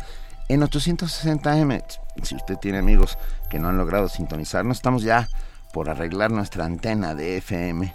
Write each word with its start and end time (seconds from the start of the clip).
en 0.53 0.63
860M, 0.63 1.85
si 2.25 2.35
usted 2.35 2.57
tiene 2.57 2.79
amigos 2.79 3.19
que 3.49 3.61
no 3.61 3.69
han 3.69 3.79
logrado 3.79 4.09
sintonizarnos, 4.09 4.79
estamos 4.79 5.05
ya 5.05 5.29
por 5.73 5.89
arreglar 5.89 6.33
nuestra 6.33 6.65
antena 6.65 7.15
de 7.15 7.37
FM. 7.37 7.95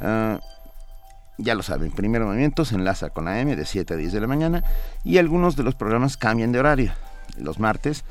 Ah, 0.00 0.40
ya 1.36 1.54
lo 1.54 1.62
saben, 1.62 1.90
primer 1.90 2.22
movimiento 2.22 2.64
se 2.64 2.76
enlaza 2.76 3.10
con 3.10 3.28
AM 3.28 3.54
de 3.54 3.66
7 3.66 3.92
a 3.92 3.96
10 3.98 4.12
de 4.12 4.20
la 4.20 4.26
mañana 4.26 4.64
y 5.04 5.18
algunos 5.18 5.56
de 5.56 5.62
los 5.62 5.74
programas 5.74 6.16
cambian 6.16 6.52
de 6.52 6.60
horario. 6.60 6.92
Los 7.36 7.58
martes 7.58 8.04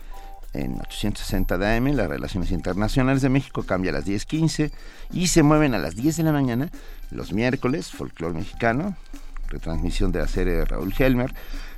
en 0.53 0.73
860 0.73 1.57
de 1.57 1.77
AM, 1.77 1.87
las 1.95 2.09
relaciones 2.09 2.51
internacionales 2.51 3.23
de 3.23 3.29
México 3.29 3.63
cambia 3.63 3.89
a 3.89 3.95
las 3.95 4.05
10.15 4.05 4.71
y 5.11 5.27
se 5.27 5.41
mueven 5.41 5.73
a 5.73 5.79
las 5.79 5.95
10 5.95 6.17
de 6.17 6.23
la 6.23 6.31
mañana 6.31 6.69
los 7.09 7.33
miércoles, 7.33 7.91
folclore 7.91 8.35
mexicano, 8.35 8.95
retransmisión 9.47 10.11
de 10.11 10.19
la 10.19 10.27
serie 10.27 10.53
de 10.53 10.65
Raúl 10.65 10.93
Helmer, 10.95 11.33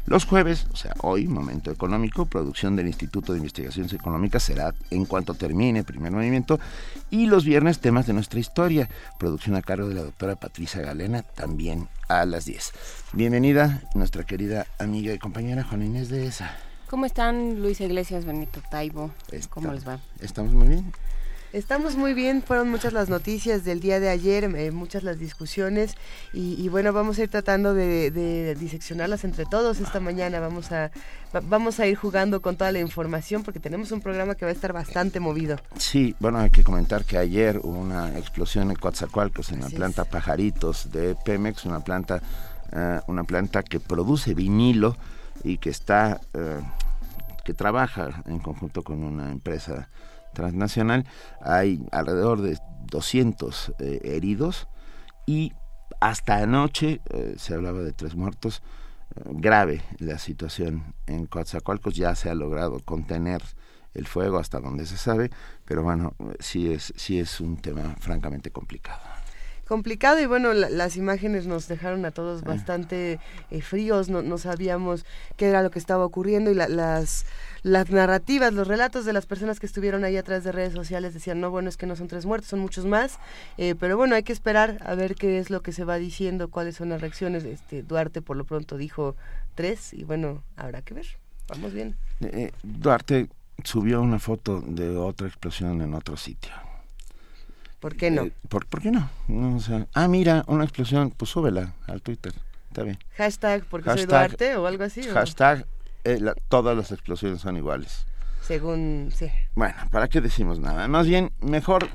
los 0.05 0.25
jueves, 0.25 0.65
o 0.71 0.75
sea, 0.75 0.93
hoy, 1.01 1.27
momento 1.27 1.71
económico, 1.71 2.25
producción 2.25 2.75
del 2.75 2.87
Instituto 2.87 3.33
de 3.33 3.39
Investigaciones 3.39 3.93
Económicas 3.93 4.43
será 4.43 4.73
en 4.89 5.05
cuanto 5.05 5.35
termine 5.35 5.83
primer 5.83 6.11
movimiento. 6.11 6.59
Y 7.09 7.27
los 7.27 7.45
viernes, 7.45 7.79
temas 7.79 8.07
de 8.07 8.13
nuestra 8.13 8.39
historia, 8.39 8.89
producción 9.19 9.55
a 9.55 9.61
cargo 9.61 9.87
de 9.87 9.95
la 9.95 10.03
doctora 10.03 10.35
Patricia 10.35 10.81
Galena, 10.81 11.21
también 11.21 11.87
a 12.07 12.25
las 12.25 12.45
10. 12.45 12.71
Bienvenida, 13.13 13.83
nuestra 13.93 14.23
querida 14.23 14.65
amiga 14.79 15.13
y 15.13 15.19
compañera 15.19 15.63
Juana 15.63 15.85
Inés 15.85 16.09
de 16.09 16.25
ESA. 16.25 16.55
¿Cómo 16.89 17.05
están 17.05 17.61
Luis 17.61 17.79
Iglesias, 17.79 18.25
Benito 18.25 18.61
Taibo? 18.69 19.11
¿Cómo 19.49 19.71
les 19.71 19.87
va? 19.87 19.99
Estamos 20.19 20.53
muy 20.53 20.67
bien. 20.67 20.91
Estamos 21.53 21.97
muy 21.97 22.13
bien, 22.13 22.41
fueron 22.41 22.69
muchas 22.69 22.93
las 22.93 23.09
noticias 23.09 23.65
del 23.65 23.81
día 23.81 23.99
de 23.99 24.07
ayer, 24.07 24.45
eh, 24.45 24.71
muchas 24.71 25.03
las 25.03 25.19
discusiones 25.19 25.95
y, 26.31 26.69
bueno, 26.69 26.93
vamos 26.93 27.19
a 27.19 27.23
ir 27.23 27.29
tratando 27.29 27.73
de, 27.73 28.55
diseccionarlas 28.57 29.25
entre 29.25 29.45
todos 29.45 29.81
esta 29.81 29.99
mañana. 29.99 30.39
Vamos 30.39 30.71
a, 30.71 30.91
vamos 31.43 31.81
a 31.81 31.87
ir 31.87 31.97
jugando 31.97 32.41
con 32.41 32.55
toda 32.55 32.71
la 32.71 32.79
información 32.79 33.43
porque 33.43 33.59
tenemos 33.59 33.91
un 33.91 33.99
programa 33.99 34.35
que 34.35 34.45
va 34.45 34.51
a 34.51 34.53
estar 34.53 34.71
bastante 34.71 35.19
movido. 35.19 35.57
Sí, 35.75 36.15
bueno, 36.21 36.39
hay 36.39 36.51
que 36.51 36.63
comentar 36.63 37.03
que 37.03 37.17
ayer 37.17 37.59
hubo 37.61 37.79
una 37.79 38.17
explosión 38.17 38.69
en 38.69 38.77
Coatzacoalcos, 38.77 39.51
en 39.51 39.59
la 39.59 39.67
planta 39.67 40.05
Pajaritos 40.05 40.89
de 40.89 41.15
Pemex, 41.15 41.65
una 41.65 41.81
planta, 41.81 42.21
eh, 42.71 43.01
una 43.07 43.25
planta 43.25 43.61
que 43.61 43.81
produce 43.81 44.33
vinilo 44.33 44.95
y 45.43 45.57
que 45.57 45.69
está, 45.69 46.21
eh, 46.33 46.61
que 47.43 47.53
trabaja 47.53 48.23
en 48.25 48.39
conjunto 48.39 48.83
con 48.83 49.03
una 49.03 49.29
empresa 49.29 49.89
transnacional, 50.33 51.05
hay 51.41 51.83
alrededor 51.91 52.41
de 52.41 52.57
200 52.91 53.73
eh, 53.79 53.99
heridos 54.03 54.67
y 55.25 55.53
hasta 55.99 56.37
anoche 56.37 57.01
eh, 57.09 57.35
se 57.37 57.53
hablaba 57.53 57.81
de 57.81 57.93
tres 57.93 58.15
muertos. 58.15 58.61
Eh, 59.15 59.21
grave 59.25 59.81
la 59.99 60.17
situación 60.19 60.93
en 61.07 61.25
Coatzacoalcos, 61.25 61.95
ya 61.95 62.15
se 62.15 62.29
ha 62.29 62.35
logrado 62.35 62.79
contener 62.79 63.41
el 63.93 64.07
fuego 64.07 64.37
hasta 64.37 64.59
donde 64.59 64.85
se 64.85 64.97
sabe, 64.97 65.31
pero 65.65 65.83
bueno, 65.83 66.15
sí 66.39 66.71
es, 66.71 66.93
sí 66.95 67.19
es 67.19 67.41
un 67.41 67.57
tema 67.57 67.95
francamente 67.99 68.51
complicado 68.51 69.01
complicado 69.67 70.19
y 70.19 70.25
bueno, 70.25 70.51
las 70.51 70.97
imágenes 70.97 71.47
nos 71.47 71.69
dejaron 71.69 72.03
a 72.03 72.11
todos 72.11 72.43
bastante 72.43 73.21
fríos, 73.61 74.09
no, 74.09 74.21
no, 74.21 74.37
sabíamos 74.37 75.05
qué 75.37 75.47
era 75.47 75.63
lo 75.63 75.71
que 75.71 75.79
estaba 75.79 76.03
ocurriendo 76.03 76.51
y 76.51 76.55
las 76.55 77.25
las 77.63 77.91
narrativas, 77.91 78.53
los 78.53 78.67
relatos 78.67 79.05
de 79.05 79.13
las 79.13 79.25
personas 79.25 79.59
que 79.59 79.65
estuvieron 79.65 80.03
ahí 80.03 80.17
atrás 80.17 80.43
de 80.43 80.51
redes 80.51 80.73
sociales 80.73 81.13
decían, 81.13 81.39
no, 81.39 81.51
bueno, 81.51 81.69
es 81.69 81.77
que 81.77 81.85
no 81.85 81.95
son 81.95 82.07
tres 82.07 82.25
muertos, 82.25 82.49
son 82.49 82.59
muchos 82.59 82.85
más, 82.85 83.19
eh, 83.57 83.75
pero 83.79 83.97
bueno, 83.97 84.15
hay 84.15 84.23
que 84.23 84.33
esperar 84.33 84.77
a 84.85 84.95
ver 84.95 85.15
qué 85.15 85.37
es 85.37 85.49
lo 85.49 85.61
que 85.61 85.71
se 85.71 85.83
va 85.83 85.97
diciendo, 85.97 86.49
cuáles 86.49 86.75
son 86.75 86.89
las 86.89 87.01
reacciones. 87.01 87.43
Este, 87.43 87.83
Duarte 87.83 88.21
por 88.21 88.37
lo 88.37 88.45
pronto 88.45 88.77
dijo 88.77 89.15
tres 89.55 89.93
y 89.93 90.03
bueno, 90.03 90.43
habrá 90.55 90.81
que 90.81 90.93
ver, 90.93 91.05
vamos 91.47 91.73
bien. 91.73 91.95
Eh, 92.21 92.29
eh, 92.33 92.51
Duarte 92.63 93.29
subió 93.63 94.01
una 94.01 94.19
foto 94.19 94.61
de 94.61 94.97
otra 94.97 95.27
explosión 95.27 95.81
en 95.81 95.93
otro 95.93 96.17
sitio. 96.17 96.51
¿Por 97.79 97.95
qué 97.95 98.11
no? 98.11 98.29
¿por, 98.47 98.65
qué 98.79 98.91
no? 98.91 99.09
ah, 99.93 100.07
mira, 100.07 100.43
una 100.47 100.63
explosión, 100.63 101.11
pues 101.11 101.31
súbela 101.31 101.73
al 101.87 102.01
Twitter. 102.01 102.31
Está 102.67 102.83
bien. 102.83 102.99
Hashtag 103.17 103.65
porque 103.65 103.89
soy 103.89 104.05
Duarte 104.05 104.55
o 104.55 104.67
algo 104.67 104.83
así. 104.83 105.01
Hashtag 105.03 105.65
eh, 106.03 106.19
todas 106.47 106.75
las 106.75 106.91
explosiones 106.91 107.41
son 107.41 107.57
iguales. 107.57 108.05
Según, 108.41 109.11
sí. 109.15 109.29
Bueno, 109.55 109.75
¿para 109.91 110.07
qué 110.07 110.21
decimos 110.21 110.59
nada? 110.59 110.87
Más 110.87 111.07
bien, 111.07 111.31
mejor, 111.41 111.87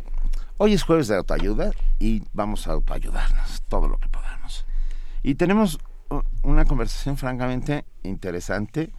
hoy 0.59 0.75
es 0.75 0.83
jueves 0.83 1.09
de 1.09 1.17
autoayuda 1.17 1.73
y 1.99 2.23
vamos 2.33 2.67
a 2.67 2.73
autoayudarnos 2.73 3.63
todo 3.69 3.89
lo 3.89 3.99
que 3.99 4.09
podamos. 4.09 4.65
Y 5.23 5.35
tenemos 5.35 5.79
una 6.43 6.65
conversación 6.65 7.17
francamente 7.17 7.85
interesante 8.05 8.93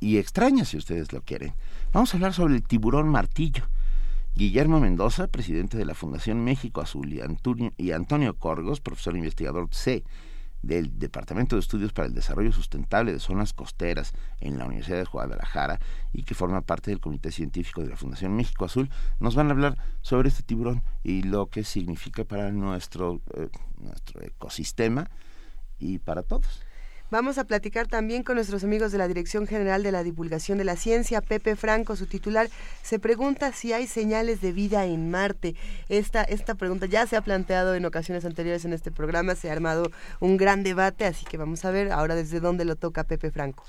y 0.00 0.18
extraña, 0.18 0.64
si 0.64 0.76
ustedes 0.76 1.12
lo 1.12 1.22
quieren. 1.22 1.54
Vamos 1.92 2.12
a 2.12 2.16
hablar 2.16 2.34
sobre 2.34 2.54
el 2.54 2.62
tiburón 2.62 3.08
martillo. 3.08 3.64
Guillermo 4.34 4.80
Mendoza, 4.80 5.28
presidente 5.28 5.78
de 5.78 5.84
la 5.84 5.94
Fundación 5.94 6.42
México 6.42 6.80
Azul, 6.80 7.12
y 7.12 7.20
Antonio, 7.20 7.72
y 7.76 7.92
Antonio 7.92 8.34
Corgos, 8.34 8.80
profesor 8.80 9.16
investigador 9.16 9.68
C 9.70 10.02
del 10.66 10.98
Departamento 10.98 11.56
de 11.56 11.60
Estudios 11.60 11.92
para 11.92 12.08
el 12.08 12.14
Desarrollo 12.14 12.52
Sustentable 12.52 13.12
de 13.12 13.20
Zonas 13.20 13.52
Costeras 13.52 14.12
en 14.40 14.58
la 14.58 14.66
Universidad 14.66 14.98
de 14.98 15.04
Guadalajara 15.04 15.80
y 16.12 16.22
que 16.22 16.34
forma 16.34 16.62
parte 16.62 16.90
del 16.90 17.00
Comité 17.00 17.30
Científico 17.30 17.82
de 17.82 17.90
la 17.90 17.96
Fundación 17.96 18.34
México 18.34 18.64
Azul, 18.64 18.90
nos 19.20 19.34
van 19.34 19.48
a 19.48 19.50
hablar 19.50 19.78
sobre 20.00 20.28
este 20.28 20.42
tiburón 20.42 20.82
y 21.02 21.22
lo 21.22 21.46
que 21.46 21.64
significa 21.64 22.24
para 22.24 22.50
nuestro, 22.50 23.20
eh, 23.36 23.48
nuestro 23.78 24.22
ecosistema 24.22 25.10
y 25.78 25.98
para 25.98 26.22
todos. 26.22 26.63
Vamos 27.14 27.38
a 27.38 27.44
platicar 27.44 27.86
también 27.86 28.24
con 28.24 28.34
nuestros 28.34 28.64
amigos 28.64 28.90
de 28.90 28.98
la 28.98 29.06
Dirección 29.06 29.46
General 29.46 29.84
de 29.84 29.92
la 29.92 30.02
Divulgación 30.02 30.58
de 30.58 30.64
la 30.64 30.74
Ciencia, 30.74 31.20
Pepe 31.20 31.54
Franco, 31.54 31.94
su 31.94 32.06
titular, 32.06 32.48
se 32.82 32.98
pregunta 32.98 33.52
si 33.52 33.72
hay 33.72 33.86
señales 33.86 34.40
de 34.40 34.50
vida 34.50 34.84
en 34.84 35.12
Marte. 35.12 35.54
Esta, 35.88 36.24
esta 36.24 36.56
pregunta 36.56 36.86
ya 36.86 37.06
se 37.06 37.14
ha 37.14 37.20
planteado 37.20 37.76
en 37.76 37.84
ocasiones 37.84 38.24
anteriores 38.24 38.64
en 38.64 38.72
este 38.72 38.90
programa, 38.90 39.36
se 39.36 39.48
ha 39.48 39.52
armado 39.52 39.92
un 40.18 40.36
gran 40.36 40.64
debate, 40.64 41.04
así 41.04 41.24
que 41.24 41.36
vamos 41.36 41.64
a 41.64 41.70
ver 41.70 41.92
ahora 41.92 42.16
desde 42.16 42.40
dónde 42.40 42.64
lo 42.64 42.74
toca 42.74 43.04
Pepe 43.04 43.30
Franco. 43.30 43.62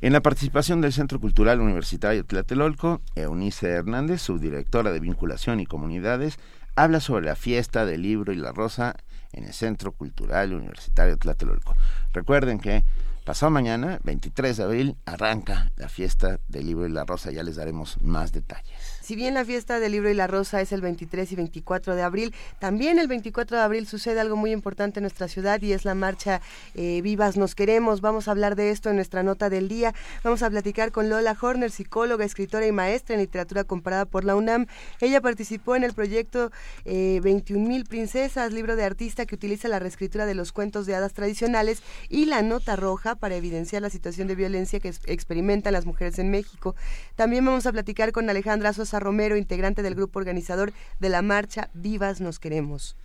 En 0.00 0.12
la 0.12 0.20
participación 0.20 0.80
del 0.80 0.92
Centro 0.92 1.18
Cultural 1.18 1.60
Universitario 1.60 2.24
Tlatelolco, 2.24 3.00
Eunice 3.16 3.70
Hernández, 3.70 4.22
subdirectora 4.22 4.92
de 4.92 5.00
Vinculación 5.00 5.58
y 5.58 5.66
Comunidades, 5.66 6.38
habla 6.76 7.00
sobre 7.00 7.24
la 7.24 7.34
fiesta 7.34 7.86
del 7.86 8.02
libro 8.02 8.32
y 8.32 8.36
la 8.36 8.52
rosa 8.52 8.94
en 9.34 9.44
el 9.44 9.52
Centro 9.52 9.92
Cultural 9.92 10.52
Universitario 10.52 11.16
Tlatelolco. 11.16 11.74
Recuerden 12.12 12.58
que 12.58 12.84
pasado 13.24 13.50
mañana, 13.50 13.98
23 14.04 14.56
de 14.56 14.64
abril, 14.64 14.96
arranca 15.06 15.70
la 15.76 15.88
fiesta 15.88 16.38
del 16.48 16.66
libro 16.66 16.86
y 16.86 16.90
la 16.90 17.04
rosa. 17.04 17.30
Ya 17.30 17.42
les 17.42 17.56
daremos 17.56 18.00
más 18.02 18.32
detalles. 18.32 18.83
Si 19.04 19.16
bien 19.16 19.34
la 19.34 19.44
fiesta 19.44 19.80
del 19.80 19.92
libro 19.92 20.08
y 20.08 20.14
la 20.14 20.26
rosa 20.26 20.62
es 20.62 20.72
el 20.72 20.80
23 20.80 21.30
y 21.30 21.36
24 21.36 21.94
de 21.94 22.00
abril, 22.00 22.34
también 22.58 22.98
el 22.98 23.06
24 23.06 23.58
de 23.58 23.62
abril 23.62 23.86
sucede 23.86 24.18
algo 24.18 24.34
muy 24.34 24.50
importante 24.50 24.98
en 24.98 25.02
nuestra 25.02 25.28
ciudad 25.28 25.60
y 25.60 25.74
es 25.74 25.84
la 25.84 25.94
marcha 25.94 26.40
eh, 26.74 27.02
Vivas 27.02 27.36
Nos 27.36 27.54
Queremos. 27.54 28.00
Vamos 28.00 28.28
a 28.28 28.30
hablar 28.30 28.56
de 28.56 28.70
esto 28.70 28.88
en 28.88 28.96
nuestra 28.96 29.22
nota 29.22 29.50
del 29.50 29.68
día. 29.68 29.92
Vamos 30.22 30.42
a 30.42 30.48
platicar 30.48 30.90
con 30.90 31.10
Lola 31.10 31.36
Horner, 31.38 31.70
psicóloga, 31.70 32.24
escritora 32.24 32.66
y 32.66 32.72
maestra 32.72 33.14
en 33.14 33.20
literatura 33.20 33.64
comparada 33.64 34.06
por 34.06 34.24
la 34.24 34.36
UNAM. 34.36 34.68
Ella 35.02 35.20
participó 35.20 35.76
en 35.76 35.84
el 35.84 35.92
proyecto 35.92 36.50
eh, 36.86 37.20
21.000 37.22 37.86
Princesas, 37.86 38.54
libro 38.54 38.74
de 38.74 38.84
artista 38.84 39.26
que 39.26 39.34
utiliza 39.34 39.68
la 39.68 39.80
reescritura 39.80 40.24
de 40.24 40.34
los 40.34 40.50
cuentos 40.50 40.86
de 40.86 40.94
hadas 40.94 41.12
tradicionales 41.12 41.82
y 42.08 42.24
la 42.24 42.40
nota 42.40 42.74
roja 42.74 43.16
para 43.16 43.34
evidenciar 43.34 43.82
la 43.82 43.90
situación 43.90 44.28
de 44.28 44.34
violencia 44.34 44.80
que 44.80 44.94
experimentan 45.04 45.74
las 45.74 45.84
mujeres 45.84 46.18
en 46.18 46.30
México. 46.30 46.74
También 47.16 47.44
vamos 47.44 47.66
a 47.66 47.72
platicar 47.72 48.10
con 48.10 48.30
Alejandra 48.30 48.72
Sosa 48.72 48.93
Romero, 49.00 49.36
integrante 49.36 49.82
del 49.82 49.94
grupo 49.94 50.18
organizador 50.18 50.72
de 51.00 51.08
la 51.08 51.22
marcha 51.22 51.70
Vivas 51.74 52.20
Nos 52.20 52.38
Queremos. 52.38 52.96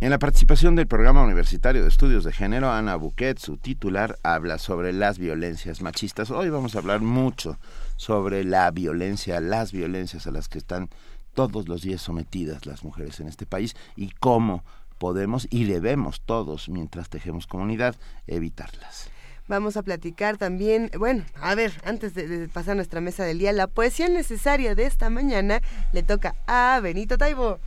En 0.00 0.10
la 0.10 0.20
participación 0.20 0.76
del 0.76 0.86
Programa 0.86 1.24
Universitario 1.24 1.82
de 1.82 1.88
Estudios 1.88 2.22
de 2.22 2.32
Género, 2.32 2.70
Ana 2.70 2.94
Buquet, 2.94 3.38
su 3.38 3.56
titular, 3.56 4.16
habla 4.22 4.58
sobre 4.58 4.92
las 4.92 5.18
violencias 5.18 5.82
machistas. 5.82 6.30
Hoy 6.30 6.50
vamos 6.50 6.76
a 6.76 6.78
hablar 6.78 7.00
mucho 7.00 7.58
sobre 7.96 8.44
la 8.44 8.70
violencia, 8.70 9.40
las 9.40 9.72
violencias 9.72 10.28
a 10.28 10.30
las 10.30 10.48
que 10.48 10.58
están 10.58 10.88
todos 11.34 11.68
los 11.68 11.82
días 11.82 12.00
sometidas 12.00 12.64
las 12.64 12.84
mujeres 12.84 13.18
en 13.18 13.26
este 13.26 13.44
país 13.44 13.74
y 13.96 14.10
cómo 14.10 14.64
podemos 14.98 15.48
y 15.50 15.64
debemos 15.64 16.20
todos, 16.20 16.68
mientras 16.68 17.08
tejemos 17.08 17.46
comunidad, 17.46 17.96
evitarlas. 18.26 19.10
Vamos 19.48 19.78
a 19.78 19.82
platicar 19.82 20.36
también, 20.36 20.90
bueno, 20.98 21.24
a 21.40 21.54
ver, 21.54 21.72
antes 21.84 22.14
de, 22.14 22.48
pasar 22.48 22.72
a 22.72 22.74
nuestra 22.76 23.00
mesa 23.00 23.24
del 23.24 23.38
día, 23.38 23.52
la 23.52 23.66
poesía 23.66 24.08
necesaria 24.08 24.74
de 24.74 24.84
esta 24.84 25.08
mañana 25.08 25.62
le 25.92 26.02
toca 26.02 26.34
a 26.46 26.78
Benito 26.82 27.16
Taibo. 27.16 27.58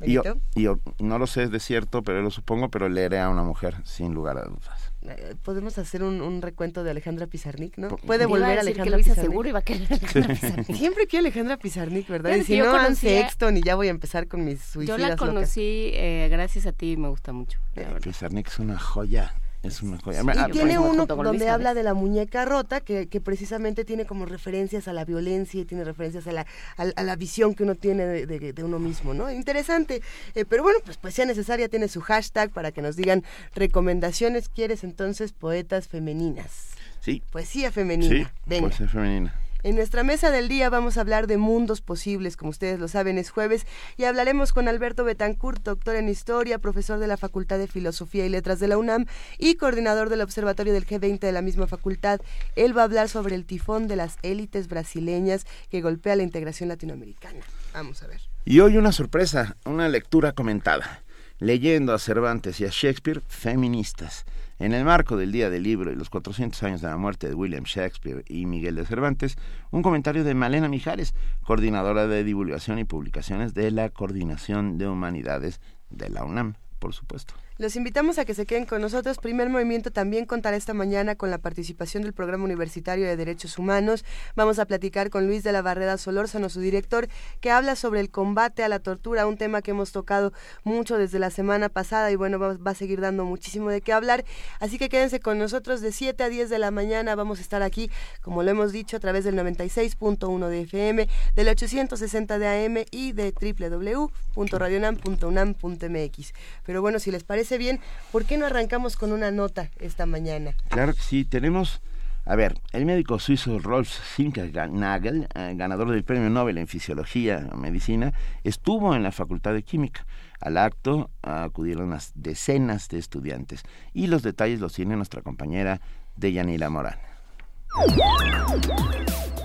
Y 0.00 0.12
yo, 0.12 0.22
yo, 0.54 0.78
no 0.98 1.18
lo 1.18 1.26
sé 1.26 1.44
es 1.44 1.50
de 1.50 1.60
cierto, 1.60 2.02
pero 2.02 2.22
lo 2.22 2.30
supongo, 2.30 2.70
pero 2.70 2.88
leeré 2.88 3.20
a 3.20 3.28
una 3.28 3.42
mujer, 3.42 3.76
sin 3.84 4.14
lugar 4.14 4.38
a 4.38 4.44
dudas. 4.44 4.92
Eh, 5.02 5.36
podemos 5.42 5.78
hacer 5.78 6.02
un, 6.02 6.42
recuento 6.42 6.82
de 6.82 6.90
Alejandra 6.90 7.26
Pizarnik, 7.26 7.78
¿no? 7.78 7.96
Puede 7.96 8.26
volver 8.26 8.58
Alejandra 8.58 8.96
que 8.96 9.04
Pizarnik. 9.04 9.30
seguro 9.30 9.48
iba 9.48 9.58
a 9.60 9.62
querer 9.62 9.86
Alejandra 9.92 10.64
Siempre 10.64 11.06
quiero 11.06 11.26
Alejandra 11.26 11.56
Pizarnik, 11.56 12.08
¿verdad? 12.08 12.34
y 12.34 12.44
si 12.44 12.58
no, 12.58 12.74
a 12.74 12.94
Sexton 12.94 13.56
y 13.56 13.62
ya 13.62 13.76
voy 13.76 13.88
a 13.88 13.90
empar 13.90 14.26
con 14.26 14.44
mis 14.44 14.60
suicidas 14.60 14.98
Yo 15.00 15.08
la 15.08 15.16
conocí 15.16 15.90
eh, 15.94 16.28
gracias 16.30 16.66
a 16.66 16.72
ti 16.72 16.92
y 16.92 16.96
me 16.96 17.08
gusta 17.08 17.32
mucho. 17.32 17.60
Pizarnik 18.02 18.48
es 18.48 18.58
una 18.58 18.78
joya. 18.78 19.34
Es 19.62 19.82
una 19.82 19.98
joya. 19.98 20.22
y 20.22 20.52
tiene 20.52 20.78
uno 20.78 21.04
donde 21.06 21.48
habla 21.48 21.74
de 21.74 21.82
la 21.82 21.92
muñeca 21.92 22.44
rota, 22.44 22.80
que, 22.80 23.08
que, 23.08 23.20
precisamente 23.20 23.84
tiene 23.84 24.06
como 24.06 24.24
referencias 24.24 24.86
a 24.86 24.92
la 24.92 25.04
violencia 25.04 25.60
y 25.60 25.64
tiene 25.64 25.82
referencias 25.82 26.28
a 26.28 26.32
la, 26.32 26.46
a, 26.76 27.02
la 27.02 27.16
visión 27.16 27.54
que 27.54 27.64
uno 27.64 27.74
tiene 27.74 28.06
de, 28.06 28.52
de, 28.52 28.64
uno 28.64 28.78
mismo, 28.78 29.14
¿no? 29.14 29.30
Interesante. 29.30 30.00
Eh, 30.36 30.44
pero 30.44 30.62
bueno, 30.62 30.78
pues 30.84 30.96
poesía 30.96 31.26
necesaria 31.26 31.68
tiene 31.68 31.88
su 31.88 32.00
hashtag 32.00 32.50
para 32.50 32.70
que 32.70 32.82
nos 32.82 32.94
digan 32.94 33.24
recomendaciones. 33.54 34.48
¿Quieres 34.48 34.84
entonces 34.84 35.32
poetas 35.32 35.88
femeninas? 35.88 36.68
Sí. 37.00 37.22
Poesía 37.32 37.72
femenina. 37.72 38.32
Sí, 38.46 38.60
poesía 38.60 38.86
femenina. 38.86 39.34
En 39.64 39.74
nuestra 39.74 40.04
mesa 40.04 40.30
del 40.30 40.46
día 40.46 40.70
vamos 40.70 40.96
a 40.96 41.00
hablar 41.00 41.26
de 41.26 41.36
mundos 41.36 41.80
posibles, 41.80 42.36
como 42.36 42.50
ustedes 42.50 42.78
lo 42.78 42.86
saben, 42.86 43.18
es 43.18 43.30
jueves, 43.30 43.66
y 43.96 44.04
hablaremos 44.04 44.52
con 44.52 44.68
Alberto 44.68 45.02
Betancourt, 45.02 45.64
doctor 45.64 45.96
en 45.96 46.08
historia, 46.08 46.60
profesor 46.60 47.00
de 47.00 47.08
la 47.08 47.16
Facultad 47.16 47.58
de 47.58 47.66
Filosofía 47.66 48.24
y 48.24 48.28
Letras 48.28 48.60
de 48.60 48.68
la 48.68 48.78
UNAM 48.78 49.06
y 49.36 49.56
coordinador 49.56 50.10
del 50.10 50.20
Observatorio 50.20 50.72
del 50.72 50.86
G20 50.86 51.18
de 51.18 51.32
la 51.32 51.42
misma 51.42 51.66
facultad. 51.66 52.20
Él 52.54 52.76
va 52.76 52.82
a 52.82 52.84
hablar 52.84 53.08
sobre 53.08 53.34
el 53.34 53.46
tifón 53.46 53.88
de 53.88 53.96
las 53.96 54.18
élites 54.22 54.68
brasileñas 54.68 55.44
que 55.70 55.80
golpea 55.80 56.14
la 56.14 56.22
integración 56.22 56.68
latinoamericana. 56.68 57.40
Vamos 57.72 58.00
a 58.04 58.06
ver. 58.06 58.20
Y 58.44 58.60
hoy 58.60 58.76
una 58.76 58.92
sorpresa, 58.92 59.56
una 59.64 59.88
lectura 59.88 60.32
comentada. 60.32 61.02
Leyendo 61.40 61.94
a 61.94 61.98
Cervantes 61.98 62.60
y 62.60 62.64
a 62.64 62.70
Shakespeare, 62.70 63.22
feministas. 63.26 64.24
En 64.60 64.72
el 64.72 64.84
marco 64.84 65.16
del 65.16 65.30
Día 65.30 65.50
del 65.50 65.62
Libro 65.62 65.92
y 65.92 65.94
los 65.94 66.10
400 66.10 66.60
años 66.64 66.80
de 66.80 66.88
la 66.88 66.96
muerte 66.96 67.28
de 67.28 67.34
William 67.34 67.62
Shakespeare 67.62 68.24
y 68.26 68.44
Miguel 68.46 68.74
de 68.74 68.84
Cervantes, 68.84 69.36
un 69.70 69.82
comentario 69.82 70.24
de 70.24 70.34
Malena 70.34 70.68
Mijares, 70.68 71.14
coordinadora 71.44 72.08
de 72.08 72.24
divulgación 72.24 72.80
y 72.80 72.84
publicaciones 72.84 73.54
de 73.54 73.70
la 73.70 73.88
Coordinación 73.90 74.76
de 74.76 74.88
Humanidades 74.88 75.60
de 75.90 76.08
la 76.10 76.24
UNAM, 76.24 76.54
por 76.80 76.92
supuesto. 76.92 77.34
Los 77.58 77.74
invitamos 77.74 78.18
a 78.18 78.24
que 78.24 78.34
se 78.34 78.46
queden 78.46 78.66
con 78.66 78.80
nosotros. 78.80 79.18
Primer 79.18 79.48
Movimiento 79.48 79.90
también 79.90 80.26
contará 80.26 80.56
esta 80.56 80.74
mañana 80.74 81.16
con 81.16 81.28
la 81.28 81.38
participación 81.38 82.04
del 82.04 82.12
Programa 82.12 82.44
Universitario 82.44 83.04
de 83.04 83.16
Derechos 83.16 83.58
Humanos. 83.58 84.04
Vamos 84.36 84.60
a 84.60 84.64
platicar 84.64 85.10
con 85.10 85.26
Luis 85.26 85.42
de 85.42 85.50
la 85.50 85.60
Barrera 85.60 85.98
Solórzano, 85.98 86.50
su 86.50 86.60
director, 86.60 87.08
que 87.40 87.50
habla 87.50 87.74
sobre 87.74 87.98
el 87.98 88.10
combate 88.10 88.62
a 88.62 88.68
la 88.68 88.78
tortura, 88.78 89.26
un 89.26 89.36
tema 89.36 89.60
que 89.60 89.72
hemos 89.72 89.90
tocado 89.90 90.32
mucho 90.62 90.98
desde 90.98 91.18
la 91.18 91.30
semana 91.30 91.68
pasada 91.68 92.12
y 92.12 92.14
bueno, 92.14 92.38
va, 92.38 92.56
a 92.64 92.74
seguir 92.76 93.00
dando 93.00 93.24
muchísimo 93.24 93.70
de 93.70 93.80
qué 93.80 93.92
hablar. 93.92 94.24
Así 94.60 94.78
que 94.78 94.88
quédense 94.88 95.18
con 95.18 95.40
nosotros 95.40 95.80
de 95.80 95.90
7 95.90 96.22
a 96.22 96.28
10 96.28 96.50
de 96.50 96.60
la 96.60 96.70
mañana. 96.70 97.16
Vamos 97.16 97.40
a 97.40 97.42
estar 97.42 97.64
aquí, 97.64 97.90
como 98.22 98.44
lo 98.44 98.52
hemos 98.52 98.70
dicho, 98.70 98.96
a 98.96 99.00
través 99.00 99.24
del 99.24 99.34
96.1 99.34 100.46
de 100.46 100.60
FM, 100.60 101.08
del 101.34 101.48
860 101.48 102.38
de 102.38 102.46
AM 102.46 102.84
y 102.92 103.10
de 103.10 103.32
www.radionam.unam.mx. 103.32 106.32
Pero 106.64 106.82
bueno, 106.82 107.00
si 107.00 107.10
les 107.10 107.24
parece 107.24 107.47
bien, 107.56 107.80
¿por 108.12 108.24
qué 108.24 108.36
no 108.36 108.46
arrancamos 108.46 108.96
con 108.96 109.12
una 109.12 109.30
nota 109.30 109.70
esta 109.78 110.04
mañana? 110.04 110.52
Claro 110.68 110.92
que 110.94 111.00
sí, 111.00 111.24
tenemos... 111.24 111.80
A 112.26 112.36
ver, 112.36 112.60
el 112.72 112.84
médico 112.84 113.18
suizo 113.18 113.58
Rolf 113.58 113.88
Sinkernagel, 114.14 115.28
eh, 115.34 115.54
ganador 115.56 115.90
del 115.90 116.04
Premio 116.04 116.28
Nobel 116.28 116.58
en 116.58 116.66
Fisiología 116.66 117.48
Medicina, 117.56 118.12
estuvo 118.44 118.94
en 118.94 119.02
la 119.02 119.12
Facultad 119.12 119.54
de 119.54 119.62
Química. 119.62 120.04
Al 120.38 120.58
acto 120.58 121.10
acudieron 121.22 121.86
unas 121.86 122.12
decenas 122.14 122.88
de 122.88 122.98
estudiantes 122.98 123.62
y 123.94 124.08
los 124.08 124.22
detalles 124.22 124.60
los 124.60 124.74
tiene 124.74 124.94
nuestra 124.94 125.22
compañera 125.22 125.80
Deyanira 126.16 126.68
Morán. 126.68 126.98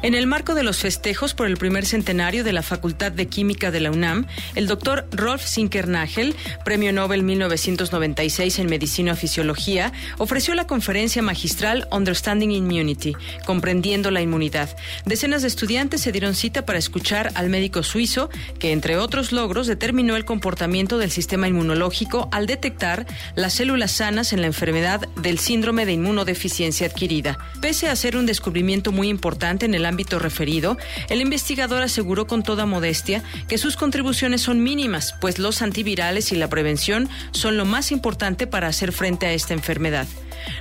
En 0.03 0.15
el 0.15 0.27
marco 0.27 0.53
de 0.53 0.63
los 0.63 0.79
festejos 0.79 1.33
por 1.33 1.47
el 1.47 1.55
primer 1.55 1.85
centenario 1.85 2.43
de 2.43 2.51
la 2.51 2.61
Facultad 2.61 3.13
de 3.13 3.27
Química 3.27 3.71
de 3.71 3.79
la 3.79 3.89
UNAM, 3.89 4.27
el 4.53 4.67
doctor 4.67 5.07
Rolf 5.11 5.45
Sinkernagel, 5.45 6.35
Premio 6.65 6.91
Nobel 6.91 7.23
1996 7.23 8.59
en 8.59 8.67
Medicina 8.67 9.13
o 9.13 9.15
Fisiología, 9.15 9.93
ofreció 10.17 10.55
la 10.55 10.67
conferencia 10.67 11.21
magistral 11.21 11.87
Understanding 11.89 12.51
Immunity, 12.51 13.15
comprendiendo 13.45 14.11
la 14.11 14.19
inmunidad. 14.19 14.75
Decenas 15.05 15.41
de 15.41 15.47
estudiantes 15.47 16.01
se 16.01 16.11
dieron 16.11 16.35
cita 16.35 16.65
para 16.65 16.79
escuchar 16.79 17.31
al 17.35 17.47
médico 17.47 17.81
suizo, 17.81 18.29
que 18.59 18.73
entre 18.73 18.97
otros 18.97 19.31
logros 19.31 19.67
determinó 19.67 20.17
el 20.17 20.25
comportamiento 20.25 20.97
del 20.97 21.11
sistema 21.11 21.47
inmunológico 21.47 22.27
al 22.33 22.45
detectar 22.45 23.05
las 23.35 23.53
células 23.53 23.91
sanas 23.91 24.33
en 24.33 24.41
la 24.41 24.47
enfermedad 24.47 25.07
del 25.21 25.39
síndrome 25.39 25.85
de 25.85 25.93
inmunodeficiencia 25.93 26.87
adquirida. 26.87 27.37
Pese 27.61 27.87
a 27.87 27.95
ser 27.95 28.17
un 28.17 28.25
descubrimiento 28.25 28.91
muy 28.91 29.07
importante 29.07 29.65
en 29.65 29.75
el 29.75 29.85
ámbito 29.85 29.92
referido, 30.19 30.77
el 31.09 31.21
investigador 31.21 31.81
aseguró 31.81 32.27
con 32.27 32.43
toda 32.43 32.65
modestia 32.65 33.23
que 33.47 33.57
sus 33.57 33.75
contribuciones 33.75 34.41
son 34.41 34.63
mínimas, 34.63 35.15
pues 35.19 35.39
los 35.39 35.61
antivirales 35.61 36.31
y 36.31 36.35
la 36.35 36.49
prevención 36.49 37.09
son 37.31 37.57
lo 37.57 37.65
más 37.65 37.91
importante 37.91 38.47
para 38.47 38.67
hacer 38.67 38.91
frente 38.91 39.25
a 39.25 39.33
esta 39.33 39.53
enfermedad. 39.53 40.07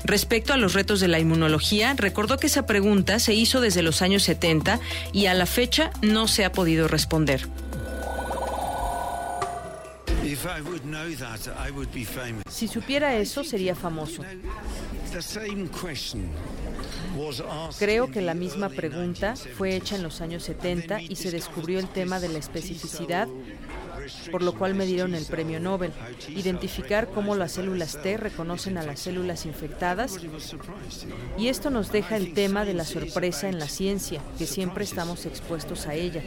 Respecto 0.04 0.52
a 0.52 0.56
los 0.56 0.74
retos 0.74 1.00
de 1.00 1.08
la 1.08 1.18
inmunología, 1.18 1.94
recordó 1.96 2.38
que 2.38 2.46
esa 2.46 2.66
pregunta 2.66 3.18
se 3.18 3.34
hizo 3.34 3.60
desde 3.60 3.82
los 3.82 4.02
años 4.02 4.22
70 4.22 4.80
y 5.12 5.26
a 5.26 5.34
la 5.34 5.46
fecha 5.46 5.90
no 6.02 6.28
se 6.28 6.44
ha 6.44 6.52
podido 6.52 6.88
responder. 6.88 7.48
Si 12.48 12.68
supiera 12.68 13.16
eso, 13.16 13.42
sería 13.42 13.74
famoso. 13.74 14.22
Creo 17.78 18.10
que 18.10 18.20
la 18.22 18.34
misma 18.34 18.68
pregunta 18.68 19.34
fue 19.58 19.76
hecha 19.76 19.96
en 19.96 20.02
los 20.02 20.20
años 20.20 20.44
70 20.44 21.02
y 21.02 21.16
se 21.16 21.30
descubrió 21.30 21.78
el 21.78 21.88
tema 21.88 22.20
de 22.20 22.28
la 22.28 22.38
especificidad 22.38 23.28
por 24.30 24.42
lo 24.42 24.54
cual 24.54 24.74
me 24.74 24.86
dieron 24.86 25.14
el 25.14 25.26
premio 25.26 25.60
Nobel, 25.60 25.92
identificar 26.28 27.08
cómo 27.08 27.34
las 27.34 27.52
células 27.52 28.00
T 28.02 28.16
reconocen 28.16 28.78
a 28.78 28.82
las 28.82 29.00
células 29.00 29.46
infectadas. 29.46 30.18
Y 31.38 31.48
esto 31.48 31.70
nos 31.70 31.92
deja 31.92 32.16
el 32.16 32.34
tema 32.34 32.64
de 32.64 32.74
la 32.74 32.84
sorpresa 32.84 33.48
en 33.48 33.58
la 33.58 33.68
ciencia, 33.68 34.20
que 34.38 34.46
siempre 34.46 34.84
estamos 34.84 35.26
expuestos 35.26 35.86
a 35.86 35.94
ella. 35.94 36.22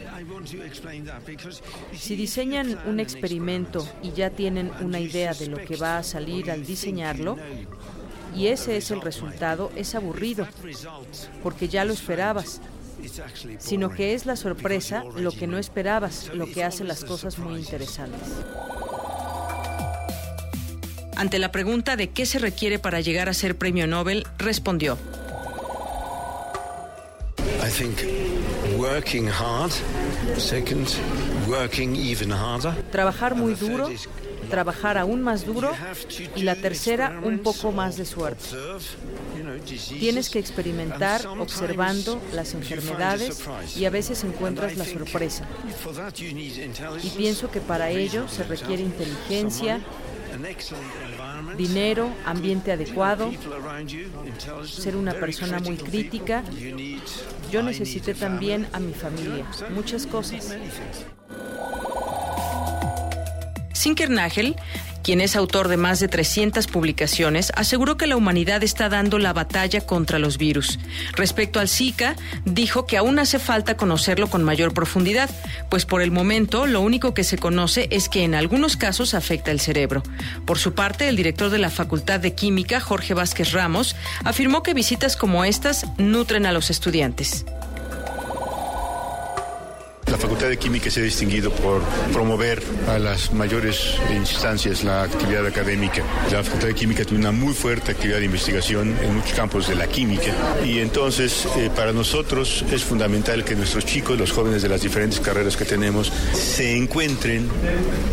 Si 1.92 2.16
diseñan 2.16 2.78
un 2.86 3.00
experimento 3.00 3.86
y 4.02 4.12
ya 4.12 4.30
tienen 4.30 4.70
una 4.80 5.00
idea 5.00 5.34
de 5.34 5.48
lo 5.48 5.58
que 5.58 5.76
va 5.76 5.98
a 5.98 6.02
salir 6.02 6.50
al 6.50 6.64
diseñarlo, 6.64 7.36
y 8.34 8.48
ese 8.48 8.76
es 8.76 8.90
el 8.90 9.00
resultado, 9.00 9.72
es 9.76 9.94
aburrido, 9.94 10.46
porque 11.42 11.68
ya 11.68 11.84
lo 11.84 11.92
esperabas 11.92 12.60
sino 13.58 13.90
que 13.90 14.14
es 14.14 14.26
la 14.26 14.36
sorpresa, 14.36 15.04
lo 15.16 15.32
que 15.32 15.46
no 15.46 15.58
esperabas, 15.58 16.30
lo 16.34 16.46
que 16.46 16.64
hace 16.64 16.84
las 16.84 17.04
cosas 17.04 17.38
muy 17.38 17.58
interesantes. 17.58 18.20
Ante 21.16 21.38
la 21.38 21.50
pregunta 21.50 21.96
de 21.96 22.10
qué 22.10 22.26
se 22.26 22.38
requiere 22.38 22.78
para 22.78 23.00
llegar 23.00 23.28
a 23.28 23.34
ser 23.34 23.56
premio 23.56 23.86
Nobel, 23.86 24.26
respondió. 24.36 24.98
Trabajar 32.90 33.34
muy 33.34 33.54
duro, 33.54 33.88
trabajar 34.46 34.98
aún 34.98 35.22
más 35.22 35.44
duro 35.44 35.72
y 36.34 36.42
la 36.42 36.56
tercera 36.56 37.20
un 37.22 37.40
poco 37.40 37.72
más 37.72 37.96
de 37.96 38.04
suerte. 38.04 38.44
Tienes 39.98 40.30
que 40.30 40.38
experimentar 40.38 41.26
observando 41.26 42.20
las 42.32 42.54
enfermedades 42.54 43.44
y 43.76 43.84
a 43.84 43.90
veces 43.90 44.24
encuentras 44.24 44.76
la 44.76 44.84
sorpresa. 44.84 45.46
Y 47.02 47.10
pienso 47.10 47.50
que 47.50 47.60
para 47.60 47.90
ello 47.90 48.28
se 48.28 48.44
requiere 48.44 48.82
inteligencia, 48.82 49.80
dinero, 51.56 52.10
ambiente 52.24 52.72
adecuado, 52.72 53.30
ser 54.64 54.96
una 54.96 55.14
persona 55.14 55.58
muy 55.60 55.76
crítica. 55.76 56.42
Yo 57.50 57.62
necesité 57.62 58.14
también 58.14 58.66
a 58.72 58.80
mi 58.80 58.92
familia, 58.92 59.46
muchas 59.70 60.06
cosas. 60.06 60.54
Sinkernagel 63.76 64.56
quien 65.06 65.20
es 65.20 65.36
autor 65.36 65.68
de 65.68 65.76
más 65.76 66.00
de 66.00 66.08
300 66.08 66.66
publicaciones, 66.66 67.52
aseguró 67.54 67.96
que 67.96 68.08
la 68.08 68.16
humanidad 68.16 68.64
está 68.64 68.88
dando 68.88 69.20
la 69.20 69.32
batalla 69.32 69.80
contra 69.80 70.18
los 70.18 70.36
virus. 70.36 70.80
Respecto 71.12 71.60
al 71.60 71.68
Zika, 71.68 72.16
dijo 72.44 72.86
que 72.86 72.96
aún 72.96 73.20
hace 73.20 73.38
falta 73.38 73.76
conocerlo 73.76 74.26
con 74.26 74.42
mayor 74.42 74.74
profundidad, 74.74 75.30
pues 75.70 75.86
por 75.86 76.02
el 76.02 76.10
momento 76.10 76.66
lo 76.66 76.80
único 76.80 77.14
que 77.14 77.22
se 77.22 77.38
conoce 77.38 77.86
es 77.92 78.08
que 78.08 78.24
en 78.24 78.34
algunos 78.34 78.76
casos 78.76 79.14
afecta 79.14 79.52
el 79.52 79.60
cerebro. 79.60 80.02
Por 80.44 80.58
su 80.58 80.74
parte, 80.74 81.08
el 81.08 81.14
director 81.14 81.50
de 81.50 81.58
la 81.58 81.70
Facultad 81.70 82.18
de 82.18 82.34
Química, 82.34 82.80
Jorge 82.80 83.14
Vázquez 83.14 83.52
Ramos, 83.52 83.94
afirmó 84.24 84.64
que 84.64 84.74
visitas 84.74 85.14
como 85.14 85.44
estas 85.44 85.86
nutren 85.98 86.46
a 86.46 86.52
los 86.52 86.68
estudiantes. 86.68 87.46
La 90.10 90.18
Facultad 90.18 90.48
de 90.48 90.56
Química 90.56 90.88
se 90.88 91.00
ha 91.00 91.02
distinguido 91.02 91.50
por 91.50 91.82
promover 92.12 92.62
a 92.88 92.98
las 92.98 93.32
mayores 93.32 93.96
instancias 94.14 94.84
la 94.84 95.02
actividad 95.02 95.44
académica. 95.44 96.04
La 96.30 96.44
Facultad 96.44 96.68
de 96.68 96.74
Química 96.74 97.04
tiene 97.04 97.18
una 97.18 97.32
muy 97.32 97.52
fuerte 97.52 97.90
actividad 97.90 98.18
de 98.20 98.26
investigación 98.26 98.96
en 99.02 99.16
muchos 99.16 99.32
campos 99.32 99.66
de 99.66 99.74
la 99.74 99.88
química 99.88 100.32
y 100.64 100.78
entonces 100.78 101.48
eh, 101.56 101.70
para 101.74 101.92
nosotros 101.92 102.64
es 102.70 102.84
fundamental 102.84 103.44
que 103.44 103.56
nuestros 103.56 103.84
chicos, 103.84 104.16
los 104.16 104.30
jóvenes 104.30 104.62
de 104.62 104.68
las 104.68 104.80
diferentes 104.80 105.18
carreras 105.18 105.56
que 105.56 105.64
tenemos, 105.64 106.12
se 106.32 106.76
encuentren 106.76 107.48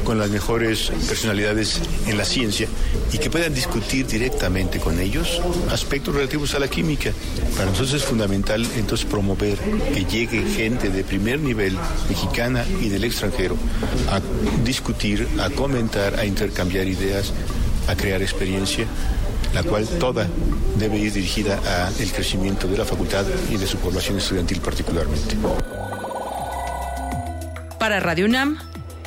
con 0.03 0.17
las 0.17 0.31
mejores 0.31 0.91
personalidades 1.07 1.79
en 2.07 2.17
la 2.17 2.25
ciencia 2.25 2.67
y 3.12 3.19
que 3.19 3.29
puedan 3.29 3.53
discutir 3.53 4.07
directamente 4.07 4.79
con 4.79 5.00
ellos 5.00 5.41
aspectos 5.69 6.15
relativos 6.15 6.55
a 6.55 6.59
la 6.59 6.67
química. 6.67 7.12
Para 7.55 7.69
nosotros 7.69 7.93
es 7.93 8.03
fundamental 8.03 8.65
entonces 8.77 9.05
promover 9.05 9.59
que 9.93 10.05
llegue 10.05 10.43
gente 10.55 10.89
de 10.89 11.03
primer 11.03 11.39
nivel 11.39 11.77
mexicana 12.09 12.65
y 12.81 12.89
del 12.89 13.03
extranjero 13.03 13.55
a 14.09 14.19
discutir, 14.63 15.27
a 15.39 15.49
comentar, 15.49 16.19
a 16.19 16.25
intercambiar 16.25 16.87
ideas, 16.87 17.33
a 17.87 17.95
crear 17.95 18.21
experiencia, 18.21 18.85
la 19.53 19.63
cual 19.63 19.87
toda 19.99 20.27
debe 20.77 20.97
ir 20.97 21.13
dirigida 21.13 21.59
al 21.87 22.11
crecimiento 22.11 22.67
de 22.67 22.77
la 22.77 22.85
facultad 22.85 23.25
y 23.49 23.57
de 23.57 23.67
su 23.67 23.77
población 23.77 24.17
estudiantil 24.17 24.59
particularmente. 24.61 25.35
Para 27.79 27.99
Radio 27.99 28.25
UNAM, 28.25 28.57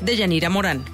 de 0.02 0.16
Yanira 0.16 0.50
Morán. 0.50 0.84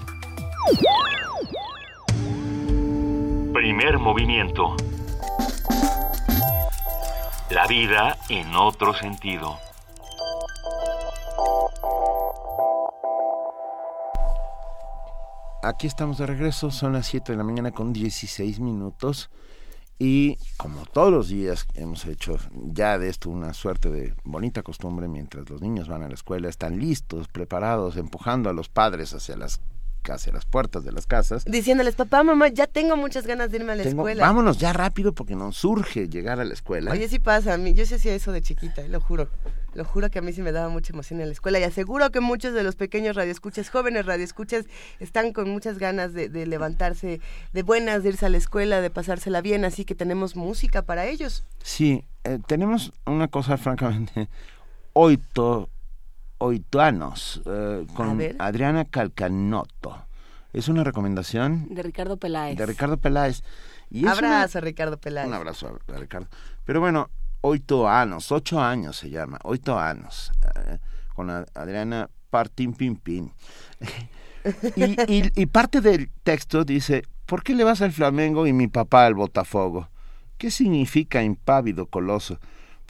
Primer 3.53 3.99
movimiento. 3.99 4.77
La 7.51 7.67
vida 7.67 8.17
en 8.29 8.55
otro 8.55 8.95
sentido. 8.95 9.59
Aquí 15.65 15.87
estamos 15.87 16.19
de 16.19 16.27
regreso, 16.27 16.73
son 16.73 16.95
las 16.95 17.07
7 17.07 17.31
de 17.31 17.39
la 17.39 17.45
mañana 17.45 17.71
con 17.71 17.93
16 17.93 18.59
minutos 18.59 19.31
y 19.97 20.37
como 20.57 20.85
todos 20.87 21.13
los 21.13 21.29
días 21.29 21.69
hemos 21.75 22.05
hecho 22.07 22.37
ya 22.53 22.99
de 22.99 23.09
esto 23.09 23.31
una 23.31 23.55
suerte 23.55 23.89
de 23.89 24.13
bonita 24.25 24.65
costumbre 24.65 25.07
mientras 25.07 25.49
los 25.49 25.63
niños 25.63 25.87
van 25.87 26.03
a 26.03 26.09
la 26.09 26.15
escuela, 26.15 26.49
están 26.49 26.81
listos, 26.81 27.29
preparados, 27.29 27.97
empujando 27.97 28.51
a 28.51 28.53
los 28.53 28.69
padres 28.69 29.15
hacia 29.15 29.37
las 29.37 29.61
hacia 30.11 30.33
las 30.33 30.45
puertas 30.45 30.85
de 30.85 30.93
las 30.93 31.07
casas. 31.07 31.45
Diciéndoles, 31.45 31.95
papá, 31.95 32.23
mamá, 32.23 32.49
ya 32.49 32.67
tengo 32.67 32.97
muchas 32.97 33.27
ganas 33.27 33.51
de 33.51 33.59
irme 33.59 33.73
a 33.73 33.77
la 33.77 33.83
escuela. 33.85 34.27
Vámonos 34.27 34.59
ya 34.59 34.73
rápido 34.73 35.13
porque 35.13 35.37
nos 35.37 35.57
surge 35.57 36.09
llegar 36.09 36.41
a 36.41 36.45
la 36.45 36.55
escuela. 36.55 36.91
Oye, 36.91 37.09
sí 37.09 37.19
pasa, 37.19 37.55
a 37.55 37.59
mí, 37.59 37.75
yo 37.75 37.87
sí 37.87 37.95
hacía 37.95 38.15
eso 38.15 38.33
de 38.33 38.43
chiquita, 38.43 38.83
lo 38.89 39.01
juro. 39.01 39.29
Lo 39.75 39.85
juro 39.85 40.11
que 40.11 40.19
a 40.19 40.23
mí 40.23 40.33
sí 40.33 40.43
me 40.43 40.53
daba 40.53 40.69
mucha 40.69 40.93
emoción 40.93 41.21
en 41.21 41.27
la 41.29 41.33
escuela 41.33 41.59
y 41.59 41.63
aseguro 41.63 42.11
que 42.11 42.21
muchos 42.21 42.53
de 42.53 42.63
los 42.63 42.77
pequeños 42.77 43.17
radioescuchas, 43.17 43.71
jóvenes 43.71 44.05
radioescuchas, 44.05 44.67
están 45.01 45.33
con 45.33 45.49
muchas 45.49 45.79
ganas 45.79 46.13
de, 46.13 46.29
levantarse 46.47 47.21
de 47.53 47.63
buenas, 47.63 48.03
de 48.03 48.11
irse 48.11 48.27
a 48.27 48.29
la 48.29 48.37
escuela, 48.37 48.81
de 48.81 48.91
pasársela 48.91 49.41
bien, 49.41 49.65
así 49.65 49.85
que 49.85 49.95
tenemos 49.95 50.37
música 50.37 50.83
para 50.83 51.07
ellos. 51.07 51.45
Sí, 51.63 52.05
eh, 52.25 52.39
tenemos 52.47 52.93
una 53.07 53.29
cosa 53.29 53.57
francamente 53.57 54.29
oito, 54.93 55.69
oituanos 56.43 57.41
eh, 57.47 57.87
con 57.95 58.21
Adriana 58.39 58.85
Calcanotto. 58.85 60.07
Es 60.53 60.69
una 60.69 60.85
recomendación 60.85 61.67
de 61.71 61.83
Ricardo 61.83 62.17
Peláez. 62.17 62.59
De 62.59 62.67
Ricardo 62.67 62.97
Peláez. 62.97 63.43
Y 63.91 64.07
abrazo 64.07 64.59
a 64.59 64.61
Ricardo 64.61 64.99
Peláez. 64.99 65.29
Un 65.29 65.35
abrazo 65.35 65.79
a 65.89 65.99
Ricardo. 65.99 66.29
Pero 66.65 66.81
bueno, 66.81 67.11
ocho 67.41 67.89
años, 67.89 68.33
ocho 68.33 68.61
años 68.61 68.97
se 68.97 69.11
llama, 69.11 69.39
ocho 69.45 69.79
años, 69.79 70.33
eh, 70.57 70.79
con 71.15 71.31
Adriana 71.31 72.11
Partín 72.29 72.75
Pin 72.75 72.97
Pin. 72.97 73.33
y, 75.07 75.47
parte 75.47 75.81
del 75.81 76.11
texto 76.23 76.65
dice, 76.65 77.05
¿por 77.27 77.43
qué 77.45 77.55
le 77.55 77.65
vas 77.65 77.83
al 77.83 77.93
Flamengo 77.93 78.47
y 78.47 78.53
mi 78.53 78.67
papá 78.67 79.07
al 79.07 79.15
Botafogo? 79.15 79.89
¿Qué 80.39 80.51
significa 80.51 81.23
impávido 81.23 81.87
coloso? 81.87 82.39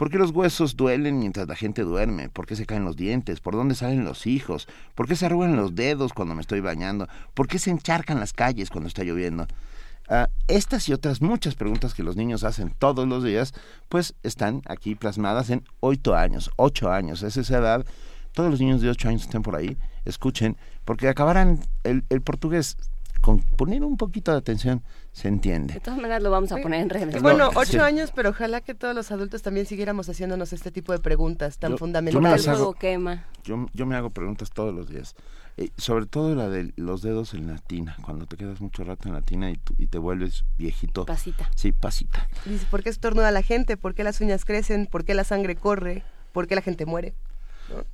¿Por 0.03 0.11
qué 0.11 0.19
los 0.19 0.33
huesos 0.33 0.75
duelen 0.75 1.21
mientras 1.21 1.47
la 1.47 1.55
gente 1.55 1.83
duerme? 1.83 2.29
¿Por 2.29 2.45
qué 2.45 2.57
se 2.57 2.67
caen 2.67 2.85
los 2.85 2.97
dientes? 2.97 3.39
¿Por 3.39 3.55
dónde 3.55 3.77
salen 3.77 4.05
los 4.05 4.27
hijos? 4.27 4.67
¿Por 4.97 5.07
qué 5.07 5.15
se 5.15 5.27
arrugan 5.27 5.55
los 5.55 5.77
dedos 5.77 6.13
cuando 6.13 6.35
me 6.35 6.41
estoy 6.41 6.59
bañando? 6.59 7.07
¿Por 7.35 7.47
qué 7.47 7.61
se 7.61 7.71
encharcan 7.71 8.19
las 8.19 8.33
calles 8.33 8.69
cuando 8.69 8.89
está 8.89 9.05
lloviendo? 9.05 9.47
Ah, 10.09 10.29
estas 10.49 10.89
y 10.89 10.93
otras 10.93 11.23
muchas 11.23 11.55
preguntas 11.55 11.95
que 11.95 12.03
los 12.03 12.17
niños 12.17 12.43
hacen 12.43 12.75
todos 12.77 13.07
los 13.07 13.23
días, 13.23 13.55
pues 13.89 14.17
están 14.25 14.63
aquí 14.67 14.97
plasmadas 14.97 15.51
en 15.51 15.63
ocho 15.79 16.17
años, 16.17 16.51
ocho 16.57 16.91
años, 16.91 17.23
es 17.23 17.37
esa 17.37 17.59
edad. 17.59 17.87
Todos 18.33 18.51
los 18.51 18.59
niños 18.59 18.81
de 18.81 18.91
ocho 18.91 19.09
años 19.09 19.23
estén 19.23 19.43
por 19.43 19.55
ahí, 19.55 19.77
escuchen, 20.05 20.57
porque 20.85 21.07
acabarán 21.07 21.61
el, 21.85 22.03
el 22.09 22.23
portugués 22.23 22.77
con 23.23 23.41
poner 23.41 23.85
un 23.85 23.97
poquito 23.97 24.33
de 24.33 24.39
atención 24.39 24.83
se 25.13 25.29
entiende. 25.29 25.75
De 25.75 25.81
todas 25.81 25.99
maneras 25.99 26.23
lo 26.23 26.31
vamos 26.31 26.51
a 26.53 26.57
poner 26.57 26.83
en 26.83 26.91
redes. 26.91 27.23
Bueno, 27.23 27.51
ocho 27.55 27.83
años, 27.83 28.13
pero 28.15 28.31
ojalá 28.31 28.61
que 28.61 28.75
todos 28.75 28.95
los 28.95 29.11
adultos 29.13 29.43
también 29.43 29.65
siguiéramos 29.65 30.09
haciéndonos 30.09 30.53
este 30.53 30.71
tipo 30.71 30.93
de 30.93 30.99
preguntas 30.99 31.59
tan 31.59 31.79
fundamentales. 31.79 32.45
Yo, 32.45 32.73
quema. 32.73 33.25
Yo, 33.45 33.67
yo 33.73 33.87
me 33.87 33.95
hago 33.95 34.11
preguntas 34.11 34.51
todos 34.51 34.75
los 34.75 34.89
días. 34.89 35.15
Eh, 35.57 35.71
sobre 35.77 36.07
todo 36.07 36.35
la 36.35 36.49
de 36.49 36.73
los 36.77 37.03
dedos 37.03 37.35
en 37.35 37.47
la 37.47 37.59
tina, 37.59 37.97
cuando 38.03 38.27
te 38.27 38.37
quedas 38.37 38.61
mucho 38.61 38.85
rato 38.85 39.09
en 39.09 39.15
la 39.15 39.21
tina 39.21 39.51
y, 39.51 39.61
y 39.79 39.87
te 39.87 39.99
vuelves 39.99 40.45
viejito. 40.59 41.07
Pasita. 41.07 41.49
Sí, 41.55 41.73
pasita. 41.73 42.27
Dice, 42.45 42.67
¿por 42.71 42.83
qué 42.83 42.89
estornuda 42.89 43.31
la 43.31 43.43
gente? 43.43 43.77
¿Por 43.77 43.95
qué 43.95 44.03
las 44.03 44.21
uñas 44.21 44.45
crecen? 44.45 44.87
¿Por 44.87 45.05
qué 45.05 45.15
la 45.15 45.25
sangre 45.25 45.55
corre? 45.55 46.03
¿Por 46.33 46.49
qué 46.49 46.55
la 46.57 46.63
gente 46.63 46.87
muere? 46.87 47.15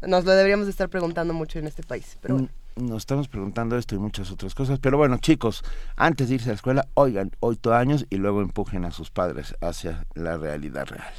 Nos 0.01 0.25
lo 0.25 0.33
deberíamos 0.33 0.69
estar 0.69 0.89
preguntando 0.89 1.35
mucho 1.35 1.59
en 1.59 1.67
este 1.67 1.83
país. 1.83 2.17
Pero 2.21 2.39
mm, 2.39 2.49
Nos 2.79 2.99
estamos 2.99 3.27
preguntando 3.27 3.77
esto 3.77 3.97
y 3.97 3.99
muchas 3.99 4.31
otras 4.31 4.55
cosas. 4.55 4.79
Pero 4.79 4.97
bueno, 4.99 5.19
chicos, 5.19 5.65
antes 5.97 6.29
de 6.29 6.37
irse 6.37 6.51
a 6.51 6.53
la 6.53 6.57
escuela, 6.57 6.89
oigan 6.95 7.33
ocho 7.41 7.75
años 7.75 8.07
y 8.09 8.17
luego 8.17 8.41
empujen 8.41 8.85
a 8.85 8.93
sus 8.93 9.11
padres 9.11 9.57
hacia 9.61 10.07
la 10.15 10.37
realidad 10.37 10.87
real. 10.87 11.13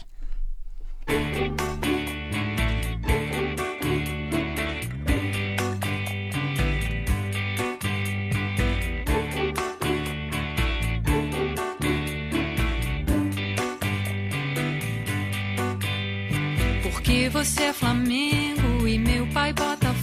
Porque 16.84 17.30
você 17.30 17.64
é 17.64 17.74
Flamengo 17.74 18.88
e 18.88 18.98
meu 18.98 19.28
pai 19.28 19.52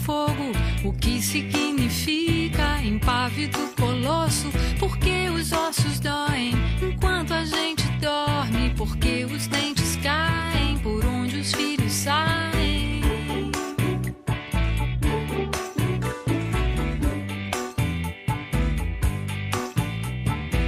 Botafogo. 0.06 0.52
O 0.84 0.92
que 0.92 1.20
significa 1.20 2.80
impávido 2.82 3.58
colosso? 3.78 4.48
Porque 4.78 5.28
os 5.28 5.52
ossos 5.52 5.98
doem 5.98 6.52
enquanto 6.80 7.34
a 7.34 7.44
gente 7.44 7.82
dorme? 8.00 8.72
Porque 8.76 9.24
os 9.24 9.48
dentes 9.48 9.96
caem 9.96 10.78
por 10.78 11.04
onde 11.04 11.38
os 11.38 11.52
filhos 11.52 11.92
saem? 11.92 13.02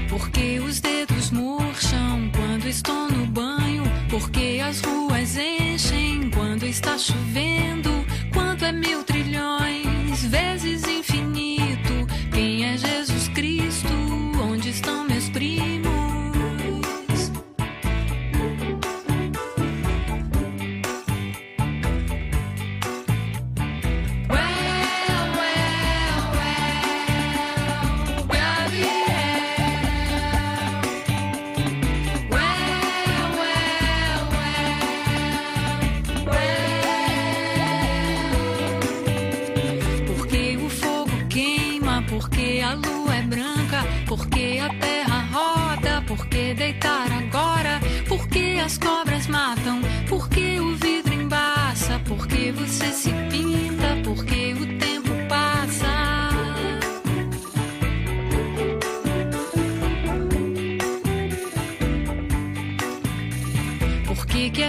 Porque 0.09 0.59
os 0.61 0.80
dedos 0.80 1.30
murcham 1.30 2.30
quando 2.35 2.66
estou 2.66 3.09
no 3.09 3.26
banho? 3.26 3.85
Porque 4.11 4.61
as 4.62 4.80
ruas 4.80 5.37
enchem 5.37 6.28
quando 6.30 6.64
está 6.64 6.99
chovendo? 6.99 8.07
É 8.60 8.72
mil 8.72 9.04
trilhões, 9.04 10.24
vezes 10.24 10.82
infinito? 10.82 11.67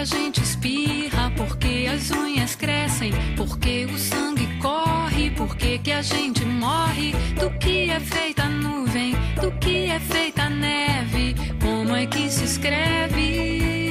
A 0.00 0.04
gente 0.04 0.42
espirra? 0.42 1.30
Porque 1.36 1.86
as 1.92 2.10
unhas 2.10 2.54
crescem? 2.54 3.12
Porque 3.36 3.84
o 3.84 3.98
sangue 3.98 4.46
corre? 4.58 5.30
Por 5.30 5.54
que, 5.54 5.78
que 5.78 5.92
a 5.92 6.00
gente 6.00 6.42
morre? 6.46 7.12
Do 7.38 7.50
que 7.58 7.90
é 7.90 8.00
feita 8.00 8.44
a 8.44 8.48
nuvem? 8.48 9.14
Do 9.38 9.52
que 9.60 9.90
é 9.90 10.00
feita 10.00 10.44
a 10.44 10.50
neve? 10.50 11.34
Como 11.60 11.94
é 11.94 12.06
que 12.06 12.30
se 12.30 12.44
escreve? 12.44 13.89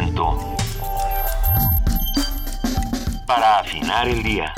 Movimiento. 0.00 0.56
Para 3.26 3.60
afinar 3.60 4.08
el 4.08 4.22
día. 4.22 4.52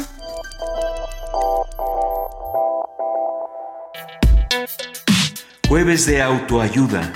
Jueves 5.68 6.06
de 6.06 6.22
autoayuda. 6.22 7.12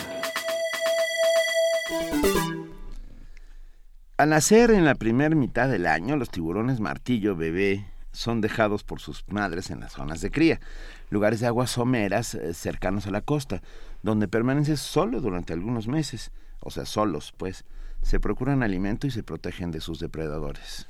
Al 4.19 4.29
nacer 4.29 4.71
en 4.71 4.85
la 4.85 4.95
primera 4.95 5.35
mitad 5.35 5.69
del 5.69 5.87
año, 5.87 6.17
los 6.17 6.31
tiburones 6.31 6.81
martillo 6.81 7.35
bebé 7.35 7.87
son 8.13 8.41
dejados 8.41 8.85
por 8.85 9.01
sus 9.01 9.25
madres 9.29 9.71
en 9.71 9.81
las 9.81 9.93
zonas 9.93 10.21
de 10.21 10.31
cría, 10.31 10.61
lugares 11.09 11.41
de 11.41 11.47
aguas 11.47 11.71
someras 11.71 12.35
eh, 12.35 12.53
cercanos 12.53 13.07
a 13.07 13.11
la 13.11 13.23
costa, 13.23 13.63
donde 14.03 14.29
permanecen 14.29 14.77
solo 14.77 15.21
durante 15.21 15.55
algunos 15.55 15.89
meses, 15.89 16.31
o 16.61 16.71
sea, 16.71 16.85
solos, 16.85 17.33
pues, 17.37 17.65
se 18.03 18.21
procuran 18.21 18.63
alimento 18.63 19.07
y 19.07 19.11
se 19.11 19.23
protegen 19.23 19.71
de 19.71 19.81
sus 19.81 19.99
depredadores. 19.99 20.87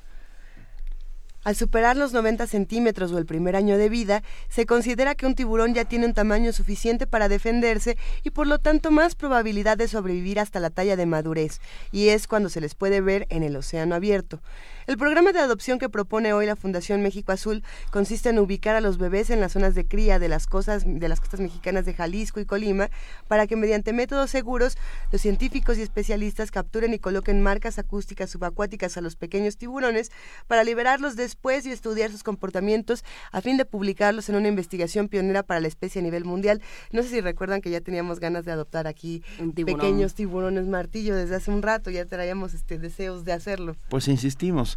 Al 1.44 1.56
superar 1.56 1.96
los 1.96 2.12
90 2.12 2.46
centímetros 2.46 3.10
o 3.10 3.18
el 3.18 3.26
primer 3.26 3.56
año 3.56 3.76
de 3.76 3.88
vida, 3.88 4.22
se 4.48 4.64
considera 4.64 5.16
que 5.16 5.26
un 5.26 5.34
tiburón 5.34 5.74
ya 5.74 5.84
tiene 5.84 6.06
un 6.06 6.14
tamaño 6.14 6.52
suficiente 6.52 7.08
para 7.08 7.28
defenderse 7.28 7.98
y 8.22 8.30
por 8.30 8.46
lo 8.46 8.60
tanto 8.60 8.92
más 8.92 9.16
probabilidad 9.16 9.76
de 9.76 9.88
sobrevivir 9.88 10.38
hasta 10.38 10.60
la 10.60 10.70
talla 10.70 10.94
de 10.94 11.06
madurez, 11.06 11.60
y 11.90 12.08
es 12.10 12.28
cuando 12.28 12.48
se 12.48 12.60
les 12.60 12.76
puede 12.76 13.00
ver 13.00 13.26
en 13.28 13.42
el 13.42 13.56
océano 13.56 13.96
abierto. 13.96 14.40
El 14.88 14.98
programa 14.98 15.32
de 15.32 15.38
adopción 15.38 15.78
que 15.78 15.88
propone 15.88 16.32
hoy 16.32 16.44
la 16.44 16.56
Fundación 16.56 17.02
México 17.02 17.30
Azul 17.30 17.62
consiste 17.92 18.30
en 18.30 18.40
ubicar 18.40 18.74
a 18.74 18.80
los 18.80 18.98
bebés 18.98 19.30
en 19.30 19.40
las 19.40 19.52
zonas 19.52 19.76
de 19.76 19.86
cría 19.86 20.18
de 20.18 20.28
las, 20.28 20.48
costas, 20.48 20.82
de 20.84 21.08
las 21.08 21.20
costas 21.20 21.38
mexicanas 21.38 21.84
de 21.84 21.94
Jalisco 21.94 22.40
y 22.40 22.46
Colima 22.46 22.90
para 23.28 23.46
que 23.46 23.54
mediante 23.54 23.92
métodos 23.92 24.30
seguros 24.30 24.76
los 25.12 25.20
científicos 25.20 25.78
y 25.78 25.82
especialistas 25.82 26.50
capturen 26.50 26.94
y 26.94 26.98
coloquen 26.98 27.42
marcas 27.42 27.78
acústicas 27.78 28.30
subacuáticas 28.30 28.96
a 28.96 29.02
los 29.02 29.14
pequeños 29.14 29.56
tiburones 29.56 30.10
para 30.48 30.64
liberarlos 30.64 31.14
después 31.14 31.64
y 31.64 31.70
estudiar 31.70 32.10
sus 32.10 32.24
comportamientos 32.24 33.04
a 33.30 33.40
fin 33.40 33.58
de 33.58 33.64
publicarlos 33.64 34.28
en 34.30 34.34
una 34.34 34.48
investigación 34.48 35.08
pionera 35.08 35.44
para 35.44 35.60
la 35.60 35.68
especie 35.68 36.00
a 36.00 36.02
nivel 36.02 36.24
mundial. 36.24 36.60
No 36.90 37.04
sé 37.04 37.08
si 37.10 37.20
recuerdan 37.20 37.60
que 37.60 37.70
ya 37.70 37.80
teníamos 37.80 38.18
ganas 38.18 38.44
de 38.44 38.50
adoptar 38.50 38.88
aquí 38.88 39.22
tiburón. 39.54 39.80
pequeños 39.80 40.14
tiburones 40.14 40.66
martillo 40.66 41.14
desde 41.14 41.36
hace 41.36 41.52
un 41.52 41.62
rato, 41.62 41.88
ya 41.90 42.04
traíamos 42.04 42.52
este 42.52 42.78
deseos 42.78 43.24
de 43.24 43.32
hacerlo. 43.32 43.76
Pues 43.88 44.08
insistimos. 44.08 44.71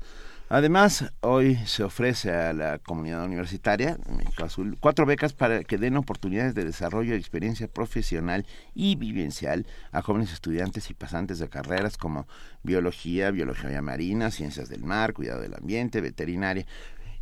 Además, 0.47 1.11
hoy 1.21 1.55
se 1.55 1.83
ofrece 1.83 2.31
a 2.31 2.53
la 2.53 2.77
comunidad 2.77 3.25
universitaria, 3.25 3.97
México 4.07 4.45
Azul, 4.45 4.77
cuatro 4.79 5.07
becas 5.07 5.33
para 5.33 5.63
que 5.63 5.79
den 5.79 5.97
oportunidades 5.97 6.53
de 6.53 6.63
desarrollo 6.63 7.15
y 7.15 7.17
experiencia 7.17 7.67
profesional 7.67 8.45
y 8.75 8.95
vivencial 8.95 9.65
a 9.91 10.03
jóvenes 10.03 10.31
estudiantes 10.31 10.91
y 10.91 10.93
pasantes 10.93 11.39
de 11.39 11.49
carreras 11.49 11.97
como 11.97 12.27
biología, 12.61 13.31
biología 13.31 13.81
marina, 13.81 14.29
ciencias 14.29 14.69
del 14.69 14.83
mar, 14.83 15.13
cuidado 15.13 15.41
del 15.41 15.55
ambiente, 15.55 15.99
veterinaria. 15.99 16.67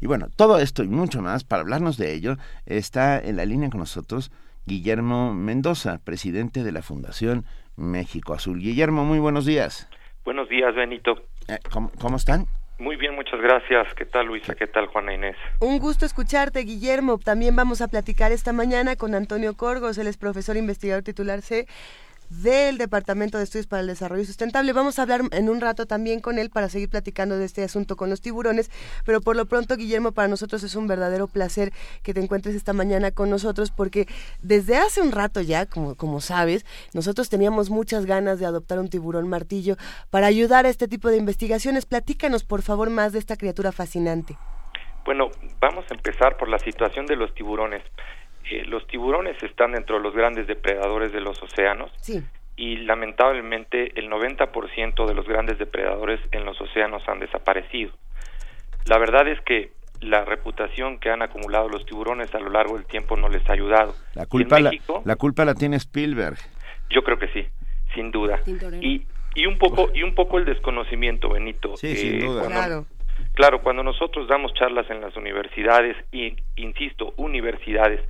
Y 0.02 0.06
bueno, 0.06 0.28
todo 0.36 0.60
esto 0.60 0.84
y 0.84 0.90
mucho 0.90 1.22
más, 1.22 1.46
para 1.46 1.62
hablarnos 1.62 1.96
de 1.96 2.14
ello, 2.14 2.36
está 2.66 3.18
en 3.20 3.38
la 3.38 3.46
línea 3.46 3.70
con 3.70 3.80
nosotros 3.80 4.32
Guillermo 4.66 5.34
Mendoza, 5.34 6.02
presidente 6.04 6.62
de 6.64 6.74
la 6.74 6.82
Fundación 6.82 7.46
México 7.78 8.34
Azul. 8.34 8.60
Guillermo, 8.60 9.06
muy 9.06 9.20
buenos 9.20 9.46
días. 9.46 9.90
Buenos 10.26 10.50
días, 10.50 10.76
Benito. 10.76 11.16
Eh, 11.48 11.58
¿cómo, 11.72 11.90
cómo 12.00 12.18
están? 12.18 12.48
Muy 12.80 12.96
bien, 12.96 13.16
muchas 13.16 13.40
gracias. 13.40 13.94
¿Qué 13.96 14.06
tal, 14.06 14.26
Luisa? 14.28 14.56
¿Qué 14.56 14.68
tal, 14.68 14.88
Juana 14.88 15.14
Inés? 15.14 15.38
Un 15.60 15.80
gusto 15.80 16.06
escucharte, 16.06 16.60
Guillermo. 16.62 17.18
También 17.18 17.56
vamos 17.56 17.82
a 17.82 17.88
platicar 17.88 18.32
esta 18.32 18.52
mañana 18.52 18.96
con 18.96 19.16
Antonio 19.16 19.56
Corgos, 19.56 19.98
él 19.98 20.08
es 20.08 20.18
profesor 20.18 20.58
investigador 20.58 21.04
titular 21.04 21.42
C 21.42 21.68
del 22.42 22.78
Departamento 22.78 23.38
de 23.38 23.44
Estudios 23.44 23.68
para 23.68 23.82
el 23.82 23.88
Desarrollo 23.88 24.26
Sustentable. 24.26 24.74
Vamos 24.74 24.98
a 24.98 25.04
hablar 25.04 25.22
en 25.32 25.50
un 25.50 25.62
rato 25.62 25.86
también 25.86 26.20
con 26.20 26.40
él 26.40 26.50
para 26.50 26.70
seguir 26.70 26.90
platicando 26.90 27.38
de 27.38 27.46
este 27.46 27.64
asunto 27.64 27.96
con 27.96 28.10
los 28.10 28.22
tiburones, 28.22 28.72
pero 29.06 29.22
por 29.22 29.36
lo 29.36 29.46
pronto, 29.46 29.76
Guillermo, 29.76 30.12
para 30.12 30.28
nosotros 30.28 30.64
es 30.64 30.76
un 30.76 30.88
verdadero 30.88 31.28
placer 31.28 31.72
que 32.02 32.14
te 32.14 32.22
encuentres 32.22 32.56
esta 32.56 32.74
mañana 32.74 33.12
con 33.12 33.30
nosotros 33.30 33.72
porque 33.72 34.08
desde 34.42 34.78
hace 34.78 35.02
un 35.02 35.12
rato 35.12 35.42
ya, 35.42 35.66
como, 35.66 35.96
como 35.96 36.22
sabes, 36.22 36.66
nosotros 36.94 37.30
teníamos 37.30 37.70
muchas 37.70 38.06
ganas 38.06 38.40
de 38.40 38.46
adoptar 38.46 38.80
un 38.80 38.90
tiburón 38.90 39.28
martillo 39.28 39.76
para 40.10 40.28
ayudar 40.28 40.66
a 40.66 40.70
este 40.70 40.88
tipo 40.88 41.10
de 41.10 41.18
investigaciones. 41.18 41.86
Platícanos, 41.86 42.44
por 42.44 42.62
favor, 42.62 42.90
más 42.90 43.14
de 43.14 43.20
esta 43.20 43.38
criatura 43.38 43.72
fascinante. 43.72 44.38
Bueno, 45.06 45.30
vamos 45.60 45.86
a 45.90 45.94
empezar 45.94 46.38
por 46.38 46.48
la 46.48 46.60
situación 46.60 47.06
de 47.06 47.18
los 47.18 47.34
tiburones. 47.34 47.84
Eh, 48.52 48.66
los 48.66 48.86
tiburones 48.88 49.42
están 49.44 49.72
dentro 49.72 49.98
de 49.98 50.04
los 50.04 50.14
grandes 50.14 50.48
depredadores 50.48 51.12
de 51.14 51.22
los 51.22 51.42
océanos 51.42 51.92
Sí. 52.02 52.22
y 52.58 52.78
lamentablemente 52.78 53.98
el 54.00 54.10
90% 54.10 55.06
de 55.08 55.14
los 55.16 55.28
grandes 55.28 55.58
depredadores 55.58 56.20
en 56.32 56.46
los 56.46 56.60
océanos 56.60 57.02
han 57.08 57.20
desaparecido. 57.20 57.92
La 58.86 58.98
verdad 58.98 59.28
es 59.28 59.40
que 59.42 59.72
la 60.02 60.26
reputación 60.26 61.00
que 61.00 61.10
han 61.10 61.22
acumulado 61.22 61.70
los 61.70 61.86
tiburones 61.86 62.34
a 62.36 62.40
lo 62.40 62.50
largo 62.50 62.76
del 62.76 62.86
tiempo 62.86 63.16
no 63.16 63.30
les 63.30 63.48
ha 63.50 63.54
ayudado. 63.54 63.96
La 64.16 64.26
culpa, 64.26 64.60
la, 64.60 64.72
México, 64.72 65.02
la 65.06 65.16
culpa 65.16 65.46
la 65.46 65.54
tiene 65.56 65.78
Spielberg. 65.78 66.38
yo 66.90 67.04
creo 67.04 67.18
que 67.18 67.30
sí, 67.30 67.48
sin 67.96 68.12
duda. 68.12 68.42
Y, 68.82 69.06
y 69.36 69.46
un 69.46 69.58
poco 69.58 69.90
y 69.94 70.04
un 70.04 70.14
poco 70.14 70.38
el 70.38 70.46
desconocimiento, 70.46 71.30
Benito. 71.30 71.78
Sí, 71.78 71.96
sin 71.96 72.20
duda. 72.20 72.42
cuando- 72.42 72.60
Claro. 72.60 72.86
Claro, 73.36 73.62
cuando 73.62 73.84
nosotros 73.84 74.28
damos 74.28 74.54
charlas 74.56 74.90
en 74.90 75.00
las 75.00 75.16
universidades, 75.16 75.96
y 76.12 76.36
insisto, 76.58 77.14
universidades, 77.18 78.02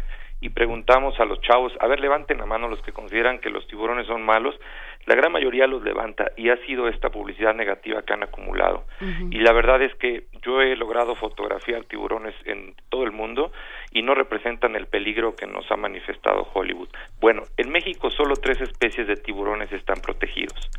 y 0.44 0.50
preguntamos 0.50 1.18
a 1.22 1.26
los 1.26 1.40
chavos, 1.40 1.72
a 1.80 1.88
ver, 1.88 2.02
levanten 2.02 2.38
la 2.38 2.46
mano 2.46 2.68
los 2.68 2.82
que 2.82 2.92
consideran 2.92 3.40
que 3.40 3.50
los 3.50 3.66
tiburones 3.66 4.08
son 4.08 4.24
malos, 4.24 4.60
la 5.06 5.16
gran 5.16 5.32
mayoría 5.32 5.68
los 5.68 5.82
levanta 5.84 6.34
y 6.36 6.50
ha 6.50 6.58
sido 6.66 6.90
esta 6.90 7.10
publicidad 7.12 7.56
negativa 7.56 8.02
que 8.02 8.12
han 8.12 8.24
acumulado. 8.24 8.84
Y 9.32 9.40
la 9.40 9.54
verdad 9.54 9.82
es 9.82 9.96
que 9.96 10.26
yo 10.42 10.62
he 10.62 10.76
logrado 10.76 11.16
fotografiar 11.16 11.86
tiburones 11.86 12.36
en 12.44 12.76
todo 12.90 13.06
el 13.06 13.14
mundo 13.14 13.54
y 13.94 14.02
no 14.02 14.16
representan 14.16 14.76
el 14.76 14.88
peligro 14.88 15.34
que 15.34 15.48
nos 15.48 15.70
ha 15.72 15.78
manifestado 15.78 16.46
Hollywood. 16.54 16.90
Bueno, 17.22 17.44
en 17.56 17.72
México 17.72 18.12
solo 18.12 18.36
tres 18.36 18.60
especies 18.60 19.08
de 19.08 19.16
tiburones 19.16 19.72
están 19.72 20.02
protegidos. 20.02 20.70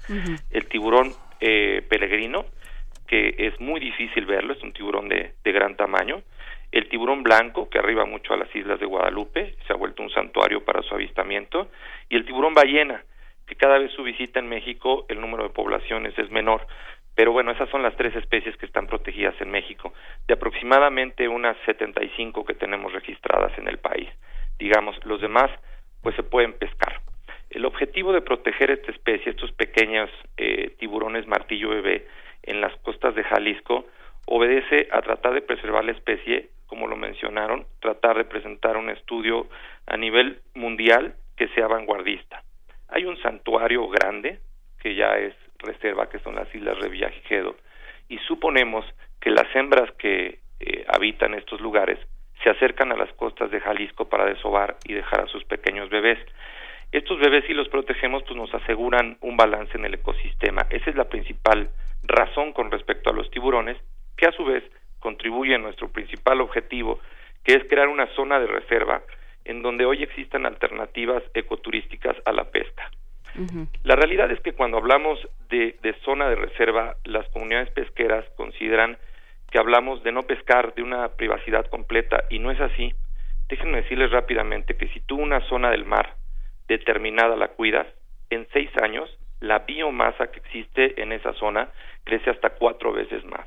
El 0.50 0.68
tiburón 0.68 1.11
eh, 1.40 1.83
peregrino, 1.88 2.44
que 3.07 3.35
es 3.38 3.59
muy 3.61 3.81
difícil 3.81 4.27
verlo, 4.27 4.53
es 4.53 4.62
un 4.62 4.74
tiburón 4.74 5.09
de, 5.09 5.33
de 5.42 5.53
gran 5.53 5.74
tamaño. 5.74 6.22
El 6.72 6.88
tiburón 6.88 7.22
blanco, 7.22 7.68
que 7.68 7.79
arriba 7.79 8.05
mucho 8.05 8.35
a 8.35 8.37
las 8.37 8.55
islas 8.55 8.81
de 8.81 8.87
Guadalupe, 8.87 9.57
se 9.66 9.72
ha 9.72 9.77
vuelto 9.77 10.03
un 10.03 10.11
santuario 10.11 10.64
para 10.64 10.83
su 10.83 10.94
avistamiento. 10.94 11.68
Y 12.09 12.16
el 12.16 12.24
tiburón 12.24 12.55
ballena, 12.55 13.05
que 13.46 13.55
cada 13.55 13.79
vez 13.79 13.92
su 13.92 14.03
visita 14.03 14.38
en 14.38 14.48
México 14.48 15.07
el 15.09 15.20
número 15.20 15.44
de 15.44 15.50
poblaciones 15.50 16.18
es 16.18 16.31
menor. 16.31 16.66
Pero 17.14 17.33
bueno, 17.33 17.53
esas 17.53 17.68
son 17.70 17.83
las 17.83 17.96
tres 17.96 18.14
especies 18.16 18.57
que 18.57 18.66
están 18.66 18.87
protegidas 18.87 19.35
en 19.40 19.50
México, 19.50 19.92
de 20.27 20.35
aproximadamente 20.35 21.29
unas 21.29 21.57
75 21.64 22.44
que 22.44 22.55
tenemos 22.55 22.92
registradas 22.92 23.57
en 23.59 23.68
el 23.68 23.79
país. 23.79 24.09
Digamos, 24.59 24.96
los 25.05 25.20
demás 25.20 25.50
pues 26.03 26.16
se 26.16 26.22
pueden 26.22 26.53
pescar. 26.55 27.00
El 27.50 27.64
objetivo 27.64 28.12
de 28.12 28.20
proteger 28.20 28.72
esta 28.72 28.90
especie, 28.90 29.31
estos 29.31 29.53
pequeños 29.53 30.11
eh, 30.37 30.74
tiburones 30.79 31.27
martillo 31.27 31.70
bebé 31.70 32.07
en 32.42 32.61
las 32.61 32.74
costas 32.79 33.14
de 33.14 33.22
Jalisco, 33.22 33.87
obedece 34.27 34.88
a 34.90 35.00
tratar 35.03 35.35
de 35.35 35.42
preservar 35.42 35.85
la 35.85 35.92
especie, 35.92 36.48
como 36.66 36.87
lo 36.87 36.96
mencionaron, 36.96 37.66
tratar 37.81 38.16
de 38.16 38.24
presentar 38.24 38.77
un 38.77 38.90
estudio 38.90 39.46
a 39.87 39.96
nivel 39.96 40.40
mundial 40.55 41.14
que 41.37 41.48
sea 41.48 41.66
vanguardista. 41.66 42.42
Hay 42.88 43.05
un 43.05 43.20
santuario 43.22 43.88
grande 43.88 44.40
que 44.81 44.94
ya 44.94 45.16
es 45.16 45.35
reserva, 45.59 46.09
que 46.09 46.18
son 46.20 46.35
las 46.35 46.53
Islas 46.55 46.79
Revillagigedo, 46.79 47.57
y 48.09 48.18
suponemos 48.18 48.85
que 49.20 49.31
las 49.31 49.46
hembras 49.57 49.90
que 49.92 50.40
eh, 50.61 50.85
habitan 50.88 51.35
estos 51.35 51.61
lugares 51.61 51.98
se 52.42 52.50
acercan 52.50 52.92
a 52.92 52.96
las 52.96 53.12
costas 53.14 53.50
de 53.50 53.61
Jalisco 53.61 54.09
para 54.09 54.27
desovar 54.27 54.77
y 54.85 54.92
dejar 54.92 55.22
a 55.22 55.27
sus 55.29 55.44
pequeños 55.44 55.88
bebés. 55.88 56.18
Estos 56.92 57.18
bebés, 57.18 57.44
si 57.46 57.55
los 57.55 57.68
protegemos, 57.68 58.22
pues 58.24 58.37
nos 58.37 58.53
aseguran 58.55 59.16
un 59.20 59.37
balance 59.37 59.77
en 59.77 59.85
el 59.87 59.94
ecosistema. 59.94 60.66
Esa 60.70 60.90
es 60.90 60.96
la 60.96 61.09
principal 61.09 61.70
razón 62.03 62.53
con 62.53 62.70
respecto 62.70 63.11
a 63.11 63.14
los 63.14 63.31
tiburones, 63.31 63.79
que 64.16 64.27
a 64.27 64.33
su 64.33 64.44
vez 64.44 64.62
contribuye 65.05 65.55
a 65.55 65.59
nuestro 65.59 65.88
principal 65.93 66.40
objetivo, 66.40 66.99
que 67.45 67.53
es 67.53 67.64
crear 67.69 67.88
una 67.88 68.07
zona 68.17 68.40
de 68.40 68.47
reserva 68.47 69.03
en 69.45 69.61
donde 69.61 69.85
hoy 69.85 70.03
existan 70.03 70.47
alternativas 70.47 71.23
ecoturísticas 71.35 72.17
a 72.25 72.33
la 72.33 72.45
pesca. 72.45 72.90
La 73.83 73.97
realidad 73.97 74.31
es 74.31 74.40
que 74.40 74.55
cuando 74.55 74.79
hablamos 74.79 75.19
de, 75.51 75.77
zona 76.07 76.31
de 76.31 76.37
reserva, 76.37 76.97
las 77.05 77.29
comunidades 77.31 77.69
pesqueras 77.71 78.25
consideran 78.37 78.97
que 79.51 79.59
hablamos 79.59 80.03
de 80.05 80.12
no 80.12 80.23
pescar, 80.23 80.75
de 80.75 80.83
una 80.83 81.09
privacidad 81.09 81.67
completa, 81.67 82.25
y 82.31 82.38
no 82.38 82.51
es 82.51 82.61
así. 82.61 82.95
Déjenme 83.49 83.83
decirles 83.83 84.11
rápidamente 84.11 84.79
que 84.79 84.88
si 84.88 85.01
tú 85.01 85.17
una 85.17 85.40
zona 85.49 85.71
del 85.71 85.85
mar 85.85 86.14
determinada 86.67 87.37
la 87.37 87.49
cuidas, 87.49 87.87
en 88.31 88.47
seis 88.55 88.71
años 88.81 89.11
la 89.40 89.59
biomasa 89.59 90.29
que 90.29 90.38
existe 90.38 91.03
en 91.03 91.12
esa 91.12 91.35
zona 91.35 91.69
crece 92.05 92.31
hasta 92.31 92.51
cuatro 92.51 92.93
veces 92.93 93.23
más. 93.27 93.47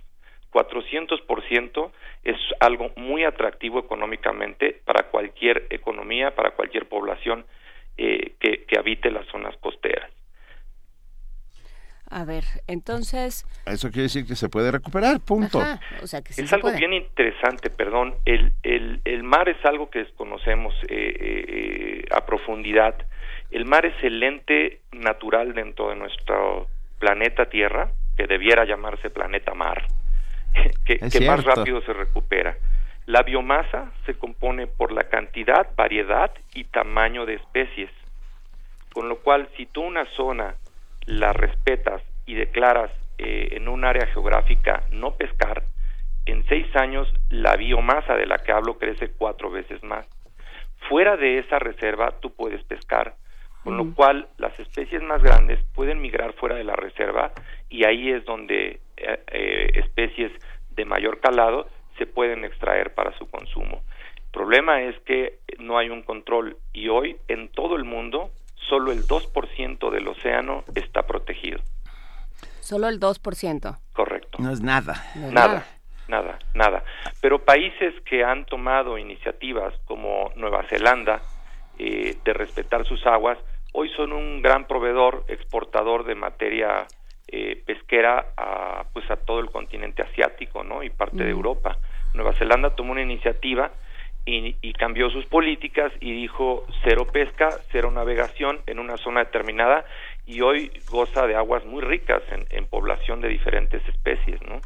400% 0.51 1.91
es 2.23 2.37
algo 2.59 2.91
muy 2.95 3.23
atractivo 3.23 3.79
económicamente 3.79 4.81
para 4.85 5.03
cualquier 5.09 5.67
economía, 5.69 6.35
para 6.35 6.51
cualquier 6.51 6.87
población 6.87 7.45
eh, 7.97 8.33
que, 8.39 8.77
habite 8.77 9.09
las 9.11 9.25
zonas 9.27 9.55
costeras. 9.57 10.11
A 12.09 12.23
ver, 12.23 12.43
entonces... 12.67 13.45
Eso 13.65 13.89
quiere 13.89 14.03
decir 14.03 14.25
que 14.25 14.35
se 14.35 14.47
puede 14.47 14.71
recuperar, 14.71 15.19
punto. 15.19 15.61
es 16.01 16.53
algo 16.53 16.71
bien 16.71 16.93
interesante, 16.93 17.69
perdón. 17.69 18.15
El, 18.23 18.53
el, 18.63 19.01
el, 19.03 19.23
mar 19.23 19.49
es 19.49 19.63
algo 19.65 19.89
que 19.89 19.99
desconocemos 19.99 20.73
eh, 20.87 20.87
eh, 20.89 22.05
a 22.11 22.25
profundidad. 22.25 22.95
El 23.51 23.65
mar 23.65 23.85
es 23.85 24.01
el 24.03 24.23
ente 24.23 24.79
natural 24.93 25.53
dentro 25.53 25.89
de 25.89 25.95
nuestro 25.95 26.67
planeta 26.99 27.49
Tierra, 27.49 27.91
que 28.15 28.27
debiera 28.27 28.65
llamarse 28.65 29.09
planeta 29.09 29.53
mar, 29.53 29.87
que, 30.85 30.99
que 30.99 31.21
más 31.21 31.43
rápido 31.43 31.81
se 31.81 31.93
recupera. 31.93 32.57
La 33.05 33.23
biomasa 33.23 33.91
se 34.05 34.15
compone 34.15 34.67
por 34.67 34.91
la 34.91 35.05
cantidad, 35.05 35.69
variedad 35.75 36.31
y 36.53 36.65
tamaño 36.65 37.25
de 37.25 37.35
especies, 37.35 37.89
con 38.93 39.07
lo 39.07 39.19
cual 39.19 39.47
si 39.55 39.65
tú 39.65 39.81
una 39.81 40.03
zona 40.15 40.55
la 41.05 41.31
respetas 41.31 42.01
y 42.25 42.35
declaras 42.35 42.91
eh, 43.17 43.49
en 43.53 43.67
un 43.69 43.85
área 43.85 44.07
geográfica 44.07 44.83
no 44.91 45.15
pescar, 45.15 45.63
en 46.25 46.45
seis 46.47 46.67
años 46.75 47.11
la 47.29 47.55
biomasa 47.55 48.15
de 48.15 48.25
la 48.25 48.39
que 48.39 48.51
hablo 48.51 48.77
crece 48.77 49.09
cuatro 49.09 49.49
veces 49.49 49.81
más. 49.83 50.05
Fuera 50.89 51.15
de 51.15 51.39
esa 51.39 51.59
reserva 51.59 52.13
tú 52.19 52.35
puedes 52.35 52.61
pescar, 52.63 53.15
con 53.63 53.77
lo 53.77 53.93
cual 53.95 54.27
las 54.37 54.57
especies 54.59 55.01
más 55.01 55.23
grandes 55.23 55.59
pueden 55.73 56.01
migrar 56.01 56.33
fuera 56.33 56.55
de 56.55 56.63
la 56.63 56.75
reserva 56.75 57.31
y 57.69 57.85
ahí 57.85 58.11
es 58.11 58.25
donde 58.25 58.81
eh, 58.97 59.23
eh, 59.27 59.71
especies 59.75 60.31
de 60.71 60.85
mayor 60.85 61.19
calado 61.19 61.67
se 61.97 62.05
pueden 62.05 62.45
extraer 62.45 62.93
para 62.93 63.17
su 63.17 63.29
consumo. 63.29 63.81
El 64.15 64.31
problema 64.31 64.81
es 64.81 64.99
que 65.01 65.39
no 65.59 65.77
hay 65.77 65.89
un 65.89 66.03
control 66.03 66.57
y 66.73 66.89
hoy 66.89 67.17
en 67.27 67.49
todo 67.49 67.75
el 67.75 67.83
mundo 67.83 68.29
solo 68.69 68.91
el 68.91 69.07
2% 69.07 69.91
del 69.91 70.07
océano 70.07 70.63
está 70.75 71.03
protegido. 71.03 71.59
Solo 72.59 72.87
el 72.87 72.99
2%. 72.99 73.77
Correcto. 73.93 74.37
No 74.41 74.51
es 74.51 74.61
nada. 74.61 75.05
nada, 75.15 75.65
nada, 76.07 76.37
nada. 76.53 76.83
Pero 77.21 77.43
países 77.43 77.93
que 78.01 78.23
han 78.23 78.45
tomado 78.45 78.97
iniciativas 78.97 79.73
como 79.85 80.31
Nueva 80.35 80.63
Zelanda 80.63 81.21
eh, 81.79 82.17
de 82.23 82.33
respetar 82.33 82.85
sus 82.85 83.05
aguas, 83.05 83.37
hoy 83.73 83.89
son 83.95 84.11
un 84.11 84.41
gran 84.41 84.67
proveedor, 84.67 85.23
exportador 85.27 86.05
de 86.05 86.15
materia 86.15 86.87
eh, 87.27 87.61
pesquera 87.65 88.33
a, 88.37 88.85
pues 88.93 89.09
a 89.11 89.17
todo 89.17 89.39
el 89.39 89.49
continente 89.49 90.01
asiático 90.01 90.63
¿no? 90.63 90.83
y 90.83 90.89
parte 90.89 91.23
de 91.23 91.29
Europa. 91.29 91.77
Nueva 92.13 92.33
Zelanda 92.33 92.75
tomó 92.75 92.93
una 92.93 93.01
iniciativa 93.01 93.71
y, 94.25 94.55
y, 94.61 94.73
cambió 94.73 95.09
sus 95.09 95.25
políticas 95.25 95.91
y 96.01 96.11
dijo 96.11 96.65
cero 96.83 97.07
pesca, 97.11 97.49
cero 97.71 97.91
navegación 97.91 98.59
en 98.65 98.79
una 98.79 98.97
zona 98.97 99.23
determinada 99.23 99.85
y 100.25 100.41
hoy 100.41 100.71
goza 100.89 101.27
de 101.27 101.35
aguas 101.35 101.65
muy 101.65 101.81
ricas 101.81 102.21
en, 102.31 102.45
en 102.49 102.67
población 102.67 103.21
de 103.21 103.29
diferentes 103.29 103.81
especies. 103.87 104.41
¿no? 104.41 104.59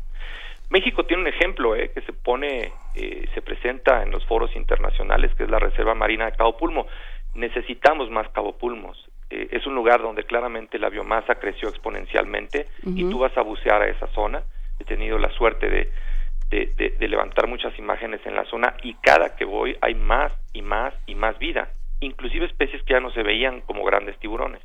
México 0.71 1.03
tiene 1.03 1.23
un 1.23 1.27
ejemplo 1.27 1.75
¿eh? 1.75 1.91
que 1.93 2.01
se 2.01 2.13
pone, 2.13 2.71
eh, 2.95 3.27
se 3.33 3.41
presenta 3.41 4.03
en 4.03 4.11
los 4.11 4.25
foros 4.25 4.55
internacionales, 4.55 5.35
que 5.35 5.43
es 5.43 5.49
la 5.49 5.59
Reserva 5.59 5.93
Marina 5.93 6.25
de 6.25 6.31
Cabo 6.31 6.55
Pulmo. 6.55 6.87
Necesitamos 7.35 8.09
más 8.09 8.29
Cabo 8.29 8.57
Pulmos. 8.57 9.10
Eh, 9.31 9.47
es 9.51 9.65
un 9.65 9.75
lugar 9.75 10.01
donde 10.01 10.23
claramente 10.23 10.77
la 10.77 10.89
biomasa 10.89 11.35
creció 11.35 11.69
exponencialmente 11.69 12.67
y 12.85 13.09
tú 13.09 13.19
vas 13.19 13.35
a 13.37 13.41
bucear 13.41 13.81
a 13.81 13.87
esa 13.87 14.07
zona. 14.07 14.43
He 14.79 14.83
tenido 14.83 15.17
la 15.17 15.31
suerte 15.31 15.69
de, 15.69 15.91
de, 16.49 16.95
de, 16.99 17.07
levantar 17.07 17.47
muchas 17.47 17.77
imágenes 17.79 18.19
en 18.25 18.35
la 18.35 18.43
zona 18.45 18.75
y 18.83 18.95
cada 18.95 19.35
que 19.35 19.45
voy 19.45 19.77
hay 19.81 19.95
más 19.95 20.33
y 20.53 20.61
más 20.61 20.93
y 21.07 21.15
más 21.15 21.37
vida, 21.39 21.69
inclusive 22.01 22.45
especies 22.45 22.83
que 22.83 22.93
ya 22.93 22.99
no 22.99 23.11
se 23.11 23.23
veían 23.23 23.61
como 23.61 23.85
grandes 23.85 24.19
tiburones. 24.19 24.61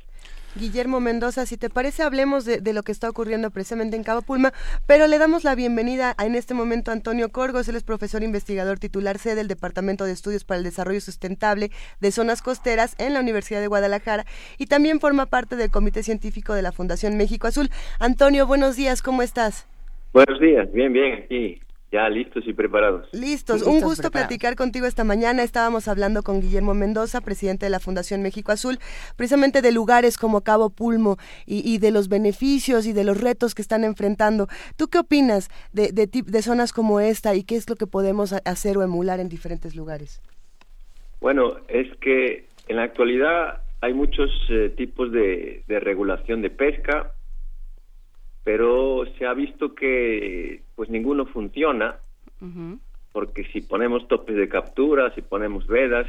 Guillermo 0.58 1.00
Mendoza, 1.00 1.46
si 1.46 1.56
te 1.56 1.68
parece, 1.70 2.02
hablemos 2.02 2.44
de, 2.44 2.72
lo 2.72 2.82
que 2.82 2.92
está 2.92 3.08
ocurriendo 3.08 3.50
precisamente 3.50 3.96
en 3.96 4.02
Cabo 4.02 4.22
Pulma, 4.22 4.52
pero 4.86 5.06
le 5.06 5.18
damos 5.18 5.44
la 5.44 5.54
bienvenida 5.54 6.14
en 6.18 6.34
este 6.34 6.54
momento 6.54 6.90
a 6.90 6.94
Antonio 6.94 7.30
Corgos, 7.30 7.68
él 7.68 7.76
es 7.76 7.82
profesor 7.82 8.22
investigador 8.22 8.78
titular 8.78 9.18
C 9.18 9.34
del 9.34 9.48
Departamento 9.48 10.04
de 10.04 10.12
Estudios 10.12 10.44
para 10.44 10.58
el 10.58 10.64
Desarrollo 10.64 11.00
Sustentable 11.00 11.70
de 12.00 12.10
Zonas 12.10 12.42
Costeras 12.42 12.94
en 12.98 13.14
la 13.14 13.20
Universidad 13.20 13.60
de 13.60 13.66
Guadalajara 13.66 14.24
y 14.58 14.66
también 14.66 15.00
forma 15.00 15.26
parte 15.26 15.56
del 15.56 15.70
Comité 15.70 16.02
Científico 16.02 16.54
de 16.54 16.62
la 16.62 16.72
Fundación 16.72 17.16
México 17.16 17.46
Azul. 17.46 17.70
Antonio, 17.98 18.46
buenos 18.46 18.76
días, 18.76 19.02
¿cómo 19.02 19.22
estás? 19.22 19.66
Buenos 20.12 20.40
días, 20.40 20.72
bien, 20.72 20.92
bien, 20.92 21.22
aquí 21.24 21.60
ya 21.92 22.08
listos 22.08 22.44
y 22.46 22.52
preparados. 22.52 23.08
Listos. 23.12 23.62
Un 23.62 23.80
gusto 23.80 24.10
platicar 24.10 24.56
contigo 24.56 24.86
esta 24.86 25.04
mañana. 25.04 25.42
Estábamos 25.42 25.86
hablando 25.88 26.22
con 26.22 26.40
Guillermo 26.40 26.74
Mendoza, 26.74 27.20
presidente 27.20 27.66
de 27.66 27.70
la 27.70 27.80
Fundación 27.80 28.22
México 28.22 28.52
Azul, 28.52 28.78
precisamente 29.16 29.62
de 29.62 29.72
lugares 29.72 30.18
como 30.18 30.42
Cabo 30.42 30.70
Pulmo 30.70 31.16
y, 31.46 31.78
de 31.78 31.90
los 31.90 32.08
beneficios 32.08 32.86
y 32.86 32.92
de 32.92 33.04
los 33.04 33.20
retos 33.20 33.54
que 33.54 33.62
están 33.62 33.84
enfrentando. 33.84 34.48
¿Tú 34.76 34.88
qué 34.88 34.98
opinas 34.98 35.48
de, 35.72 35.92
de, 35.92 36.42
zonas 36.42 36.72
como 36.72 37.00
esta 37.00 37.34
y 37.34 37.44
qué 37.44 37.56
es 37.56 37.68
lo 37.70 37.76
que 37.76 37.86
podemos 37.86 38.32
hacer 38.32 38.76
o 38.78 38.82
emular 38.82 39.20
en 39.20 39.28
diferentes 39.28 39.76
lugares? 39.76 40.20
Bueno, 41.20 41.56
es 41.68 41.86
que 41.98 42.46
en 42.68 42.76
la 42.76 42.82
actualidad 42.82 43.62
hay 43.80 43.94
muchos 43.94 44.30
eh, 44.50 44.70
tipos 44.76 45.12
de, 45.12 45.62
de 45.68 45.80
regulación 45.80 46.42
de 46.42 46.50
pesca 46.50 47.12
pero 48.46 49.02
se 49.18 49.26
ha 49.26 49.34
visto 49.34 49.74
que 49.74 50.62
pues 50.76 50.88
ninguno 50.88 51.26
funciona 51.26 51.96
porque 53.10 53.42
si 53.52 53.60
ponemos 53.60 54.06
topes 54.06 54.36
de 54.36 54.48
captura, 54.48 55.12
si 55.16 55.22
ponemos 55.22 55.66
vedas, 55.66 56.06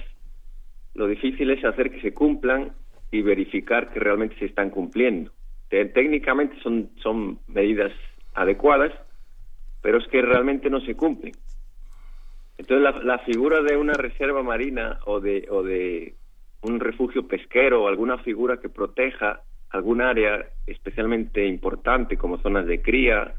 lo 0.93 1.07
difícil 1.07 1.49
es 1.49 1.65
hacer 1.65 1.89
que 1.89 1.99
se 1.99 2.13
cumplan 2.13 2.73
y 3.09 3.23
verificar 3.23 3.91
que 3.91 3.99
realmente 3.99 4.37
se 4.37 4.45
están 4.45 4.69
cumpliendo. 4.69 5.31
Técnicamente 5.69 6.61
son, 6.61 6.91
son 7.01 7.39
medidas 7.47 7.91
adecuadas, 8.35 8.93
pero 9.81 9.97
es 9.97 10.07
que 10.07 10.21
realmente 10.21 10.69
no 10.69 10.79
se 10.81 10.93
cumplen. 10.93 11.33
Entonces 12.59 12.83
la, 12.83 13.03
la 13.03 13.17
figura 13.25 13.63
de 13.63 13.77
una 13.77 13.93
reserva 13.93 14.43
marina 14.43 14.99
o 15.07 15.19
de, 15.19 15.47
o 15.49 15.63
de 15.63 16.13
un 16.61 16.79
refugio 16.79 17.27
pesquero 17.27 17.85
o 17.85 17.87
alguna 17.87 18.19
figura 18.19 18.57
que 18.57 18.69
proteja 18.69 19.41
algún 19.69 20.01
área 20.01 20.45
especialmente 20.65 21.45
importante 21.45 22.17
como 22.17 22.37
zonas 22.39 22.65
de 22.65 22.81
cría, 22.81 23.35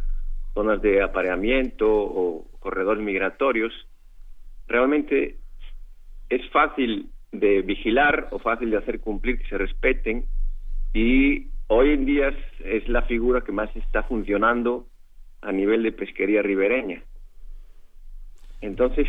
zonas 0.54 0.82
de 0.82 1.02
apareamiento 1.02 1.86
o 1.88 2.46
corredores 2.60 3.02
migratorios, 3.02 3.72
realmente 4.66 5.36
es 6.28 6.48
fácil 6.50 7.10
de 7.32 7.62
vigilar 7.62 8.28
o 8.30 8.38
fácil 8.38 8.70
de 8.70 8.78
hacer 8.78 9.00
cumplir 9.00 9.38
que 9.38 9.48
se 9.48 9.58
respeten, 9.58 10.24
y 10.94 11.48
hoy 11.68 11.90
en 11.90 12.06
día 12.06 12.28
es, 12.28 12.36
es 12.64 12.88
la 12.88 13.02
figura 13.02 13.42
que 13.42 13.52
más 13.52 13.74
está 13.76 14.02
funcionando 14.02 14.86
a 15.42 15.52
nivel 15.52 15.82
de 15.82 15.92
pesquería 15.92 16.42
ribereña. 16.42 17.02
Entonces, 18.60 19.06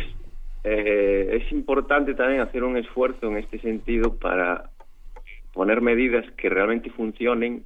eh, 0.62 1.40
es 1.42 1.52
importante 1.52 2.14
también 2.14 2.40
hacer 2.40 2.62
un 2.64 2.76
esfuerzo 2.76 3.28
en 3.28 3.38
este 3.38 3.58
sentido 3.58 4.16
para 4.16 4.70
poner 5.52 5.80
medidas 5.80 6.24
que 6.36 6.48
realmente 6.48 6.90
funcionen, 6.90 7.64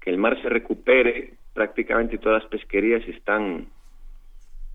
que 0.00 0.10
el 0.10 0.18
mar 0.18 0.40
se 0.42 0.48
recupere, 0.48 1.34
prácticamente 1.52 2.18
todas 2.18 2.42
las 2.42 2.50
pesquerías 2.50 3.06
están 3.08 3.68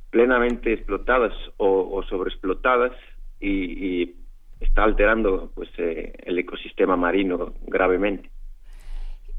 plenamente 0.10 0.74
explotadas 0.74 1.34
o, 1.58 2.04
sobreexplotadas 2.04 2.94
y, 3.40 4.02
y, 4.02 4.16
está 4.60 4.84
alterando 4.84 5.52
pues 5.54 5.70
eh, 5.78 6.14
el 6.24 6.40
ecosistema 6.40 6.96
marino 6.96 7.54
gravemente. 7.68 8.30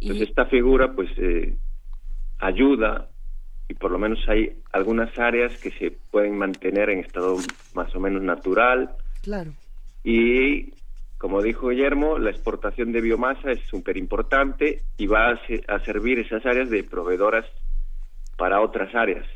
Entonces 0.01 0.29
esta 0.29 0.45
figura 0.47 0.93
pues 0.93 1.09
eh, 1.17 1.57
ayuda 2.39 3.09
y 3.69 3.75
por 3.75 3.91
lo 3.91 3.99
menos 3.99 4.19
hay 4.29 4.59
algunas 4.73 5.19
áreas 5.19 5.57
que 5.61 5.71
se 5.73 5.91
pueden 6.11 6.37
mantener 6.37 6.91
en 6.91 7.01
estado 7.01 7.37
más 7.75 7.95
o 7.95 8.01
menos 8.01 8.23
natural. 8.23 8.95
Claro. 9.23 9.53
Y 10.05 10.75
como 11.19 11.43
dijo 11.43 11.69
Guillermo, 11.69 12.19
la 12.19 12.31
exportación 12.31 12.93
de 12.93 13.01
biomasa 13.01 13.53
es 13.53 13.61
súper 13.69 13.97
importante 13.97 14.83
y 14.97 15.07
va 15.07 15.39
a, 15.69 15.79
servir 15.85 16.19
esas 16.19 16.45
áreas 16.45 16.71
de 16.71 16.85
proveedoras 16.85 17.47
para 18.37 18.61
otras 18.61 18.95
áreas. 18.95 19.27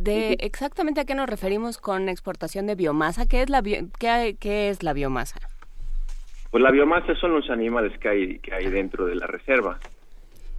De, 0.00 0.36
exactamente 0.40 1.00
a 1.00 1.04
qué 1.04 1.14
nos 1.14 1.28
referimos 1.28 1.78
con 1.78 2.08
exportación 2.08 2.66
de 2.66 2.74
biomasa. 2.74 3.26
¿Qué 3.26 3.42
es 3.42 3.48
la, 3.48 3.62
qué, 3.62 4.36
qué 4.38 4.68
es 4.68 4.82
la 4.82 4.92
biomasa? 4.92 5.40
Pues 6.50 6.62
la 6.62 6.70
biomasa 6.70 7.14
son 7.14 7.32
los 7.32 7.48
animales 7.48 7.98
que 7.98 8.08
hay, 8.08 8.38
que 8.40 8.52
hay 8.52 8.66
dentro 8.66 9.06
de 9.06 9.14
la 9.14 9.26
reserva. 9.26 9.78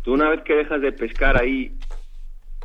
Tú 0.02 0.14
una 0.14 0.30
vez 0.30 0.42
que 0.44 0.56
dejas 0.56 0.82
de 0.82 0.92
pescar 0.92 1.40
ahí 1.40 1.78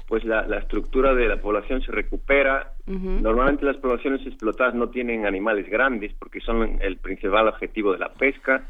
pues 0.08 0.24
la, 0.24 0.40
estructura 0.58 1.14
de 1.14 1.28
la 1.28 1.36
población 1.36 1.82
se 1.82 1.92
recupera. 1.92 2.72
Normalmente 2.88 3.66
las 3.66 3.76
poblaciones 3.76 4.26
explotadas 4.26 4.74
no 4.74 4.88
tienen 4.88 5.26
animales 5.26 5.68
grandes 5.68 6.14
porque 6.18 6.40
son 6.40 6.78
el 6.80 6.96
principal 6.96 7.46
objetivo 7.48 7.92
de 7.92 7.98
la 7.98 8.08
pesca. 8.14 8.66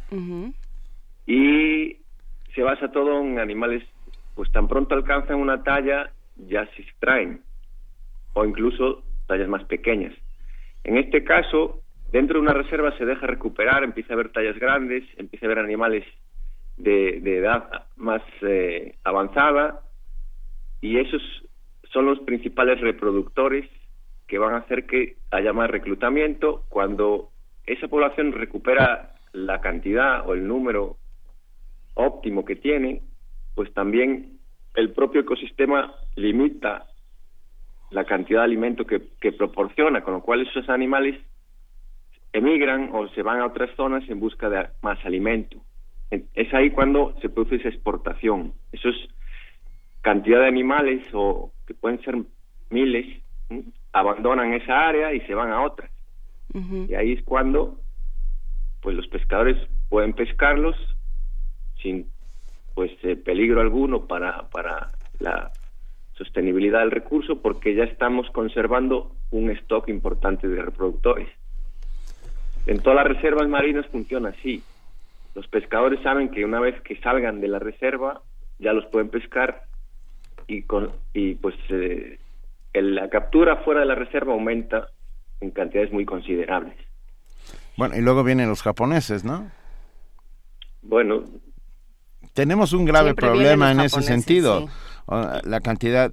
Y 1.26 1.98
se 2.54 2.62
basa 2.62 2.90
todo 2.90 3.20
en 3.20 3.38
animales, 3.38 3.85
pues 4.35 4.50
tan 4.50 4.66
pronto 4.66 4.94
alcanzan 4.94 5.37
una 5.37 5.62
talla, 5.62 6.11
ya 6.37 6.66
se 6.74 6.83
extraen. 6.83 7.42
O 8.33 8.44
incluso 8.44 9.04
tallas 9.26 9.48
más 9.48 9.64
pequeñas. 9.64 10.14
En 10.83 10.96
este 10.96 11.22
caso, 11.22 11.83
dentro 12.11 12.38
de 12.38 12.42
una 12.42 12.54
reserva 12.54 12.96
se 12.98 13.04
deja 13.04 13.26
recuperar, 13.26 13.85
empieza 13.85 14.12
a 14.12 14.14
haber 14.14 14.31
tallas 14.31 14.59
grandes, 14.59 15.04
empieza 15.16 15.46
a 15.46 15.48
haber 15.48 15.59
animales 15.61 16.04
de, 16.76 17.18
edad 17.38 17.87
más 17.96 18.22
eh, 18.42 18.96
avanzada 19.04 19.83
y 20.81 20.98
esos 20.98 21.22
son 21.92 22.07
los 22.07 22.20
principales 22.20 22.81
reproductores 22.81 23.68
que 24.28 24.38
van 24.38 24.54
a 24.54 24.58
hacer 24.58 24.86
que 24.86 25.16
haya 25.30 25.52
más 25.52 25.70
reclutamiento 25.70 26.64
cuando 26.68 27.30
esa 27.66 27.88
población 27.88 28.32
recupera 28.32 29.14
la 29.32 29.60
cantidad 29.60 30.28
o 30.28 30.34
el 30.34 30.46
número 30.46 30.98
óptimo 31.94 32.44
que 32.44 32.54
tiene, 32.54 33.02
pues 33.54 33.72
también 33.72 34.38
el 34.74 34.92
propio 34.92 35.22
ecosistema 35.22 35.94
limita 36.14 36.86
la 37.90 38.04
cantidad 38.04 38.40
de 38.40 38.44
alimento 38.44 38.86
que, 38.86 39.32
proporciona, 39.32 40.02
con 40.02 40.14
lo 40.14 40.22
cual 40.22 40.42
esos 40.42 40.68
animales 40.68 41.18
emigran 42.32 42.90
o 42.92 43.08
se 43.08 43.22
van 43.22 43.40
a 43.40 43.46
otras 43.46 43.74
zonas 43.76 44.08
en 44.08 44.20
busca 44.20 44.50
de 44.50 44.68
más 44.82 45.02
alimento. 45.04 45.58
Es 46.10 46.52
ahí 46.52 46.70
cuando 46.70 47.14
se 47.20 47.30
produce 47.30 47.56
esa 47.56 47.68
exportación. 47.68 48.52
Eso 48.72 48.90
es 48.90 48.96
cantidad 50.02 50.40
de 50.40 50.48
animales 50.48 51.02
o 51.12 51.52
que 51.66 51.74
pueden 51.74 52.00
ser 52.02 52.16
miles 52.70 53.22
abandonan 53.98 54.52
esa 54.54 54.88
área 54.88 55.12
y 55.12 55.20
se 55.22 55.34
van 55.34 55.50
a 55.50 55.62
otras 55.62 55.90
y 56.88 56.94
ahí 56.94 57.12
es 57.12 57.22
cuando 57.24 57.78
pues 58.80 58.96
los 58.96 59.06
pescadores 59.08 59.56
pueden 59.88 60.14
pescarlos 60.14 60.76
sin 61.82 62.06
pues 62.74 62.90
eh, 63.02 63.16
peligro 63.16 63.61
alguno 63.61 64.06
para 64.06 64.48
para 64.48 64.90
la 65.18 65.52
sostenibilidad 66.14 66.80
del 66.80 66.90
recurso 66.90 67.40
porque 67.42 67.74
ya 67.74 67.84
estamos 67.84 68.28
conservando 68.30 69.12
un 69.30 69.50
stock 69.50 69.88
importante 69.88 70.48
de 70.48 70.62
reproductores. 70.62 71.28
En 72.66 72.80
todas 72.80 72.96
las 72.96 73.16
reservas 73.16 73.48
marinas 73.48 73.87
funciona 73.87 74.30
así. 74.30 74.62
Los 75.34 75.46
pescadores 75.46 76.00
saben 76.02 76.30
que 76.30 76.44
una 76.44 76.61
vez 76.61 76.80
que 76.82 76.96
salgan 76.96 77.40
de 77.40 77.48
la 77.48 77.61
reserva 77.61 78.20
ya 78.58 78.72
los 78.72 78.84
pueden 78.87 79.11
pescar 79.11 79.62
y, 80.48 80.62
con, 80.62 80.90
y 81.14 81.34
pues 81.37 81.54
eh, 81.68 82.18
la 82.82 83.08
captura 83.08 83.56
fuera 83.64 83.80
de 83.80 83.86
la 83.86 83.94
reserva 83.94 84.32
aumenta 84.32 84.88
en 85.40 85.50
cantidades 85.50 85.92
muy 85.92 86.04
considerables. 86.04 86.74
Bueno, 87.76 87.96
y 87.96 88.00
luego 88.00 88.24
vienen 88.24 88.48
los 88.48 88.62
japoneses, 88.62 89.24
¿no? 89.24 89.50
Bueno. 90.82 91.24
Tenemos 92.34 92.72
un 92.72 92.84
grave 92.84 93.14
problema 93.14 93.72
en 93.72 93.80
ese 93.80 94.02
sentido. 94.02 94.68
La 95.06 95.60
cantidad... 95.60 96.12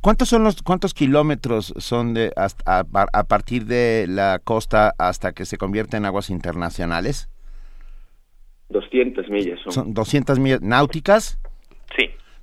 ¿Cuántos 0.00 0.30
son 0.30 0.42
los 0.42 0.62
cuántos 0.62 0.94
kilómetros 0.94 1.74
son 1.76 2.14
de 2.14 2.32
hasta, 2.34 2.80
a, 2.80 3.24
partir 3.24 3.66
de 3.66 4.06
la 4.08 4.40
costa 4.42 4.94
hasta 4.96 5.32
que 5.32 5.44
se 5.44 5.58
convierte 5.58 5.98
en 5.98 6.06
aguas 6.06 6.30
internacionales? 6.30 7.28
200 8.70 9.28
millas 9.28 9.60
son. 9.60 9.72
¿Son 9.72 9.92
200 9.92 10.38
millas 10.38 10.62
náuticas? 10.62 11.38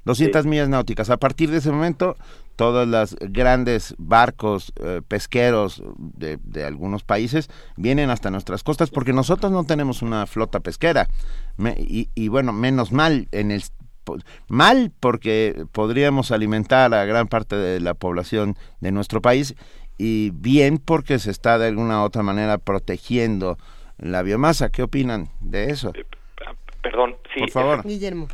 200 0.06 0.46
millas 0.46 0.70
náuticas. 0.70 1.10
A 1.10 1.18
partir 1.18 1.50
de 1.50 1.58
ese 1.58 1.72
momento, 1.72 2.16
todos 2.56 2.88
los 2.88 3.16
grandes 3.20 3.96
barcos 3.98 4.74
eh, 4.78 5.02
pesqueros 5.08 5.84
de, 5.98 6.40
algunos 6.66 7.04
países 7.04 7.50
vienen 7.78 8.10
hasta 8.10 8.32
nuestras 8.32 8.64
costas 8.64 8.90
porque 8.90 9.14
nosotros 9.14 9.52
no 9.52 9.64
tenemos 9.66 10.02
una 10.02 10.26
flota 10.26 10.60
pesquera. 10.60 11.08
y, 11.78 12.28
bueno, 12.28 12.54
menos 12.54 12.92
mal 12.92 13.28
en 13.32 13.52
el 13.52 13.64
mal 14.48 14.92
porque 15.00 15.66
podríamos 15.72 16.32
alimentar 16.32 16.94
a 16.94 17.06
gran 17.06 17.28
parte 17.28 17.56
de 17.56 17.80
la 17.80 17.94
población 17.94 18.58
de 18.82 18.92
nuestro 18.92 19.22
país 19.22 19.56
y 19.98 20.32
bien 20.32 20.78
porque 20.78 21.20
se 21.20 21.32
está 21.32 21.58
de 21.58 21.68
alguna 21.68 22.02
u 22.02 22.04
otra 22.04 22.24
manera 22.24 22.58
protegiendo 22.58 23.58
la 23.98 24.22
biomasa. 24.22 24.70
¿Qué 24.70 24.84
opinan 24.84 25.30
de 25.40 25.70
eso? 25.70 25.92
Eh, 25.96 26.06
perdón, 26.82 27.16
sí. 27.34 27.40
Por 27.40 27.52
favor. 27.52 27.84
Guillermo. 27.84 28.28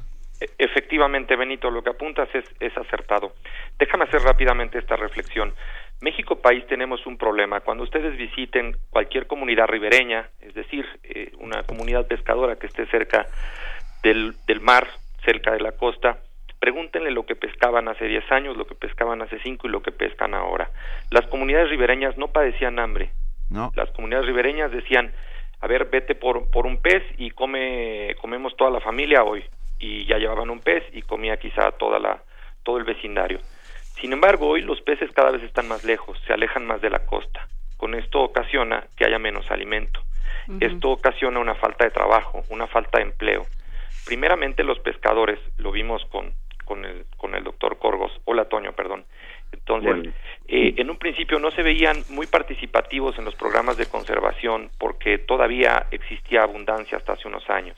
Efectivamente, 0.57 1.35
Benito, 1.35 1.69
lo 1.69 1.83
que 1.83 1.89
apuntas 1.89 2.29
es, 2.33 2.45
es 2.59 2.75
acertado. 2.77 3.33
Déjame 3.77 4.05
hacer 4.05 4.21
rápidamente 4.21 4.79
esta 4.79 4.95
reflexión. 4.95 5.53
México 6.01 6.37
país 6.37 6.65
tenemos 6.67 7.05
un 7.05 7.17
problema. 7.17 7.59
Cuando 7.59 7.83
ustedes 7.83 8.17
visiten 8.17 8.77
cualquier 8.89 9.27
comunidad 9.27 9.67
ribereña, 9.67 10.29
es 10.39 10.53
decir, 10.53 10.85
eh, 11.03 11.31
una 11.39 11.63
comunidad 11.63 12.07
pescadora 12.07 12.55
que 12.55 12.67
esté 12.67 12.85
cerca 12.85 13.27
del, 14.01 14.33
del 14.47 14.61
mar, 14.61 14.87
cerca 15.25 15.51
de 15.51 15.59
la 15.59 15.73
costa, 15.73 16.19
pregúntenle 16.59 17.11
lo 17.11 17.25
que 17.25 17.35
pescaban 17.35 17.89
hace 17.89 18.05
10 18.05 18.31
años, 18.31 18.55
lo 18.55 18.65
que 18.65 18.75
pescaban 18.75 19.21
hace 19.21 19.39
5 19.39 19.67
y 19.67 19.71
lo 19.71 19.81
que 19.81 19.91
pescan 19.91 20.33
ahora. 20.33 20.69
Las 21.11 21.27
comunidades 21.27 21.69
ribereñas 21.69 22.17
no 22.17 22.27
padecían 22.29 22.79
hambre. 22.79 23.11
No. 23.49 23.71
Las 23.75 23.91
comunidades 23.91 24.25
ribereñas 24.25 24.71
decían, 24.71 25.11
a 25.59 25.67
ver, 25.67 25.85
vete 25.85 26.15
por, 26.15 26.49
por 26.49 26.65
un 26.65 26.81
pez 26.81 27.03
y 27.17 27.31
come, 27.31 28.15
comemos 28.21 28.55
toda 28.55 28.71
la 28.71 28.79
familia 28.79 29.23
hoy 29.23 29.43
y 29.79 30.05
ya 30.05 30.17
llevaban 30.17 30.49
un 30.49 30.59
pez 30.59 30.83
y 30.93 31.01
comía 31.01 31.37
quizá 31.37 31.71
toda 31.71 31.99
la, 31.99 32.21
todo 32.63 32.77
el 32.77 32.83
vecindario. 32.83 33.39
Sin 33.99 34.13
embargo, 34.13 34.47
hoy 34.47 34.61
los 34.61 34.81
peces 34.81 35.11
cada 35.11 35.31
vez 35.31 35.43
están 35.43 35.67
más 35.67 35.83
lejos, 35.83 36.17
se 36.25 36.33
alejan 36.33 36.65
más 36.65 36.81
de 36.81 36.89
la 36.89 37.05
costa. 37.05 37.47
Con 37.77 37.95
esto 37.95 38.21
ocasiona 38.21 38.85
que 38.95 39.05
haya 39.05 39.19
menos 39.19 39.49
alimento. 39.51 40.01
Esto 40.59 40.89
ocasiona 40.89 41.39
una 41.39 41.53
falta 41.53 41.85
de 41.85 41.91
trabajo, 41.91 42.43
una 42.49 42.65
falta 42.65 42.97
de 42.97 43.03
empleo. 43.03 43.45
Primeramente 44.05 44.63
los 44.63 44.79
pescadores, 44.79 45.39
lo 45.57 45.71
vimos 45.71 46.03
con, 46.05 46.33
con, 46.65 46.85
el, 46.85 47.05
con 47.17 47.35
el 47.35 47.43
doctor 47.43 47.77
Corgos, 47.77 48.11
hola 48.25 48.45
Toño, 48.45 48.73
perdón. 48.73 49.05
Entonces, 49.51 50.13
eh, 50.47 50.73
en 50.77 50.89
un 50.89 50.97
principio 50.97 51.39
no 51.39 51.51
se 51.51 51.61
veían 51.61 51.97
muy 52.09 52.25
participativos 52.27 53.17
en 53.19 53.25
los 53.25 53.35
programas 53.35 53.77
de 53.77 53.85
conservación 53.85 54.69
porque 54.77 55.19
todavía 55.19 55.85
existía 55.91 56.43
abundancia 56.43 56.97
hasta 56.97 57.13
hace 57.13 57.27
unos 57.27 57.47
años. 57.49 57.77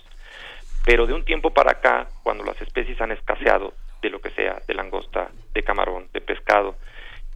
Pero 0.85 1.05
de 1.05 1.13
un 1.13 1.23
tiempo 1.23 1.51
para 1.51 1.71
acá, 1.71 2.07
cuando 2.23 2.43
las 2.43 2.59
especies 2.61 2.99
han 3.01 3.11
escaseado, 3.11 3.73
de 4.01 4.09
lo 4.09 4.19
que 4.19 4.31
sea, 4.31 4.61
de 4.67 4.73
langosta, 4.73 5.29
de 5.53 5.63
camarón, 5.63 6.07
de 6.11 6.21
pescado, 6.21 6.75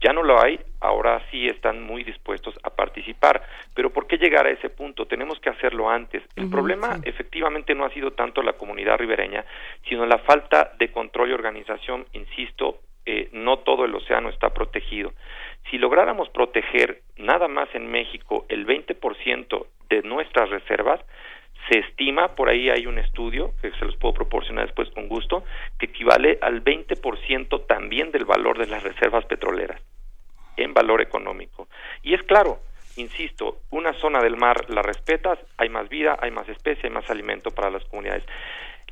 ya 0.00 0.12
no 0.12 0.22
lo 0.22 0.42
hay, 0.42 0.60
ahora 0.80 1.22
sí 1.30 1.46
están 1.46 1.82
muy 1.82 2.04
dispuestos 2.04 2.54
a 2.62 2.70
participar. 2.70 3.42
Pero 3.74 3.90
¿por 3.90 4.06
qué 4.06 4.18
llegar 4.18 4.46
a 4.46 4.50
ese 4.50 4.68
punto? 4.68 5.06
Tenemos 5.06 5.40
que 5.40 5.48
hacerlo 5.48 5.88
antes. 5.88 6.22
El 6.36 6.50
problema 6.50 6.98
efectivamente 7.04 7.74
no 7.74 7.84
ha 7.84 7.90
sido 7.90 8.12
tanto 8.12 8.42
la 8.42 8.54
comunidad 8.54 8.98
ribereña, 8.98 9.44
sino 9.88 10.04
la 10.04 10.18
falta 10.18 10.72
de 10.78 10.92
control 10.92 11.30
y 11.30 11.32
organización. 11.32 12.06
Insisto, 12.12 12.80
eh, 13.06 13.30
no 13.32 13.60
todo 13.60 13.84
el 13.84 13.94
océano 13.94 14.28
está 14.28 14.50
protegido. 14.50 15.12
Si 15.70 15.78
lográramos 15.78 16.28
proteger 16.28 17.00
nada 17.16 17.48
más 17.48 17.74
en 17.74 17.90
México 17.90 18.44
el 18.48 18.66
20% 18.66 19.66
de 19.88 20.02
nuestras 20.02 20.50
reservas, 20.50 21.00
se 21.68 21.78
estima, 21.80 22.34
por 22.34 22.48
ahí 22.48 22.70
hay 22.70 22.86
un 22.86 22.98
estudio 22.98 23.52
que 23.60 23.70
se 23.72 23.84
los 23.84 23.96
puedo 23.96 24.14
proporcionar 24.14 24.66
después 24.66 24.88
con 24.90 25.08
gusto, 25.08 25.44
que 25.78 25.86
equivale 25.86 26.38
al 26.40 26.62
20% 26.62 27.66
también 27.66 28.12
del 28.12 28.24
valor 28.24 28.58
de 28.58 28.66
las 28.66 28.82
reservas 28.82 29.24
petroleras 29.24 29.80
en 30.56 30.72
valor 30.72 31.00
económico. 31.00 31.68
Y 32.02 32.14
es 32.14 32.22
claro, 32.22 32.60
insisto, 32.96 33.58
una 33.70 33.92
zona 33.94 34.20
del 34.20 34.36
mar 34.36 34.68
la 34.68 34.82
respetas, 34.82 35.38
hay 35.58 35.68
más 35.68 35.88
vida, 35.88 36.16
hay 36.20 36.30
más 36.30 36.48
especie, 36.48 36.88
hay 36.88 36.94
más 36.94 37.08
alimento 37.10 37.50
para 37.50 37.70
las 37.70 37.84
comunidades. 37.84 38.24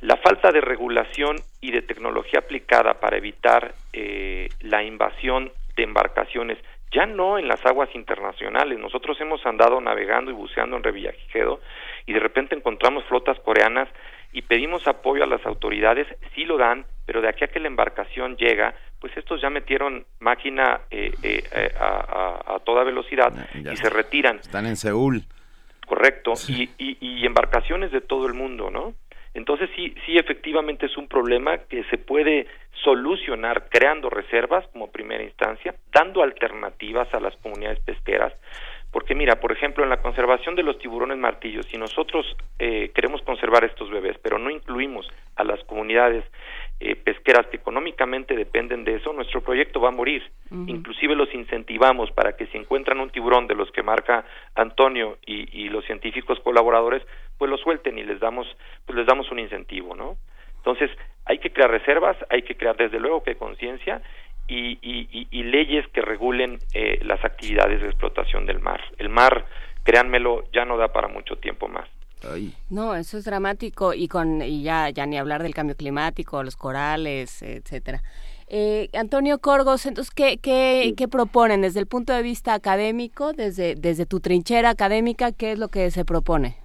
La 0.01 0.17
falta 0.17 0.51
de 0.51 0.61
regulación 0.61 1.37
y 1.61 1.71
de 1.71 1.81
tecnología 1.81 2.39
aplicada 2.39 2.95
para 2.99 3.17
evitar 3.17 3.73
eh, 3.93 4.49
la 4.61 4.83
invasión 4.83 5.51
de 5.75 5.83
embarcaciones, 5.83 6.57
ya 6.91 7.05
no 7.05 7.37
en 7.37 7.47
las 7.47 7.65
aguas 7.65 7.89
internacionales. 7.95 8.77
Nosotros 8.77 9.19
hemos 9.19 9.45
andado 9.45 9.81
navegando 9.81 10.31
y 10.31 10.33
buceando 10.33 10.77
en 10.77 10.83
Revillagigedo 10.83 11.59
y 12.05 12.13
de 12.13 12.19
repente 12.19 12.55
encontramos 12.55 13.03
flotas 13.05 13.39
coreanas 13.39 13.89
y 14.31 14.41
pedimos 14.41 14.85
apoyo 14.87 15.23
a 15.23 15.27
las 15.27 15.45
autoridades, 15.45 16.07
sí 16.33 16.43
lo 16.43 16.57
dan, 16.57 16.85
pero 17.05 17.21
de 17.21 17.29
aquí 17.29 17.45
a 17.45 17.47
que 17.47 17.59
la 17.59 17.67
embarcación 17.67 18.35
llega, 18.35 18.75
pues 18.99 19.15
estos 19.15 19.41
ya 19.41 19.49
metieron 19.49 20.05
máquina 20.19 20.81
eh, 20.91 21.11
eh, 21.23 21.43
eh, 21.51 21.73
a, 21.79 22.59
toda 22.65 22.83
velocidad 22.83 23.31
y 23.53 23.75
se 23.77 23.89
retiran. 23.89 24.39
Están 24.39 24.65
en 24.65 24.75
Seúl. 24.75 25.23
Correcto, 25.85 26.33
y, 26.47 26.69
y, 26.79 27.25
embarcaciones 27.27 27.91
de 27.91 28.01
todo 28.01 28.25
el 28.25 28.33
mundo, 28.33 28.71
¿no? 28.71 28.95
Entonces 29.35 29.69
sí, 29.75 29.93
sí 30.05 30.17
efectivamente 30.17 30.87
es 30.87 30.97
un 30.97 31.07
problema 31.07 31.59
que 31.69 31.83
se 31.85 31.99
puede 31.99 32.47
solucionar 32.83 33.67
creando 33.69 34.09
reservas 34.09 34.65
como 34.69 34.91
primera 34.91 35.23
instancia, 35.23 35.75
dando 35.93 36.23
alternativas 36.23 37.13
a 37.13 37.19
las 37.19 37.35
comunidades 37.37 37.79
pesqueras, 37.81 38.33
porque 38.95 39.13
mira, 39.13 39.41
por 39.41 39.51
ejemplo, 39.51 39.83
en 39.83 39.89
la 39.89 40.01
conservación 40.01 40.55
de 40.55 40.63
los 40.63 40.79
tiburones 40.79 41.17
martillos, 41.17 41.65
si 41.65 41.77
nosotros 41.77 42.25
eh, 42.59 42.91
queremos 42.95 43.21
conservar 43.23 43.65
estos 43.65 43.89
bebés, 43.89 44.17
pero 44.23 44.39
no 44.39 44.49
incluimos 44.49 45.05
a 45.35 45.43
las 45.43 45.61
comunidades 45.65 46.23
eh, 46.79 46.95
pesqueras 46.95 47.45
que 47.47 47.57
económicamente 47.57 48.37
dependen 48.37 48.85
de 48.85 48.95
eso, 48.95 49.11
nuestro 49.11 49.41
proyecto 49.41 49.81
va 49.81 49.89
a 49.89 49.91
morir. 49.91 50.23
Inclusive 50.49 51.13
los 51.13 51.27
incentivamos 51.35 52.09
para 52.11 52.37
que 52.37 52.47
si 52.47 52.57
encuentran 52.57 53.01
un 53.01 53.09
tiburón 53.09 53.47
de 53.47 53.55
los 53.55 53.69
que 53.71 53.83
marca 53.83 54.23
Antonio 54.55 55.17
y, 55.25 55.65
y 55.65 55.67
los 55.67 55.83
científicos 55.83 56.39
colaboradores, 56.39 57.03
pues 57.37 57.51
lo 57.51 57.57
suelten 57.57 57.97
y 57.97 58.05
les 58.05 58.21
damos, 58.21 58.47
pues 58.85 58.97
les 58.97 59.05
damos 59.05 59.29
un 59.29 59.39
incentivo, 59.39 59.93
¿no? 59.93 60.15
Entonces, 60.55 60.89
hay 61.25 61.39
que 61.39 61.51
crear 61.51 61.69
reservas, 61.69 62.15
hay 62.29 62.43
que 62.43 62.55
crear 62.55 62.77
desde 62.77 62.99
luego 62.99 63.23
que 63.23 63.35
conciencia 63.35 64.01
y, 64.47 65.43
leyes 65.43 65.87
que 65.93 66.01
regulen 66.01 66.59
eh, 66.73 66.99
las 67.03 67.23
actividades 67.23 67.81
de 67.81 67.87
explotación 67.87 68.45
del 68.45 68.59
mar. 68.59 68.81
El 68.97 69.09
mar, 69.09 69.45
créanmelo, 69.83 70.43
ya 70.51 70.65
no 70.65 70.77
da 70.77 70.91
para 70.91 71.07
mucho 71.07 71.37
tiempo 71.37 71.67
más. 71.67 71.87
No, 72.69 72.95
eso 72.95 73.17
es 73.17 73.25
dramático 73.25 73.93
y 73.93 74.07
con 74.07 74.41
y 74.41 74.63
ya 74.63 74.89
ya 74.89 75.05
ni 75.05 75.17
hablar 75.17 75.43
del 75.43 75.53
cambio 75.53 75.75
climático, 75.75 76.41
los 76.43 76.55
corales, 76.55 77.41
etcétera. 77.43 78.01
Eh, 78.47 78.89
Antonio 78.93 79.39
Corgos, 79.39 79.85
entonces 79.85 80.13
¿qué, 80.13 80.37
qué, 80.37 80.93
qué 80.95 81.07
proponen 81.07 81.61
desde 81.61 81.79
el 81.79 81.87
punto 81.87 82.13
de 82.13 82.23
vista 82.23 82.53
académico, 82.53 83.33
desde 83.33 83.75
desde 83.75 84.05
tu 84.05 84.19
trinchera 84.19 84.71
académica, 84.71 85.31
qué 85.31 85.51
es 85.51 85.59
lo 85.59 85.67
que 85.67 85.91
se 85.91 86.05
propone? 86.05 86.57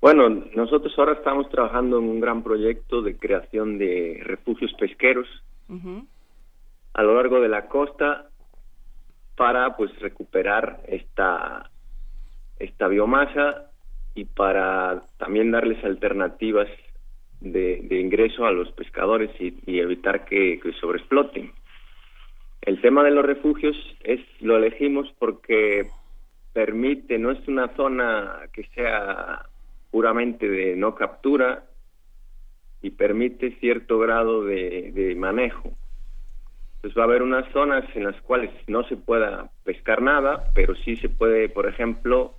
Bueno, 0.00 0.30
nosotros 0.54 0.92
ahora 0.96 1.12
estamos 1.12 1.50
trabajando 1.50 1.98
en 1.98 2.04
un 2.04 2.20
gran 2.20 2.42
proyecto 2.42 3.02
de 3.02 3.18
creación 3.18 3.76
de 3.76 4.22
refugios 4.24 4.72
pesqueros 4.78 5.26
a 6.94 7.02
lo 7.02 7.14
largo 7.14 7.40
de 7.40 7.48
la 7.48 7.66
costa 7.68 8.30
para 9.36 9.76
pues 9.76 9.96
recuperar 10.00 10.80
esta 10.86 11.70
esta 12.58 12.88
biomasa 12.88 13.70
y 14.14 14.26
para 14.26 15.02
también 15.16 15.50
darles 15.50 15.82
alternativas 15.82 16.68
de, 17.40 17.98
ingreso 17.98 18.44
a 18.44 18.52
los 18.52 18.70
pescadores 18.72 19.30
y, 19.40 19.78
evitar 19.78 20.26
que, 20.26 20.60
que, 20.60 20.72
sobreexploten. 20.74 21.52
El 22.60 22.82
tema 22.82 23.02
de 23.02 23.12
los 23.12 23.24
refugios 23.24 23.74
es 24.04 24.20
lo 24.40 24.58
elegimos 24.58 25.10
porque 25.18 25.86
permite, 26.52 27.18
no 27.18 27.30
es 27.30 27.48
una 27.48 27.74
zona 27.76 28.40
que 28.52 28.64
sea 28.74 29.46
puramente 29.90 30.50
de 30.50 30.76
no 30.76 30.94
captura 30.94 31.64
y 32.82 32.90
permite 32.90 33.56
cierto 33.58 33.98
grado 33.98 34.44
de 34.44 35.14
manejo 35.16 35.79
pues 36.80 36.94
va 36.96 37.02
a 37.02 37.04
haber 37.04 37.22
unas 37.22 37.50
zonas 37.52 37.84
en 37.94 38.04
las 38.04 38.20
cuales 38.22 38.50
no 38.66 38.82
se 38.84 38.96
pueda 38.96 39.50
pescar 39.64 40.00
nada, 40.00 40.50
pero 40.54 40.74
sí 40.74 40.96
se 40.96 41.08
puede, 41.08 41.48
por 41.48 41.66
ejemplo, 41.66 42.34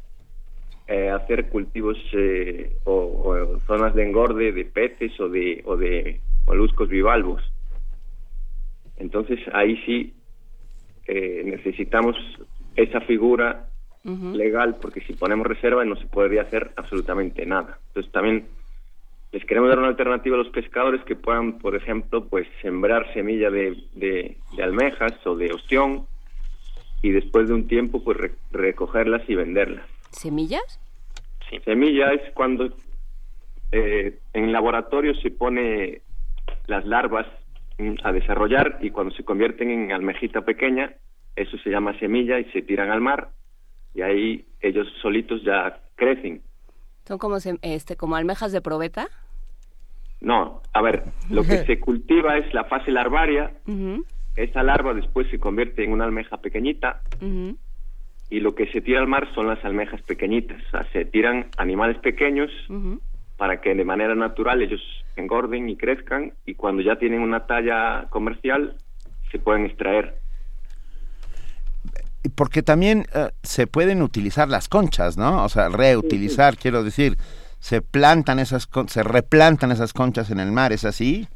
eh, 0.87 1.09
hacer 1.09 1.49
cultivos 1.49 1.97
eh, 2.13 2.75
o, 2.85 3.59
zonas 3.67 3.93
de 3.93 4.03
engorde 4.03 4.51
de 4.51 4.65
peces 4.65 5.17
o 5.19 5.29
de, 5.29 5.61
o 5.65 5.77
de 5.77 6.19
moluscos 6.47 6.89
bivalvos. 6.89 7.41
Entonces 8.97 9.39
ahí 9.53 9.77
sí 9.85 10.13
eh, 11.07 11.43
necesitamos 11.45 12.15
esa 12.75 13.01
figura 13.01 13.67
legal 14.03 14.77
porque 14.81 15.01
si 15.01 15.13
ponemos 15.13 15.45
reserva 15.45 15.85
no 15.85 15.95
se 15.95 16.07
podría 16.07 16.41
hacer 16.41 16.71
absolutamente 16.75 17.45
nada. 17.45 17.77
Entonces 17.89 18.11
también 18.11 18.47
les 19.31 19.45
queremos 19.45 19.69
dar 19.69 19.79
una 19.79 19.87
alternativa 19.87 20.35
a 20.35 20.39
los 20.39 20.49
pescadores 20.49 21.03
que 21.05 21.15
puedan, 21.15 21.59
por 21.59 21.75
ejemplo, 21.75 22.27
pues 22.27 22.47
sembrar 22.61 23.11
semilla 23.13 23.49
de, 23.49 23.77
de, 23.93 24.37
almejas 24.61 25.13
o 25.25 25.35
de 25.35 25.53
ostión 25.53 26.05
y 27.01 27.11
después 27.11 27.47
de 27.47 27.53
un 27.53 27.67
tiempo 27.67 28.03
pues 28.03 28.17
recogerlas 28.51 29.27
y 29.29 29.35
venderlas. 29.35 29.87
¿Semillas? 30.11 30.79
Sí. 31.49 31.59
Semilla 31.63 32.11
es 32.13 32.33
cuando 32.33 32.69
eh, 33.71 34.19
en 34.33 34.51
laboratorio 34.51 35.15
se 35.15 35.31
pone 35.31 36.01
las 36.67 36.85
larvas 36.85 37.27
a 38.03 38.11
desarrollar 38.11 38.79
y 38.81 38.91
cuando 38.91 39.15
se 39.15 39.23
convierten 39.23 39.71
en 39.71 39.91
almejita 39.91 40.41
pequeña, 40.41 40.93
eso 41.35 41.57
se 41.59 41.69
llama 41.69 41.97
semilla 41.99 42.37
y 42.39 42.45
se 42.51 42.61
tiran 42.61 42.91
al 42.91 43.01
mar 43.01 43.29
y 43.93 44.01
ahí 44.01 44.45
ellos 44.59 44.87
solitos 45.01 45.41
ya 45.43 45.81
crecen. 45.95 46.41
¿Son 47.05 47.17
como, 47.17 47.37
este, 47.61 47.95
como 47.95 48.15
almejas 48.15 48.51
de 48.51 48.61
probeta? 48.61 49.09
No, 50.21 50.61
a 50.71 50.81
ver, 50.81 51.03
lo 51.29 51.43
que 51.43 51.65
se 51.65 51.79
cultiva 51.79 52.37
es 52.37 52.53
la 52.53 52.65
fase 52.65 52.91
larvaria. 52.91 53.51
Esa 54.35 54.63
larva 54.63 54.93
después 54.93 55.27
se 55.29 55.39
convierte 55.39 55.83
en 55.83 55.91
una 55.91 56.05
almeja 56.05 56.37
pequeñita. 56.37 57.01
Y 58.29 58.39
lo 58.39 58.55
que 58.55 58.67
se 58.71 58.81
tira 58.81 58.99
al 58.99 59.07
mar 59.07 59.27
son 59.33 59.47
las 59.47 59.63
almejas 59.65 60.01
pequeñitas. 60.03 60.61
O 60.67 60.69
sea, 60.69 60.87
se 60.93 61.05
tiran 61.05 61.47
animales 61.57 61.97
pequeños 61.97 62.51
para 63.35 63.59
que 63.59 63.73
de 63.73 63.83
manera 63.83 64.13
natural 64.13 64.61
ellos 64.61 64.81
engorden 65.15 65.67
y 65.67 65.75
crezcan. 65.75 66.33
Y 66.45 66.53
cuando 66.53 66.83
ya 66.83 66.97
tienen 66.97 67.21
una 67.21 67.47
talla 67.47 68.05
comercial, 68.09 68.75
se 69.31 69.39
pueden 69.39 69.65
extraer. 69.65 70.19
Porque 72.35 72.61
también 72.61 73.07
eh, 73.15 73.31
se 73.41 73.65
pueden 73.65 74.03
utilizar 74.03 74.47
las 74.47 74.69
conchas, 74.69 75.17
¿no? 75.17 75.43
O 75.43 75.49
sea, 75.49 75.69
reutilizar, 75.69 76.55
quiero 76.55 76.83
decir 76.83 77.17
se 77.61 77.81
plantan 77.81 78.39
esas 78.39 78.67
se 78.87 79.03
replantan 79.03 79.71
esas 79.71 79.93
conchas 79.93 80.31
en 80.31 80.39
el 80.39 80.51
mar, 80.51 80.73
¿es 80.73 80.83
así? 80.83 81.27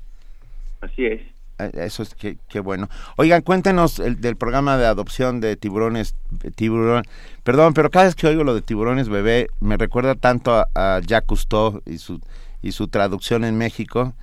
Así 0.82 1.06
es. 1.06 1.22
Eh, 1.60 1.72
eso 1.76 2.04
es 2.04 2.16
que, 2.16 2.60
bueno. 2.60 2.90
Oigan, 3.16 3.44
cuéntenos 3.44 4.00
el, 4.00 4.20
del 4.20 4.36
programa 4.36 4.76
de 4.78 4.88
adopción 4.88 5.40
de 5.40 5.56
tiburones, 5.56 6.16
tiburón. 6.56 7.04
Perdón, 7.44 7.74
pero 7.76 7.92
cada 7.92 8.06
vez 8.06 8.16
que 8.16 8.28
oigo 8.28 8.44
lo 8.44 8.56
de 8.56 8.62
tiburones 8.62 9.08
bebé 9.08 9.48
me 9.62 9.78
recuerda 9.78 10.16
tanto 10.16 10.66
a, 10.74 11.00
Jacques 11.06 11.28
Cousteau 11.28 11.82
y 11.86 12.00
su 12.00 12.20
y 12.62 12.72
su 12.72 12.88
traducción 12.88 13.46
en 13.46 13.58
México. 13.58 14.14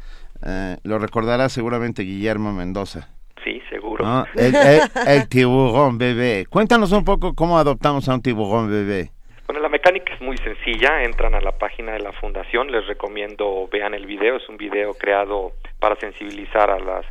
Eh, 0.44 0.76
lo 0.82 0.98
recordará 0.98 1.48
seguramente 1.48 2.02
Guillermo 2.02 2.52
Mendoza. 2.52 3.08
Sí, 3.44 3.60
seguro. 3.70 4.26
el 4.34 5.28
tiburón 5.28 5.98
bebé. 5.98 6.46
Cuéntanos 6.50 6.90
un 6.90 7.04
poco 7.04 7.34
cómo 7.34 7.58
adoptamos 7.58 8.08
a 8.08 8.14
un 8.14 8.22
tiburón 8.22 8.68
bebé. 8.68 9.12
Bueno, 9.52 9.64
la 9.64 9.68
mecánica 9.68 10.14
es 10.14 10.20
muy 10.22 10.38
sencilla, 10.38 11.02
entran 11.02 11.34
a 11.34 11.40
la 11.42 11.52
página 11.52 11.92
de 11.92 11.98
la 11.98 12.12
fundación, 12.12 12.72
les 12.72 12.86
recomiendo 12.86 13.68
vean 13.70 13.92
el 13.92 14.06
video, 14.06 14.36
es 14.36 14.48
un 14.48 14.56
video 14.56 14.94
creado 14.94 15.52
para 15.78 15.94
sensibilizar 15.96 16.70
a 16.70 16.78
las 16.78 17.04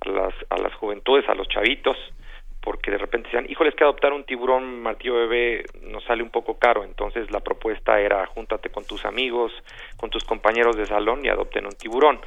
a 0.00 0.08
las, 0.08 0.34
a 0.50 0.58
las 0.58 0.74
juventudes, 0.74 1.28
a 1.28 1.36
los 1.36 1.46
chavitos, 1.46 1.96
porque 2.60 2.90
de 2.90 2.98
repente 2.98 3.28
decían, 3.28 3.48
híjoles 3.48 3.76
que 3.76 3.84
adoptar 3.84 4.12
un 4.12 4.24
tiburón 4.24 4.82
martillo 4.82 5.14
bebé 5.14 5.64
nos 5.84 6.02
sale 6.02 6.24
un 6.24 6.30
poco 6.30 6.58
caro, 6.58 6.82
entonces 6.82 7.30
la 7.30 7.38
propuesta 7.38 8.00
era 8.00 8.26
júntate 8.26 8.68
con 8.70 8.84
tus 8.84 9.04
amigos, 9.04 9.52
con 9.96 10.10
tus 10.10 10.24
compañeros 10.24 10.76
de 10.76 10.86
salón 10.86 11.24
y 11.24 11.28
adopten 11.28 11.66
un 11.66 11.76
tiburón. 11.76 12.18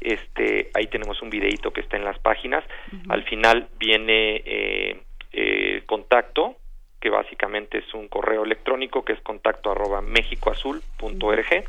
Este, 0.00 0.70
ahí 0.72 0.86
tenemos 0.86 1.20
un 1.20 1.30
videito 1.30 1.72
que 1.72 1.80
está 1.80 1.96
en 1.96 2.04
las 2.04 2.20
páginas. 2.20 2.62
Al 3.08 3.24
final 3.24 3.70
viene 3.76 4.36
eh, 4.46 5.00
eh, 5.32 5.82
contacto 5.84 6.54
que 7.00 7.10
básicamente 7.10 7.78
es 7.78 7.94
un 7.94 8.08
correo 8.08 8.44
electrónico 8.44 9.04
que 9.04 9.14
es 9.14 9.20
contacto 9.20 9.70
arroba 9.70 10.02
mexicoazul.org 10.02 11.64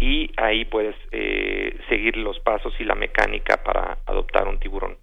y 0.00 0.30
ahí 0.36 0.64
puedes 0.64 0.96
eh, 1.12 1.78
seguir 1.88 2.16
los 2.16 2.40
pasos 2.40 2.74
y 2.80 2.84
la 2.84 2.94
mecánica 2.94 3.62
para 3.62 3.98
adoptar 4.06 4.48
un 4.48 4.58
tiburón. 4.58 4.96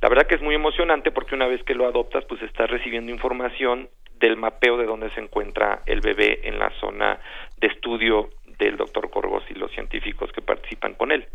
La 0.00 0.08
verdad 0.08 0.26
que 0.26 0.34
es 0.34 0.42
muy 0.42 0.54
emocionante 0.54 1.10
porque 1.10 1.34
una 1.34 1.46
vez 1.46 1.62
que 1.64 1.74
lo 1.74 1.86
adoptas, 1.86 2.24
pues 2.24 2.42
estás 2.42 2.70
recibiendo 2.70 3.12
información 3.12 3.88
del 4.18 4.36
mapeo 4.36 4.76
de 4.76 4.86
dónde 4.86 5.10
se 5.10 5.20
encuentra 5.20 5.82
el 5.86 6.00
bebé 6.00 6.40
en 6.44 6.58
la 6.58 6.70
zona 6.80 7.18
de 7.58 7.68
estudio 7.68 8.30
del 8.58 8.76
doctor 8.76 9.08
Corgos 9.10 9.42
y 9.48 9.54
los 9.54 9.70
científicos 9.72 10.30
que 10.32 10.42
participan 10.42 10.94
con 10.94 11.12
él. 11.12 11.26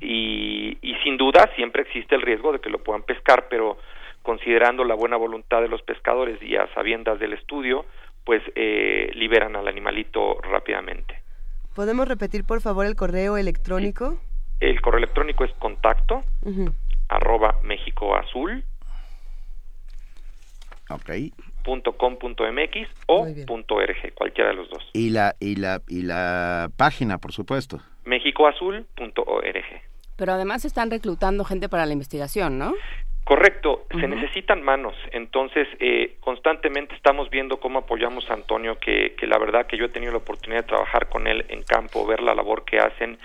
y, 0.00 0.76
y 0.82 0.94
sin 1.02 1.16
duda 1.16 1.50
siempre 1.56 1.82
existe 1.82 2.14
el 2.14 2.22
riesgo 2.22 2.52
de 2.52 2.60
que 2.60 2.70
lo 2.70 2.78
puedan 2.78 3.02
pescar, 3.02 3.46
pero 3.48 3.78
considerando 4.24 4.82
la 4.84 4.96
buena 4.96 5.16
voluntad 5.16 5.60
de 5.60 5.68
los 5.68 5.82
pescadores 5.82 6.42
y 6.42 6.56
a 6.56 6.66
sabiendas 6.74 7.20
del 7.20 7.34
estudio, 7.34 7.84
pues 8.24 8.42
eh, 8.56 9.10
liberan 9.14 9.54
al 9.54 9.68
animalito 9.68 10.40
rápidamente. 10.40 11.22
¿Podemos 11.76 12.08
repetir 12.08 12.44
por 12.44 12.60
favor 12.60 12.86
el 12.86 12.96
correo 12.96 13.36
electrónico? 13.36 14.18
El 14.60 14.80
correo 14.80 14.98
electrónico 14.98 15.44
es 15.44 15.52
contacto 15.58 16.24
arroba 17.08 17.60
mexicoazul 17.62 18.64
okay. 20.88 21.32
punto 21.62 21.96
com 21.98 22.16
punto 22.16 22.44
mx 22.50 22.88
o 23.06 23.26
punto 23.46 23.78
rg, 23.78 24.14
cualquiera 24.14 24.50
de 24.50 24.56
los 24.56 24.70
dos. 24.70 24.88
Y 24.94 25.10
la, 25.10 25.34
y 25.38 25.56
la, 25.56 25.82
y 25.86 26.02
la 26.02 26.70
página, 26.78 27.18
por 27.18 27.32
supuesto. 27.32 27.80
mexicoazul.org. 28.06 29.64
Pero 30.16 30.32
además 30.32 30.64
están 30.64 30.90
reclutando 30.90 31.44
gente 31.44 31.68
para 31.68 31.84
la 31.84 31.92
investigación, 31.92 32.58
¿no? 32.58 32.72
Correcto, 33.24 33.86
se 33.90 34.06
necesitan 34.06 34.62
manos, 34.62 34.94
entonces 35.10 35.66
eh, 35.80 36.16
constantemente 36.20 36.94
estamos 36.94 37.30
viendo 37.30 37.56
cómo 37.56 37.78
apoyamos 37.78 38.28
a 38.28 38.34
Antonio, 38.34 38.78
que, 38.78 39.14
que 39.16 39.26
la 39.26 39.38
verdad 39.38 39.66
que 39.66 39.78
yo 39.78 39.86
he 39.86 39.88
tenido 39.88 40.12
la 40.12 40.18
oportunidad 40.18 40.60
de 40.60 40.68
trabajar 40.68 41.08
con 41.08 41.26
él 41.26 41.42
en 41.48 41.62
campo, 41.62 42.06
ver 42.06 42.22
la 42.22 42.34
labor 42.34 42.66
que 42.66 42.78
hacen, 42.78 43.18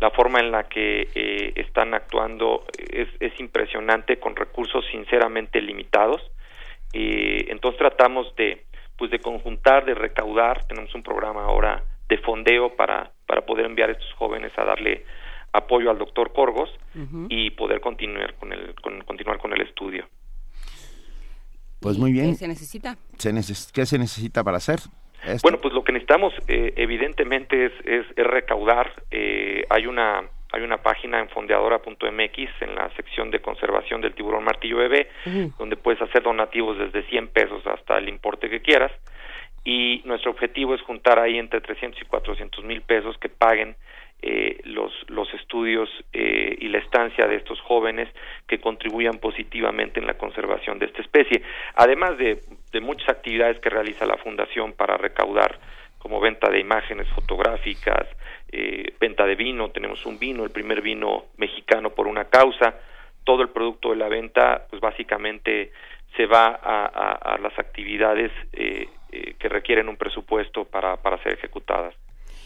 la 0.00 0.10
forma 0.10 0.40
en 0.40 0.50
la 0.50 0.64
que 0.68 1.08
eh, 1.14 1.52
están 1.56 1.94
actuando 1.94 2.66
es, 2.76 3.08
es, 3.20 3.40
impresionante 3.40 4.18
con 4.18 4.36
recursos 4.36 4.84
sinceramente 4.90 5.60
limitados. 5.60 6.20
Eh, 6.92 7.46
entonces 7.48 7.78
tratamos 7.78 8.34
de, 8.36 8.64
pues 8.96 9.10
de 9.10 9.18
conjuntar, 9.18 9.84
de 9.84 9.94
recaudar, 9.94 10.66
tenemos 10.66 10.94
un 10.94 11.02
programa 11.02 11.44
ahora 11.44 11.82
de 12.08 12.18
fondeo 12.18 12.76
para, 12.76 13.10
para 13.26 13.46
poder 13.46 13.66
enviar 13.66 13.88
a 13.88 13.92
estos 13.92 14.12
jóvenes 14.14 14.52
a 14.56 14.64
darle 14.64 15.04
apoyo 15.52 15.90
al 15.90 15.98
doctor 15.98 16.32
Corgos 16.32 16.70
y 17.28 17.50
poder 17.50 17.80
continuar 17.80 18.34
con 18.34 18.52
el 18.52 18.74
con, 18.74 19.00
continuar 19.02 19.38
con 19.38 19.52
el 19.52 19.60
estudio. 19.62 20.06
Pues 21.80 21.96
muy 21.96 22.12
bien. 22.12 22.30
¿Qué 22.30 22.34
se 22.34 22.48
necesita? 22.48 22.96
Se 23.18 23.30
¿Qué 23.72 23.86
se 23.86 23.98
necesita 23.98 24.42
para 24.42 24.56
hacer? 24.56 24.80
Esto? 25.24 25.42
Bueno, 25.42 25.58
pues 25.58 25.74
lo 25.74 25.82
que 25.82 25.92
necesitamos 25.92 26.32
eh, 26.46 26.74
evidentemente 26.76 27.66
es, 27.66 27.72
es, 27.84 28.06
es 28.16 28.26
recaudar. 28.26 28.92
Eh, 29.10 29.64
hay 29.70 29.86
una 29.86 30.28
hay 30.52 30.62
una 30.62 30.78
página 30.78 31.20
en 31.20 31.28
fondeadora.mx 31.28 32.62
en 32.62 32.74
la 32.74 32.90
sección 32.96 33.30
de 33.30 33.40
conservación 33.40 34.00
del 34.00 34.14
tiburón 34.14 34.44
martillo 34.44 34.78
bebé, 34.78 35.10
donde 35.58 35.76
puedes 35.76 36.00
hacer 36.00 36.22
donativos 36.22 36.78
desde 36.78 37.02
100 37.02 37.28
pesos 37.28 37.66
hasta 37.66 37.98
el 37.98 38.08
importe 38.08 38.48
que 38.48 38.62
quieras. 38.62 38.90
Y 39.64 40.00
nuestro 40.06 40.30
objetivo 40.30 40.74
es 40.74 40.80
juntar 40.80 41.18
ahí 41.18 41.38
entre 41.38 41.60
300 41.60 42.00
y 42.00 42.04
400 42.06 42.64
mil 42.64 42.80
pesos 42.80 43.18
que 43.18 43.28
paguen 43.28 43.76
eh, 44.20 44.60
los, 44.64 44.92
los 45.08 45.32
estudios 45.34 45.88
eh, 46.12 46.56
y 46.58 46.68
la 46.68 46.78
estancia 46.78 47.26
de 47.26 47.36
estos 47.36 47.60
jóvenes 47.60 48.08
que 48.46 48.58
contribuyan 48.60 49.18
positivamente 49.18 50.00
en 50.00 50.06
la 50.06 50.18
conservación 50.18 50.78
de 50.78 50.86
esta 50.86 51.02
especie, 51.02 51.42
además 51.74 52.18
de, 52.18 52.40
de 52.72 52.80
muchas 52.80 53.08
actividades 53.08 53.60
que 53.60 53.70
realiza 53.70 54.06
la 54.06 54.16
Fundación 54.16 54.72
para 54.72 54.96
recaudar 54.96 55.58
como 55.98 56.20
venta 56.20 56.48
de 56.50 56.60
imágenes 56.60 57.08
fotográficas, 57.08 58.06
eh, 58.50 58.94
venta 59.00 59.26
de 59.26 59.34
vino, 59.34 59.70
tenemos 59.70 60.04
un 60.06 60.18
vino, 60.18 60.44
el 60.44 60.50
primer 60.50 60.80
vino 60.80 61.26
mexicano 61.36 61.90
por 61.90 62.06
una 62.06 62.24
causa, 62.24 62.76
todo 63.24 63.42
el 63.42 63.50
producto 63.50 63.90
de 63.90 63.96
la 63.96 64.08
venta, 64.08 64.66
pues 64.70 64.80
básicamente 64.80 65.72
se 66.16 66.26
va 66.26 66.46
a, 66.46 66.86
a, 66.86 67.34
a 67.34 67.38
las 67.38 67.56
actividades 67.58 68.32
eh, 68.52 68.88
eh, 69.12 69.34
que 69.38 69.48
requieren 69.48 69.88
un 69.88 69.96
presupuesto 69.96 70.64
para, 70.64 70.96
para 70.96 71.22
ser 71.22 71.34
ejecutadas. 71.34 71.94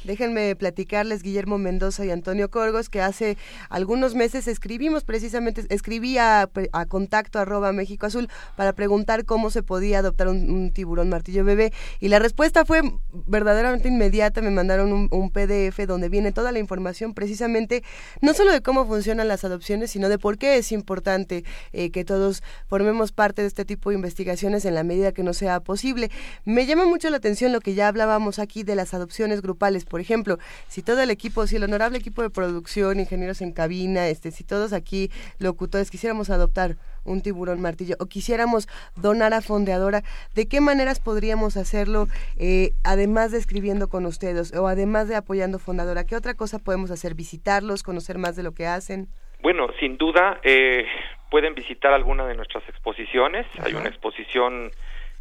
Déjenme 0.04 0.56
platicarles, 0.56 1.22
Guillermo 1.22 1.58
Mendoza 1.58 2.04
y 2.04 2.10
Antonio 2.10 2.50
Corgos, 2.50 2.88
que 2.88 3.00
hace 3.00 3.36
algunos 3.68 4.14
meses 4.16 4.48
escribimos 4.48 5.04
precisamente, 5.04 5.64
escribía 5.68 6.50
a, 6.72 6.86
contacto 6.86 7.38
arroba 7.38 7.72
México 7.72 8.06
Azul 8.06 8.28
para 8.56 8.72
preguntar 8.72 9.24
cómo 9.24 9.50
se 9.50 9.62
podía 9.62 10.00
adoptar 10.00 10.28
un, 10.28 10.72
tiburón 10.72 11.08
martillo 11.08 11.44
bebé 11.44 11.72
y 12.00 12.08
la 12.08 12.18
respuesta 12.18 12.64
fue 12.64 12.82
verdaderamente 13.26 13.88
inmediata, 13.88 14.40
me 14.42 14.50
mandaron 14.50 15.08
un, 15.10 15.30
PDF 15.32 15.86
donde 15.86 16.08
viene 16.08 16.32
toda 16.32 16.52
la 16.52 16.58
información 16.58 17.14
precisamente 17.14 17.82
no 18.20 18.34
solo 18.34 18.52
de 18.52 18.60
cómo 18.60 18.86
funcionan 18.86 19.28
las 19.28 19.44
adopciones, 19.44 19.90
sino 19.90 20.08
de 20.08 20.18
por 20.18 20.36
qué 20.36 20.56
es 20.56 20.72
importante 20.72 21.44
eh, 21.72 21.90
que 21.90 22.04
todos 22.04 22.42
formemos 22.66 23.12
parte 23.12 23.42
de 23.42 23.48
este 23.48 23.64
tipo 23.64 23.90
de 23.90 23.96
investigaciones 23.96 24.64
en 24.64 24.74
la 24.74 24.82
medida 24.82 25.12
que 25.12 25.22
no 25.22 25.32
sea 25.32 25.60
posible. 25.60 26.10
Me 26.44 26.66
llama 26.66 26.84
mucho 26.86 27.08
la 27.08 27.16
atención 27.16 27.52
lo 27.52 27.60
que 27.60 27.74
ya 27.74 27.88
hablábamos 27.88 28.38
aquí 28.38 28.62
de 28.62 28.74
las 28.74 28.94
adopciones 28.94 29.40
grupales 29.40 29.84
por 29.92 30.00
ejemplo, 30.00 30.38
si 30.68 30.82
todo 30.82 31.02
el 31.02 31.10
equipo, 31.10 31.46
si 31.46 31.56
el 31.56 31.64
honorable 31.64 31.98
equipo 31.98 32.22
de 32.22 32.30
producción, 32.30 32.98
ingenieros 32.98 33.42
en 33.42 33.52
cabina, 33.52 34.08
este, 34.08 34.30
si 34.30 34.42
todos 34.42 34.72
aquí 34.72 35.10
locutores 35.38 35.90
quisiéramos 35.90 36.30
adoptar 36.30 36.76
un 37.04 37.20
tiburón 37.20 37.60
martillo 37.60 37.96
o 38.00 38.06
quisiéramos 38.06 38.68
donar 38.96 39.34
a 39.34 39.42
Fondeadora, 39.42 40.00
¿de 40.34 40.48
qué 40.48 40.62
maneras 40.62 40.98
podríamos 40.98 41.58
hacerlo 41.58 42.06
eh, 42.38 42.70
además 42.84 43.32
de 43.32 43.38
escribiendo 43.38 43.90
con 43.90 44.06
ustedes 44.06 44.54
o 44.54 44.66
además 44.66 45.08
de 45.08 45.16
apoyando 45.16 45.58
Fondeadora? 45.58 46.06
¿Qué 46.06 46.16
otra 46.16 46.32
cosa 46.32 46.58
podemos 46.58 46.90
hacer? 46.90 47.14
¿Visitarlos? 47.14 47.82
¿Conocer 47.82 48.16
más 48.16 48.34
de 48.34 48.44
lo 48.44 48.52
que 48.52 48.66
hacen? 48.66 49.08
Bueno, 49.42 49.66
sin 49.78 49.98
duda 49.98 50.40
eh, 50.42 50.86
pueden 51.30 51.54
visitar 51.54 51.92
alguna 51.92 52.24
de 52.26 52.34
nuestras 52.34 52.66
exposiciones. 52.66 53.46
Hay 53.62 53.74
una 53.74 53.90
exposición 53.90 54.70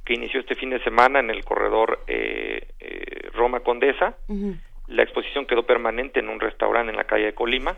que 0.06 0.14
inició 0.14 0.40
este 0.40 0.56
fin 0.56 0.70
de 0.70 0.84
semana 0.84 1.20
en 1.20 1.30
el 1.30 1.44
corredor 1.44 2.00
eh, 2.08 2.68
eh, 2.80 3.30
Roma 3.34 3.62
Condesa. 3.62 4.18
La 4.88 5.04
exposición 5.04 5.46
quedó 5.46 5.64
permanente 5.64 6.20
en 6.20 6.30
un 6.30 6.40
restaurante 6.40 6.92
en 6.92 6.98
la 6.98 7.06
calle 7.06 7.26
de 7.26 7.34
Colima, 7.34 7.78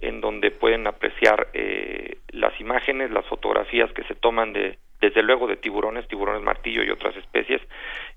en 0.00 0.20
donde 0.20 0.50
pueden 0.50 0.86
apreciar 0.86 1.48
eh, 1.52 2.18
las 2.28 2.58
imágenes, 2.60 3.10
las 3.10 3.26
fotografías 3.26 3.92
que 3.92 4.04
se 4.04 4.14
toman 4.14 4.52
de, 4.52 4.78
desde 5.00 5.22
luego 5.22 5.46
de 5.46 5.56
tiburones, 5.56 6.06
tiburones 6.06 6.42
martillo 6.42 6.84
y 6.84 6.90
otras 6.90 7.16
especies 7.16 7.60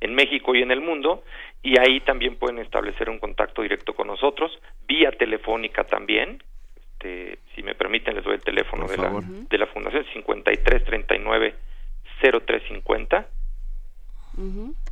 en 0.02 0.14
México 0.14 0.54
y 0.54 0.62
en 0.62 0.72
el 0.72 0.82
mundo, 0.82 1.24
y 1.64 1.80
ahí 1.80 2.00
también 2.02 2.36
pueden 2.36 2.60
establecer 2.60 3.10
un 3.10 3.20
contacto 3.20 3.62
directo 3.62 3.93
con 3.93 4.08
nosotros, 4.08 4.52
vía 4.88 5.12
telefónica 5.12 5.84
también, 5.86 6.43
este, 6.98 7.39
si 7.56 7.64
me 7.64 7.76
permiten 7.76 8.16
les 8.16 8.24
doy 8.24 8.36
el 8.36 8.41
teléfono 8.41 8.88
de 8.88 8.98
la, 8.98 9.12
de 9.22 9.58
la 9.58 9.68
fundación 9.68 10.04
5339 10.14 11.54
0350 12.22 13.28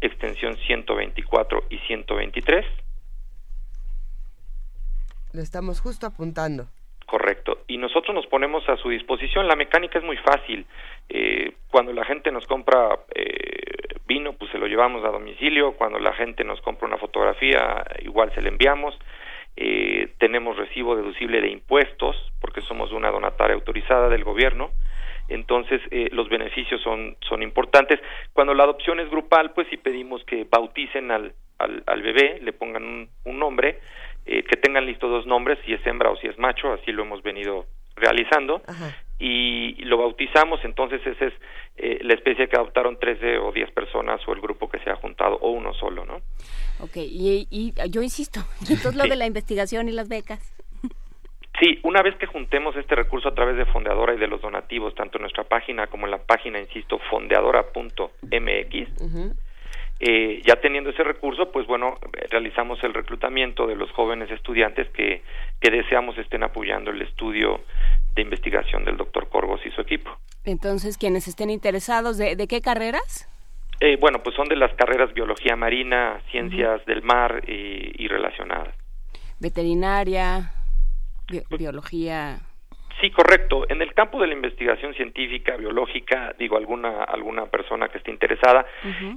extensión 0.01 0.57
124 0.57 1.65
y 1.69 1.77
123. 1.79 2.65
Lo 5.33 5.41
estamos 5.41 5.81
justo 5.81 6.07
apuntando. 6.07 6.67
Correcto. 7.05 7.59
Y 7.67 7.77
nosotros 7.77 8.15
nos 8.15 8.25
ponemos 8.25 8.67
a 8.67 8.77
su 8.77 8.89
disposición. 8.89 9.47
La 9.47 9.55
mecánica 9.55 9.99
es 9.99 10.05
muy 10.05 10.17
fácil. 10.17 10.65
Eh, 11.09 11.53
cuando 11.69 11.93
la 11.93 12.03
gente 12.03 12.31
nos 12.31 12.47
compra 12.47 12.99
eh, 13.13 13.99
vino, 14.07 14.33
pues 14.33 14.51
se 14.51 14.57
lo 14.57 14.65
llevamos 14.65 15.05
a 15.05 15.09
domicilio. 15.09 15.73
Cuando 15.73 15.99
la 15.99 16.13
gente 16.13 16.43
nos 16.43 16.59
compra 16.61 16.87
una 16.87 16.97
fotografía, 16.97 17.85
igual 18.01 18.33
se 18.33 18.41
le 18.41 18.49
enviamos. 18.49 18.97
Eh, 19.55 20.13
tenemos 20.17 20.57
recibo 20.57 20.95
deducible 20.95 21.41
de 21.41 21.49
impuestos, 21.49 22.15
porque 22.41 22.61
somos 22.61 22.91
una 22.91 23.11
donataria 23.11 23.55
autorizada 23.55 24.09
del 24.09 24.23
gobierno 24.23 24.71
entonces 25.27 25.81
eh, 25.91 26.09
los 26.11 26.29
beneficios 26.29 26.81
son, 26.81 27.17
son 27.27 27.41
importantes. 27.41 27.99
Cuando 28.33 28.53
la 28.53 28.63
adopción 28.63 28.99
es 28.99 29.09
grupal, 29.09 29.51
pues 29.53 29.67
sí 29.69 29.77
pedimos 29.77 30.23
que 30.25 30.45
bauticen 30.49 31.11
al, 31.11 31.33
al, 31.59 31.83
al 31.85 32.01
bebé, 32.01 32.39
le 32.41 32.53
pongan 32.53 32.83
un, 32.83 33.09
un 33.25 33.39
nombre, 33.39 33.79
eh, 34.25 34.43
que 34.43 34.57
tengan 34.57 34.85
listo 34.85 35.07
dos 35.07 35.27
nombres, 35.27 35.59
si 35.65 35.73
es 35.73 35.85
hembra 35.85 36.09
o 36.09 36.17
si 36.17 36.27
es 36.27 36.37
macho, 36.39 36.73
así 36.73 36.91
lo 36.91 37.03
hemos 37.03 37.21
venido 37.21 37.65
realizando, 37.95 38.61
y, 39.19 39.75
lo 39.85 39.97
bautizamos, 39.97 40.59
entonces 40.63 40.99
esa 41.05 41.25
es 41.25 41.33
eh, 41.77 41.99
la 42.01 42.15
especie 42.15 42.49
que 42.49 42.55
adoptaron 42.55 42.99
13 42.99 43.37
o 43.37 43.51
10 43.51 43.71
personas 43.71 44.19
o 44.27 44.33
el 44.33 44.41
grupo 44.41 44.67
que 44.67 44.79
se 44.79 44.89
ha 44.89 44.95
juntado, 44.95 45.37
o 45.41 45.51
uno 45.51 45.73
solo, 45.75 46.05
¿no? 46.05 46.15
Ok, 46.79 46.97
y, 46.97 47.47
y 47.51 47.73
yo 47.89 48.01
insisto, 48.01 48.41
entonces 48.61 48.95
lo 48.95 49.03
de 49.03 49.15
la 49.15 49.27
investigación 49.27 49.87
y 49.87 49.91
las 49.91 50.09
becas. 50.09 50.55
Sí, 51.59 51.79
una 51.83 52.01
vez 52.01 52.15
que 52.17 52.25
juntemos 52.25 52.75
este 52.75 52.95
recurso 52.95 53.29
a 53.29 53.33
través 53.33 53.55
de 53.55 53.65
Fondeadora 53.65 54.13
y 54.13 54.17
de 54.17 54.27
los 54.27 54.41
donativos, 54.41 54.93
tanto 54.93 55.17
en 55.17 55.21
nuestra 55.21 55.45
página 55.45 55.87
como 55.87 56.05
en 56.05 56.11
la 56.11 56.17
página, 56.17 56.59
insisto, 56.59 56.99
fondeadora.mx, 57.09 58.89
eh, 60.01 60.41
ya 60.45 60.55
teniendo 60.57 60.89
ese 60.89 61.03
recurso, 61.05 61.51
pues 61.53 61.65
bueno, 61.67 61.95
realizamos 62.29 62.83
el 62.83 62.93
reclutamiento 62.93 63.65
de 63.65 63.75
los 63.75 63.89
jóvenes 63.91 64.29
estudiantes 64.29 64.89
que, 64.89 65.21
que 65.61 65.71
deseamos 65.71 66.17
estén 66.17 66.43
apoyando 66.43 66.91
el 66.91 67.01
estudio 67.01 67.61
de 68.13 68.21
investigación 68.21 68.83
del 68.83 68.97
doctor 68.97 69.29
Corgos 69.29 69.61
y 69.65 69.71
su 69.71 69.79
equipo. 69.79 70.11
Entonces, 70.43 70.97
quienes 70.97 71.29
estén 71.29 71.49
interesados, 71.49 72.17
¿de, 72.17 72.35
de 72.35 72.47
qué 72.47 72.59
carreras? 72.59 73.29
Eh, 73.79 73.97
bueno, 73.99 74.19
pues 74.21 74.35
son 74.35 74.49
de 74.49 74.57
las 74.57 74.73
carreras 74.75 75.13
biología 75.13 75.55
marina, 75.55 76.21
ciencias 76.31 76.85
del 76.85 77.01
mar 77.01 77.43
y, 77.47 78.03
y 78.03 78.07
relacionadas. 78.09 78.75
Veterinaria, 79.39 80.51
biología. 81.57 82.39
Sí, 83.01 83.11
correcto. 83.11 83.65
En 83.69 83.81
el 83.81 83.93
campo 83.93 84.21
de 84.21 84.27
la 84.27 84.33
investigación 84.33 84.93
científica, 84.93 85.57
biológica, 85.57 86.33
digo, 86.39 86.55
alguna 86.55 87.03
alguna 87.03 87.45
persona 87.47 87.89
que 87.89 87.97
esté 87.97 88.09
interesada, 88.09 88.65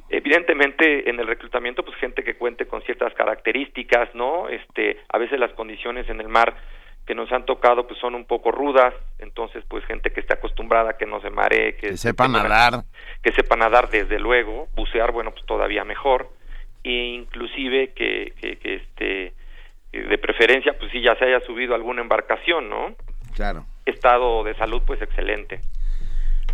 evidentemente 0.08 1.08
en 1.08 1.20
el 1.20 1.26
reclutamiento, 1.26 1.84
pues 1.84 1.96
gente 1.98 2.24
que 2.24 2.34
cuente 2.34 2.66
con 2.66 2.82
ciertas 2.82 3.14
características, 3.14 4.12
¿no? 4.14 4.48
Este, 4.48 4.98
a 5.08 5.18
veces 5.18 5.38
las 5.38 5.52
condiciones 5.52 6.08
en 6.08 6.20
el 6.20 6.28
mar 6.28 6.56
que 7.06 7.14
nos 7.14 7.30
han 7.32 7.46
tocado 7.46 7.86
pues 7.86 7.98
son 8.00 8.14
un 8.14 8.26
poco 8.26 8.50
rudas, 8.50 8.92
entonces 9.18 9.64
pues 9.68 9.84
gente 9.86 10.10
que 10.10 10.20
esté 10.20 10.34
acostumbrada 10.34 10.90
a 10.90 10.96
que 10.98 11.06
no 11.06 11.20
se 11.22 11.30
maree, 11.30 11.76
que, 11.76 11.90
Que 11.90 11.96
sepa 11.96 12.28
nadar. 12.28 12.82
que 13.22 13.32
sepa 13.32 13.56
nadar 13.56 13.88
desde 13.88 14.18
luego, 14.18 14.68
bucear 14.74 15.12
bueno 15.12 15.30
pues 15.30 15.46
todavía 15.46 15.84
mejor, 15.84 16.28
e 16.84 16.90
inclusive 16.92 17.94
que, 17.94 18.34
que, 18.40 18.58
que 18.58 18.74
este 18.74 19.32
de 20.00 20.18
preferencia 20.18 20.76
pues 20.78 20.90
si 20.92 21.02
ya 21.02 21.14
se 21.16 21.24
haya 21.24 21.40
subido 21.46 21.74
alguna 21.74 22.02
embarcación, 22.02 22.68
¿no? 22.68 22.94
Claro. 23.34 23.64
Estado 23.86 24.44
de 24.44 24.54
salud 24.54 24.82
pues 24.86 25.00
excelente. 25.02 25.60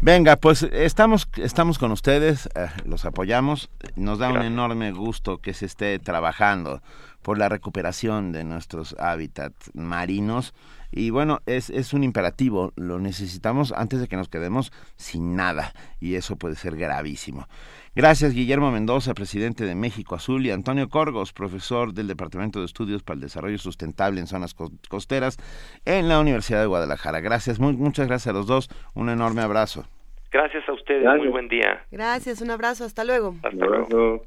Venga, 0.00 0.36
pues 0.36 0.62
estamos, 0.64 1.28
estamos 1.36 1.78
con 1.78 1.90
ustedes, 1.90 2.46
eh, 2.54 2.66
los 2.84 3.04
apoyamos. 3.06 3.70
Nos 3.96 4.18
da 4.18 4.28
un 4.28 4.42
enorme 4.42 4.92
gusto 4.92 5.38
que 5.38 5.54
se 5.54 5.64
esté 5.66 5.98
trabajando 5.98 6.82
por 7.22 7.38
la 7.38 7.48
recuperación 7.48 8.30
de 8.30 8.44
nuestros 8.44 8.94
hábitats 8.98 9.70
marinos. 9.74 10.52
Y 10.96 11.10
bueno, 11.10 11.40
es, 11.46 11.70
es 11.70 11.92
un 11.92 12.04
imperativo, 12.04 12.72
lo 12.76 13.00
necesitamos 13.00 13.72
antes 13.72 14.00
de 14.00 14.06
que 14.06 14.16
nos 14.16 14.28
quedemos 14.28 14.72
sin 14.96 15.34
nada. 15.34 15.72
Y 15.98 16.14
eso 16.14 16.36
puede 16.36 16.54
ser 16.54 16.76
gravísimo. 16.76 17.48
Gracias, 17.96 18.32
Guillermo 18.32 18.70
Mendoza, 18.70 19.12
presidente 19.14 19.64
de 19.64 19.74
México 19.74 20.14
Azul, 20.14 20.46
y 20.46 20.50
Antonio 20.52 20.88
Corgos, 20.88 21.32
profesor 21.32 21.94
del 21.94 22.06
Departamento 22.06 22.60
de 22.60 22.66
Estudios 22.66 23.02
para 23.02 23.16
el 23.16 23.20
Desarrollo 23.22 23.58
Sustentable 23.58 24.20
en 24.20 24.26
Zonas 24.28 24.54
Co- 24.54 24.70
Costeras 24.88 25.36
en 25.84 26.08
la 26.08 26.20
Universidad 26.20 26.60
de 26.60 26.66
Guadalajara. 26.66 27.20
Gracias, 27.20 27.58
muy, 27.58 27.72
muchas 27.76 28.06
gracias 28.06 28.32
a 28.34 28.36
los 28.38 28.46
dos. 28.46 28.68
Un 28.94 29.08
enorme 29.10 29.42
abrazo. 29.42 29.84
Gracias 30.32 30.68
a 30.68 30.72
ustedes, 30.72 31.02
Gracias. 31.02 31.22
muy 31.22 31.28
buen 31.32 31.48
día. 31.48 31.84
Gracias, 31.90 32.40
un 32.40 32.50
abrazo, 32.50 32.84
hasta 32.84 33.04
luego. 33.04 33.34
Hasta 33.42 33.50
luego. 33.50 34.26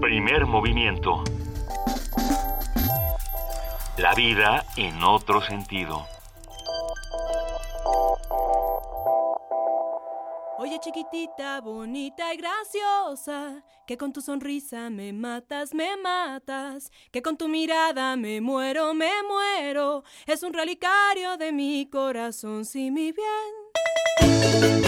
Primer 0.00 0.46
movimiento. 0.46 1.22
La 3.98 4.14
vida 4.14 4.64
en 4.76 5.02
otro 5.02 5.40
sentido. 5.42 6.06
Oye 10.56 10.78
chiquitita, 10.78 11.60
bonita 11.60 12.32
y 12.32 12.36
graciosa, 12.36 13.64
que 13.88 13.96
con 13.96 14.12
tu 14.12 14.20
sonrisa 14.20 14.88
me 14.88 15.12
matas, 15.12 15.74
me 15.74 15.96
matas, 15.96 16.92
que 17.10 17.22
con 17.22 17.36
tu 17.36 17.48
mirada 17.48 18.14
me 18.14 18.40
muero, 18.40 18.94
me 18.94 19.10
muero, 19.28 20.04
es 20.26 20.44
un 20.44 20.52
relicario 20.52 21.36
de 21.36 21.50
mi 21.50 21.90
corazón, 21.90 22.64
sí 22.64 22.92
mi 22.92 23.10
bien. 23.10 24.87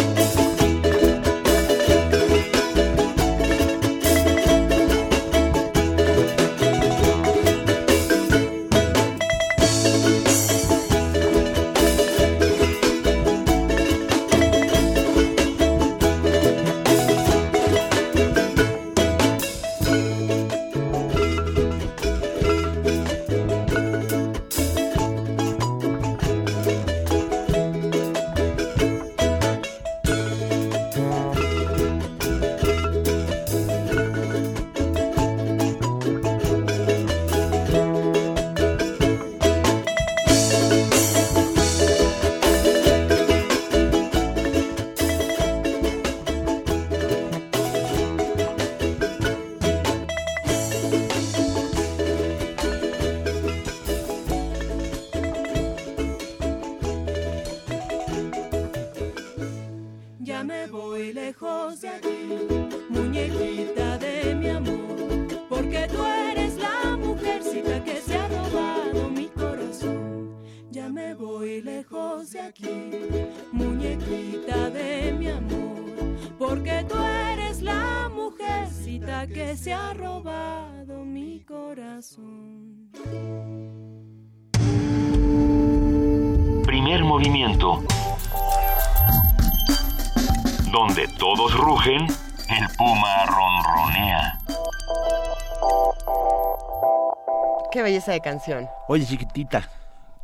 Belleza 97.90 98.12
de 98.12 98.20
canción. 98.20 98.68
Oye, 98.88 99.04
chiquitita. 99.04 99.68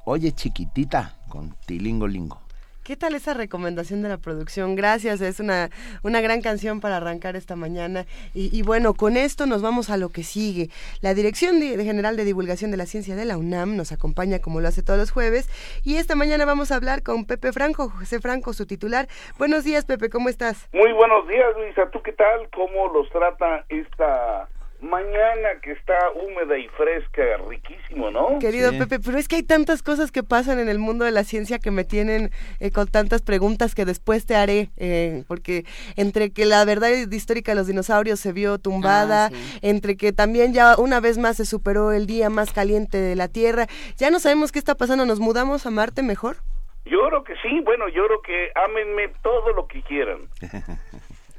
Oye, 0.05 0.31
chiquitita. 0.33 1.13
Con 1.29 1.57
tilingolingo. 1.67 2.41
¿Qué 2.85 2.97
tal 2.97 3.17
esa 3.17 3.35
recomendación 3.35 4.01
de 4.03 4.09
la 4.09 4.17
producción? 4.19 4.77
Gracias, 4.77 5.21
es 5.21 5.41
una, 5.41 5.71
una 6.05 6.21
gran 6.21 6.41
canción 6.41 6.79
para 6.81 6.99
arrancar 6.99 7.35
esta 7.35 7.57
mañana. 7.57 8.07
Y, 8.33 8.57
y 8.57 8.63
bueno, 8.63 8.95
con 8.95 9.17
esto 9.17 9.47
nos 9.47 9.61
vamos 9.63 9.91
a 9.91 9.97
lo 9.97 10.11
que 10.11 10.23
sigue. 10.23 10.71
La 11.01 11.13
Dirección 11.13 11.59
de- 11.59 11.77
de 11.77 11.85
General 11.85 12.17
de 12.17 12.25
Divulgación 12.25 12.71
de 12.71 12.77
la 12.77 12.87
Ciencia 12.87 13.17
de 13.17 13.25
la 13.25 13.37
UNAM 13.37 13.75
nos 13.77 13.91
acompaña 13.91 14.39
como 14.39 14.61
lo 14.61 14.69
hace 14.69 14.85
todos 14.85 15.01
los 15.01 15.11
jueves. 15.11 15.49
Y 15.83 15.97
esta 15.97 16.15
mañana 16.15 16.45
vamos 16.45 16.71
a 16.71 16.77
hablar 16.77 17.03
con 17.03 17.25
Pepe 17.25 17.53
Franco, 17.53 17.89
José 17.91 18.21
Franco, 18.21 18.53
su 18.53 18.67
titular. 18.67 19.09
Buenos 19.37 19.65
días, 19.65 19.85
Pepe, 19.85 20.09
¿cómo 20.09 20.29
estás? 20.29 20.69
Muy 20.73 20.93
buenos 20.93 21.27
días, 21.27 21.49
Luisa. 21.57 21.91
¿Tú 21.91 22.01
qué 22.05 22.13
tal? 22.13 22.49
¿Cómo 22.55 22.87
los 22.95 23.11
trata 23.11 23.65
esta 23.69 24.49
mañana 24.81 25.61
que 25.63 25.73
está 25.73 25.95
húmeda 26.15 26.59
y 26.59 26.69
fresca? 26.69 27.23
Riquísimo, 27.49 28.11
¿no? 28.11 28.39
Querido 28.39 28.71
Pepe, 28.79 29.01
pero 29.01 29.19
es 29.19 29.29
que 29.29 29.37
hay 29.37 29.43
tantas 29.43 29.83
cosas 29.83 30.13
que 30.13 30.23
pasan 30.23 30.59
en 30.59 30.69
el 30.69 30.79
mundo 30.79 31.05
de 31.05 31.11
la 31.11 31.25
ciencia 31.25 31.59
que 31.59 31.71
me 31.71 31.85
tienen 31.85 32.31
eh, 32.61 32.71
con 32.71 32.87
tantas 32.89 33.23
preguntas 33.23 33.75
que 33.75 33.85
después 33.85 34.27
te 34.27 34.37
haré, 34.37 34.71
eh, 34.77 35.25
porque 35.29 35.65
entre 35.97 36.31
que 36.31 36.45
la 36.45 36.65
verdad 36.65 36.91
histórica 36.91 37.53
de 37.53 37.57
los 37.57 37.67
dinosaurios 37.67 38.21
se 38.21 38.33
vio 38.33 38.59
tumbada, 38.59 39.27
Ah, 39.27 39.31
sí. 39.31 39.59
entre 39.63 39.97
que 39.97 40.13
también 40.13 40.53
ya 40.53 40.77
una 40.77 41.01
vez 41.01 41.19
más 41.19 41.37
se 41.37 41.45
superó 41.47 41.93
el 41.93 42.07
día 42.07 42.31
más 42.31 42.53
caliente 42.53 42.99
de 42.99 43.17
la 43.17 43.29
Tierra, 43.29 43.67
ya 43.97 44.11
no 44.11 44.19
sabemos 44.21 44.53
qué 44.53 44.59
está 44.59 44.75
pasando, 44.75 45.07
¿nos 45.07 45.21
mudamos 45.21 45.67
a 45.67 45.71
Marte 45.71 46.03
mejor? 46.03 46.37
Yo 46.85 46.99
creo 47.09 47.25
que 47.25 47.35
sí. 47.43 47.61
Bueno, 47.65 47.89
yo 47.89 48.07
creo 48.07 48.23
que 48.23 48.51
ámenme 48.55 49.09
todo 49.23 49.53
lo 49.53 49.67
que 49.67 49.83
quieran. 49.83 50.19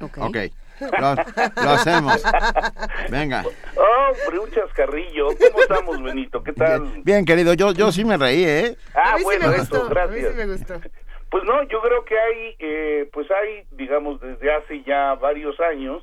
Ok. 0.00 0.36
Lo, 0.80 1.14
lo 1.62 1.70
hacemos. 1.70 2.22
Venga. 3.10 3.44
Oh, 3.76 4.12
hombre, 4.24 4.38
un 4.38 4.50
chascarrillo. 4.50 5.28
¿Cómo 5.28 5.60
estamos, 5.62 6.02
Benito? 6.02 6.42
¿Qué 6.42 6.52
tal? 6.52 7.02
Bien, 7.04 7.24
querido, 7.24 7.54
yo, 7.54 7.72
yo 7.72 7.90
sí 7.92 8.04
me 8.04 8.16
reí, 8.16 8.44
¿eh? 8.44 8.76
Ah, 8.94 9.12
a 9.14 9.16
mí 9.16 9.24
bueno, 9.24 9.44
sí 9.44 9.50
me 9.50 9.56
eso, 9.56 9.80
gustó, 9.80 10.00
a 10.00 10.06
mí 10.06 10.20
gracias. 10.20 10.32
sí 10.32 10.36
me 10.38 10.46
gustó. 10.46 10.80
Pues 11.30 11.44
no, 11.44 11.62
yo 11.64 11.82
creo 11.82 12.04
que 12.04 12.18
hay, 12.18 12.56
eh, 12.58 13.10
pues 13.12 13.26
hay, 13.30 13.64
digamos, 13.72 14.20
desde 14.20 14.52
hace 14.54 14.82
ya 14.82 15.14
varios 15.14 15.60
años. 15.60 16.02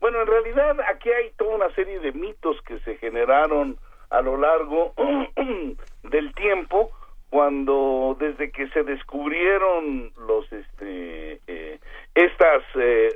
Bueno, 0.00 0.20
en 0.22 0.26
realidad 0.26 0.76
aquí 0.92 1.08
hay 1.10 1.30
toda 1.36 1.54
una 1.56 1.70
serie 1.74 2.00
de 2.00 2.12
mitos 2.12 2.60
que 2.62 2.78
se 2.80 2.96
generaron 2.96 3.78
a 4.10 4.20
lo 4.20 4.36
largo 4.36 4.92
del 6.02 6.34
tiempo 6.34 6.90
cuando 7.30 8.16
desde 8.20 8.50
que 8.50 8.68
se 8.68 8.82
descubrieron 8.84 10.12
los 10.26 10.50
este 10.52 11.40
eh, 11.46 11.80
estas 12.14 12.62
eh, 12.76 13.08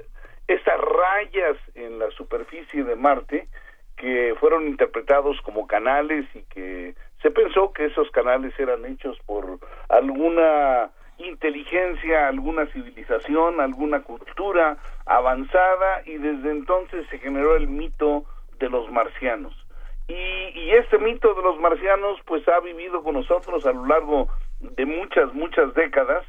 estas 0.55 0.81
rayas 0.81 1.57
en 1.75 1.99
la 1.99 2.11
superficie 2.11 2.83
de 2.83 2.97
Marte 2.97 3.49
que 3.97 4.35
fueron 4.41 4.67
interpretados 4.67 5.41
como 5.43 5.67
canales 5.67 6.27
y 6.35 6.43
que 6.45 6.95
se 7.23 7.31
pensó 7.31 7.73
que 7.73 7.85
esos 7.85 8.11
canales 8.11 8.59
eran 8.59 8.85
hechos 8.87 9.19
por 9.27 9.59
alguna 9.89 10.91
inteligencia, 11.19 12.29
alguna 12.29 12.67
civilización, 12.67 13.61
alguna 13.61 14.03
cultura 14.03 14.79
avanzada 15.07 16.03
y 16.07 16.17
desde 16.17 16.51
entonces 16.51 17.07
se 17.11 17.19
generó 17.19 17.57
el 17.57 17.69
mito 17.69 18.25
de 18.59 18.71
los 18.71 18.91
marcianos. 18.91 19.55
Y, 20.09 20.15
y 20.15 20.71
este 20.73 20.99
mito 20.99 21.35
de 21.35 21.43
los 21.43 21.61
marcianos 21.61 22.19
pues 22.25 22.47
ha 22.49 22.59
vivido 22.61 23.03
con 23.05 23.15
nosotros 23.15 23.65
a 23.67 23.73
lo 23.73 23.87
largo 23.87 24.29
de 24.61 24.87
muchas, 24.87 25.33
muchas 25.35 25.73
décadas 25.75 26.25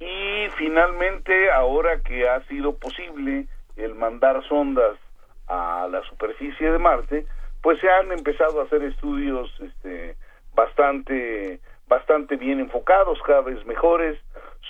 y 0.00 0.48
finalmente 0.56 1.50
ahora 1.50 2.00
que 2.02 2.28
ha 2.28 2.40
sido 2.46 2.76
posible 2.76 3.46
el 3.78 3.94
mandar 3.94 4.46
sondas 4.48 4.98
a 5.46 5.88
la 5.90 6.02
superficie 6.02 6.70
de 6.70 6.78
Marte, 6.78 7.26
pues 7.62 7.80
se 7.80 7.88
han 7.88 8.12
empezado 8.12 8.60
a 8.60 8.64
hacer 8.64 8.82
estudios 8.82 9.50
este, 9.60 10.16
bastante, 10.54 11.60
bastante 11.86 12.36
bien 12.36 12.60
enfocados, 12.60 13.18
cada 13.22 13.40
vez 13.40 13.64
mejores, 13.66 14.18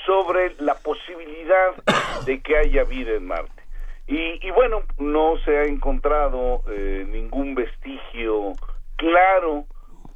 sobre 0.07 0.55
la 0.61 0.75
posibilidad 0.75 1.75
de 2.27 2.41
que 2.41 2.57
haya 2.57 2.85
vida 2.85 3.13
en 3.13 3.27
Marte. 3.27 3.63
Y, 4.07 4.47
y 4.47 4.51
bueno, 4.53 4.83
no 4.99 5.37
se 5.45 5.59
ha 5.59 5.65
encontrado 5.65 6.63
eh, 6.71 7.05
ningún 7.09 7.55
vestigio 7.55 8.53
claro 8.97 9.67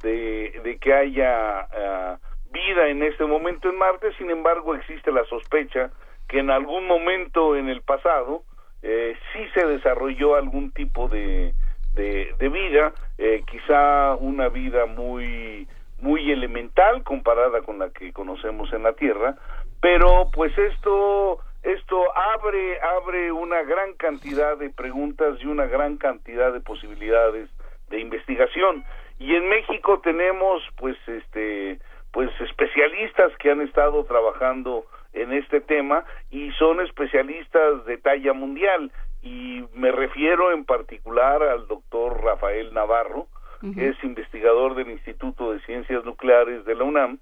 de, 0.03 0.77
que 0.81 0.93
haya 0.93 1.59
ah, 1.59 2.17
vida 2.51 2.87
en 2.89 3.03
este 3.03 3.25
momento 3.25 3.69
en 3.69 3.77
Marte, 3.77 4.13
sin 4.17 4.29
embargo 4.29 4.75
existe 4.75 5.11
la 5.11 5.23
sospecha 5.25 5.91
que 6.27 6.39
en 6.39 6.49
algún 6.49 6.85
momento 6.87 7.55
en 7.55 7.69
el 7.69 7.81
pasado 7.81 8.43
eh, 8.83 9.15
sí 9.31 9.39
se 9.53 9.65
desarrolló 9.65 10.35
algún 10.35 10.71
tipo 10.71 11.07
de, 11.07 11.53
de, 11.93 12.49
vida, 12.49 12.93
eh, 13.17 13.41
quizá 13.49 14.15
una 14.15 14.49
vida 14.49 14.85
muy 14.85 15.67
muy 15.99 16.31
elemental 16.31 17.01
comparada 17.03 17.61
con 17.61 17.79
la 17.79 17.89
que 17.91 18.11
conocemos 18.11 18.73
en 18.73 18.83
la 18.83 18.91
Tierra, 18.91 19.35
pero 19.81 20.29
pues 20.33 20.55
esto 20.57 21.39
esto 21.63 22.17
abre 22.17 22.77
abre 22.81 23.31
una 23.31 23.63
gran 23.63 23.93
cantidad 23.93 24.57
de 24.57 24.69
preguntas 24.69 25.37
y 25.39 25.45
una 25.45 25.65
gran 25.65 25.95
cantidad 25.95 26.51
de 26.51 26.59
posibilidades 26.59 27.49
de 27.89 28.01
investigación. 28.01 28.83
Y 29.17 29.33
en 29.33 29.47
México 29.47 30.01
tenemos 30.03 30.61
pues 30.75 30.97
este 31.07 31.79
pues 32.11 32.29
especialistas 32.41 33.31
que 33.37 33.49
han 33.49 33.61
estado 33.61 34.03
trabajando 34.03 34.85
en 35.13 35.33
este 35.33 35.61
tema 35.61 36.03
y 36.31 36.51
son 36.53 36.81
especialistas 36.81 37.85
de 37.85 37.97
talla 37.97 38.33
mundial. 38.33 38.91
Y 39.21 39.63
me 39.73 39.91
refiero 39.91 40.51
en 40.51 40.65
particular 40.65 41.41
al 41.43 41.67
doctor 41.67 42.21
Rafael 42.23 42.73
Navarro 42.73 43.27
que 43.75 43.87
es 43.87 44.03
investigador 44.03 44.75
del 44.75 44.91
Instituto 44.91 45.53
de 45.53 45.61
Ciencias 45.61 46.03
Nucleares 46.03 46.65
de 46.65 46.75
la 46.75 46.83
UNAM 46.83 47.19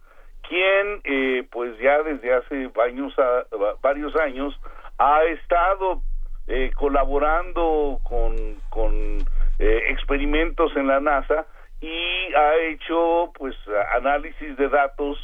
quien 0.48 1.02
eh, 1.04 1.48
pues 1.52 1.78
ya 1.80 2.02
desde 2.04 2.34
hace 2.34 2.68
varios, 2.68 3.14
varios 3.82 4.16
años 4.18 4.60
ha 4.98 5.24
estado 5.26 6.02
eh, 6.48 6.72
colaborando 6.76 8.00
con, 8.04 8.36
con 8.70 9.20
eh, 9.60 9.84
experimentos 9.90 10.76
en 10.76 10.88
la 10.88 11.00
NASA 11.00 11.46
y 11.80 12.34
ha 12.34 12.56
hecho 12.70 13.32
pues 13.38 13.56
análisis 13.96 14.58
de 14.58 14.68
datos 14.68 15.18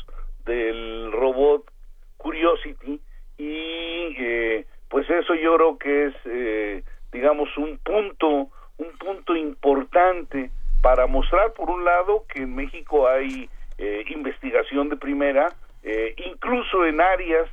del 0.45 1.11
robot 1.11 1.63
Curiosity 2.27 2.99
y 3.37 4.15
eh, 4.19 4.65
pues 4.89 5.09
eso 5.09 5.33
yo 5.35 5.55
creo 5.55 5.77
que 5.77 6.05
es 6.07 6.13
eh, 6.25 6.83
digamos 7.13 7.55
un 7.57 7.77
punto 7.77 8.49
un 8.77 8.91
punto 8.99 9.33
importante 9.35 10.51
para 10.81 11.07
mostrar 11.07 11.53
por 11.53 11.69
un 11.69 11.85
lado 11.85 12.25
que 12.27 12.41
en 12.41 12.53
México 12.53 13.07
hay 13.07 13.49
eh, 13.77 14.03
investigación 14.09 14.89
de 14.89 14.97
primera 14.97 15.53
eh, 15.83 16.15
incluso 16.17 16.85
en 16.85 16.99
áreas 16.99 17.47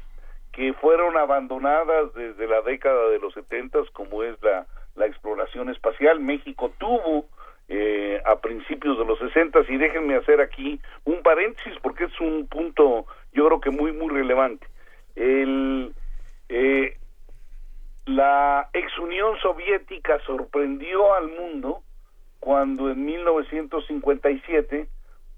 que 0.50 0.72
fueron 0.72 1.16
abandonadas 1.16 2.12
desde 2.14 2.48
la 2.48 2.60
década 2.62 3.10
de 3.10 3.20
los 3.20 3.32
setentas 3.32 3.88
como 3.92 4.24
es 4.24 4.36
la 4.42 4.66
la 4.96 5.06
exploración 5.06 5.70
espacial. 5.70 6.20
México 6.20 6.72
tuvo 6.78 7.26
eh, 7.68 8.20
a 8.24 8.36
principios 8.36 8.98
de 8.98 9.04
los 9.04 9.18
60 9.18 9.60
y 9.68 9.76
déjenme 9.76 10.16
hacer 10.16 10.40
aquí 10.40 10.80
un 11.04 11.22
paréntesis 11.22 11.74
porque 11.82 12.04
es 12.04 12.20
un 12.20 12.46
punto 12.46 13.06
yo 13.34 13.46
creo 13.46 13.60
que 13.60 13.70
muy 13.70 13.92
muy 13.92 14.08
relevante 14.08 14.66
el 15.16 15.94
eh, 16.48 16.96
la 18.06 18.68
ex 18.72 18.98
Unión 18.98 19.36
Soviética 19.40 20.18
sorprendió 20.26 21.14
al 21.14 21.28
mundo 21.28 21.82
cuando 22.38 22.90
en 22.90 23.04
1957 23.04 24.88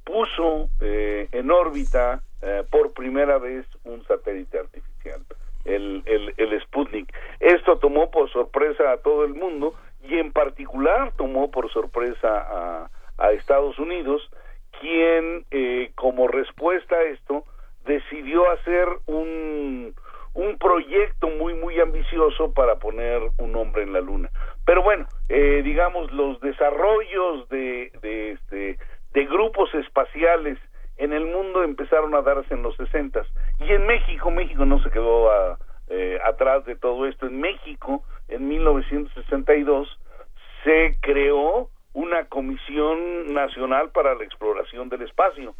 puso 0.05 0.69
eh, 0.81 1.29
en 1.31 1.51
órbita 1.51 2.23
eh, 2.43 2.65
por 2.71 2.93
primera 2.93 3.39
vez 3.39 3.67
un 3.85 4.05
satélite 4.07 4.59
artificial, 4.59 5.21
el, 5.65 6.03
el, 6.07 6.35
el 6.37 6.61
Sputnik. 6.63 7.13
Esto 7.39 7.79
tomó 7.79 8.11
por 8.11 8.31
sorpresa 8.31 8.93
a 8.93 8.97
todo 8.99 9.25
el 9.25 9.35
mundo 9.35 9.75
y 10.03 10.19
en 10.19 10.33
particular 10.33 11.13
tomó 11.17 11.51
por 11.51 11.71
sorpresa 11.73 12.29
a, 12.29 12.91
a 13.19 13.31
Estados 13.33 13.79
Unidos, 13.79 14.29
quien 14.81 15.45
eh, 15.51 15.93
como 15.95 16.27
respuesta 16.29 16.97
a 16.97 17.03
esto 17.05 17.45
decidió 17.87 18.51
hacer 18.51 18.89
un, 19.07 19.95
un 20.34 20.59
proyecto 20.59 21.28
muy 21.28 21.55
muy 21.55 21.80
ambicioso 21.80 22.53
para 22.53 22.76
poner 22.76 23.22
un 23.39 23.57
hombre 23.57 23.82
en 23.82 23.93
la 23.93 24.01
luna. 24.01 24.30
Pero 24.64 24.82
bueno, 24.82 25.07
eh, 25.28 25.62
digamos 25.64 26.12
los 26.12 26.41
desarrollos 26.41 27.49
de, 27.49 27.93
de, 28.03 28.32
este, 28.32 28.78
de 29.12 29.26
grupos 29.26 29.72
espaciales 29.74 30.59
en 30.99 31.12
el 31.12 31.26
mundo 31.26 31.62
empezaron 31.62 32.14
a 32.14 32.22
darse 32.22 32.55
en 32.55 32.62
los 32.62 32.76
sesentas 32.76 33.26
y 33.61 33.72
en 33.72 33.87
México 33.87 34.30
México 34.30 34.64
no 34.64 34.82
se 34.82 34.91
quedó 34.91 35.30
eh, 35.89 36.18
atrás 36.24 36.64
de 36.64 36.74
todo 36.74 37.07
esto. 37.07 37.26
En 37.26 37.41
México, 37.41 38.03
en 38.28 38.49
1962, 38.49 39.89
se 40.64 40.97
creó 41.01 41.70
una 41.93 42.26
Comisión 42.26 43.32
Nacional 43.32 43.91
para 43.91 44.14
la 44.14 44.24
Exploración 44.24 44.89
del 44.89 45.03
Espacio, 45.03 45.55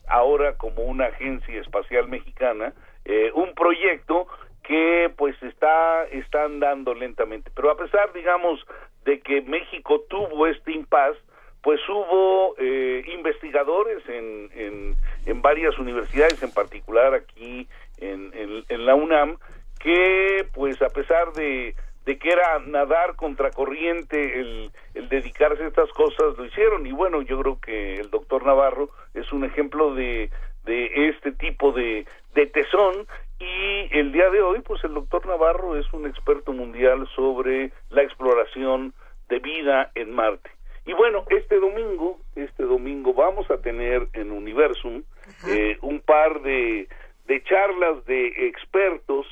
ahora 0.07 0.57
como 0.57 0.83
una 0.83 1.07
agencia 1.07 1.61
espacial 1.61 2.09
mexicana 2.09 2.73
eh, 3.05 3.31
un 3.35 3.55
proyecto 3.55 4.27
que 4.63 5.11
pues 5.17 5.35
está 5.43 6.05
está 6.13 6.45
andando 6.45 6.95
lentamente. 6.95 7.51
Pero 7.55 7.71
a 7.71 7.77
pesar 7.77 8.13
digamos 8.13 8.65
de 9.05 9.21
que 9.21 9.41
México 9.43 10.05
tuvo 10.09 10.47
este 10.47 10.73
impasse 10.73 11.19
pues 11.63 11.81
hubo 11.89 12.55
eh, 12.59 13.05
investigadores 13.15 14.07
en, 14.09 14.97
en, 15.27 15.43
varias 15.43 15.79
universidades, 15.79 16.43
en 16.43 16.53
particular 16.53 17.15
aquí 17.15 17.67
en, 17.99 18.31
en, 18.35 18.65
en, 18.69 18.87
la 18.87 18.95
UNAM, 18.95 19.39
que 19.81 20.47
pues 20.53 20.81
a 20.83 20.89
pesar 20.89 21.33
de, 21.33 21.75
de 22.05 22.19
que 22.19 22.31
era 22.31 22.59
nadar 22.67 23.17
contracorriente 23.17 24.41
el, 24.41 24.71
el 24.95 25.09
dedicarse 25.09 25.63
a 25.63 25.69
estas 25.69 25.91
cosas, 25.93 26.37
lo 26.37 26.45
hicieron. 26.45 26.87
Y 26.87 26.93
bueno, 26.93 27.23
yo 27.23 27.41
creo 27.41 27.61
que 27.61 27.95
el 27.95 28.11
doctor 28.11 28.45
Navarro 28.45 28.91
es 29.15 29.33
un 29.33 29.45
ejemplo 29.45 29.95
de, 29.95 30.31
de 30.65 31.09
este 31.09 31.33
tipo 31.33 31.73
de, 31.73 32.07
de 32.35 32.47
tesón 32.47 33.07
y 33.41 33.97
el 33.97 34.13
día 34.13 34.31
de 34.31 34.43
hoy, 34.43 34.61
pues 34.61 34.83
el 34.85 34.95
doctor 34.95 35.27
Navarro 35.27 35.77
es 35.77 35.93
un 35.93 36.07
experto 36.07 36.53
mundial 36.53 37.09
sobre 37.15 37.71
la 37.91 38.03
exploración 38.03 38.95
de 39.29 39.39
vida 39.39 39.91
en 39.95 40.13
Marte. 40.13 40.51
Y 40.89 40.95
bueno, 40.95 41.24
este 41.30 41.61
domingo, 41.61 42.18
este 42.34 42.64
domingo 42.64 43.14
vamos 43.14 43.49
a 43.51 43.59
tener 43.59 44.09
en 44.14 44.32
Universum 44.32 45.03
eh, 45.47 45.76
un 45.82 46.01
par 46.01 46.41
de, 46.43 46.89
de 47.26 47.43
charlas 47.45 48.05
de 48.07 48.49
expertos, 48.49 49.26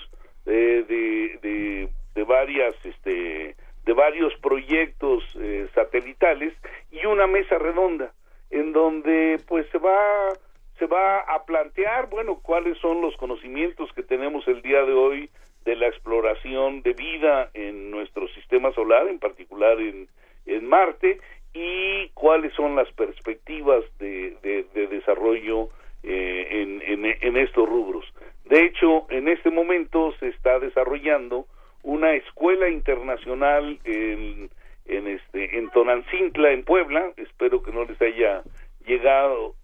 eh, 0.44 0.84
de, 0.86 1.38
de 1.42 1.88
de 2.16 2.24
varias 2.24 2.74
este 2.82 3.54
de 3.84 3.92
varios 3.92 4.34
proyectos 4.40 5.22
eh, 5.38 5.68
satelitales 5.74 6.52
y 6.90 7.06
una 7.06 7.28
mesa 7.28 7.58
redonda 7.58 8.12
en 8.50 8.72
donde 8.72 9.38
pues 9.46 9.66
se 9.70 9.78
va 9.78 10.32
se 10.78 10.86
va 10.86 11.20
a 11.20 11.44
plantear 11.44 12.08
bueno 12.08 12.40
cuáles 12.42 12.78
son 12.78 13.00
los 13.02 13.16
conocimientos 13.18 13.92
que 13.92 14.02
tenemos 14.02 14.48
el 14.48 14.62
día 14.62 14.82
de 14.82 14.94
hoy 14.94 15.30
de 15.64 15.76
la 15.76 15.88
exploración 15.88 16.82
de 16.82 16.94
vida 16.94 17.50
en 17.54 17.90
nuestro 17.90 18.26
sistema 18.28 18.72
solar 18.72 19.06
en 19.08 19.18
particular 19.18 19.78
en, 19.78 20.08
en 20.46 20.66
Marte 20.66 21.20
y 21.52 22.08
cuáles 22.10 22.52
son 22.54 22.76
las 22.76 22.90
perspectivas 22.92 23.84
de, 23.98 24.36
de, 24.42 24.86
desarrollo 24.88 25.68
eh, 26.02 26.46
en, 26.50 26.82
en, 26.82 27.16
en 27.20 27.36
estos 27.36 27.68
rubros 27.68 28.04
de 28.46 28.64
hecho 28.64 29.06
en 29.10 29.28
este 29.28 29.50
momento 29.50 30.14
se 30.18 30.28
está 30.28 30.58
desarrollando 30.58 31.46
una 31.86 32.14
escuela 32.14 32.68
internacional 32.68 33.78
en, 33.84 34.50
en 34.86 35.06
este 35.06 35.56
en 35.56 35.70
Tonancintla 35.70 36.50
en 36.50 36.64
Puebla 36.64 37.12
espero 37.16 37.62
que 37.62 37.72
no 37.72 37.84
les 37.84 38.00
haya 38.02 38.42
llegado 38.84 39.54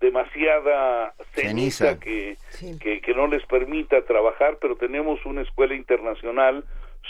demasiada 0.00 1.14
Que, 2.00 2.36
que, 2.80 3.00
que 3.00 3.14
no 3.14 3.26
les 3.26 3.44
permita 3.46 4.02
trabajar 4.02 4.58
pero 4.60 4.76
tenemos 4.76 5.24
una 5.24 5.42
escuela 5.42 5.74
internacional 5.74 6.64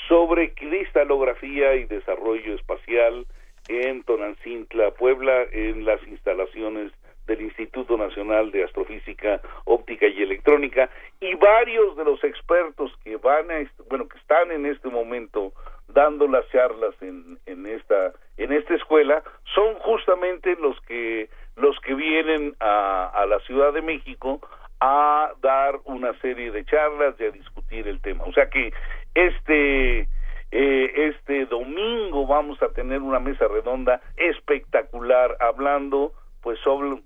sobre 0.08 0.54
cristalografía 0.54 1.74
y 1.74 1.84
desarrollo 1.84 2.54
espacial 2.54 3.26
en 3.68 4.02
Tonancintla, 4.04 4.92
Puebla, 4.92 5.44
en 5.52 5.84
las 5.84 6.02
instalaciones 6.06 6.92
del 7.26 7.42
Instituto 7.42 7.96
Nacional 7.96 8.50
de 8.50 8.64
Astrofísica 8.64 9.40
Óptica 9.64 10.06
y 10.06 10.22
Electrónica 10.22 10.90
y 11.20 11.34
varios 11.34 11.96
de 11.96 12.04
los 12.04 12.22
expertos 12.24 12.92
que 13.04 13.16
van 13.16 13.50
a 13.50 13.70
bueno 13.88 14.08
que 14.08 14.18
están 14.18 14.50
en 14.50 14.66
este 14.66 14.88
momento 14.88 15.52
dando 15.88 16.26
las 16.26 16.48
charlas 16.48 16.94
en, 17.00 17.38
en 17.46 17.66
esta 17.66 18.12
en 18.36 18.52
esta 18.52 18.74
escuela 18.74 19.22
son 19.54 19.74
justamente 19.76 20.56
los 20.60 20.80
que 20.82 21.28
los 21.54 21.78
que 21.80 21.94
vienen 21.94 22.56
a, 22.58 23.10
a 23.14 23.26
la 23.26 23.38
Ciudad 23.40 23.72
de 23.72 23.82
México 23.82 24.40
a 24.80 25.32
dar 25.42 25.80
una 25.84 26.18
serie 26.20 26.50
de 26.50 26.64
charlas 26.64 27.14
y 27.18 27.24
a 27.24 27.30
discutir 27.30 27.86
el 27.86 28.00
tema 28.00 28.24
o 28.24 28.32
sea 28.32 28.48
que 28.48 28.72
este 29.14 30.08
eh, 30.52 31.08
este 31.14 31.46
domingo 31.46 32.26
vamos 32.26 32.60
a 32.62 32.68
tener 32.68 33.02
una 33.02 33.20
mesa 33.20 33.46
redonda 33.46 34.00
espectacular 34.16 35.36
hablando 35.40 36.12
pues 36.42 36.58
sobre 36.60 37.02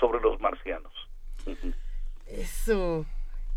sobre 0.00 0.20
los 0.20 0.40
marcianos. 0.40 0.92
Eso. 2.26 3.04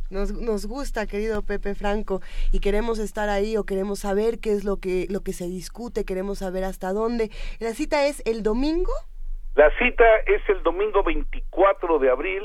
Nos, 0.09 0.31
nos, 0.31 0.67
gusta, 0.67 1.07
querido 1.07 1.41
Pepe 1.41 1.73
Franco, 1.73 2.21
y 2.51 2.59
queremos 2.59 2.99
estar 2.99 3.29
ahí 3.29 3.57
o 3.57 3.63
queremos 3.63 3.99
saber 3.99 4.39
qué 4.39 4.51
es 4.51 4.63
lo 4.63 4.77
que, 4.77 5.07
lo 5.09 5.21
que 5.21 5.33
se 5.33 5.47
discute, 5.47 6.05
queremos 6.05 6.39
saber 6.39 6.65
hasta 6.65 6.93
dónde. 6.93 7.31
La 7.59 7.73
cita 7.73 8.05
es 8.05 8.21
el 8.25 8.43
domingo. 8.43 8.91
La 9.55 9.69
cita 9.77 10.03
es 10.25 10.41
el 10.49 10.63
domingo 10.63 11.03
24 11.03 11.99
de 11.99 12.09
abril 12.09 12.41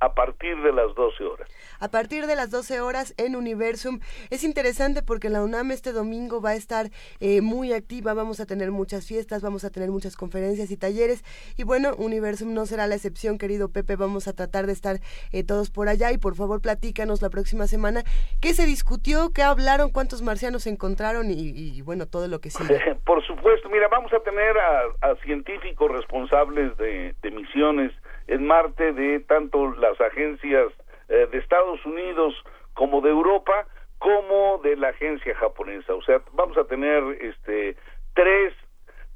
a 0.00 0.14
partir 0.14 0.56
de 0.62 0.72
las 0.72 0.94
12 0.94 1.24
horas. 1.24 1.48
A 1.80 1.88
partir 1.90 2.26
de 2.26 2.36
las 2.36 2.50
12 2.50 2.80
horas 2.80 3.14
en 3.16 3.36
Universum. 3.36 4.00
Es 4.30 4.44
interesante 4.44 5.02
porque 5.02 5.28
la 5.28 5.42
UNAM 5.42 5.70
este 5.70 5.92
domingo 5.92 6.40
va 6.40 6.50
a 6.50 6.54
estar 6.54 6.90
eh, 7.20 7.40
muy 7.40 7.72
activa, 7.72 8.14
vamos 8.14 8.40
a 8.40 8.46
tener 8.46 8.70
muchas 8.70 9.06
fiestas, 9.06 9.42
vamos 9.42 9.64
a 9.64 9.70
tener 9.70 9.90
muchas 9.90 10.16
conferencias 10.16 10.70
y 10.70 10.76
talleres. 10.76 11.24
Y 11.56 11.64
bueno, 11.64 11.94
Universum 11.96 12.54
no 12.54 12.66
será 12.66 12.86
la 12.86 12.94
excepción, 12.94 13.38
querido 13.38 13.70
Pepe, 13.70 13.96
vamos 13.96 14.28
a 14.28 14.32
tratar 14.32 14.66
de 14.66 14.72
estar 14.72 15.00
eh, 15.32 15.44
todos 15.44 15.70
por 15.70 15.88
allá 15.88 16.12
y 16.12 16.18
por 16.18 16.34
favor 16.34 16.60
platícanos 16.60 17.22
la 17.22 17.30
próxima 17.30 17.66
semana 17.66 18.02
qué 18.40 18.54
se 18.54 18.66
discutió, 18.66 19.32
qué 19.32 19.42
hablaron, 19.42 19.90
cuántos 19.90 20.22
marcianos 20.22 20.64
se 20.64 20.70
encontraron 20.70 21.26
y, 21.30 21.80
bueno, 21.82 22.06
todo 22.06 22.28
lo 22.28 22.40
que 22.40 22.50
sigue. 22.50 22.80
por 23.04 23.24
supuesto, 23.26 23.68
mira, 23.68 23.88
vamos 23.88 24.12
a 24.12 24.20
tener 24.20 24.56
a 24.58 25.14
científicos 25.24 25.90
responsables 25.90 26.76
de, 26.78 27.14
misiones 27.32 27.92
en 28.28 28.46
Marte 28.46 28.92
de 28.92 29.20
tanto 29.20 29.72
las 29.74 30.00
agencias 30.00 30.72
eh, 31.08 31.28
de 31.30 31.38
Estados 31.38 31.84
Unidos 31.84 32.34
como 32.74 33.00
de 33.00 33.10
Europa 33.10 33.66
como 33.98 34.58
de 34.62 34.76
la 34.76 34.88
agencia 34.88 35.34
japonesa. 35.36 35.94
O 35.94 36.02
sea, 36.02 36.20
vamos 36.32 36.56
a 36.58 36.64
tener 36.64 37.02
este 37.20 37.76
tres 38.14 38.52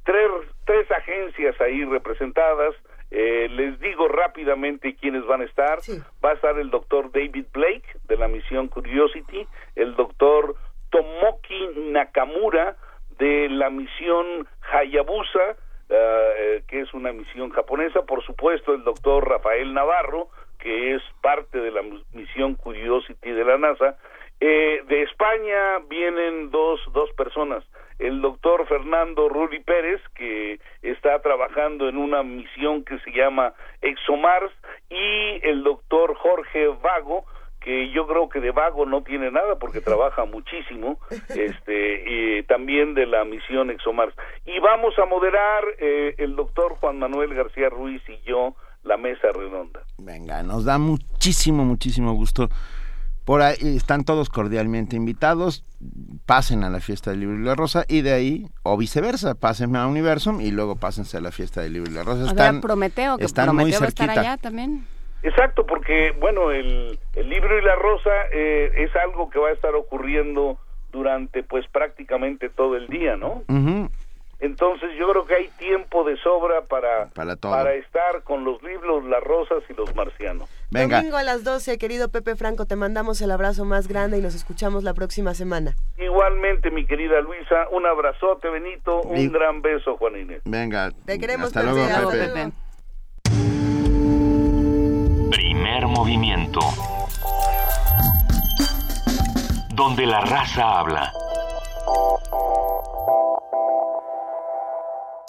tres 0.03 0.29
tres 0.65 0.89
agencias 0.91 1.59
ahí 1.61 1.83
representadas. 1.85 2.75
Eh, 3.11 3.49
les 3.49 3.79
digo 3.79 4.07
rápidamente 4.07 4.95
quiénes 4.95 5.25
van 5.25 5.41
a 5.41 5.45
estar. 5.45 5.79
Va 6.23 6.31
a 6.31 6.33
estar 6.33 6.57
el 6.57 6.69
doctor 6.69 7.11
David 7.11 7.45
Blake 7.53 7.85
de 8.07 8.17
la 8.17 8.27
misión 8.27 8.69
Curiosity, 8.69 9.45
el 9.75 9.95
doctor 9.95 10.55
Tomoki 10.89 11.69
Nakamura 11.91 12.77
de 13.17 13.49
la 13.49 13.69
misión 13.69 14.47
Hayabusa, 14.71 15.57
eh, 15.89 16.63
que 16.67 16.81
es 16.81 16.93
una 16.93 17.11
misión 17.11 17.49
japonesa, 17.51 18.03
por 18.03 18.23
supuesto 18.23 18.73
el 18.73 18.83
doctor 18.83 19.27
Rafael 19.27 19.73
Navarro, 19.73 20.29
que 20.61 20.95
es 20.95 21.01
parte 21.21 21.59
de 21.59 21.71
la 21.71 21.81
misión 22.13 22.55
Curiosity 22.55 23.31
de 23.31 23.43
la 23.43 23.57
NASA. 23.57 23.97
Eh, 24.39 24.81
de 24.87 25.03
España 25.03 25.79
vienen 25.89 26.49
dos, 26.49 26.79
dos 26.93 27.11
personas, 27.11 27.63
el 27.99 28.21
doctor 28.21 28.65
Fernando 28.67 29.29
Rulli 29.29 29.59
Pérez, 29.59 30.01
que 30.15 30.59
está 30.81 31.21
trabajando 31.21 31.87
en 31.87 31.97
una 31.97 32.23
misión 32.23 32.83
que 32.83 32.97
se 32.99 33.11
llama 33.11 33.53
ExoMars, 33.81 34.51
y 34.89 35.47
el 35.47 35.63
doctor 35.63 36.15
Jorge 36.15 36.67
Vago, 36.81 37.25
que 37.59 37.91
yo 37.91 38.07
creo 38.07 38.27
que 38.29 38.39
de 38.39 38.49
vago 38.49 38.87
no 38.87 39.03
tiene 39.03 39.29
nada 39.29 39.59
porque 39.59 39.81
trabaja 39.89 40.25
muchísimo, 40.25 40.99
este, 41.29 42.03
y 42.07 42.43
también 42.43 42.95
de 42.95 43.05
la 43.05 43.23
misión 43.23 43.69
ExoMars. 43.69 44.15
Y 44.45 44.59
vamos 44.59 44.97
a 44.97 45.05
moderar 45.05 45.63
eh, 45.77 46.15
el 46.17 46.35
doctor 46.35 46.73
Juan 46.79 46.97
Manuel 46.97 47.35
García 47.35 47.69
Ruiz 47.69 48.01
y 48.09 48.19
yo 48.21 48.55
la 48.83 48.97
mesa 48.97 49.27
redonda. 49.33 49.81
Venga, 49.97 50.43
nos 50.43 50.65
da 50.65 50.77
muchísimo, 50.77 51.63
muchísimo 51.65 52.13
gusto. 52.13 52.49
Por 53.25 53.41
ahí 53.43 53.55
están 53.77 54.03
todos 54.03 54.29
cordialmente 54.29 54.95
invitados. 54.95 55.63
Pasen 56.25 56.63
a 56.63 56.69
la 56.69 56.79
fiesta 56.79 57.11
del 57.11 57.19
libro 57.21 57.35
y 57.37 57.43
la 57.43 57.55
rosa 57.55 57.85
y 57.87 58.01
de 58.01 58.13
ahí, 58.13 58.47
o 58.63 58.77
viceversa, 58.77 59.35
pasen 59.35 59.75
a 59.75 59.87
Universum 59.87 60.41
y 60.41 60.51
luego 60.51 60.75
pásense 60.75 61.17
a 61.17 61.21
la 61.21 61.31
fiesta 61.31 61.61
del 61.61 61.73
libro 61.73 61.91
y 61.91 61.93
la 61.93 62.03
rosa. 62.03 62.25
Están, 62.25 62.61
Prometeo, 62.61 63.17
que 63.17 63.25
están 63.25 63.45
Prometeo 63.45 63.65
muy 63.67 63.73
cerquita. 63.73 64.05
estar 64.05 64.19
allá 64.19 64.37
también. 64.37 64.85
Exacto, 65.23 65.67
porque 65.67 66.13
bueno, 66.19 66.49
el, 66.51 66.97
el 67.13 67.29
libro 67.29 67.57
y 67.59 67.61
la 67.63 67.75
rosa 67.75 68.09
eh, 68.33 68.71
es 68.75 68.95
algo 68.95 69.29
que 69.29 69.37
va 69.37 69.49
a 69.49 69.53
estar 69.53 69.75
ocurriendo 69.75 70.57
durante 70.91 71.43
pues 71.43 71.65
prácticamente 71.71 72.49
todo 72.49 72.75
el 72.75 72.87
día, 72.87 73.17
¿no? 73.17 73.43
Entonces 74.41 74.89
yo 74.97 75.07
creo 75.11 75.25
que 75.27 75.35
hay 75.35 75.47
tiempo 75.59 76.03
de 76.03 76.17
sobra 76.17 76.61
para, 76.63 77.09
para, 77.09 77.73
estar 77.75 78.23
con 78.23 78.43
los 78.43 78.61
libros, 78.63 79.05
las 79.05 79.23
rosas 79.23 79.63
y 79.69 79.73
los 79.73 79.95
marcianos. 79.95 80.49
Venga. 80.71 80.97
Domingo 80.97 81.17
a 81.17 81.23
las 81.23 81.43
12, 81.43 81.77
querido 81.77 82.09
Pepe 82.09 82.35
Franco, 82.35 82.65
te 82.65 82.75
mandamos 82.75 83.21
el 83.21 83.29
abrazo 83.29 83.65
más 83.65 83.87
grande 83.87 84.17
y 84.17 84.21
nos 84.21 84.33
escuchamos 84.33 84.83
la 84.83 84.95
próxima 84.95 85.35
semana. 85.35 85.75
Igualmente, 85.99 86.71
mi 86.71 86.87
querida 86.87 87.21
Luisa, 87.21 87.67
un 87.71 87.85
abrazote, 87.85 88.49
Benito, 88.49 89.01
un 89.01 89.31
gran 89.31 89.61
beso, 89.61 89.95
Juan 89.97 90.19
Inés. 90.19 90.41
Venga. 90.45 90.89
Te 91.05 91.19
queremos, 91.19 91.55
Hasta 91.55 91.61
luego, 91.61 92.09
Pepe. 92.09 92.51
Primer 95.29 95.85
movimiento. 95.85 96.61
Donde 99.75 100.07
la 100.07 100.21
raza 100.21 100.79
habla. 100.79 101.13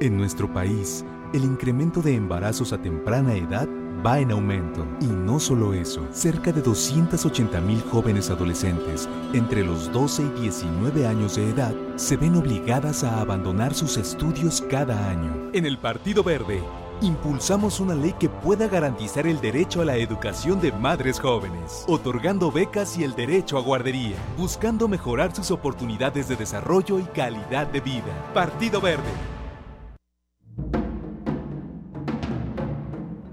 En 0.00 0.16
nuestro 0.16 0.52
país, 0.52 1.04
el 1.32 1.44
incremento 1.44 2.02
de 2.02 2.14
embarazos 2.14 2.72
a 2.72 2.82
temprana 2.82 3.34
edad 3.34 3.68
va 4.04 4.18
en 4.18 4.32
aumento. 4.32 4.86
Y 5.00 5.06
no 5.06 5.40
solo 5.40 5.72
eso, 5.72 6.06
cerca 6.12 6.52
de 6.52 6.60
280 6.60 7.60
mil 7.60 7.80
jóvenes 7.80 8.30
adolescentes 8.30 9.08
entre 9.32 9.64
los 9.64 9.90
12 9.92 10.22
y 10.22 10.40
19 10.42 11.06
años 11.06 11.36
de 11.36 11.48
edad 11.50 11.74
se 11.96 12.16
ven 12.16 12.36
obligadas 12.36 13.04
a 13.04 13.20
abandonar 13.20 13.74
sus 13.74 13.96
estudios 13.96 14.62
cada 14.68 15.08
año. 15.08 15.50
En 15.52 15.64
el 15.64 15.78
Partido 15.78 16.22
Verde, 16.22 16.62
impulsamos 17.00 17.80
una 17.80 17.94
ley 17.94 18.14
que 18.18 18.28
pueda 18.28 18.68
garantizar 18.68 19.26
el 19.26 19.40
derecho 19.40 19.80
a 19.80 19.84
la 19.84 19.96
educación 19.96 20.60
de 20.60 20.72
madres 20.72 21.20
jóvenes, 21.20 21.84
otorgando 21.86 22.50
becas 22.50 22.96
y 22.98 23.04
el 23.04 23.14
derecho 23.14 23.58
a 23.58 23.60
guardería, 23.60 24.16
buscando 24.38 24.88
mejorar 24.88 25.34
sus 25.34 25.50
oportunidades 25.50 26.28
de 26.28 26.36
desarrollo 26.36 26.98
y 26.98 27.04
calidad 27.04 27.66
de 27.66 27.80
vida. 27.80 28.32
Partido 28.32 28.80
Verde. 28.80 29.02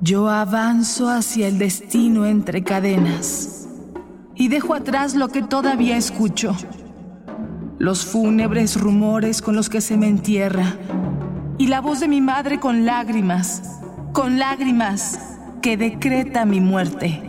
Yo 0.01 0.29
avanzo 0.29 1.09
hacia 1.09 1.47
el 1.47 1.59
destino 1.59 2.25
entre 2.25 2.63
cadenas 2.63 3.67
y 4.35 4.47
dejo 4.47 4.73
atrás 4.73 5.13
lo 5.13 5.29
que 5.29 5.43
todavía 5.43 5.95
escucho. 5.95 6.55
Los 7.77 8.05
fúnebres 8.05 8.79
rumores 8.79 9.41
con 9.41 9.55
los 9.55 9.69
que 9.69 9.81
se 9.81 9.97
me 9.97 10.07
entierra 10.07 10.75
y 11.57 11.67
la 11.67 11.81
voz 11.81 11.99
de 11.99 12.07
mi 12.07 12.21
madre 12.21 12.59
con 12.59 12.85
lágrimas, 12.85 13.79
con 14.13 14.39
lágrimas 14.39 15.19
que 15.61 15.77
decreta 15.77 16.45
mi 16.45 16.59
muerte. 16.59 17.21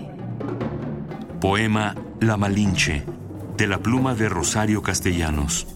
Poema 1.41 1.95
La 2.21 2.37
Malinche, 2.37 3.05
de 3.57 3.67
la 3.67 3.79
pluma 3.79 4.15
de 4.15 4.29
Rosario 4.29 4.83
Castellanos. 4.83 5.67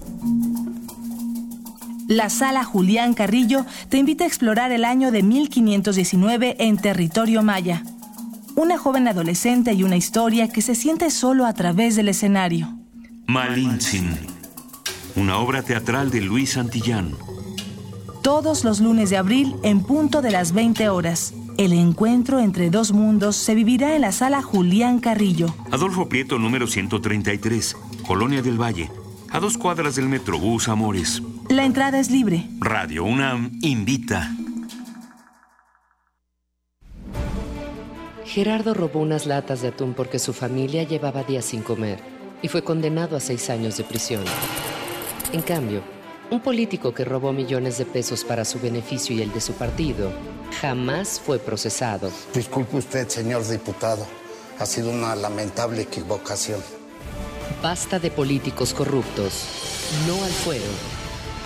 La 2.09 2.31
sala 2.31 2.63
Julián 2.65 3.15
Carrillo 3.15 3.67
te 3.89 3.99
invita 3.99 4.25
a 4.25 4.29
explorar 4.29 4.71
el 4.71 4.85
año 4.85 5.11
de 5.11 5.23
1519 5.23 6.57
en 6.61 6.77
territorio 6.77 7.43
maya. 7.43 7.83
Una 8.55 8.79
joven 8.79 9.09
adolescente 9.09 9.73
y 9.75 9.83
una 9.83 9.97
historia 9.97 10.49
que 10.49 10.63
se 10.63 10.75
siente 10.75 11.11
solo 11.11 11.47
a 11.47 11.53
través 11.53 11.97
del 11.97 12.09
escenario. 12.09 12.79
Malintzin, 13.27 14.17
una 15.17 15.39
obra 15.39 15.63
teatral 15.63 16.11
de 16.11 16.21
Luis 16.21 16.53
Santillán 16.53 17.13
todos 18.27 18.65
los 18.65 18.81
lunes 18.81 19.09
de 19.09 19.19
abril 19.19 19.55
en 19.63 19.85
punto 19.85 20.21
de 20.21 20.33
las 20.33 20.53
20 20.53 20.89
horas. 20.89 21.33
El 21.59 21.73
encuentro 21.73 22.41
entre 22.41 22.71
dos 22.71 22.91
mundos 22.91 23.37
se 23.37 23.55
vivirá 23.55 23.95
en 23.95 24.01
la 24.01 24.11
sala 24.11 24.43
Julián 24.43 24.99
Carrillo. 24.99 25.55
Adolfo 25.71 26.09
Prieto, 26.09 26.37
número 26.37 26.67
133, 26.67 27.77
Colonia 28.05 28.43
del 28.43 28.61
Valle, 28.61 28.91
a 29.31 29.39
dos 29.39 29.57
cuadras 29.57 29.95
del 29.95 30.09
Metrobús 30.09 30.67
Amores. 30.67 31.23
La 31.49 31.65
entrada 31.65 32.01
es 32.01 32.11
libre. 32.11 32.49
Radio 32.59 33.05
UNAM 33.05 33.61
invita. 33.63 34.35
Gerardo 38.25 38.75
robó 38.75 39.03
unas 39.03 39.27
latas 39.27 39.63
de 39.63 39.69
atún 39.69 39.95
porque 39.95 40.19
su 40.19 40.33
familia 40.33 40.83
llevaba 40.83 41.23
días 41.23 41.45
sin 41.45 41.63
comer 41.63 42.01
y 42.43 42.49
fue 42.49 42.65
condenado 42.65 43.17
a 43.17 43.21
seis 43.21 43.51
años 43.51 43.77
de 43.77 43.85
prisión. 43.85 44.25
En 45.33 45.43
cambio, 45.43 45.83
un 46.31 46.41
político 46.41 46.93
que 46.93 47.05
robó 47.05 47.33
millones 47.33 47.79
de 47.79 47.87
pesos 47.87 48.25
para 48.25 48.45
su 48.45 48.61
beneficio 48.61 49.15
y 49.15 49.23
el 49.23 49.33
de 49.33 49.41
su 49.41 49.53
partido 49.55 50.11
jamás 50.61 51.21
fue 51.21 51.39
procesado. 51.39 52.11
Disculpe 52.35 52.77
usted, 52.79 53.09
señor 53.09 53.47
diputado. 53.47 54.07
Ha 54.59 54.67
sido 54.67 54.91
una 54.91 55.15
lamentable 55.15 55.83
equivocación. 55.83 56.61
Basta 57.63 57.99
de 57.99 58.11
políticos 58.11 58.73
corruptos. 58.73 59.45
No 60.07 60.23
al 60.25 60.31
fuero. 60.31 60.65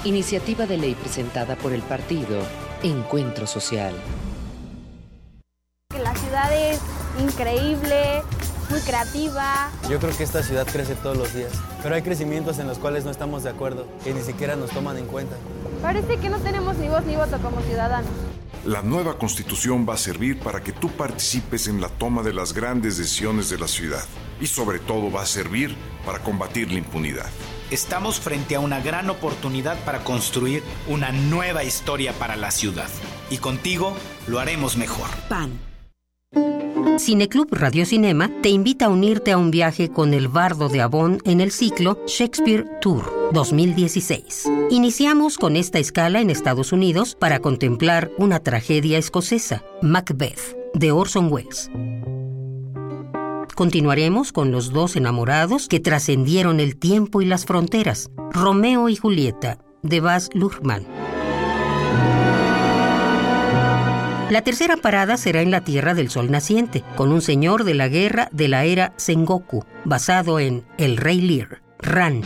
Iniciativa 0.05 0.67
de 0.67 0.79
ley 0.79 0.95
presentada 0.95 1.57
por 1.57 1.73
el 1.73 1.83
partido 1.83 2.41
Encuentro 2.83 3.47
Social. 3.47 3.95
La 6.03 6.15
ciudad 6.15 6.53
es 6.53 6.81
increíble, 7.21 8.23
muy 8.71 8.81
creativa. 8.81 9.71
Yo 9.89 9.99
creo 9.99 10.17
que 10.17 10.23
esta 10.23 10.43
ciudad 10.43 10.67
crece 10.67 10.95
todos 10.95 11.17
los 11.17 11.35
días, 11.35 11.53
pero 11.83 11.95
hay 11.95 12.03
crecimientos 12.03 12.59
en 12.59 12.67
los 12.67 12.79
cuales 12.79 13.05
no 13.05 13.11
estamos 13.11 13.43
de 13.43 13.51
acuerdo, 13.51 13.87
que 14.05 14.15
ni 14.15 14.23
siquiera 14.23 14.57
nos 14.57 14.71
toman 14.71 14.97
en 14.97 15.07
cuenta. 15.07 15.37
Parece 15.83 16.19
que 16.19 16.29
no 16.29 16.39
tenemos 16.39 16.77
ni 16.77 16.89
voz 16.89 17.05
ni 17.05 17.17
voto 17.17 17.39
como 17.39 17.61
ciudadanos. 17.63 18.11
La 18.65 18.83
nueva 18.83 19.17
constitución 19.19 19.87
va 19.89 19.95
a 19.95 19.99
servir 19.99 20.39
para 20.39 20.63
que 20.63 20.73
tú 20.73 20.91
participes 20.91 21.67
en 21.67 21.81
la 21.81 21.89
toma 21.89 22.23
de 22.23 22.35
las 22.35 22.53
grandes 22.53 22.99
decisiones 22.99 23.49
de 23.49 23.59
la 23.59 23.67
ciudad 23.67 24.05
y 24.39 24.47
sobre 24.47 24.79
todo 24.79 25.11
va 25.11 25.23
a 25.23 25.27
servir 25.27 25.75
para 26.05 26.19
combatir 26.19 26.71
la 26.71 26.79
impunidad. 26.79 27.31
Estamos 27.71 28.21
frente 28.21 28.57
a 28.57 28.61
una 28.61 28.81
gran 28.81 29.09
oportunidad 29.09 29.79
para 29.85 30.05
construir 30.05 30.63
una 30.89 31.11
nueva 31.11 31.65
historia 31.65 32.13
para 32.13 32.37
la 32.37 32.51
ciudad 32.51 32.89
y 33.31 33.39
contigo 33.39 33.97
lo 34.27 34.41
haremos 34.41 34.77
mejor. 34.77 35.09
PAN 35.29 35.70
Cineclub 36.99 37.49
Radio 37.53 37.87
Cinema 37.87 38.31
te 38.43 38.49
invita 38.49 38.87
a 38.87 38.89
unirte 38.89 39.33
a 39.33 39.39
un 39.39 39.51
viaje 39.51 39.89
con 39.89 40.15
el 40.15 40.29
bardo 40.29 40.69
de 40.69 40.81
Avon 40.81 41.19
en 41.25 41.41
el 41.41 41.51
ciclo 41.51 41.99
Shakespeare 42.07 42.65
Tour 42.81 43.31
2016. 43.33 44.49
Iniciamos 44.71 45.39
con 45.39 45.57
esta 45.57 45.79
escala 45.79 46.21
en 46.21 46.31
Estados 46.31 46.73
Unidos 46.73 47.17
para 47.19 47.41
contemplar 47.41 48.11
una 48.19 48.41
tragedia 48.41 48.99
escocesa, 48.99 49.65
Macbeth, 49.83 50.57
de 50.75 50.93
Orson 50.93 51.33
Welles. 51.33 51.71
Continuaremos 53.55 54.33
con 54.33 54.53
los 54.53 54.71
dos 54.71 54.97
enamorados 54.97 55.69
que 55.69 55.81
trascendieron 55.81 56.61
el 56.61 56.77
tiempo 56.77 57.23
y 57.23 57.27
las 57.27 57.47
fronteras, 57.47 58.11
Romeo 58.31 58.89
y 58.89 58.97
Julieta, 58.97 59.59
de 59.83 60.01
Baz 60.01 60.31
Luhrmann. 60.35 60.87
La 64.31 64.43
tercera 64.43 64.77
parada 64.77 65.17
será 65.17 65.43
en 65.43 65.51
la 65.51 65.63
Tierra 65.63 65.93
del 65.93 66.09
Sol 66.09 66.31
Naciente, 66.31 66.85
con 66.95 67.11
un 67.11 67.21
señor 67.21 67.65
de 67.65 67.75
la 67.75 67.89
guerra 67.89 68.29
de 68.31 68.47
la 68.47 68.65
era 68.65 68.93
Sengoku, 68.97 69.65
basado 69.85 70.39
en 70.39 70.65
El 70.79 70.99
Rey 70.99 71.21
Lear, 71.21 71.63
Ran. 71.81 72.23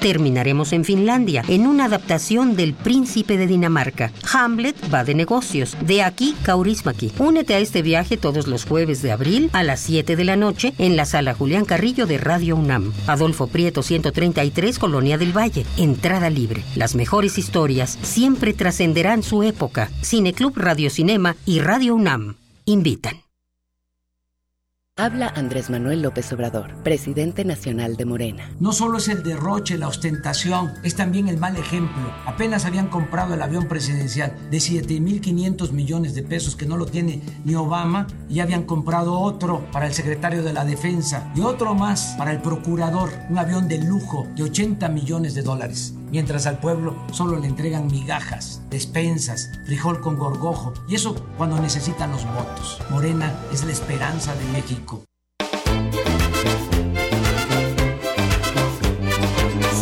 Terminaremos 0.00 0.72
en 0.72 0.84
Finlandia, 0.84 1.42
en 1.48 1.66
una 1.66 1.86
adaptación 1.86 2.56
del 2.56 2.74
Príncipe 2.74 3.36
de 3.36 3.46
Dinamarca. 3.46 4.12
Hamlet 4.32 4.76
va 4.92 5.04
de 5.04 5.14
negocios, 5.14 5.76
de 5.80 6.02
aquí 6.02 6.34
Kaurismäki. 6.42 7.12
Únete 7.18 7.54
a 7.54 7.58
este 7.58 7.82
viaje 7.82 8.16
todos 8.16 8.46
los 8.46 8.64
jueves 8.64 9.02
de 9.02 9.12
abril 9.12 9.50
a 9.52 9.62
las 9.62 9.80
7 9.80 10.16
de 10.16 10.24
la 10.24 10.36
noche 10.36 10.74
en 10.78 10.96
la 10.96 11.04
sala 11.04 11.34
Julián 11.34 11.64
Carrillo 11.64 12.06
de 12.06 12.18
Radio 12.18 12.56
UNAM. 12.56 12.92
Adolfo 13.06 13.46
Prieto 13.46 13.82
133, 13.82 14.78
Colonia 14.78 15.18
del 15.18 15.36
Valle. 15.36 15.66
Entrada 15.76 16.30
libre. 16.30 16.62
Las 16.74 16.94
mejores 16.94 17.38
historias 17.38 17.98
siempre 18.02 18.52
trascenderán 18.52 19.22
su 19.22 19.42
época. 19.42 19.90
Cineclub 20.02 20.56
Radio 20.56 20.90
Cinema 20.90 21.36
y 21.44 21.60
Radio 21.60 21.94
UNAM 21.94 22.36
invitan. 22.64 23.25
Habla 24.98 25.30
Andrés 25.36 25.68
Manuel 25.68 26.00
López 26.00 26.32
Obrador, 26.32 26.74
presidente 26.82 27.44
nacional 27.44 27.98
de 27.98 28.06
Morena. 28.06 28.50
No 28.60 28.72
solo 28.72 28.96
es 28.96 29.08
el 29.08 29.22
derroche, 29.22 29.76
la 29.76 29.88
ostentación, 29.88 30.72
es 30.84 30.96
también 30.96 31.28
el 31.28 31.36
mal 31.36 31.54
ejemplo. 31.58 32.10
Apenas 32.24 32.64
habían 32.64 32.88
comprado 32.88 33.34
el 33.34 33.42
avión 33.42 33.68
presidencial 33.68 34.34
de 34.50 34.56
7.500 34.56 35.72
millones 35.72 36.14
de 36.14 36.22
pesos 36.22 36.56
que 36.56 36.64
no 36.64 36.78
lo 36.78 36.86
tiene 36.86 37.20
ni 37.44 37.54
Obama 37.54 38.06
y 38.30 38.40
habían 38.40 38.62
comprado 38.62 39.20
otro 39.20 39.70
para 39.70 39.86
el 39.86 39.92
secretario 39.92 40.42
de 40.42 40.54
la 40.54 40.64
Defensa 40.64 41.30
y 41.36 41.42
otro 41.42 41.74
más 41.74 42.14
para 42.16 42.32
el 42.32 42.40
procurador, 42.40 43.10
un 43.28 43.36
avión 43.36 43.68
de 43.68 43.76
lujo 43.84 44.26
de 44.34 44.44
80 44.44 44.88
millones 44.88 45.34
de 45.34 45.42
dólares 45.42 45.92
mientras 46.10 46.46
al 46.46 46.58
pueblo 46.58 46.94
solo 47.12 47.38
le 47.38 47.46
entregan 47.46 47.86
migajas, 47.86 48.62
despensas, 48.70 49.50
frijol 49.66 50.00
con 50.00 50.16
gorgojo, 50.16 50.72
y 50.88 50.94
eso 50.94 51.14
cuando 51.36 51.60
necesitan 51.60 52.10
los 52.12 52.24
votos. 52.24 52.80
Morena 52.90 53.34
es 53.52 53.64
la 53.64 53.72
esperanza 53.72 54.34
de 54.34 54.44
México. 54.46 55.02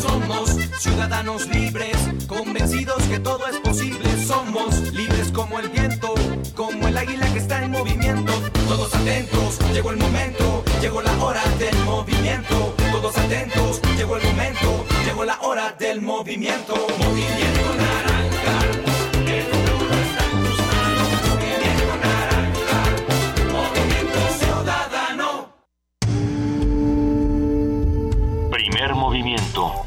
Somos 0.01 0.51
ciudadanos 0.79 1.47
libres, 1.49 1.97
convencidos 2.27 3.03
que 3.05 3.19
todo 3.19 3.47
es 3.47 3.57
posible. 3.59 4.25
Somos 4.25 4.93
libres 4.93 5.31
como 5.33 5.59
el 5.59 5.69
viento, 5.69 6.15
como 6.55 6.89
el 6.89 6.97
águila 6.97 7.33
que 7.33 7.39
está 7.39 7.63
en 7.63 7.71
movimiento. 7.71 8.33
Todos 8.69 8.95
atentos, 8.95 9.59
llegó 9.73 9.91
el 9.91 9.99
momento, 9.99 10.65
llegó 10.81 11.03
la 11.03 11.13
hora 11.23 11.43
del 11.59 11.77
movimiento. 11.85 12.84
Todos 13.05 13.19
atentos, 13.19 13.83
llegó 13.99 14.17
el 14.17 14.23
momento, 14.23 14.87
llegó 15.05 15.25
la 15.27 15.39
hora 15.43 15.73
del 15.79 16.01
movimiento. 16.01 16.75
Movimiento 16.75 17.75
naranja. 17.77 18.61
El 19.27 19.43
futuro 19.43 19.95
está 20.07 20.25
en 20.25 20.43
tus 20.43 20.59
manos. 20.73 21.11
Movimiento 21.29 21.97
naranja. 22.01 22.81
Movimiento 23.53 24.21
ciudadano. 24.39 25.29
Primer 28.51 28.95
movimiento. 28.95 29.85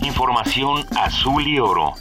Información 0.00 0.86
azul 0.96 1.44
y 1.44 1.58
oro. 1.58 1.94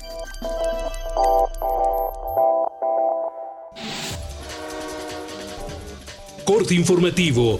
Corte 6.45 6.75
informativo. 6.75 7.59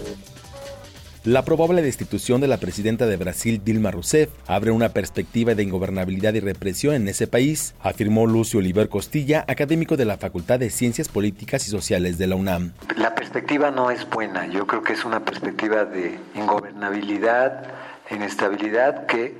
La 1.24 1.42
probable 1.42 1.80
destitución 1.80 2.42
de 2.42 2.48
la 2.48 2.58
presidenta 2.58 3.06
de 3.06 3.16
Brasil, 3.16 3.62
Dilma 3.64 3.90
Rousseff, 3.90 4.28
abre 4.46 4.72
una 4.72 4.90
perspectiva 4.90 5.54
de 5.54 5.62
ingobernabilidad 5.62 6.34
y 6.34 6.40
represión 6.40 6.94
en 6.94 7.08
ese 7.08 7.26
país, 7.26 7.74
afirmó 7.82 8.26
Lucio 8.26 8.58
Oliver 8.58 8.90
Costilla, 8.90 9.42
académico 9.48 9.96
de 9.96 10.04
la 10.04 10.18
Facultad 10.18 10.58
de 10.58 10.68
Ciencias 10.68 11.08
Políticas 11.08 11.66
y 11.66 11.70
Sociales 11.70 12.18
de 12.18 12.26
la 12.26 12.36
UNAM. 12.36 12.72
La 12.98 13.14
perspectiva 13.14 13.70
no 13.70 13.90
es 13.90 14.06
buena, 14.10 14.44
yo 14.48 14.66
creo 14.66 14.82
que 14.82 14.92
es 14.92 15.06
una 15.06 15.24
perspectiva 15.24 15.86
de 15.86 16.18
ingobernabilidad, 16.34 17.68
inestabilidad 18.10 19.06
que 19.06 19.34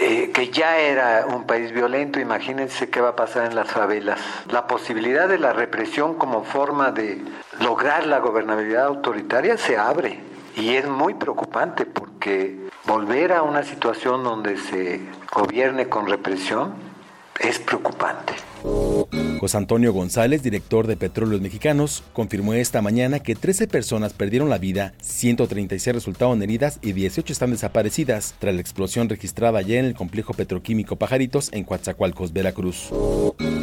eh, 0.00 0.30
que 0.32 0.50
ya 0.50 0.78
era 0.78 1.26
un 1.26 1.44
país 1.44 1.70
violento, 1.70 2.18
imagínense 2.18 2.88
qué 2.88 3.02
va 3.02 3.10
a 3.10 3.16
pasar 3.16 3.44
en 3.44 3.54
las 3.54 3.70
favelas. 3.70 4.18
La 4.50 4.66
posibilidad 4.66 5.28
de 5.28 5.38
la 5.38 5.52
represión 5.52 6.14
como 6.14 6.44
forma 6.44 6.92
de 6.92 7.20
lograr 7.60 8.06
la 8.06 8.20
gobernabilidad 8.20 8.86
autoritaria 8.86 9.58
se 9.58 9.76
abre 9.76 10.31
y 10.56 10.76
es 10.76 10.86
muy 10.86 11.14
preocupante 11.14 11.86
porque 11.86 12.68
volver 12.86 13.32
a 13.32 13.42
una 13.42 13.62
situación 13.62 14.22
donde 14.22 14.56
se 14.56 15.00
gobierne 15.34 15.88
con 15.88 16.06
represión 16.06 16.74
es 17.40 17.58
preocupante. 17.58 18.34
José 19.40 19.56
Antonio 19.56 19.92
González, 19.92 20.42
director 20.42 20.86
de 20.86 20.96
Petróleos 20.96 21.40
Mexicanos, 21.40 22.04
confirmó 22.12 22.54
esta 22.54 22.80
mañana 22.80 23.18
que 23.18 23.34
13 23.34 23.66
personas 23.66 24.12
perdieron 24.12 24.48
la 24.48 24.58
vida, 24.58 24.94
136 25.02 25.96
resultaron 25.96 26.42
heridas 26.42 26.78
y 26.80 26.92
18 26.92 27.32
están 27.32 27.50
desaparecidas 27.50 28.36
tras 28.38 28.54
la 28.54 28.60
explosión 28.60 29.08
registrada 29.08 29.58
ayer 29.58 29.78
en 29.80 29.86
el 29.86 29.94
complejo 29.94 30.32
petroquímico 30.32 30.96
Pajaritos 30.96 31.50
en 31.52 31.64
Coatzacoalcos, 31.64 32.32
Veracruz. 32.32 32.90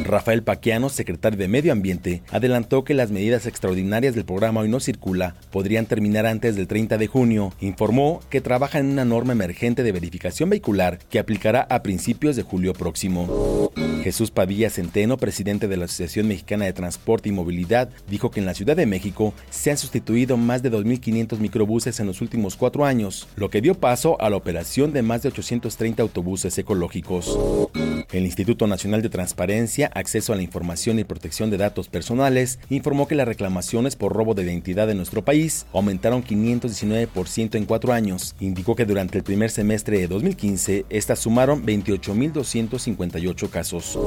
Rafael 0.04 0.44
Paquiano, 0.44 0.90
secretario 0.90 1.38
de 1.38 1.48
Medio 1.48 1.72
Ambiente, 1.72 2.24
adelantó 2.32 2.84
que 2.84 2.94
las 2.94 3.12
medidas 3.12 3.46
extraordinarias 3.46 4.16
del 4.16 4.26
programa 4.26 4.62
Hoy 4.62 4.70
No 4.70 4.80
Circula 4.80 5.36
podrían 5.52 5.86
terminar 5.86 6.26
antes 6.26 6.56
del 6.56 6.68
30 6.68 6.98
de 6.98 7.08
junio. 7.08 7.54
Informó 7.62 8.22
que 8.30 8.42
trabaja 8.42 8.80
en 8.80 8.88
una 8.88 9.06
norma 9.06 9.34
emergente 9.34 9.84
de 9.84 9.92
verificación 9.92 10.50
vehicular 10.50 11.00
que 11.10 11.20
aplicará 11.20 11.62
a 11.70 11.84
principios 11.84 12.36
de 12.36 12.44
julio 12.44 12.74
próximo. 12.74 13.72
Jesús 14.04 14.32
Padilla 14.32 14.70
Centeno, 14.90 15.18
presidente 15.18 15.68
de 15.68 15.78
la 15.78 15.86
Asociación 15.86 16.28
Mexicana 16.28 16.66
de 16.66 16.74
Transporte 16.74 17.30
y 17.30 17.32
Movilidad, 17.32 17.90
dijo 18.10 18.32
que 18.32 18.40
en 18.40 18.48
la 18.48 18.56
Ciudad 18.56 18.76
de 18.76 18.88
México 18.88 19.36
se 19.52 19.70
han 19.70 19.78
sustituido 19.78 20.36
más 20.36 20.64
de 20.64 20.72
2.500 20.72 21.38
microbuses 21.38 22.00
en 22.00 22.08
los 22.08 22.22
últimos 22.22 22.56
cuatro 22.56 22.86
años, 22.86 23.28
lo 23.36 23.52
que 23.52 23.62
dio 23.62 23.76
paso 23.76 24.20
a 24.20 24.32
la 24.32 24.38
operación 24.38 24.92
de 24.92 25.04
más 25.04 25.22
de 25.22 25.30
830 25.30 26.02
autobuses 26.02 26.58
ecológicos. 26.58 27.38
El 28.12 28.26
Instituto 28.26 28.66
Nacional 28.66 29.04
de 29.04 29.10
Transparencia, 29.10 29.92
Acceso 29.94 30.34
a 30.34 30.36
la 30.36 30.42
Información 30.42 30.98
y 30.98 31.04
Protección 31.04 31.52
de 31.52 31.58
Datos 31.58 31.90
Personales 31.90 32.58
informó 32.72 33.08
que 33.08 33.14
las 33.14 33.28
reclamaciones 33.28 33.96
por 33.96 34.14
robo 34.14 34.34
de 34.34 34.42
identidad 34.42 34.90
en 34.90 34.98
nuestro 34.98 35.24
país 35.24 35.68
aumentaron 35.74 36.24
519% 36.24 37.54
en 37.54 37.66
cuatro 37.66 37.94
años. 37.94 38.36
Indicó 38.40 38.76
que 38.76 38.88
durante 38.88 39.20
el 39.20 39.24
primer 39.24 39.52
semestre 39.52 40.00
de 40.00 40.08
2015, 40.08 40.86
estas 40.90 41.20
sumaron 41.20 41.64
28.258 41.64 43.50
casos. 43.52 44.00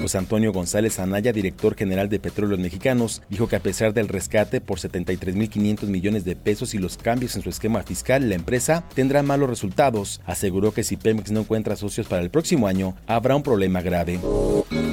José 0.00 0.16
Antonio 0.16 0.50
González 0.50 0.98
Anaya, 0.98 1.32
director 1.32 1.74
general 1.76 2.08
de 2.08 2.20
Petróleos 2.20 2.60
Mexicanos, 2.60 3.20
dijo 3.28 3.46
que 3.46 3.56
a 3.56 3.60
pesar 3.60 3.92
del 3.92 4.08
rescate 4.08 4.62
por 4.62 4.78
73.500 4.78 5.82
millones 5.88 6.24
de 6.24 6.34
pesos 6.34 6.72
y 6.72 6.78
los 6.78 6.96
cambios 6.96 7.36
en 7.36 7.42
su 7.42 7.50
esquema 7.50 7.82
fiscal, 7.82 8.26
la 8.26 8.36
empresa 8.36 8.84
tendrá 8.94 9.22
malos 9.22 9.50
resultados. 9.50 10.22
Aseguró 10.24 10.72
que 10.72 10.82
si 10.82 10.96
Pemex 10.96 11.30
no 11.30 11.40
encuentra 11.40 11.76
socios 11.76 12.06
para 12.06 12.22
el 12.22 12.30
próximo 12.30 12.68
año, 12.68 12.96
habrá 13.06 13.33
un 13.36 13.42
problema 13.42 13.82
grave. 13.82 14.20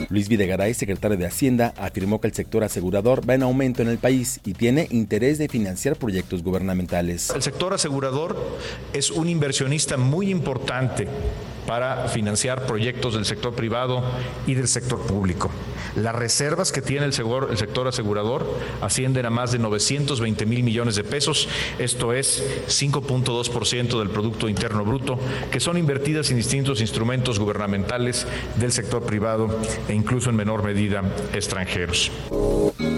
Luis 0.10 0.28
Videgaray, 0.28 0.74
secretario 0.74 1.18
de 1.18 1.26
Hacienda, 1.26 1.74
afirmó 1.78 2.20
que 2.20 2.28
el 2.28 2.34
sector 2.34 2.64
asegurador 2.64 3.28
va 3.28 3.36
en 3.36 3.44
aumento 3.44 3.82
en 3.82 3.88
el 3.88 3.98
país 3.98 4.42
y 4.44 4.54
tiene 4.54 4.88
interés 4.92 5.38
de 5.38 5.48
financiar 5.48 5.96
proyectos 5.96 6.44
gubernamentales. 6.44 7.30
El 7.30 7.42
sector 7.42 7.74
asegurador 7.74 8.36
es 8.92 9.10
un 9.10 9.30
inversionista 9.30 9.96
muy 9.98 10.30
importante 10.30 11.08
para 11.66 12.08
financiar 12.08 12.66
proyectos 12.66 13.14
del 13.14 13.26
sector 13.26 13.54
privado 13.54 14.04
y 14.48 14.56
del 14.56 14.68
sector 14.68 15.00
público. 15.00 15.50
Las 15.96 16.16
reservas 16.16 16.72
que 16.72 16.82
tiene 16.82 17.06
el, 17.06 17.14
sector 17.14 17.88
asegurador 17.88 18.46
ascienden 18.82 19.26
a 19.26 19.30
más 19.30 19.52
de 19.52 19.60
920 19.60 20.46
mil 20.46 20.64
millones 20.64 20.96
de 20.96 21.04
pesos, 21.04 21.48
esto 21.80 22.14
es 22.14 22.44
5.2% 22.68 24.00
del 24.00 24.10
Producto 24.10 24.50
Interno 24.50 24.84
Bruto, 24.86 25.20
que 25.52 25.60
son 25.60 25.78
invertidas 25.78 26.30
en 26.32 26.38
distintos 26.38 26.82
instrumentos 26.82 27.40
gubernamentales 27.40 28.26
del 28.56 28.72
sector 28.72 29.04
privado 29.04 29.50
e 29.88 29.94
incluso 29.94 30.30
en 30.30 30.36
menor 30.36 30.64
medida 30.64 31.04
extranjeros. 31.34 32.12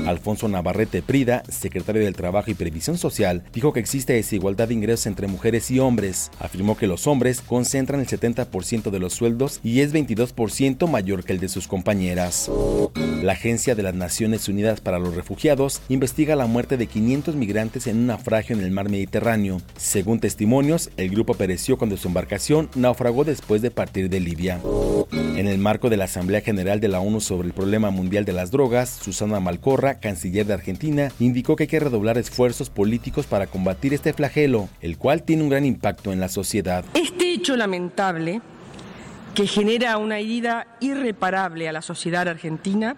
Alfonso 0.05 0.47
Navarrete 0.47 1.01
Prida, 1.01 1.43
secretario 1.49 2.03
del 2.03 2.15
Trabajo 2.15 2.51
y 2.51 2.53
Previsión 2.53 2.97
Social, 2.97 3.43
dijo 3.53 3.73
que 3.73 3.79
existe 3.79 4.13
desigualdad 4.13 4.67
de 4.67 4.73
ingresos 4.73 5.07
entre 5.07 5.27
mujeres 5.27 5.71
y 5.71 5.79
hombres. 5.79 6.31
Afirmó 6.39 6.77
que 6.77 6.87
los 6.87 7.07
hombres 7.07 7.41
concentran 7.41 8.01
el 8.01 8.07
70% 8.07 8.89
de 8.89 8.99
los 8.99 9.13
sueldos 9.13 9.59
y 9.63 9.79
es 9.81 9.93
22% 9.93 10.87
mayor 10.89 11.23
que 11.23 11.33
el 11.33 11.39
de 11.39 11.49
sus 11.49 11.67
compañeras. 11.67 12.51
La 13.21 13.33
Agencia 13.33 13.75
de 13.75 13.83
las 13.83 13.95
Naciones 13.95 14.49
Unidas 14.49 14.81
para 14.81 14.99
los 14.99 15.15
Refugiados 15.15 15.81
investiga 15.89 16.35
la 16.35 16.45
muerte 16.45 16.77
de 16.77 16.87
500 16.87 17.35
migrantes 17.35 17.87
en 17.87 17.97
un 17.97 18.07
naufragio 18.07 18.55
en 18.55 18.63
el 18.63 18.71
mar 18.71 18.89
Mediterráneo. 18.89 19.61
Según 19.77 20.19
testimonios, 20.19 20.89
el 20.97 21.09
grupo 21.09 21.33
pereció 21.33 21.77
cuando 21.77 21.97
su 21.97 22.09
embarcación 22.09 22.69
naufragó 22.75 23.23
después 23.23 23.61
de 23.61 23.71
partir 23.71 24.09
de 24.09 24.19
Libia. 24.19 24.59
En 25.11 25.47
el 25.47 25.57
marco 25.57 25.89
de 25.89 25.97
la 25.97 26.05
Asamblea 26.05 26.41
General 26.41 26.79
de 26.79 26.87
la 26.87 26.99
ONU 26.99 27.21
sobre 27.21 27.47
el 27.47 27.53
problema 27.53 27.89
mundial 27.91 28.25
de 28.25 28.33
las 28.33 28.51
drogas, 28.51 28.89
Susana 28.89 29.39
Malcorra, 29.39 29.92
canciller 29.99 30.45
de 30.45 30.53
Argentina, 30.53 31.11
indicó 31.19 31.55
que 31.55 31.63
hay 31.63 31.67
que 31.67 31.79
redoblar 31.79 32.17
esfuerzos 32.17 32.69
políticos 32.69 33.25
para 33.25 33.47
combatir 33.47 33.93
este 33.93 34.13
flagelo, 34.13 34.69
el 34.81 34.97
cual 34.97 35.23
tiene 35.23 35.43
un 35.43 35.49
gran 35.49 35.65
impacto 35.65 36.11
en 36.11 36.19
la 36.19 36.29
sociedad. 36.29 36.85
Este 36.93 37.33
hecho 37.33 37.55
lamentable, 37.55 38.41
que 39.35 39.47
genera 39.47 39.97
una 39.97 40.19
herida 40.19 40.67
irreparable 40.79 41.67
a 41.67 41.71
la 41.71 41.81
sociedad 41.81 42.27
argentina, 42.27 42.95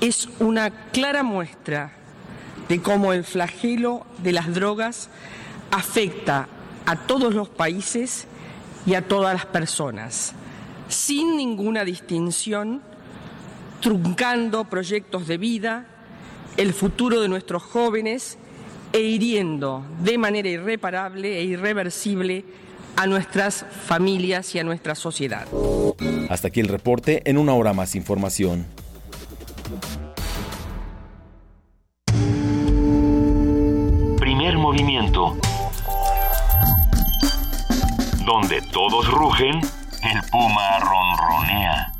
es 0.00 0.28
una 0.40 0.70
clara 0.90 1.22
muestra 1.22 1.92
de 2.68 2.82
cómo 2.82 3.12
el 3.12 3.24
flagelo 3.24 4.06
de 4.22 4.32
las 4.32 4.52
drogas 4.52 5.08
afecta 5.70 6.48
a 6.84 6.96
todos 6.96 7.34
los 7.34 7.48
países 7.48 8.26
y 8.86 8.94
a 8.94 9.02
todas 9.02 9.34
las 9.34 9.46
personas, 9.46 10.32
sin 10.88 11.36
ninguna 11.36 11.84
distinción, 11.84 12.82
truncando 13.80 14.64
proyectos 14.64 15.26
de 15.26 15.38
vida, 15.38 15.86
el 16.56 16.72
futuro 16.72 17.20
de 17.20 17.28
nuestros 17.28 17.62
jóvenes 17.62 18.38
e 18.92 19.00
hiriendo 19.00 19.84
de 20.02 20.18
manera 20.18 20.48
irreparable 20.48 21.38
e 21.38 21.44
irreversible 21.44 22.44
a 22.96 23.06
nuestras 23.06 23.66
familias 23.86 24.54
y 24.54 24.58
a 24.58 24.64
nuestra 24.64 24.94
sociedad. 24.94 25.46
Hasta 26.30 26.48
aquí 26.48 26.60
el 26.60 26.68
reporte, 26.68 27.22
en 27.28 27.36
una 27.36 27.52
hora 27.54 27.72
más 27.74 27.94
información. 27.94 28.66
Primer 34.18 34.56
movimiento. 34.56 35.36
Donde 38.24 38.62
todos 38.72 39.08
rugen, 39.10 39.60
el 39.60 40.30
puma 40.30 40.78
ronronea. 40.80 41.92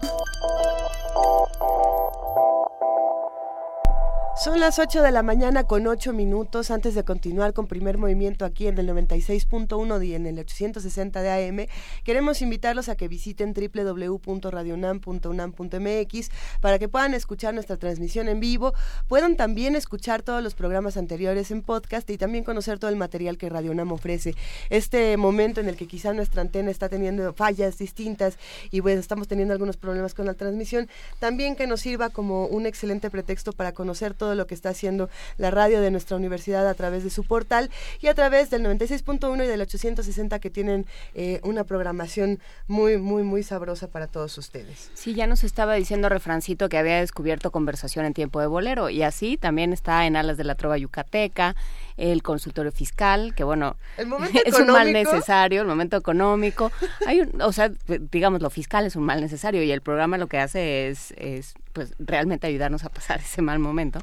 Son 4.38 4.60
las 4.60 4.78
8 4.78 5.00
de 5.00 5.12
la 5.12 5.22
mañana 5.22 5.64
con 5.64 5.86
8 5.86 6.12
minutos 6.12 6.70
antes 6.70 6.94
de 6.94 7.04
continuar 7.04 7.54
con 7.54 7.66
primer 7.66 7.96
movimiento 7.96 8.44
aquí 8.44 8.66
en 8.66 8.76
el 8.76 8.86
96.1 8.86 10.06
y 10.06 10.14
en 10.14 10.26
el 10.26 10.38
860 10.38 11.22
de 11.22 11.48
AM. 11.48 11.66
Queremos 12.04 12.42
invitarlos 12.42 12.90
a 12.90 12.96
que 12.96 13.08
visiten 13.08 13.54
www.radionam.unam.mx 13.54 16.30
para 16.60 16.78
que 16.78 16.86
puedan 16.86 17.14
escuchar 17.14 17.54
nuestra 17.54 17.78
transmisión 17.78 18.28
en 18.28 18.38
vivo, 18.38 18.74
puedan 19.08 19.36
también 19.36 19.74
escuchar 19.74 20.22
todos 20.22 20.42
los 20.42 20.54
programas 20.54 20.98
anteriores 20.98 21.50
en 21.50 21.62
podcast 21.62 22.10
y 22.10 22.18
también 22.18 22.44
conocer 22.44 22.78
todo 22.78 22.90
el 22.90 22.96
material 22.96 23.38
que 23.38 23.48
Radio 23.48 23.72
Nam 23.72 23.92
ofrece. 23.92 24.34
Este 24.68 25.16
momento 25.16 25.62
en 25.62 25.70
el 25.70 25.76
que 25.76 25.86
quizá 25.86 26.12
nuestra 26.12 26.42
antena 26.42 26.70
está 26.70 26.90
teniendo 26.90 27.32
fallas 27.32 27.78
distintas 27.78 28.36
y 28.70 28.80
bueno, 28.80 29.00
estamos 29.00 29.28
teniendo 29.28 29.54
algunos 29.54 29.78
problemas 29.78 30.12
con 30.12 30.26
la 30.26 30.34
transmisión, 30.34 30.90
también 31.20 31.56
que 31.56 31.66
nos 31.66 31.80
sirva 31.80 32.10
como 32.10 32.44
un 32.48 32.66
excelente 32.66 33.10
pretexto 33.10 33.54
para 33.54 33.72
conocer 33.72 34.12
todo 34.12 34.25
lo 34.34 34.46
que 34.46 34.54
está 34.54 34.70
haciendo 34.70 35.08
la 35.38 35.50
radio 35.50 35.80
de 35.80 35.90
nuestra 35.90 36.16
universidad 36.16 36.66
a 36.68 36.74
través 36.74 37.04
de 37.04 37.10
su 37.10 37.24
portal 37.24 37.70
y 38.00 38.08
a 38.08 38.14
través 38.14 38.50
del 38.50 38.62
96.1 38.64 39.44
y 39.44 39.46
del 39.46 39.60
860 39.60 40.38
que 40.38 40.50
tienen 40.50 40.86
eh, 41.14 41.40
una 41.42 41.64
programación 41.64 42.40
muy, 42.66 42.98
muy, 42.98 43.22
muy 43.22 43.42
sabrosa 43.42 43.88
para 43.88 44.06
todos 44.06 44.36
ustedes. 44.38 44.90
Sí, 44.94 45.14
ya 45.14 45.26
nos 45.26 45.44
estaba 45.44 45.74
diciendo 45.74 46.08
Refrancito 46.08 46.68
que 46.68 46.78
había 46.78 47.00
descubierto 47.00 47.50
conversación 47.50 48.04
en 48.04 48.14
tiempo 48.14 48.40
de 48.40 48.46
bolero 48.46 48.90
y 48.90 49.02
así 49.02 49.36
también 49.36 49.72
está 49.72 50.06
en 50.06 50.16
Alas 50.16 50.36
de 50.36 50.44
la 50.44 50.54
Trova 50.54 50.78
Yucateca, 50.78 51.54
el 51.96 52.22
consultorio 52.22 52.72
fiscal, 52.72 53.34
que 53.34 53.44
bueno, 53.44 53.76
es 54.44 54.58
un 54.58 54.66
mal 54.68 54.92
necesario, 54.92 55.62
el 55.62 55.66
momento 55.66 55.96
económico. 55.96 56.70
Hay 57.06 57.22
o 57.40 57.52
sea, 57.52 57.70
digamos, 58.10 58.42
lo 58.42 58.50
fiscal 58.50 58.86
es 58.86 58.96
un 58.96 59.04
mal 59.04 59.20
necesario 59.20 59.62
y 59.62 59.70
el 59.70 59.80
programa 59.80 60.18
lo 60.18 60.26
que 60.26 60.38
hace 60.38 60.88
es, 60.88 61.12
es 61.16 61.54
pues 61.76 61.92
realmente 61.98 62.46
ayudarnos 62.46 62.84
a 62.84 62.88
pasar 62.88 63.20
ese 63.24 63.42
mal 63.42 63.58
momento 63.58 64.00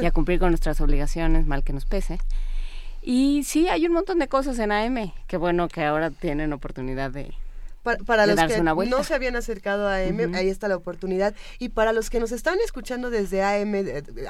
y 0.00 0.06
a 0.06 0.10
cumplir 0.10 0.38
con 0.38 0.48
nuestras 0.48 0.80
obligaciones, 0.80 1.46
mal 1.46 1.62
que 1.62 1.74
nos 1.74 1.84
pese. 1.84 2.18
Y 3.02 3.44
sí, 3.44 3.68
hay 3.68 3.86
un 3.86 3.92
montón 3.92 4.18
de 4.18 4.26
cosas 4.26 4.58
en 4.58 4.72
AM, 4.72 5.12
que 5.26 5.36
bueno 5.36 5.68
que 5.68 5.84
ahora 5.84 6.10
tienen 6.10 6.54
oportunidad 6.54 7.10
de, 7.10 7.34
para, 7.84 8.26
los 8.26 8.40
que 8.46 8.62
no 8.62 9.04
se 9.04 9.14
habían 9.14 9.36
acercado 9.36 9.86
a 9.88 9.98
AM, 9.98 10.34
ahí 10.34 10.48
está 10.48 10.68
la 10.68 10.76
oportunidad. 10.76 11.34
Y 11.58 11.68
para 11.68 11.92
los 11.92 12.08
que 12.08 12.18
nos 12.18 12.32
están 12.32 12.58
escuchando 12.64 13.10
desde 13.10 13.42
AM, 13.42 13.74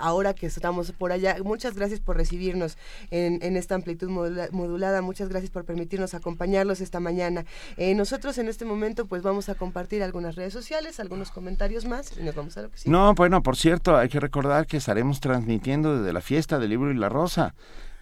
ahora 0.01 0.35
que 0.35 0.47
estamos 0.47 0.91
por 0.93 1.13
allá, 1.13 1.37
muchas 1.45 1.75
gracias 1.75 2.01
por 2.01 2.17
recibirnos 2.17 2.77
en, 3.11 3.57
esta 3.57 3.77
amplitud 3.77 4.09
modulada. 4.51 5.03
Muchas 5.03 5.29
gracias 5.29 5.51
por 5.51 5.65
permitirnos 5.65 6.15
acompañarlos 6.15 6.81
esta 6.81 6.99
mañana. 6.99 7.45
Eh, 7.77 7.95
nosotros 7.95 8.39
en 8.39 8.49
este 8.49 8.65
momento 8.65 9.07
pues 9.07 9.23
vamos 9.23 9.49
a 9.49 9.55
compartir 9.55 10.03
algunas 10.03 10.35
redes 10.35 10.53
sociales, 10.53 10.99
algunos 10.99 11.31
comentarios 11.31 11.85
más 11.85 12.17
y 12.19 12.23
nos 12.23 12.35
vamos 12.35 12.57
a 12.57 12.63
lo 12.63 12.71
que 12.71 12.79
sigue. 12.79 12.91
No, 12.91 13.15
bueno, 13.15 13.43
por 13.43 13.57
cierto, 13.57 13.97
hay 13.97 14.09
que 14.09 14.19
recordar 14.19 14.67
que 14.67 14.79
estaremos 14.79 15.21
transmitiendo 15.21 15.99
desde 15.99 16.13
la 16.13 16.21
fiesta 16.21 16.59
del 16.59 16.71
libro 16.71 16.91
y 16.91 16.97
la 16.97 17.09
rosa. 17.09 17.55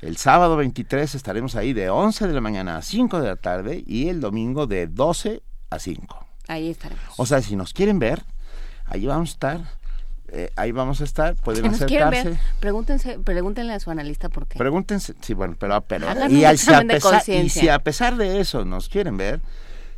El 0.02 0.16
sábado 0.16 0.56
23 0.56 1.14
estaremos 1.14 1.54
ahí 1.54 1.72
de 1.72 1.88
11 1.88 2.26
de 2.26 2.34
la 2.34 2.40
mañana 2.40 2.76
a 2.76 2.82
5 2.82 3.20
de 3.20 3.28
la 3.28 3.36
tarde 3.36 3.84
y 3.86 4.08
el 4.08 4.20
domingo 4.20 4.66
de 4.66 4.88
12 4.88 5.44
a 5.70 5.78
5. 5.78 6.26
Ahí 6.48 6.70
estaremos. 6.70 7.04
O 7.16 7.24
sea, 7.24 7.40
si 7.40 7.54
nos 7.54 7.72
quieren 7.72 8.00
ver, 8.00 8.24
ahí 8.84 9.06
vamos 9.06 9.30
a 9.30 9.32
estar. 9.32 9.60
Eh, 10.26 10.50
ahí 10.56 10.72
vamos 10.72 11.00
a 11.02 11.04
estar, 11.04 11.36
pueden 11.36 11.72
si 11.72 11.84
acercarse. 11.84 12.30
Ver, 12.30 12.38
pregúntense, 12.58 13.20
pregúntenle 13.20 13.74
a 13.74 13.80
su 13.80 13.92
analista 13.92 14.28
por 14.28 14.48
qué. 14.48 14.58
Pregúntense, 14.58 15.14
sí, 15.20 15.34
bueno, 15.34 15.54
pero, 15.56 15.80
pero 15.82 16.06
y, 16.28 16.44
a 16.44 16.50
pesar, 16.50 16.84
y 17.28 17.48
si 17.48 17.68
a 17.68 17.78
pesar 17.78 18.16
de 18.16 18.40
eso 18.40 18.64
nos 18.64 18.88
quieren 18.88 19.16
ver, 19.16 19.40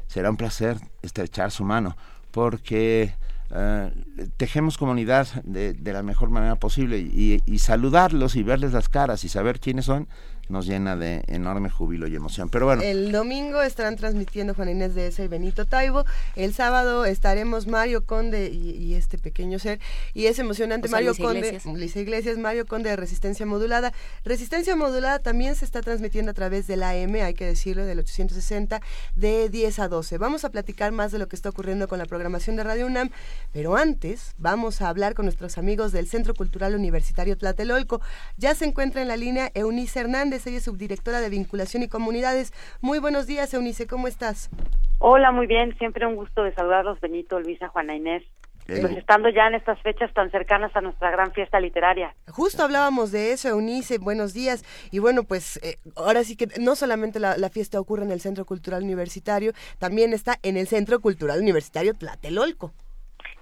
será 0.07 0.29
un 0.29 0.37
placer 0.37 0.77
estrechar 1.01 1.51
su 1.51 1.65
mano, 1.65 1.97
porque 2.31 3.15
eh, 3.57 3.93
tejemos 4.37 4.79
comunidad 4.79 5.29
de, 5.45 5.75
de, 5.75 5.93
la 5.93 6.03
mejor 6.03 6.29
manera 6.29 6.57
posible 6.57 6.99
y, 6.99 7.41
y, 7.47 7.59
saludarlos 7.61 8.35
y 8.35 8.43
verles 8.43 8.73
las 8.73 8.89
caras 8.89 9.23
y 9.23 9.29
saber 9.29 9.61
quiénes 9.61 9.85
son 9.85 10.09
nos 10.49 10.67
llena 10.67 10.97
de 10.97 11.23
enorme 11.27 11.71
júbilo 11.71 12.07
y 12.07 12.15
emoción. 12.15 12.49
Pero 12.49 12.67
bueno. 12.67 12.83
El 12.83 13.13
domingo 13.13 13.63
estarán 13.63 13.97
transmitiendo 13.97 14.55
Juan 14.55 14.69
Inés 14.69 14.95
de 14.95 15.09
ese 15.09 15.25
y 15.25 15.29
Benito 15.29 15.65
Taibo. 15.65 16.05
El 16.37 16.53
sábado 16.55 17.05
estaremos 17.05 17.67
Mario 17.67 18.05
Conde 18.05 18.51
y, 18.51 18.95
este 18.95 19.19
pequeño 19.19 19.59
ser. 19.59 19.81
Y 20.13 20.27
es 20.27 20.39
emocionante. 20.39 20.89
Mario 20.89 21.15
Conde, 21.17 21.61
Iglesias. 21.65 21.97
Iglesias, 21.97 22.39
Mario 22.39 22.67
Conde 22.67 22.91
de 22.91 22.97
Resistencia 22.97 23.47
Modulada. 23.47 23.93
Resistencia 24.25 24.77
Modulada 24.77 25.19
también 25.19 25.55
se 25.55 25.65
está 25.65 25.81
transmitiendo 25.81 26.31
a 26.31 26.35
través 26.35 26.67
de 26.67 26.77
la 26.77 26.91
AM, 26.91 27.15
hay 27.17 27.35
que 27.35 27.47
decirlo, 27.47 27.85
del 27.85 27.99
860, 27.99 28.81
de 29.17 29.49
10 29.49 29.79
a 29.79 29.89
12. 29.89 30.19
Vamos 30.19 30.45
a 30.45 30.51
platicar 30.51 30.93
más 30.93 31.13
de 31.13 31.19
lo 31.19 31.29
que 31.29 31.37
está 31.37 31.49
ocurriendo 31.49 31.89
con 31.89 31.99
la 31.99 32.07
programación 32.07 32.57
de 32.57 32.65
Radio 32.65 32.87
UNAM. 32.87 33.11
Pero 33.53 33.77
antes, 33.77 34.35
vamos 34.39 34.83
a 34.83 34.89
hablar 34.89 35.15
con 35.15 35.27
nuestros 35.27 35.59
amigos 35.59 35.93
del 35.93 36.07
Centro 36.09 36.35
Cultural 36.35 36.75
Universitario 36.75 37.37
Tlatelolco. 37.37 38.01
Ya 38.37 38.55
se 38.55 38.65
encuentra 38.65 39.03
en 39.03 39.09
la 39.09 39.17
línea 39.17 39.51
Eunice 39.55 40.01
Hernández 40.01 40.34
ella 40.35 40.59
es 40.59 40.65
subdirectora 40.65 41.21
de 41.21 41.29
Vinculación 41.29 41.83
y 41.83 41.89
Comunidades. 41.89 42.53
Muy 42.81 42.99
buenos 42.99 43.27
días, 43.27 43.55
Eunice, 43.55 43.87
¿cómo 43.87 44.09
estás? 44.09 44.51
Hola, 44.99 45.31
muy 45.33 45.47
bien, 45.47 45.77
siempre 45.79 46.07
un 46.07 46.17
gusto 46.17 46.43
de 46.43 46.53
saludarlos, 46.55 47.01
Benito, 47.01 47.39
Luisa, 47.39 47.69
Juana 47.69 47.95
Inés. 47.95 48.25
Pues 48.67 48.97
estando 48.97 49.29
ya 49.29 49.47
en 49.47 49.55
estas 49.57 49.79
fechas 49.83 50.13
tan 50.15 50.31
cercanas 50.31 50.75
a 50.75 50.81
nuestra 50.81 51.11
gran 51.11 51.33
fiesta 51.33 51.61
literaria. 51.61 52.15
Justo 52.31 52.63
hablábamos 52.63 53.13
de 53.13 53.33
eso, 53.33 53.49
Eunice, 53.49 53.99
buenos 53.99 54.33
días. 54.33 54.65
Y 54.91 55.01
bueno, 55.01 55.25
pues 55.25 55.61
eh, 55.63 55.77
ahora 55.97 56.25
sí 56.25 56.35
que 56.35 56.49
no 56.59 56.75
solamente 56.75 57.21
la, 57.21 57.37
fiesta 57.51 57.79
ocurre 57.79 58.05
en 58.05 58.11
el 58.11 58.21
Centro 58.21 58.47
Cultural 58.47 58.83
Universitario, 58.83 59.53
también 59.79 60.15
está 60.15 60.39
en 60.43 60.57
el 60.57 60.67
Centro 60.67 61.01
Cultural 61.01 61.41
Universitario 61.41 61.93
Tlatelolco. 61.93 62.73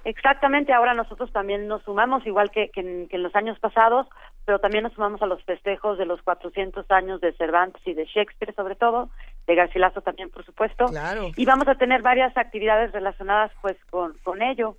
Exactamente, 0.05 0.72
ahora 0.72 0.94
nosotros 0.94 1.32
también 1.32 1.68
nos 1.68 1.82
sumamos, 1.82 2.26
igual 2.26 2.50
que, 2.50 2.70
en, 2.74 3.22
los 3.22 3.34
años 3.36 3.59
pasados, 3.61 4.07
pero 4.44 4.59
también 4.59 4.82
nos 4.82 4.92
sumamos 4.94 5.22
a 5.22 5.26
los 5.26 5.42
festejos 5.44 5.96
de 5.96 6.07
los 6.07 6.20
400 6.22 6.90
años 6.90 7.20
de 7.20 7.32
Cervantes 7.34 7.80
y 7.86 7.94
de 7.94 8.05
Shakespeare, 8.07 8.55
sobre 8.55 8.74
todo, 8.74 9.11
de 9.46 9.55
Garcilaso 9.55 10.00
también, 10.00 10.30
por 10.30 10.44
supuesto. 10.44 10.86
Claro. 10.86 11.30
Y 11.36 11.44
vamos 11.44 11.68
a 11.68 11.76
tener 11.76 12.03
varias 12.03 12.36
actividades 12.36 12.90
relacionadas 12.92 13.53
pues 13.61 13.76
con, 13.90 14.14
con 14.24 14.42
ello. 14.42 14.76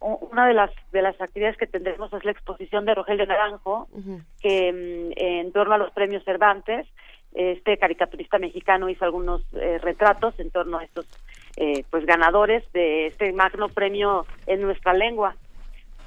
Una 0.00 0.46
de 0.46 0.54
las 0.54 0.70
de 0.92 1.02
las 1.02 1.20
actividades 1.20 1.58
que 1.58 1.66
tendremos 1.66 2.10
es 2.14 2.24
la 2.24 2.30
exposición 2.30 2.86
de 2.86 2.94
Rogelio 2.94 3.26
Naranjo, 3.26 3.86
que 4.40 4.72
mm, 4.72 5.12
en 5.16 5.52
torno 5.52 5.74
a 5.74 5.78
los 5.78 5.90
premios 5.92 6.24
Cervantes, 6.24 6.86
este 7.34 7.78
caricaturista 7.78 8.38
mexicano 8.38 8.88
hizo 8.88 9.04
algunos 9.04 9.42
eh, 9.54 9.78
retratos 9.78 10.38
en 10.40 10.50
torno 10.50 10.78
a 10.78 10.84
estos 10.84 11.06
eh, 11.56 11.84
pues 11.90 12.06
ganadores 12.06 12.64
de 12.72 13.08
este 13.08 13.32
magno 13.32 13.68
premio 13.68 14.26
en 14.46 14.62
nuestra 14.62 14.92
lengua. 14.94 15.36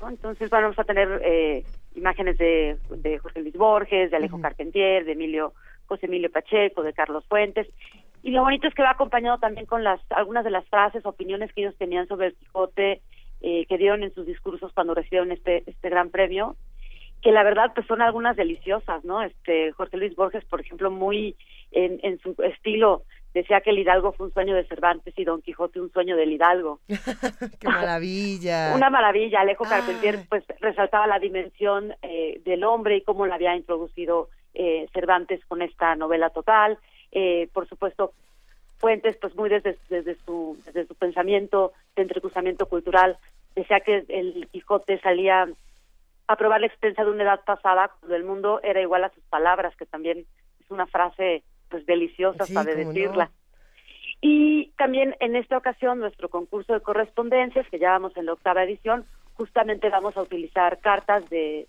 Entonces 0.08 0.50
vamos 0.50 0.78
a 0.78 0.84
tener 0.84 1.22
eh, 1.24 1.64
imágenes 1.96 2.38
de, 2.38 2.78
de, 2.90 3.18
Jorge 3.20 3.42
Luis 3.42 3.56
Borges, 3.56 4.12
de 4.12 4.18
Alejo 4.18 4.42
Carpentier, 4.42 5.06
de 5.06 5.14
Emilio 5.14 5.54
José 5.86 6.08
Emilio 6.08 6.32
Pacheco, 6.32 6.84
de 6.84 6.94
Carlos 6.94 7.26
Fuentes. 7.28 7.68
Y 8.22 8.32
lo 8.32 8.42
bonito 8.42 8.68
es 8.68 8.74
que 8.74 8.84
va 8.84 8.92
acompañado 8.92 9.38
también 9.38 9.66
con 9.66 9.84
las 9.84 10.00
algunas 10.12 10.44
de 10.44 10.52
las 10.52 10.66
frases, 10.68 11.06
opiniones 11.06 11.52
que 11.54 11.62
ellos 11.62 11.76
tenían 11.78 12.08
sobre 12.08 12.28
el 12.28 12.36
Quijote 12.36 13.02
eh, 13.42 13.66
que 13.68 13.78
dieron 13.78 14.04
en 14.04 14.14
sus 14.14 14.26
discursos 14.26 14.72
cuando 14.74 14.94
recibieron 14.94 15.32
este 15.32 15.64
este 15.68 15.90
gran 15.90 16.10
premio, 16.10 16.56
que 17.22 17.32
la 17.32 17.44
verdad 17.44 17.74
pues 17.76 17.86
son 17.88 18.02
algunas 18.02 18.38
deliciosas, 18.38 19.04
¿no? 19.04 19.22
Este 19.22 19.74
Jorge 19.74 19.98
Luis 19.98 20.16
Borges, 20.16 20.46
por 20.46 20.62
ejemplo, 20.62 20.90
muy 20.90 21.36
en, 21.72 22.00
en 22.04 22.20
su 22.20 22.36
estilo 22.44 23.04
decía 23.34 23.62
que 23.62 23.72
el 23.72 23.80
Hidalgo 23.80 24.12
fue 24.14 24.28
un 24.28 24.34
sueño 24.34 24.56
de 24.56 24.66
Cervantes 24.66 25.14
y 25.18 25.24
Don 25.24 25.42
Quijote 25.42 25.82
un 25.82 25.92
sueño 25.92 26.16
del 26.16 26.32
Hidalgo. 26.32 26.80
¡Qué 27.60 27.68
maravilla! 27.68 28.74
Una 28.76 28.90
maravilla. 28.90 29.42
Alejo 29.42 29.66
Carpentier 29.66 30.20
pues 30.30 30.44
resaltaba 30.60 31.08
la 31.08 31.20
dimensión 31.20 31.96
eh, 32.02 32.42
del 32.46 32.64
hombre 32.64 32.98
y 32.98 33.02
cómo 33.02 33.26
la 33.26 33.36
había 33.36 33.56
introducido 33.56 34.30
eh, 34.54 34.88
Cervantes 34.94 35.44
con 35.46 35.62
esta 35.62 35.96
novela 35.96 36.30
total. 36.30 36.78
Eh, 37.12 37.50
por 37.54 37.68
supuesto, 37.68 38.14
Fuentes, 38.78 39.16
pues 39.16 39.34
muy 39.36 39.50
desde, 39.50 39.78
desde, 39.90 40.16
su, 40.26 40.58
desde 40.66 40.86
su 40.86 40.96
pensamiento 40.96 41.72
de 41.96 42.02
entrecruzamiento 42.02 42.66
cultural, 42.66 43.18
decía 43.56 43.80
que 43.80 44.04
el 44.10 44.50
Quijote 44.52 45.00
salía 45.00 45.48
a 46.28 46.36
probar 46.36 46.60
la 46.60 46.68
extensa 46.68 47.06
de 47.06 47.12
una 47.12 47.24
edad 47.24 47.46
pasada, 47.46 47.92
cuando 48.00 48.16
el 48.16 48.26
mundo 48.26 48.60
era 48.62 48.82
igual 48.82 49.06
a 49.06 49.14
sus 49.14 49.24
palabras, 49.26 49.74
que 49.78 49.86
también 49.86 50.26
es 50.60 50.70
una 50.70 50.86
frase 50.86 51.44
pues 51.74 51.88
deliciosas 51.88 52.52
para 52.52 52.76
decirla. 52.76 53.32
Y 54.22 54.68
también 54.78 55.16
en 55.20 55.36
esta 55.36 55.58
ocasión 55.58 56.00
nuestro 56.00 56.30
concurso 56.30 56.72
de 56.72 56.82
correspondencias, 56.82 57.68
que 57.70 57.80
ya 57.80 57.90
vamos 57.90 58.16
en 58.16 58.28
la 58.28 58.34
octava 58.34 58.64
edición, 58.64 59.06
justamente 59.34 59.90
vamos 59.90 60.16
a 60.16 60.22
utilizar 60.22 60.78
cartas 60.82 61.28
de, 61.32 61.68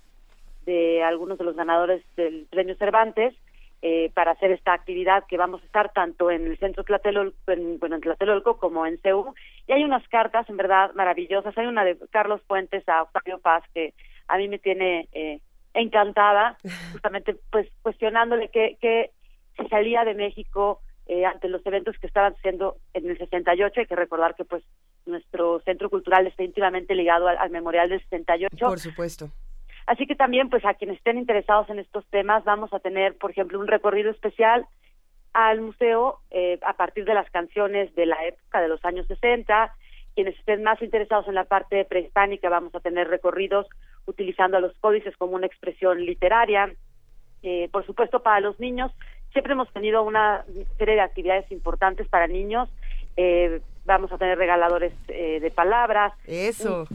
de 0.66 1.02
algunos 1.02 1.38
de 1.38 1.44
los 1.44 1.56
ganadores 1.56 2.04
del 2.16 2.46
premio 2.50 2.76
Cervantes 2.76 3.34
eh, 3.80 4.10
para 4.12 4.32
hacer 4.32 4.50
esta 4.50 4.74
actividad 4.74 5.24
que 5.26 5.38
vamos 5.38 5.62
a 5.62 5.64
estar 5.64 5.90
tanto 5.94 6.30
en 6.30 6.44
el 6.44 6.58
centro 6.58 6.84
Tlatelolco, 6.84 7.36
en, 7.46 7.78
bueno, 7.78 7.94
en 7.94 8.02
Tlatelolco 8.02 8.58
como 8.58 8.84
en 8.84 8.98
CEU. 8.98 9.34
Y 9.66 9.72
hay 9.72 9.84
unas 9.84 10.06
cartas 10.08 10.46
en 10.50 10.58
verdad 10.58 10.92
maravillosas. 10.94 11.56
Hay 11.56 11.66
una 11.66 11.82
de 11.82 11.96
Carlos 12.10 12.42
Fuentes 12.46 12.86
a 12.90 13.04
Octavio 13.04 13.38
Paz 13.38 13.64
que 13.72 13.94
a 14.28 14.36
mí 14.36 14.48
me 14.48 14.58
tiene 14.58 15.08
eh, 15.12 15.40
encantada, 15.72 16.58
justamente 16.92 17.36
pues 17.50 17.68
cuestionándole 17.80 18.48
qué, 18.50 18.76
qué 18.82 19.10
si 19.56 19.66
salía 19.68 20.04
de 20.04 20.14
México 20.14 20.80
eh, 21.06 21.26
ante 21.26 21.48
los 21.48 21.64
eventos 21.66 21.98
que 21.98 22.06
estaban 22.06 22.32
haciendo 22.32 22.76
en 22.94 23.08
el 23.10 23.18
68. 23.18 23.80
Hay 23.80 23.86
que 23.86 23.96
recordar 23.96 24.34
que 24.34 24.44
pues 24.44 24.64
nuestro 25.04 25.60
centro 25.60 25.90
cultural 25.90 26.26
está 26.26 26.42
íntimamente 26.42 26.94
ligado 26.94 27.28
al, 27.28 27.50
Memorial 27.50 27.90
del 27.90 28.00
68. 28.02 28.56
Por 28.66 28.78
supuesto. 28.78 29.30
Así 29.86 30.06
que 30.06 30.14
también, 30.14 30.48
pues 30.48 30.64
a 30.64 30.72
quienes 30.72 30.96
estén 30.96 31.18
interesados 31.18 31.68
en 31.68 31.78
estos 31.78 32.06
temas, 32.06 32.42
vamos 32.44 32.72
a 32.72 32.78
tener, 32.78 33.18
por 33.18 33.30
ejemplo, 33.30 33.60
un 33.60 33.66
recorrido 33.66 34.10
especial 34.10 34.66
al 35.34 35.60
museo 35.60 36.20
eh, 36.30 36.58
a 36.62 36.72
partir 36.74 37.04
de 37.04 37.12
las 37.12 37.28
canciones 37.30 37.94
de 37.94 38.06
la 38.06 38.24
época 38.24 38.62
de 38.62 38.68
los 38.68 38.82
años 38.84 39.06
60. 39.06 39.74
Quienes 40.14 40.38
estén 40.38 40.62
más 40.62 40.80
interesados 40.80 41.28
en 41.28 41.34
la 41.34 41.44
parte 41.44 41.84
prehispánica, 41.84 42.48
vamos 42.48 42.74
a 42.74 42.80
tener 42.80 43.08
recorridos 43.08 43.66
utilizando 44.06 44.56
a 44.56 44.60
los 44.60 44.74
códices 44.78 45.14
como 45.18 45.34
una 45.34 45.46
expresión 45.46 46.02
literaria. 46.02 46.72
Eh, 47.42 47.68
por 47.70 47.84
supuesto, 47.84 48.22
para 48.22 48.40
los 48.40 48.58
niños, 48.58 48.90
Siempre 49.34 49.52
hemos 49.52 49.68
tenido 49.72 50.04
una 50.04 50.44
serie 50.78 50.94
de 50.94 51.00
actividades 51.00 51.50
importantes 51.50 52.06
para 52.06 52.28
niños. 52.28 52.68
Eh, 53.16 53.60
vamos 53.84 54.12
a 54.12 54.16
tener 54.16 54.38
regaladores 54.38 54.92
eh, 55.08 55.40
de 55.40 55.50
palabras. 55.50 56.12
Eso. 56.24 56.86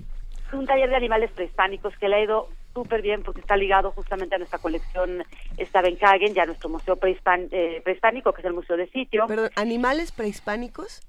Un, 0.54 0.66
taller 0.66 0.90
de 0.90 0.96
animales 0.96 1.32
prehispánicos 1.32 1.96
que 1.98 2.08
le 2.08 2.16
ha 2.16 2.24
ido 2.24 2.48
súper 2.74 3.02
bien 3.02 3.24
porque 3.24 3.42
está 3.42 3.58
ligado 3.58 3.92
justamente 3.92 4.36
a 4.36 4.38
nuestra 4.38 4.58
colección 4.58 5.26
Stavenhagen 5.60 6.34
y 6.34 6.40
a 6.40 6.46
nuestro 6.46 6.70
museo 6.70 6.98
eh, 7.04 7.82
prehispánico, 7.84 8.32
que 8.32 8.42
es 8.42 8.46
el 8.46 8.54
Museo 8.54 8.78
de 8.78 8.88
Sitio. 8.88 9.26
¿Pero 9.28 9.50
animales 9.58 10.14
prehispánicos? 10.14 11.06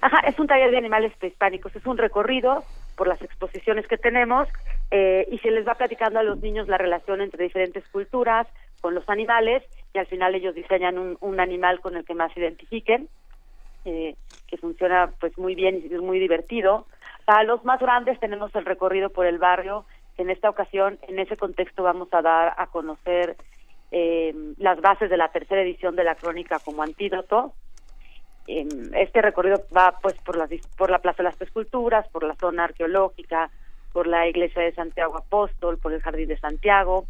Ajá, 0.00 0.28
es 0.28 0.38
un 0.38 0.46
taller 0.46 0.70
de 0.70 0.78
animales 0.78 1.12
prehispánicos. 1.18 1.74
Es 1.74 1.84
un 1.86 1.98
recorrido 1.98 2.62
por 2.94 3.08
las 3.08 3.20
exposiciones 3.20 3.88
que 3.88 3.98
tenemos 3.98 4.46
y 4.90 5.38
se 5.38 5.50
les 5.50 5.66
va 5.68 5.74
platicando 5.74 6.18
a 6.18 6.22
los 6.22 6.40
niños 6.40 6.68
la 6.68 6.78
relación 6.78 7.20
entre 7.20 7.44
diferentes 7.44 7.86
culturas 7.88 8.46
con 8.80 8.94
los 8.94 9.06
animales 9.08 9.62
y 9.94 9.98
al 9.98 10.06
final 10.06 10.34
ellos 10.34 10.54
diseñan 10.54 10.98
un, 10.98 11.16
un 11.20 11.40
animal 11.40 11.80
con 11.80 11.96
el 11.96 12.04
que 12.04 12.14
más 12.14 12.32
se 12.32 12.40
identifiquen, 12.40 13.08
eh, 13.84 14.16
que 14.46 14.56
funciona 14.56 15.12
pues 15.20 15.36
muy 15.38 15.54
bien 15.54 15.82
y 15.82 15.92
es 15.92 16.00
muy 16.00 16.18
divertido. 16.18 16.86
Para 17.24 17.44
los 17.44 17.64
más 17.64 17.80
grandes 17.80 18.18
tenemos 18.20 18.54
el 18.54 18.64
recorrido 18.64 19.10
por 19.10 19.26
el 19.26 19.38
barrio. 19.38 19.84
En 20.16 20.30
esta 20.30 20.50
ocasión, 20.50 20.98
en 21.06 21.18
ese 21.18 21.36
contexto, 21.36 21.82
vamos 21.82 22.08
a 22.12 22.22
dar 22.22 22.54
a 22.56 22.66
conocer 22.66 23.36
eh, 23.90 24.34
las 24.58 24.80
bases 24.80 25.08
de 25.10 25.16
la 25.16 25.28
tercera 25.28 25.62
edición 25.62 25.96
de 25.96 26.04
la 26.04 26.14
crónica 26.14 26.58
como 26.58 26.82
antídoto. 26.82 27.52
este 28.46 29.22
recorrido 29.22 29.62
va 29.74 29.98
pues 30.02 30.14
por 30.24 30.36
la, 30.36 30.48
por 30.76 30.90
la 30.90 30.98
Plaza 30.98 31.18
de 31.18 31.30
las 31.30 31.40
Esculturas, 31.40 32.08
por 32.08 32.24
la 32.24 32.34
zona 32.34 32.64
arqueológica, 32.64 33.50
por 33.92 34.06
la 34.06 34.26
Iglesia 34.26 34.62
de 34.62 34.72
Santiago 34.72 35.16
Apóstol, 35.16 35.78
por 35.78 35.92
el 35.92 36.02
Jardín 36.02 36.28
de 36.28 36.38
Santiago. 36.38 37.06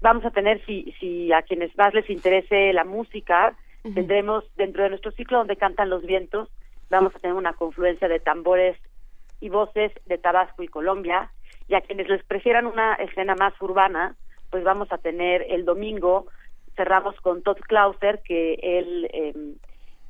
Vamos 0.00 0.24
a 0.24 0.30
tener, 0.30 0.64
si, 0.66 0.94
si 1.00 1.32
a 1.32 1.42
quienes 1.42 1.76
más 1.76 1.94
les 1.94 2.08
interese 2.10 2.72
la 2.72 2.84
música, 2.84 3.56
tendremos 3.94 4.44
dentro 4.56 4.82
de 4.82 4.90
nuestro 4.90 5.12
ciclo 5.12 5.38
donde 5.38 5.56
cantan 5.56 5.90
los 5.90 6.04
vientos, 6.04 6.48
vamos 6.90 7.14
a 7.14 7.18
tener 7.20 7.36
una 7.36 7.52
confluencia 7.52 8.08
de 8.08 8.18
tambores 8.18 8.76
y 9.40 9.48
voces 9.48 9.92
de 10.06 10.18
Tabasco 10.18 10.62
y 10.62 10.68
Colombia, 10.68 11.30
y 11.68 11.74
a 11.74 11.80
quienes 11.80 12.08
les 12.08 12.24
prefieran 12.24 12.66
una 12.66 12.94
escena 12.94 13.34
más 13.36 13.54
urbana, 13.60 14.16
pues 14.50 14.64
vamos 14.64 14.92
a 14.92 14.98
tener 14.98 15.46
el 15.48 15.64
domingo 15.64 16.26
cerramos 16.76 17.18
con 17.20 17.42
Todd 17.42 17.58
Clauser, 17.66 18.22
que 18.22 18.54
él 18.62 19.08
em, 19.12 19.54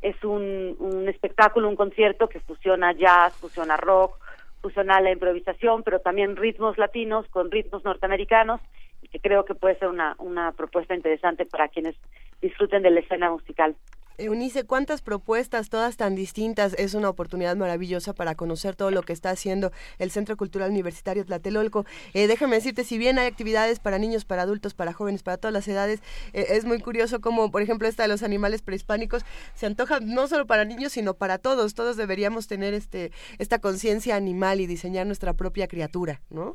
es 0.02 0.22
un, 0.24 0.76
un 0.78 1.08
espectáculo, 1.08 1.68
un 1.68 1.76
concierto 1.76 2.28
que 2.28 2.40
fusiona 2.40 2.92
jazz, 2.92 3.34
fusiona 3.36 3.76
rock, 3.76 4.18
fusiona 4.60 5.00
la 5.00 5.12
improvisación, 5.12 5.82
pero 5.84 6.00
también 6.00 6.36
ritmos 6.36 6.76
latinos 6.76 7.26
con 7.28 7.50
ritmos 7.50 7.84
norteamericanos, 7.84 8.60
que 9.10 9.20
creo 9.20 9.44
que 9.44 9.54
puede 9.54 9.78
ser 9.78 9.88
una, 9.88 10.14
una 10.18 10.52
propuesta 10.52 10.94
interesante 10.94 11.46
para 11.46 11.68
quienes 11.68 11.96
disfruten 12.40 12.82
de 12.82 12.90
la 12.90 13.00
escena 13.00 13.30
musical. 13.30 13.76
Eunice, 14.18 14.64
¿cuántas 14.64 15.02
propuestas, 15.02 15.68
todas 15.68 15.98
tan 15.98 16.14
distintas? 16.14 16.72
Es 16.78 16.94
una 16.94 17.10
oportunidad 17.10 17.54
maravillosa 17.56 18.14
para 18.14 18.34
conocer 18.34 18.74
todo 18.74 18.90
lo 18.90 19.02
que 19.02 19.12
está 19.12 19.28
haciendo 19.30 19.72
el 19.98 20.10
Centro 20.10 20.38
Cultural 20.38 20.70
Universitario 20.70 21.24
Tlatelolco. 21.24 21.84
Eh, 22.14 22.26
déjame 22.26 22.56
decirte, 22.56 22.84
si 22.84 22.96
bien 22.96 23.18
hay 23.18 23.26
actividades 23.26 23.78
para 23.78 23.98
niños, 23.98 24.24
para 24.24 24.42
adultos, 24.42 24.72
para 24.72 24.94
jóvenes, 24.94 25.22
para 25.22 25.36
todas 25.36 25.52
las 25.52 25.68
edades, 25.68 26.00
eh, 26.32 26.46
es 26.50 26.64
muy 26.64 26.80
curioso 26.80 27.20
como, 27.20 27.50
por 27.50 27.60
ejemplo, 27.60 27.86
esta 27.88 28.04
de 28.04 28.08
los 28.08 28.22
animales 28.22 28.62
prehispánicos 28.62 29.24
se 29.54 29.66
antoja 29.66 30.00
no 30.00 30.28
solo 30.28 30.46
para 30.46 30.64
niños, 30.64 30.92
sino 30.92 31.14
para 31.14 31.36
todos. 31.36 31.74
Todos 31.74 31.96
deberíamos 31.98 32.46
tener 32.46 32.72
este 32.72 33.12
esta 33.38 33.58
conciencia 33.58 34.16
animal 34.16 34.60
y 34.60 34.66
diseñar 34.66 35.06
nuestra 35.06 35.34
propia 35.34 35.68
criatura, 35.68 36.22
¿no? 36.30 36.54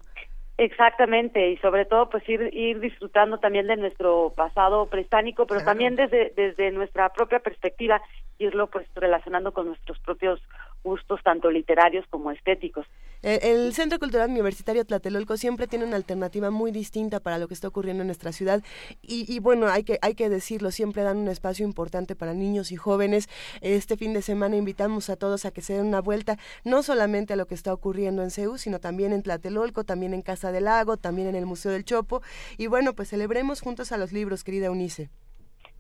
Exactamente, 0.58 1.50
y 1.50 1.58
sobre 1.58 1.86
todo 1.86 2.10
pues 2.10 2.28
ir, 2.30 2.50
ir 2.54 2.80
disfrutando 2.80 3.40
también 3.40 3.68
de 3.68 3.78
nuestro 3.78 4.34
pasado 4.36 4.86
prehispánico, 4.88 5.48
pero 5.48 5.64
también 5.64 5.96
desde, 5.96 6.34
desde 6.36 6.72
nuestra 6.72 7.10
propia 7.10 7.40
perspectiva, 7.40 8.02
irlo 8.38 8.68
pues 8.68 8.88
relacionando 8.94 9.54
con 9.54 9.68
nuestros 9.68 9.98
propios 10.00 10.40
gustos 10.84 11.20
tanto 11.24 11.50
literarios 11.52 12.06
como 12.10 12.32
estéticos. 12.32 12.86
Eh, 13.24 13.40
el 13.44 13.74
Centro 13.74 14.00
Cultural 14.00 14.30
Universitario 14.30 14.84
Tlatelolco 14.84 15.38
siempre 15.38 15.68
tiene 15.68 15.86
una 15.86 15.96
alternativa 15.96 16.50
muy 16.50 16.72
distinta 16.72 17.20
para 17.20 17.38
lo 17.38 17.48
que 17.48 17.54
está 17.54 17.68
ocurriendo 17.68 18.02
en 18.02 18.08
nuestra 18.08 18.32
ciudad 18.32 18.64
y, 19.04 19.40
bueno, 19.40 19.68
hay 19.68 19.84
que, 19.84 20.00
hay 20.02 20.16
que 20.16 20.30
decirlo, 20.30 20.72
siempre 20.72 21.04
dan 21.04 21.18
un 21.18 21.28
espacio 21.28 21.66
importante 21.66 22.16
para 22.16 22.34
niños 22.34 22.72
y 22.72 22.78
jóvenes. 22.78 23.30
Este 23.62 23.96
fin 23.96 24.14
de 24.14 24.22
semana 24.22 24.58
invitamos 24.58 25.10
a 25.10 25.18
todos 25.18 25.46
a 25.46 25.52
que 25.52 25.62
se 25.62 25.74
den 25.74 25.86
una 25.86 26.02
vuelta, 26.02 26.38
no 26.64 26.82
solamente 26.82 27.34
a 27.34 27.36
lo 27.36 27.46
que 27.46 27.56
está 27.56 27.74
ocurriendo 27.74 28.24
en 28.24 28.32
CEU, 28.32 28.58
sino 28.58 28.80
también 28.80 29.14
en 29.14 29.22
Tlatelolco, 29.22 29.84
también 29.84 30.14
en 30.14 30.22
Casa 30.22 30.52
del 30.52 30.66
Lago, 30.66 30.98
también 30.98 31.28
en 31.28 31.36
el 31.36 31.46
Museo 31.46 31.72
del 31.72 31.86
Chopo 31.86 32.22
y 32.58 32.68
bueno, 32.68 32.94
pues 32.94 33.10
celebremos 33.10 33.62
juntos 33.62 33.92
a 33.92 33.98
los 33.98 34.12
libros, 34.12 34.44
querida 34.44 34.68
Eunice. 34.68 35.10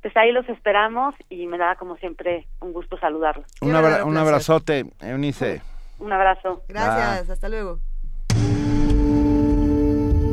Pues 0.01 0.17
ahí 0.17 0.31
los 0.31 0.47
esperamos 0.49 1.13
y 1.29 1.45
me 1.45 1.57
da 1.57 1.75
como 1.75 1.95
siempre 1.97 2.47
un 2.59 2.73
gusto 2.73 2.97
saludarlos. 2.97 3.45
Un, 3.61 3.75
un 3.75 4.17
abrazote, 4.17 4.85
Eunice. 4.99 5.61
Un 5.99 6.11
abrazo. 6.11 6.63
Gracias, 6.67 7.29
hasta 7.29 7.47
luego. 7.47 7.79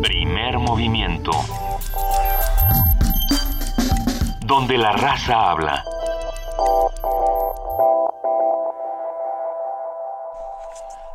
Primer 0.03 0.59
movimiento. 0.59 1.33
Donde 4.47 4.79
la 4.79 4.93
raza 4.93 5.51
habla. 5.51 5.85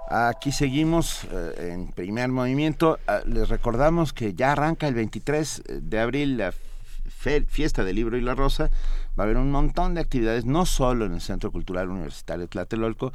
Aquí 0.10 0.52
seguimos 0.52 1.24
eh, 1.24 1.72
en 1.74 1.88
primer 1.88 2.30
movimiento. 2.30 3.00
Ah, 3.08 3.22
les 3.26 3.50
recordamos 3.50 4.14
que 4.14 4.36
ya 4.36 4.52
arranca 4.52 4.88
el 4.88 4.94
23 4.94 5.64
de 5.82 6.00
abril 6.00 6.38
la 6.38 6.54
fiesta 7.48 7.84
del 7.84 7.96
libro 7.96 8.18
y 8.18 8.22
la 8.22 8.36
rosa. 8.36 8.70
Va 9.18 9.24
a 9.24 9.26
haber 9.26 9.38
un 9.38 9.52
montón 9.52 9.94
de 9.94 10.02
actividades, 10.02 10.46
no 10.46 10.66
solo 10.66 11.06
en 11.06 11.14
el 11.14 11.22
Centro 11.22 11.52
Cultural 11.52 11.90
Universitario 11.90 12.48
Tlatelolco, 12.48 13.14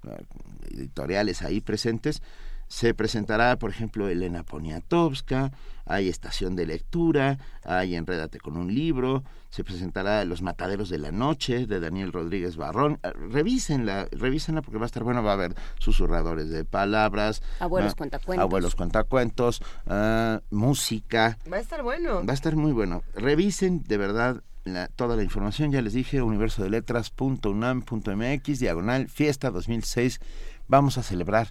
eh, 0.08 0.24
editoriales 0.72 1.42
ahí 1.42 1.60
presentes, 1.60 2.22
se 2.70 2.94
presentará, 2.94 3.58
por 3.58 3.72
ejemplo, 3.72 4.08
Elena 4.08 4.44
Poniatowska, 4.44 5.52
hay 5.86 6.08
estación 6.08 6.56
de 6.56 6.68
lectura, 6.68 7.40
hay 7.66 7.96
Enrédate 7.96 8.40
con 8.40 8.58
un 8.58 8.72
libro, 8.74 9.24
se 9.50 9.64
presentará 9.64 10.24
Los 10.24 10.44
Mataderos 10.44 10.90
de 10.90 11.00
la 11.00 11.12
Noche 11.12 11.66
de 11.66 11.80
Daniel 11.80 12.14
Rodríguez 12.14 12.58
Barrón. 12.58 13.00
Eh, 13.02 13.12
revísenla, 13.12 14.08
revísenla 14.12 14.62
porque 14.62 14.78
va 14.78 14.84
a 14.84 14.86
estar 14.86 15.04
bueno, 15.04 15.24
va 15.24 15.32
a 15.32 15.34
haber 15.34 15.56
susurradores 15.80 16.52
de 16.52 16.64
palabras, 16.64 17.42
abuelos 17.60 17.96
cuentacuentos, 17.96 18.44
abuelos 18.44 18.76
cuentacuentos, 18.76 19.64
uh, 19.88 20.38
música. 20.52 21.40
Va 21.52 21.58
a 21.58 21.62
estar 21.62 21.82
bueno. 21.82 22.24
Va 22.24 22.34
a 22.34 22.36
estar 22.36 22.56
muy 22.56 22.72
bueno. 22.72 23.02
Revisen 23.16 23.82
de 23.84 23.98
verdad 23.98 24.44
la, 24.64 24.90
toda 24.90 25.16
la 25.16 25.24
información, 25.24 25.72
ya 25.72 25.82
les 25.82 25.94
dije, 25.94 26.22
universodeletras.unam.mx, 26.22 28.60
diagonal, 28.60 29.10
fiesta 29.10 29.50
2006. 29.50 30.20
Vamos 30.68 31.00
a 31.00 31.04
celebrar 31.04 31.50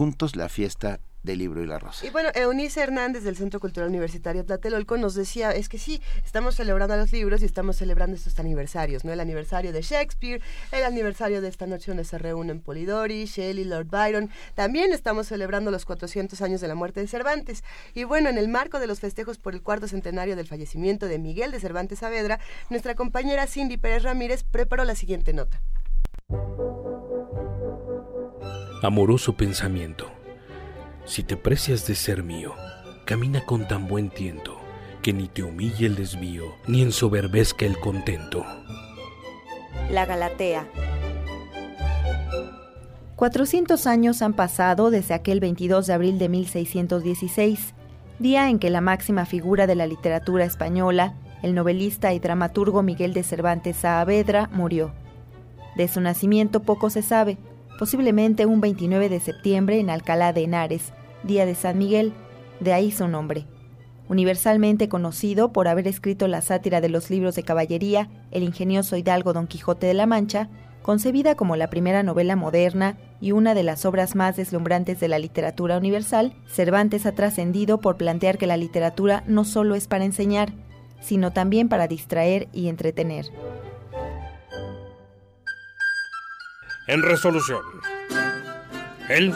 juntos 0.00 0.34
la 0.34 0.48
fiesta 0.48 0.98
del 1.22 1.40
libro 1.40 1.62
y 1.62 1.66
la 1.66 1.78
rosa. 1.78 2.06
Y 2.06 2.08
bueno, 2.08 2.30
Eunice 2.34 2.80
Hernández 2.80 3.22
del 3.22 3.36
Centro 3.36 3.60
Cultural 3.60 3.90
Universitario 3.90 4.46
Tlatelolco 4.46 4.96
nos 4.96 5.14
decía, 5.14 5.50
es 5.50 5.68
que 5.68 5.76
sí, 5.76 6.00
estamos 6.24 6.54
celebrando 6.54 6.96
los 6.96 7.12
libros 7.12 7.42
y 7.42 7.44
estamos 7.44 7.76
celebrando 7.76 8.16
estos 8.16 8.38
aniversarios, 8.38 9.04
¿no? 9.04 9.12
El 9.12 9.20
aniversario 9.20 9.74
de 9.74 9.82
Shakespeare, 9.82 10.40
el 10.72 10.84
aniversario 10.84 11.42
de 11.42 11.48
esta 11.48 11.66
noche 11.66 11.90
donde 11.90 12.04
se 12.04 12.16
reúnen 12.16 12.62
Polidori, 12.62 13.26
Shelley, 13.26 13.64
Lord 13.64 13.88
Byron, 13.88 14.30
también 14.54 14.90
estamos 14.94 15.26
celebrando 15.26 15.70
los 15.70 15.84
400 15.84 16.40
años 16.40 16.62
de 16.62 16.68
la 16.68 16.74
muerte 16.74 17.00
de 17.00 17.06
Cervantes. 17.06 17.62
Y 17.92 18.04
bueno, 18.04 18.30
en 18.30 18.38
el 18.38 18.48
marco 18.48 18.80
de 18.80 18.86
los 18.86 19.00
festejos 19.00 19.36
por 19.36 19.52
el 19.52 19.60
cuarto 19.60 19.86
centenario 19.86 20.34
del 20.34 20.48
fallecimiento 20.48 21.08
de 21.08 21.18
Miguel 21.18 21.50
de 21.50 21.60
Cervantes 21.60 21.98
Saavedra, 21.98 22.40
nuestra 22.70 22.94
compañera 22.94 23.46
Cindy 23.46 23.76
Pérez 23.76 24.04
Ramírez 24.04 24.44
preparó 24.44 24.84
la 24.84 24.94
siguiente 24.94 25.34
nota 25.34 25.60
amoroso 28.82 29.34
pensamiento. 29.34 30.06
Si 31.04 31.22
te 31.22 31.36
precias 31.36 31.86
de 31.86 31.94
ser 31.94 32.22
mío, 32.22 32.54
camina 33.04 33.44
con 33.44 33.68
tan 33.68 33.86
buen 33.86 34.10
tiento, 34.10 34.58
que 35.02 35.12
ni 35.12 35.28
te 35.28 35.42
humille 35.42 35.86
el 35.86 35.96
desvío, 35.96 36.44
ni 36.66 36.82
ensoberbezca 36.82 37.66
el 37.66 37.78
contento. 37.78 38.44
La 39.90 40.06
Galatea. 40.06 40.66
400 43.16 43.86
años 43.86 44.22
han 44.22 44.32
pasado 44.32 44.90
desde 44.90 45.12
aquel 45.12 45.40
22 45.40 45.86
de 45.86 45.92
abril 45.92 46.18
de 46.18 46.28
1616, 46.30 47.74
día 48.18 48.48
en 48.48 48.58
que 48.58 48.70
la 48.70 48.80
máxima 48.80 49.26
figura 49.26 49.66
de 49.66 49.74
la 49.74 49.86
literatura 49.86 50.44
española, 50.44 51.14
el 51.42 51.54
novelista 51.54 52.14
y 52.14 52.18
dramaturgo 52.18 52.82
Miguel 52.82 53.12
de 53.12 53.22
Cervantes 53.22 53.76
Saavedra, 53.76 54.48
murió. 54.52 54.92
De 55.76 55.86
su 55.88 56.00
nacimiento 56.00 56.62
poco 56.62 56.88
se 56.88 57.02
sabe, 57.02 57.36
posiblemente 57.80 58.44
un 58.44 58.60
29 58.60 59.08
de 59.08 59.20
septiembre 59.20 59.80
en 59.80 59.88
Alcalá 59.88 60.34
de 60.34 60.44
Henares, 60.44 60.92
día 61.22 61.46
de 61.46 61.54
San 61.54 61.78
Miguel, 61.78 62.12
de 62.60 62.74
ahí 62.74 62.92
su 62.92 63.08
nombre. 63.08 63.46
Universalmente 64.06 64.90
conocido 64.90 65.50
por 65.54 65.66
haber 65.66 65.88
escrito 65.88 66.28
la 66.28 66.42
sátira 66.42 66.82
de 66.82 66.90
los 66.90 67.08
libros 67.08 67.36
de 67.36 67.42
caballería 67.42 68.10
El 68.32 68.42
ingenioso 68.42 68.98
hidalgo 68.98 69.32
Don 69.32 69.46
Quijote 69.46 69.86
de 69.86 69.94
la 69.94 70.04
Mancha, 70.04 70.50
concebida 70.82 71.36
como 71.36 71.56
la 71.56 71.70
primera 71.70 72.02
novela 72.02 72.36
moderna 72.36 72.98
y 73.18 73.32
una 73.32 73.54
de 73.54 73.62
las 73.62 73.86
obras 73.86 74.14
más 74.14 74.36
deslumbrantes 74.36 75.00
de 75.00 75.08
la 75.08 75.18
literatura 75.18 75.78
universal, 75.78 76.34
Cervantes 76.46 77.06
ha 77.06 77.12
trascendido 77.12 77.80
por 77.80 77.96
plantear 77.96 78.36
que 78.36 78.46
la 78.46 78.58
literatura 78.58 79.24
no 79.26 79.44
solo 79.44 79.74
es 79.74 79.88
para 79.88 80.04
enseñar, 80.04 80.52
sino 81.00 81.32
también 81.32 81.70
para 81.70 81.88
distraer 81.88 82.50
y 82.52 82.68
entretener. 82.68 83.30
En 86.90 87.02
resolución. 87.02 87.62
Él 89.08 89.32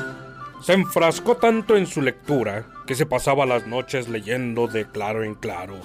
se 0.61 0.73
enfrascó 0.73 1.37
tanto 1.37 1.77
en 1.77 1.87
su 1.87 2.03
lectura 2.03 2.67
que 2.87 2.95
se 2.95 3.07
pasaba 3.07 3.47
las 3.47 3.67
noches 3.67 4.09
leyendo 4.09 4.67
de 4.67 4.87
claro 4.87 5.23
en 5.23 5.35
claro 5.35 5.77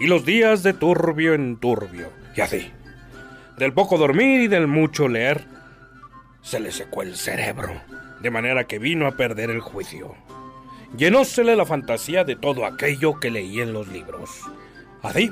y 0.00 0.06
los 0.06 0.24
días 0.24 0.62
de 0.62 0.72
turbio 0.72 1.34
en 1.34 1.56
turbio, 1.56 2.10
y 2.36 2.40
así. 2.40 2.70
Del 3.58 3.72
poco 3.72 3.98
dormir 3.98 4.42
y 4.42 4.48
del 4.48 4.68
mucho 4.68 5.08
leer, 5.08 5.44
se 6.40 6.60
le 6.60 6.70
secó 6.70 7.02
el 7.02 7.16
cerebro, 7.16 7.72
de 8.20 8.30
manera 8.30 8.64
que 8.64 8.78
vino 8.78 9.06
a 9.06 9.16
perder 9.16 9.50
el 9.50 9.60
juicio. 9.60 10.14
Llenósele 10.96 11.56
la 11.56 11.66
fantasía 11.66 12.24
de 12.24 12.36
todo 12.36 12.64
aquello 12.64 13.18
que 13.18 13.30
leía 13.30 13.64
en 13.64 13.72
los 13.72 13.88
libros. 13.88 14.30
Así, 15.02 15.30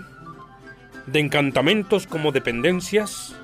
de 1.06 1.20
encantamentos 1.20 2.06
como 2.06 2.32
dependencias, 2.32 3.36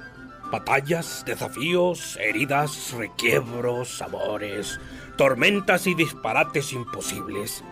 batallas, 0.53 1.25
desafíos, 1.27 2.19
heridas, 2.21 2.93
requiebros, 2.93 4.03
amores, 4.03 4.79
tormentas 5.17 5.87
y 5.87 5.95
disparates 5.95 6.75
imposibles, 6.75 7.65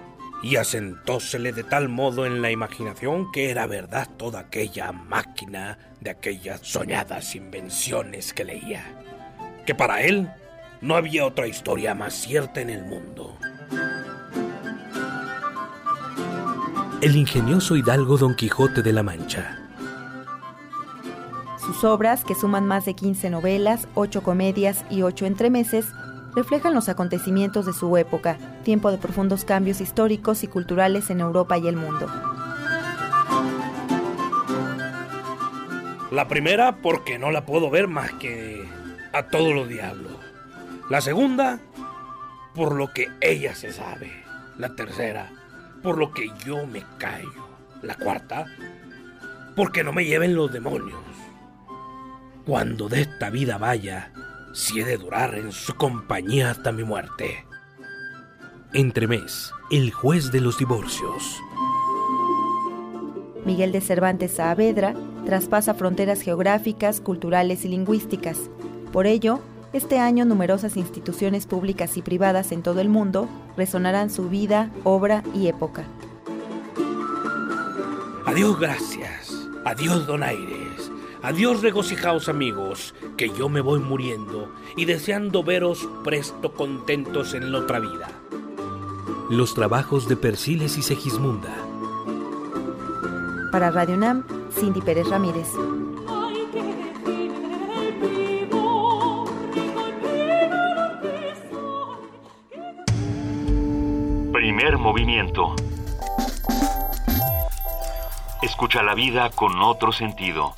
y 0.42 0.56
asentósele 0.56 1.52
de 1.52 1.62
tal 1.62 1.90
modo 1.90 2.24
en 2.24 2.40
la 2.40 2.50
imaginación 2.50 3.30
que 3.32 3.50
era 3.50 3.66
verdad 3.66 4.08
toda 4.16 4.40
aquella 4.40 4.92
máquina 4.92 5.78
de 6.00 6.10
aquellas 6.10 6.60
soñadas 6.62 7.36
invenciones 7.36 8.32
que 8.32 8.44
leía, 8.44 8.82
que 9.66 9.74
para 9.74 10.00
él 10.00 10.30
no 10.80 10.96
había 10.96 11.26
otra 11.26 11.46
historia 11.46 11.94
más 11.94 12.14
cierta 12.14 12.62
en 12.62 12.70
el 12.70 12.82
mundo. 12.84 13.36
El 17.02 17.14
ingenioso 17.14 17.76
hidalgo 17.76 18.16
Don 18.16 18.34
Quijote 18.34 18.82
de 18.82 18.92
la 18.94 19.02
Mancha. 19.02 19.69
Sus 21.64 21.84
obras, 21.84 22.24
que 22.24 22.34
suman 22.34 22.66
más 22.66 22.84
de 22.84 22.94
15 22.94 23.30
novelas, 23.30 23.86
8 23.94 24.22
comedias 24.22 24.84
y 24.90 25.02
8 25.02 25.26
entremeses, 25.26 25.86
reflejan 26.34 26.74
los 26.74 26.88
acontecimientos 26.88 27.66
de 27.66 27.72
su 27.72 27.96
época, 27.96 28.38
tiempo 28.64 28.90
de 28.90 28.98
profundos 28.98 29.44
cambios 29.44 29.80
históricos 29.80 30.42
y 30.42 30.48
culturales 30.48 31.10
en 31.10 31.20
Europa 31.20 31.58
y 31.58 31.68
el 31.68 31.76
mundo. 31.76 32.06
La 36.10 36.26
primera 36.26 36.76
porque 36.76 37.18
no 37.18 37.30
la 37.30 37.46
puedo 37.46 37.70
ver 37.70 37.86
más 37.86 38.10
que 38.14 38.66
a 39.12 39.24
todos 39.24 39.54
los 39.54 39.68
diablos. 39.68 40.12
La 40.88 41.00
segunda 41.00 41.60
por 42.54 42.74
lo 42.74 42.92
que 42.92 43.08
ella 43.20 43.54
se 43.54 43.72
sabe. 43.72 44.10
La 44.58 44.74
tercera 44.74 45.30
por 45.82 45.98
lo 45.98 46.12
que 46.12 46.30
yo 46.44 46.66
me 46.66 46.84
callo. 46.98 47.48
La 47.82 47.94
cuarta 47.94 48.46
porque 49.54 49.84
no 49.84 49.92
me 49.92 50.04
lleven 50.04 50.34
los 50.34 50.52
demonios. 50.52 51.09
Cuando 52.50 52.88
de 52.88 53.02
esta 53.02 53.30
vida 53.30 53.58
vaya, 53.58 54.10
si 54.52 54.80
he 54.80 54.84
de 54.84 54.96
durar 54.96 55.36
en 55.36 55.52
su 55.52 55.76
compañía 55.76 56.50
hasta 56.50 56.72
mi 56.72 56.82
muerte. 56.82 57.46
Entremés, 58.72 59.52
el 59.70 59.92
juez 59.92 60.32
de 60.32 60.40
los 60.40 60.58
divorcios. 60.58 61.40
Miguel 63.46 63.70
de 63.70 63.80
Cervantes 63.80 64.32
Saavedra 64.32 64.96
traspasa 65.24 65.74
fronteras 65.74 66.22
geográficas, 66.22 67.00
culturales 67.00 67.64
y 67.64 67.68
lingüísticas. 67.68 68.50
Por 68.92 69.06
ello, 69.06 69.38
este 69.72 70.00
año 70.00 70.24
numerosas 70.24 70.76
instituciones 70.76 71.46
públicas 71.46 71.96
y 71.96 72.02
privadas 72.02 72.50
en 72.50 72.64
todo 72.64 72.80
el 72.80 72.88
mundo 72.88 73.28
resonarán 73.56 74.10
su 74.10 74.28
vida, 74.28 74.72
obra 74.82 75.22
y 75.32 75.46
época. 75.46 75.84
Adiós, 78.26 78.58
gracias. 78.58 79.32
Adiós, 79.64 80.04
donaires. 80.04 80.69
Adiós 81.22 81.60
regocijaos 81.60 82.30
amigos, 82.30 82.94
que 83.18 83.28
yo 83.28 83.50
me 83.50 83.60
voy 83.60 83.78
muriendo 83.78 84.50
y 84.74 84.86
deseando 84.86 85.44
veros 85.44 85.86
presto 86.02 86.52
contentos 86.54 87.34
en 87.34 87.52
la 87.52 87.58
otra 87.58 87.78
vida. 87.78 88.08
Los 89.28 89.54
trabajos 89.54 90.08
de 90.08 90.16
Persiles 90.16 90.78
y 90.78 90.82
Segismunda. 90.82 91.54
Para 93.52 93.70
Radio 93.70 93.98
Nam, 93.98 94.24
Cindy 94.50 94.80
Pérez 94.80 95.10
Ramírez. 95.10 95.48
Primer 104.32 104.78
movimiento. 104.78 105.54
Escucha 108.40 108.82
la 108.82 108.94
vida 108.94 109.28
con 109.30 109.60
otro 109.60 109.92
sentido. 109.92 110.54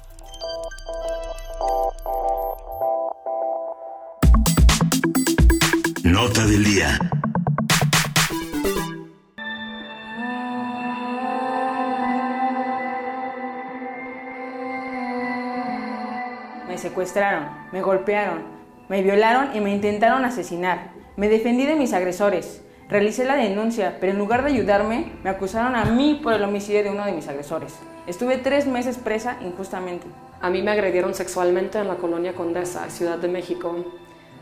Nota 6.22 6.46
del 6.46 6.62
día. 6.62 7.00
Me 16.68 16.78
secuestraron, 16.78 17.48
me 17.72 17.82
golpearon, 17.82 18.44
me 18.88 19.02
violaron 19.02 19.56
y 19.56 19.60
me 19.60 19.74
intentaron 19.74 20.24
asesinar. 20.24 20.92
Me 21.16 21.28
defendí 21.28 21.66
de 21.66 21.74
mis 21.74 21.92
agresores. 21.92 22.62
Realicé 22.88 23.24
la 23.24 23.34
denuncia, 23.34 23.96
pero 23.98 24.12
en 24.12 24.18
lugar 24.18 24.44
de 24.44 24.50
ayudarme, 24.50 25.14
me 25.24 25.30
acusaron 25.30 25.74
a 25.74 25.86
mí 25.86 26.20
por 26.22 26.34
el 26.34 26.44
homicidio 26.44 26.84
de 26.84 26.90
uno 26.90 27.04
de 27.04 27.14
mis 27.14 27.26
agresores. 27.26 27.74
Estuve 28.06 28.38
tres 28.38 28.68
meses 28.68 28.96
presa 28.96 29.38
injustamente. 29.40 30.06
A 30.40 30.50
mí 30.50 30.62
me 30.62 30.70
agredieron 30.70 31.16
sexualmente 31.16 31.80
en 31.80 31.88
la 31.88 31.96
colonia 31.96 32.32
Condesa, 32.32 32.88
Ciudad 32.90 33.18
de 33.18 33.26
México. 33.26 33.74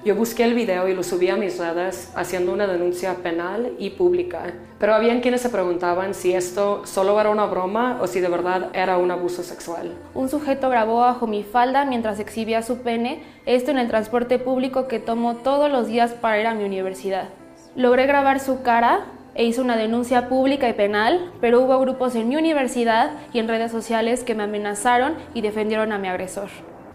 Yo 0.03 0.15
busqué 0.15 0.45
el 0.45 0.55
video 0.55 0.89
y 0.89 0.95
lo 0.95 1.03
subí 1.03 1.29
a 1.29 1.37
mis 1.37 1.59
redes 1.59 2.11
haciendo 2.15 2.55
una 2.55 2.67
denuncia 2.67 3.17
penal 3.17 3.75
y 3.79 3.91
pública, 3.91 4.55
pero 4.79 4.95
habían 4.95 5.21
quienes 5.21 5.43
se 5.43 5.51
preguntaban 5.51 6.15
si 6.15 6.33
esto 6.33 6.87
solo 6.87 7.21
era 7.21 7.29
una 7.29 7.45
broma 7.45 7.99
o 8.01 8.07
si 8.07 8.21
de 8.21 8.29
verdad 8.29 8.71
era 8.73 8.97
un 8.97 9.11
abuso 9.11 9.43
sexual. 9.43 9.93
Un 10.15 10.31
sujeto 10.31 10.71
grabó 10.71 11.01
bajo 11.01 11.27
mi 11.27 11.43
falda 11.43 11.85
mientras 11.85 12.19
exhibía 12.19 12.63
su 12.63 12.79
pene, 12.79 13.23
esto 13.45 13.73
en 13.73 13.79
el 13.79 13.89
transporte 13.89 14.39
público 14.39 14.89
que 14.89 15.01
tomo 15.01 15.37
todos 15.37 15.71
los 15.71 15.87
días 15.87 16.13
para 16.13 16.41
ir 16.41 16.47
a 16.47 16.55
mi 16.55 16.65
universidad. 16.65 17.29
Logré 17.77 18.07
grabar 18.07 18.41
su 18.41 18.63
cara 18.63 19.05
e 19.35 19.45
hice 19.45 19.61
una 19.61 19.77
denuncia 19.77 20.31
pública 20.31 20.67
y 20.67 20.73
penal, 20.73 21.31
pero 21.43 21.61
hubo 21.61 21.79
grupos 21.79 22.15
en 22.15 22.31
mi 22.31 22.37
universidad 22.37 23.11
y 23.35 23.39
en 23.39 23.49
redes 23.49 23.71
sociales 23.71 24.25
que 24.25 24.35
me 24.35 24.45
amenazaron 24.45 25.17
y 25.35 25.43
defendieron 25.43 25.93
a 25.93 25.99
mi 25.99 26.09
agresor. 26.09 26.49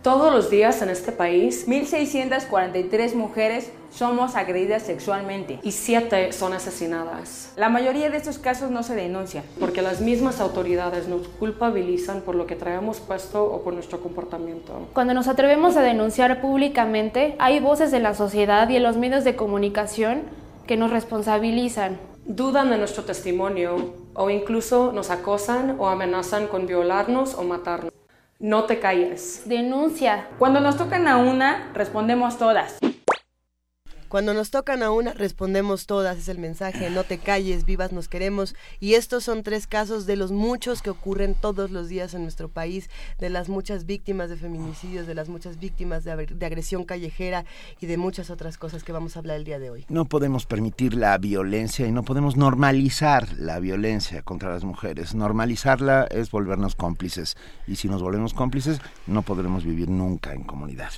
Todos 0.06 0.32
los 0.32 0.52
días 0.52 0.84
en 0.84 0.90
este 0.90 1.12
país, 1.12 1.68
1.643 1.68 3.16
mujeres 3.16 3.72
somos 3.90 4.36
agredidas 4.36 4.84
sexualmente 4.84 5.60
y 5.64 5.72
7 5.72 6.32
son 6.32 6.54
asesinadas. 6.54 7.52
La 7.56 7.70
mayoría 7.70 8.12
de 8.12 8.18
estos 8.18 8.38
casos 8.38 8.70
no 8.70 8.84
se 8.84 8.94
denuncian. 8.94 9.44
Porque 9.60 9.82
las 9.82 10.02
mismas 10.02 10.42
autoridades 10.42 11.08
nos 11.08 11.28
culpabilizan 11.28 12.22
por 12.22 12.36
lo 12.36 12.46
que 12.46 12.56
traemos 12.56 13.00
puesto 13.00 13.46
o 13.46 13.64
por 13.64 13.74
nuestro 13.74 14.00
comportamiento. 14.00 14.90
Cuando 14.94 15.16
nos 15.16 15.28
atrevemos 15.28 15.76
a 15.76 15.82
denunciar 15.82 16.40
públicamente, 16.40 17.36
hay 17.40 17.60
voces 17.60 17.90
de 17.90 18.00
la 18.00 18.14
sociedad 18.14 18.70
y 18.70 18.76
en 18.76 18.84
los 18.84 18.98
medios 18.98 19.24
de 19.24 19.36
comunicación 19.36 20.22
que 20.68 20.78
nos 20.78 20.92
responsabilizan. 20.92 21.98
Dudan 22.26 22.70
de 22.70 22.78
nuestro 22.78 23.06
testimonio 23.06 23.96
o 24.14 24.30
incluso 24.30 24.92
nos 24.92 25.10
acosan 25.10 25.78
o 25.80 25.88
amenazan 25.88 26.46
con 26.46 26.68
violarnos 26.68 27.34
o 27.34 27.44
matarnos. 27.44 27.95
No 28.40 28.66
te 28.66 28.80
calles. 28.80 29.44
Denuncia. 29.46 30.28
Cuando 30.38 30.60
nos 30.60 30.78
tocan 30.78 31.08
a 31.08 31.18
una, 31.18 31.72
respondemos 31.74 32.38
todas. 32.38 32.78
Cuando 34.16 34.34
nos 34.34 34.50
tocan 34.50 34.82
a 34.82 34.92
una, 34.92 35.12
respondemos 35.12 35.88
todas, 35.88 36.18
es 36.18 36.30
el 36.30 36.40
mensaje, 36.40 36.90
no 36.90 37.04
te 37.04 37.18
calles, 37.18 37.66
vivas 37.66 37.92
nos 37.92 38.08
queremos. 38.08 38.56
Y 38.80 38.94
estos 38.94 39.26
son 39.26 39.44
tres 39.44 39.68
casos 39.68 40.06
de 40.06 40.16
los 40.16 40.32
muchos 40.32 40.82
que 40.82 40.90
ocurren 40.90 41.36
todos 41.36 41.70
los 41.70 41.90
días 41.90 42.14
en 42.14 42.22
nuestro 42.22 42.48
país, 42.48 42.90
de 43.20 43.30
las 43.30 43.50
muchas 43.50 43.86
víctimas 43.86 44.30
de 44.30 44.38
feminicidios, 44.38 45.06
de 45.06 45.16
las 45.16 45.28
muchas 45.28 45.60
víctimas 45.60 46.06
de, 46.06 46.14
agresión 46.46 46.86
callejera 46.86 47.44
y 47.82 47.88
de 47.88 47.98
muchas 47.98 48.30
otras 48.30 48.58
cosas 48.58 48.86
que 48.86 48.94
vamos 48.94 49.18
a 49.18 49.20
hablar 49.20 49.36
el 49.36 49.44
día 49.44 49.60
de 49.60 49.70
hoy. 49.70 49.86
No 49.90 50.06
podemos 50.06 50.46
permitir 50.46 50.94
la 50.94 51.18
violencia 51.18 51.86
y 51.86 51.92
no 51.92 52.04
podemos 52.04 52.38
normalizar 52.38 53.38
la 53.38 53.60
violencia 53.60 54.22
contra 54.22 54.50
las 54.50 54.64
mujeres. 54.64 55.14
Normalizarla 55.14 56.08
es 56.10 56.32
volvernos 56.32 56.76
cómplices 56.76 57.36
y 57.68 57.76
si 57.76 57.90
nos 57.90 58.02
volvemos 58.02 58.34
cómplices 58.34 58.80
no 59.08 59.24
podremos 59.24 59.66
vivir 59.66 59.90
nunca 59.90 60.32
en 60.32 60.44
comunidad. 60.46 60.94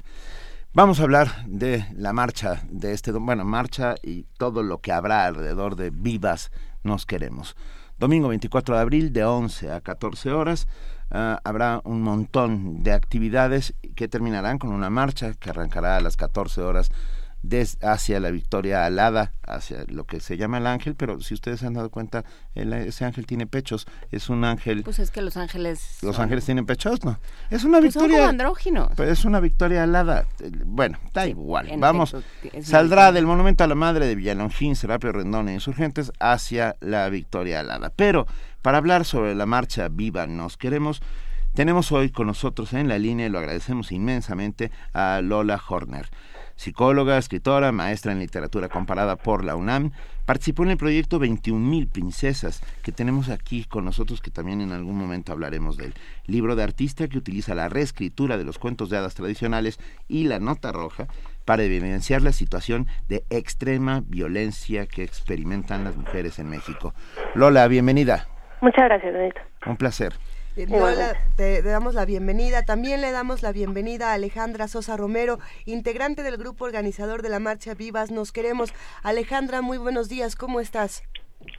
Vamos 0.74 1.00
a 1.00 1.04
hablar 1.04 1.46
de 1.48 1.86
la 1.96 2.14
marcha 2.14 2.62
de 2.70 2.94
este, 2.94 3.12
bueno, 3.12 3.46
marcha 3.46 3.96
y 4.04 4.24
todo 4.38 4.62
lo 4.62 4.80
que 4.80 4.92
habrá 4.92 5.26
alrededor 5.26 5.76
de 5.76 5.90
Vivas 5.90 6.52
Nos 6.84 7.06
Queremos. 7.06 7.56
Domingo 7.98 8.28
24 8.28 8.76
de 8.76 8.82
abril 8.82 9.14
de 9.14 9.24
11 9.24 9.72
a 9.72 9.82
14 9.82 10.32
horas 10.32 10.68
uh, 11.10 11.38
habrá 11.44 11.82
un 11.84 12.04
montón 12.04 12.84
de 12.84 12.92
actividades 12.92 13.74
que 13.96 14.08
terminarán 14.08 14.60
con 14.60 14.72
una 14.72 14.92
marcha 14.92 15.34
que 15.34 15.50
arrancará 15.50 15.98
a 15.98 16.02
las 16.02 16.16
14 16.16 16.62
horas 16.62 16.92
hacia 17.82 18.20
la 18.20 18.32
victoria 18.32 18.86
alada, 18.86 19.34
hacia 19.44 19.86
lo 19.88 20.06
que 20.06 20.20
se 20.20 20.38
llama 20.38 20.58
el 20.58 20.68
ángel, 20.68 20.96
pero 20.96 21.22
si 21.22 21.34
ustedes 21.34 21.60
se 21.60 21.68
han 21.68 21.74
dado 21.74 21.90
cuenta, 21.90 22.26
ese 22.56 23.06
ángel 23.06 23.26
tiene 23.26 23.48
pechos, 23.48 23.88
es 24.12 24.30
un 24.30 24.44
ángel... 24.44 24.84
Pues 24.84 25.00
es 25.00 25.12
que 25.12 25.22
los 25.22 25.38
ángeles... 25.38 26.00
Los 26.02 26.20
ángeles 26.20 26.46
tienen 26.46 26.66
pechos, 26.66 27.04
¿no? 27.04 27.20
Es 27.50 27.64
una 27.64 27.80
pues 27.80 27.94
victoria... 27.94 28.20
Son 28.20 28.30
andróginos. 28.30 28.90
Pero 28.96 29.12
es 29.12 29.26
una 29.26 29.40
victoria 29.40 29.84
alada. 29.84 30.28
Bueno, 30.66 31.00
da 31.14 31.28
igual. 31.28 31.70
Vamos, 31.78 32.16
saldrá 32.62 33.12
del 33.12 33.26
monumento 33.26 33.64
a 33.64 33.68
la 33.68 33.76
madre 33.76 34.08
de 34.08 34.16
Villalongín, 34.16 34.76
Serapio 34.76 35.12
Rendón 35.12 35.50
e 35.50 35.54
Insurgentes 35.54 36.12
hacia 36.20 36.76
la 36.82 37.10
victoria 37.10 37.62
alada. 37.62 37.92
Pero 37.96 38.28
para 38.62 38.78
hablar 38.78 39.06
sobre 39.06 39.36
la 39.36 39.46
marcha 39.46 39.88
Viva 39.90 40.28
Nos 40.28 40.58
Queremos, 40.58 41.02
tenemos 41.54 41.92
hoy 41.92 42.12
con 42.12 42.28
nosotros 42.28 42.74
en 42.74 42.88
la 42.88 43.00
línea, 43.00 43.26
y 43.26 43.30
lo 43.30 43.40
agradecemos 43.40 43.92
inmensamente, 43.92 44.72
a 44.94 45.22
Lola 45.24 45.60
Horner 45.68 46.10
psicóloga, 46.58 47.18
escritora, 47.18 47.72
maestra 47.72 48.12
en 48.12 48.20
literatura 48.20 48.68
comparada 48.68 49.16
por 49.16 49.46
la 49.46 49.56
UNAM, 49.56 49.92
participó 50.26 50.64
en 50.64 50.72
el 50.72 50.78
proyecto 50.78 51.20
21.000 51.20 51.90
princesas 51.90 52.62
que 52.84 52.92
tenemos 52.92 53.30
aquí 53.30 53.64
con 53.64 53.86
nosotros, 53.86 54.22
que 54.22 54.32
también 54.32 54.60
en 54.60 54.74
algún 54.74 54.98
momento 54.98 55.32
hablaremos 55.32 55.78
del 55.78 55.94
libro 56.26 56.56
de 56.56 56.64
artista 56.64 57.08
que 57.08 57.18
utiliza 57.18 57.56
la 57.56 57.70
reescritura 57.70 58.38
de 58.38 58.44
los 58.44 58.60
cuentos 58.60 58.90
de 58.90 58.98
hadas 58.98 59.16
tradicionales 59.16 59.80
y 60.10 60.26
la 60.26 60.40
nota 60.40 60.74
roja 60.74 61.08
para 61.46 61.64
evidenciar 61.64 62.22
la 62.22 62.34
situación 62.34 62.88
de 63.08 63.24
extrema 63.30 64.04
violencia 64.06 64.86
que 64.86 65.04
experimentan 65.04 65.86
las 65.86 65.96
mujeres 65.96 66.40
en 66.40 66.50
México. 66.50 66.94
Lola, 67.36 67.68
bienvenida. 67.70 68.28
Muchas 68.60 68.86
gracias, 68.86 69.14
Benito. 69.14 69.40
Un 69.66 69.78
placer. 69.78 70.14
Lola, 70.66 71.16
te, 71.36 71.62
damos 71.62 71.94
la 71.94 72.06
bienvenida. 72.06 72.64
También 72.64 73.02
le 73.02 73.12
damos 73.12 73.44
la 73.44 73.52
bienvenida 73.52 74.10
a 74.10 74.14
Alejandra 74.14 74.68
Sosa 74.68 74.98
Romero, 74.98 75.38
integrante 75.66 76.24
del 76.24 76.38
grupo 76.38 76.66
organizador 76.66 77.22
de 77.22 77.30
la 77.30 77.40
Marcha 77.40 77.76
Vivas 77.76 78.10
Nos 78.10 78.32
Queremos. 78.32 78.74
Alejandra, 79.04 79.62
muy 79.62 79.78
buenos 79.78 80.10
días, 80.10 80.36
¿cómo 80.36 80.60
estás? 80.60 81.04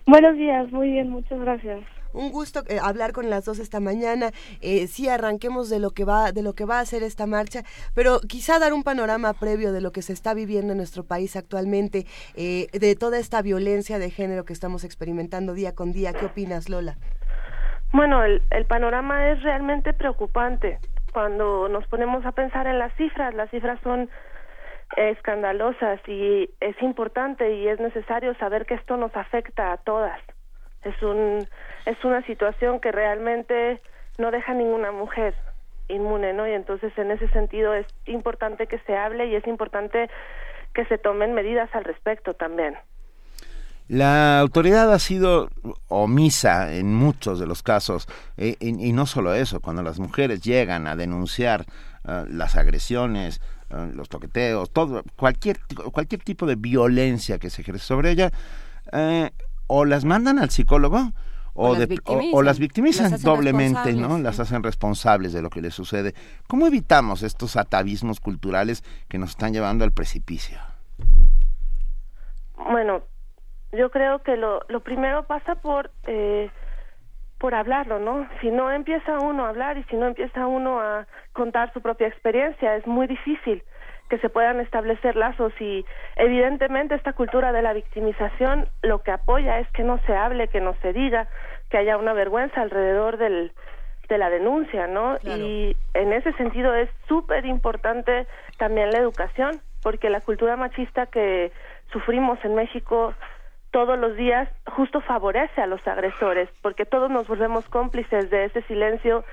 Buenos 0.07 0.37
días, 0.37 0.73
muy 0.73 0.91
bien, 0.91 1.11
muchas 1.11 1.39
gracias. 1.39 1.85
Un 2.13 2.33
gusto 2.33 2.65
eh, 2.67 2.79
hablar 2.83 3.13
con 3.13 3.31
las 3.31 3.45
dos 3.45 3.61
esta 3.61 3.79
mañana. 3.79 4.33
Eh, 4.61 4.89
sí, 4.89 5.09
arranquemos 5.09 5.69
de 5.69 5.79
lo 5.79 5.91
que 5.91 6.05
va 6.05 6.33
de 6.33 6.43
lo 6.43 6.55
que 6.55 6.65
va 6.65 6.81
a 6.81 6.87
ser 6.87 7.05
esta 7.05 7.27
marcha, 7.27 7.63
pero 7.95 8.21
quizá 8.21 8.59
dar 8.59 8.73
un 8.73 8.83
panorama 8.83 9.33
previo 9.35 9.73
de 9.73 9.81
lo 9.81 9.93
que 9.93 10.03
se 10.03 10.13
está 10.13 10.35
viviendo 10.35 10.73
en 10.73 10.79
nuestro 10.79 11.05
país 11.05 11.37
actualmente, 11.37 12.07
eh, 12.35 12.67
de 12.73 12.97
toda 12.97 13.19
esta 13.19 13.43
violencia 13.43 14.01
de 14.01 14.11
género 14.11 14.45
que 14.45 14.55
estamos 14.55 14.83
experimentando 14.83 15.55
día 15.55 15.77
con 15.77 15.93
día. 15.93 16.13
¿Qué 16.15 16.27
opinas, 16.27 16.69
Lola? 16.69 16.99
Bueno, 17.93 18.23
el, 18.23 18.43
el 18.51 18.67
panorama 18.67 19.31
es 19.31 19.43
realmente 19.43 19.93
preocupante. 19.93 20.79
Cuando 21.13 21.69
nos 21.69 21.87
ponemos 21.87 22.25
a 22.27 22.33
pensar 22.33 22.67
en 22.67 22.79
las 22.79 22.95
cifras, 22.95 23.35
las 23.35 23.51
cifras 23.51 23.81
son 23.83 24.11
escandalosas 24.97 26.01
y 26.07 26.51
es 26.61 26.81
importante 26.83 27.55
y 27.55 27.69
es 27.69 27.79
necesario 27.81 28.35
saber 28.35 28.67
que 28.67 28.75
esto 28.75 28.97
nos 28.97 29.15
afecta 29.17 29.73
a 29.73 29.77
todas. 29.79 30.21
Es 30.83 31.03
un 31.03 31.47
es 31.87 32.05
una 32.05 32.23
situación 32.23 32.81
que 32.81 32.93
realmente 32.93 33.81
no 34.19 34.31
deja 34.31 34.55
ninguna 34.55 34.93
mujer 34.93 35.35
inmune, 35.89 36.33
¿no? 36.33 36.47
Y 36.47 36.53
entonces 36.53 36.97
en 36.99 37.11
ese 37.11 37.29
sentido 37.29 37.75
es 37.75 37.87
importante 38.07 38.67
que 38.67 38.79
se 38.81 38.97
hable 38.97 39.27
y 39.27 39.35
es 39.35 39.47
importante 39.47 40.11
que 40.75 40.85
se 40.87 40.99
tomen 40.99 41.35
medidas 41.35 41.75
al 41.75 41.85
respecto 41.85 42.35
también. 42.35 42.77
La 43.89 44.41
autoridad 44.41 44.93
ha 44.93 44.99
sido 44.99 45.49
omisa 45.89 46.75
en 46.75 46.95
muchos 46.95 47.41
de 47.41 47.47
los 47.47 47.63
casos 47.63 48.07
eh, 48.37 48.57
y, 48.61 48.93
no 48.93 49.07
solo 49.07 49.33
eso, 49.33 49.61
cuando 49.61 49.83
las 49.83 49.99
mujeres 49.99 50.43
llegan 50.43 50.87
a 50.87 50.95
denunciar 50.95 51.65
eh, 52.07 52.27
las 52.29 52.57
agresiones, 52.57 53.41
eh, 53.71 53.91
los 53.95 54.11
toqueteos, 54.11 54.71
todo 54.71 55.03
cualquier 55.17 55.59
cualquier 55.91 56.23
tipo 56.23 56.45
de 56.45 56.57
violencia 56.57 57.39
que 57.39 57.49
se 57.49 57.63
ejerce 57.63 57.85
sobre 57.85 58.11
ella, 58.11 58.31
o 59.67 59.85
las 59.85 60.05
mandan 60.05 60.39
al 60.39 60.51
psicólogo 60.51 61.13
o, 61.55 61.75
las, 61.75 61.89
victimizan, 61.89 62.45
las 62.45 62.59
victimizan 62.59 63.21
doblemente, 63.21 63.93
¿no? 63.95 64.19
Las 64.19 64.39
hacen 64.39 64.63
responsables 64.63 65.33
de 65.33 65.43
lo 65.43 65.51
que 65.51 65.61
les 65.61 65.75
sucede. 65.75 66.15
¿Cómo 66.47 66.67
evitamos 66.67 67.23
estos 67.23 67.57
atavismos 67.57 68.21
culturales 68.21 68.85
que 69.09 69.19
nos 69.19 69.31
están 69.31 69.53
llevando 69.53 69.85
al 69.85 69.93
precipicio? 69.93 70.59
Bueno, 72.71 73.03
yo 73.73 73.91
creo 73.91 74.21
que 74.21 74.37
lo, 74.37 74.61
lo 74.69 74.81
primero 74.81 75.25
pasa 75.25 75.57
por 75.57 75.91
eh, 76.07 76.51
por 77.39 77.55
hablarlo, 77.55 78.01
¿no? 78.01 78.29
Si 78.41 78.51
no 78.51 78.71
empieza 78.71 79.21
uno 79.21 79.47
a 79.47 79.51
hablar 79.51 79.79
y 79.79 79.85
si 79.85 79.97
no 79.97 80.07
empieza 80.07 80.47
uno 80.47 80.81
a 80.81 81.07
contar 81.33 81.73
su 81.73 81.81
propia 81.81 82.09
experiencia, 82.09 82.75
es 82.75 82.87
muy 82.87 83.07
difícil 83.07 83.63
que 84.09 84.19
se 84.19 84.29
puedan 84.29 84.59
establecer 84.61 85.17
lazos 85.17 85.53
y 85.61 85.85
evidentemente 86.17 86.95
esta 86.95 87.13
cultura 87.13 87.53
de 87.53 87.63
la 87.63 87.75
victimización 87.75 88.67
lo 88.83 89.03
que 89.03 89.13
apoya 89.13 89.61
es 89.61 89.71
que 89.71 89.85
no 89.85 89.99
se 90.07 90.17
hable, 90.17 90.49
que 90.49 90.61
no 90.61 90.75
se 90.83 90.93
diga, 90.93 91.29
que 91.71 91.79
haya 91.79 91.97
una 91.97 92.15
vergüenza 92.15 92.63
alrededor 92.63 93.19
del, 93.19 93.53
de 94.09 94.19
la 94.19 94.31
denuncia, 94.31 94.87
¿no? 94.87 95.19
Y 95.25 95.77
en 95.95 96.13
ese 96.13 96.33
sentido 96.33 96.75
es 96.75 96.89
súper 97.07 97.45
importante 97.45 98.27
también 98.57 98.91
la 98.91 98.99
educación, 98.99 99.61
porque 99.83 100.09
la 100.11 100.23
cultura 100.23 100.57
machista 100.57 101.07
que 101.07 101.53
sufrimos 101.93 102.43
en 102.45 102.55
México 102.55 103.15
todos 103.71 103.99
los 103.99 104.17
días 104.17 104.49
justo 104.67 105.01
favorece 105.01 105.61
a 105.61 105.67
los 105.67 105.87
agresores, 105.87 106.49
porque 106.63 106.87
todos 106.87 107.11
nos 107.11 107.27
volvemos 107.29 107.69
cómplices 107.69 108.31
de 108.31 108.47
ese 108.47 108.63
silencio 108.63 109.25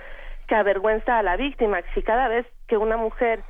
que 0.48 0.56
avergüenza 0.56 1.18
a 1.18 1.24
la 1.24 1.38
víctima. 1.38 1.80
Si 1.94 2.04
cada 2.04 2.28
vez 2.28 2.46
que 2.68 2.78
una 2.78 2.98
mujer 2.98 3.44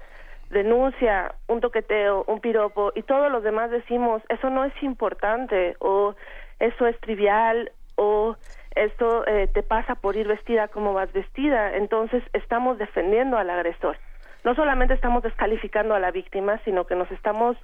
denuncia 0.50 1.34
un 1.48 1.60
toqueteo, 1.60 2.24
un 2.28 2.40
piropo 2.40 2.92
y 2.96 3.02
todos 3.02 3.32
los 3.32 3.44
demás 3.44 3.72
decimos 3.72 4.22
eso 4.30 4.50
no 4.50 4.64
es 4.64 4.74
importante 4.84 5.76
o 5.80 6.16
eso 6.60 6.86
es 6.86 7.00
trivial 7.00 7.72
o 7.96 8.36
esto 8.76 9.26
eh, 9.26 9.48
te 9.54 9.64
pasa 9.64 9.96
por 9.96 10.16
ir 10.16 10.28
vestida 10.28 10.68
como 10.68 10.94
vas 10.94 11.12
vestida, 11.14 11.76
entonces 11.76 12.24
estamos 12.34 12.78
defendiendo 12.78 13.38
al 13.38 13.50
agresor. 13.50 13.98
No 14.44 14.54
solamente 14.54 14.94
estamos 14.94 15.24
descalificando 15.24 15.96
a 15.96 16.00
la 16.00 16.12
víctima, 16.12 16.60
sino 16.66 16.86
que 16.86 16.96
nos 16.96 17.10
estamos 17.12 17.58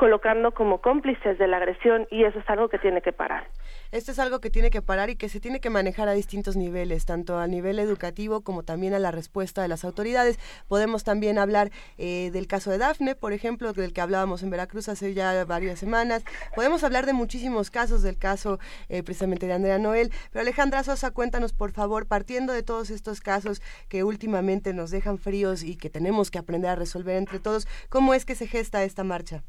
colocando 0.00 0.52
como 0.52 0.80
cómplices 0.80 1.36
de 1.36 1.46
la 1.46 1.58
agresión 1.58 2.08
y 2.10 2.24
eso 2.24 2.38
es 2.38 2.48
algo 2.48 2.70
que 2.70 2.78
tiene 2.78 3.02
que 3.02 3.12
parar. 3.12 3.46
Esto 3.92 4.12
es 4.12 4.18
algo 4.18 4.40
que 4.40 4.48
tiene 4.48 4.70
que 4.70 4.80
parar 4.80 5.10
y 5.10 5.16
que 5.16 5.28
se 5.28 5.40
tiene 5.40 5.60
que 5.60 5.68
manejar 5.68 6.08
a 6.08 6.12
distintos 6.12 6.56
niveles, 6.56 7.04
tanto 7.04 7.36
a 7.36 7.46
nivel 7.46 7.78
educativo 7.78 8.40
como 8.40 8.62
también 8.62 8.94
a 8.94 8.98
la 8.98 9.10
respuesta 9.10 9.60
de 9.60 9.68
las 9.68 9.84
autoridades. 9.84 10.38
Podemos 10.68 11.04
también 11.04 11.36
hablar 11.36 11.70
eh, 11.98 12.30
del 12.32 12.46
caso 12.46 12.70
de 12.70 12.78
Dafne, 12.78 13.14
por 13.14 13.34
ejemplo, 13.34 13.74
del 13.74 13.92
que 13.92 14.00
hablábamos 14.00 14.42
en 14.42 14.48
Veracruz 14.48 14.88
hace 14.88 15.12
ya 15.12 15.44
varias 15.44 15.78
semanas. 15.78 16.24
Podemos 16.54 16.82
hablar 16.82 17.04
de 17.04 17.12
muchísimos 17.12 17.70
casos, 17.70 18.02
del 18.02 18.16
caso 18.16 18.58
eh, 18.88 19.02
precisamente 19.02 19.48
de 19.48 19.52
Andrea 19.52 19.78
Noel. 19.78 20.12
Pero 20.32 20.40
Alejandra 20.40 20.82
Sosa, 20.82 21.10
cuéntanos 21.10 21.52
por 21.52 21.72
favor, 21.72 22.06
partiendo 22.06 22.54
de 22.54 22.62
todos 22.62 22.88
estos 22.88 23.20
casos 23.20 23.60
que 23.90 24.02
últimamente 24.02 24.72
nos 24.72 24.90
dejan 24.90 25.18
fríos 25.18 25.62
y 25.62 25.76
que 25.76 25.90
tenemos 25.90 26.30
que 26.30 26.38
aprender 26.38 26.70
a 26.70 26.74
resolver 26.74 27.16
entre 27.16 27.38
todos, 27.38 27.68
¿cómo 27.90 28.14
es 28.14 28.24
que 28.24 28.34
se 28.34 28.46
gesta 28.46 28.82
esta 28.82 29.04
marcha? 29.04 29.42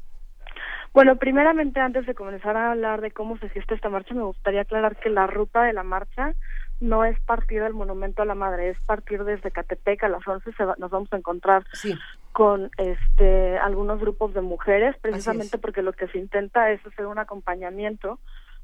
Bueno, 0.94 1.16
primeramente, 1.16 1.80
antes 1.80 2.04
de 2.06 2.14
comenzar 2.14 2.56
a 2.56 2.72
hablar 2.72 3.00
de 3.00 3.10
cómo 3.10 3.38
se 3.38 3.48
gesta 3.48 3.74
esta 3.74 3.88
marcha, 3.88 4.14
me 4.14 4.22
gustaría 4.22 4.60
aclarar 4.60 4.96
que 4.96 5.08
la 5.08 5.26
ruta 5.26 5.62
de 5.62 5.72
la 5.72 5.82
marcha 5.82 6.34
no 6.80 7.04
es 7.04 7.18
partir 7.20 7.62
del 7.62 7.72
Monumento 7.72 8.22
a 8.22 8.26
la 8.26 8.34
Madre, 8.34 8.70
es 8.70 8.78
partir 8.80 9.24
desde 9.24 9.52
Catepec 9.52 10.02
a 10.02 10.08
las 10.08 10.26
11 10.26 10.52
se 10.52 10.64
nos 10.78 10.90
vamos 10.90 11.10
a 11.12 11.16
encontrar 11.16 11.64
con 12.32 12.70
este 12.76 13.56
algunos 13.58 14.00
grupos 14.00 14.34
de 14.34 14.40
mujeres, 14.42 14.96
precisamente 15.00 15.58
porque 15.58 15.80
lo 15.80 15.92
que 15.92 16.08
se 16.08 16.18
intenta 16.18 16.70
es 16.70 16.84
hacer 16.84 17.06
un 17.06 17.18
acompañamiento 17.18 18.18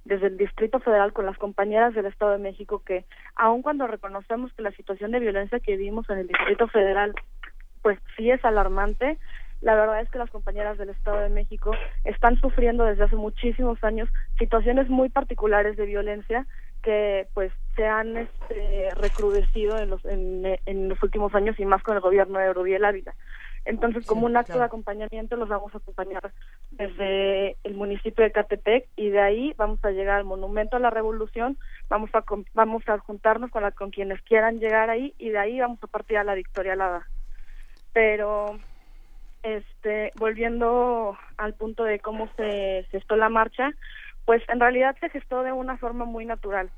desde 0.04 0.26
el 0.26 0.36
Distrito 0.36 0.80
Federal 0.80 1.12
con 1.12 1.26
las 1.26 1.38
compañeras 1.38 1.94
del 1.94 2.06
Estado 2.06 2.32
de 2.32 2.38
México 2.38 2.82
que 2.84 3.04
aun 3.36 3.62
cuando 3.62 3.86
reconocemos 3.86 4.52
que 4.52 4.62
la 4.62 4.72
situación 4.72 5.12
de 5.12 5.20
violencia 5.20 5.60
que 5.60 5.76
vivimos 5.76 6.08
en 6.10 6.18
el 6.18 6.26
Distrito 6.26 6.66
Federal 6.68 7.14
pues 7.82 7.98
sí 8.16 8.30
es 8.30 8.44
alarmante, 8.44 9.18
la 9.60 9.74
verdad 9.74 10.00
es 10.00 10.10
que 10.10 10.18
las 10.18 10.30
compañeras 10.30 10.78
del 10.78 10.90
Estado 10.90 11.20
de 11.20 11.30
México 11.30 11.72
están 12.04 12.40
sufriendo 12.40 12.84
desde 12.84 13.04
hace 13.04 13.16
muchísimos 13.16 13.82
años 13.82 14.08
situaciones 14.38 14.88
muy 14.88 15.08
particulares 15.08 15.76
de 15.76 15.86
violencia 15.86 16.46
que 16.82 17.26
pues 17.34 17.52
se 17.74 17.86
han 17.86 18.16
este, 18.16 18.90
recrudecido 18.94 19.78
en 19.78 19.90
los, 19.90 20.04
en, 20.04 20.88
los 20.88 21.02
últimos 21.02 21.34
años 21.34 21.58
y 21.58 21.64
más 21.64 21.82
con 21.82 21.96
el 21.96 22.00
gobierno 22.00 22.38
de 22.38 22.52
Rubiel 22.52 22.84
Ávila. 22.84 23.14
Entonces, 23.64 24.06
como 24.06 24.26
un 24.26 24.36
acto 24.36 24.56
de 24.56 24.64
acompañamiento, 24.64 25.36
los 25.36 25.48
vamos 25.48 25.74
a 25.74 25.78
acompañar 25.78 26.32
desde 26.70 27.56
el 27.64 27.74
municipio 27.74 28.24
de 28.24 28.32
Catepec 28.32 28.88
y 28.96 29.10
de 29.10 29.20
ahí 29.20 29.54
vamos 29.58 29.84
a 29.84 29.90
llegar 29.90 30.18
al 30.18 30.24
Monumento 30.24 30.76
a 30.76 30.80
la 30.80 30.90
Revolución, 30.90 31.58
vamos 31.88 32.10
a 32.14 32.24
vamos 32.54 32.88
a 32.88 32.98
juntarnos 32.98 33.50
con, 33.50 33.62
la, 33.62 33.72
con 33.72 33.90
quienes 33.90 34.22
quieran 34.22 34.58
llegar 34.60 34.88
ahí 34.88 35.14
y 35.18 35.30
de 35.30 35.38
ahí 35.38 35.60
vamos 35.60 35.82
a 35.82 35.88
partir 35.88 36.16
a 36.16 36.24
la 36.24 36.34
Victoria 36.34 36.72
Alada. 36.72 37.06
Pero 37.92 38.58
este, 39.42 40.12
volviendo 40.16 41.16
al 41.36 41.54
punto 41.54 41.84
de 41.84 42.00
cómo 42.00 42.28
se 42.36 42.86
gestó 42.90 43.16
la 43.16 43.28
marcha, 43.28 43.70
pues 44.24 44.42
en 44.48 44.60
realidad 44.60 44.96
se 45.00 45.08
gestó 45.10 45.42
de 45.42 45.52
una 45.52 45.78
forma 45.78 46.04
muy 46.04 46.26
natural. 46.26 46.70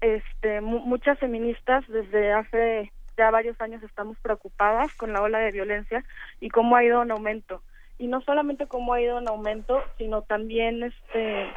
Este, 0.00 0.60
muchas 0.60 1.18
feministas 1.18 1.86
desde 1.88 2.32
hace 2.32 2.92
ya 3.16 3.30
varios 3.30 3.60
años 3.60 3.82
estamos 3.82 4.16
preocupadas 4.20 4.92
con 4.96 5.12
la 5.12 5.22
ola 5.22 5.38
de 5.38 5.52
violencia 5.52 6.04
y 6.40 6.50
cómo 6.50 6.76
ha 6.76 6.84
ido 6.84 7.02
en 7.02 7.10
aumento. 7.10 7.62
y 7.98 8.08
no 8.08 8.20
solamente 8.20 8.66
cómo 8.66 8.92
ha 8.92 9.00
ido 9.00 9.18
en 9.18 9.26
aumento, 9.26 9.82
sino 9.96 10.20
también 10.20 10.82
este 10.82 11.50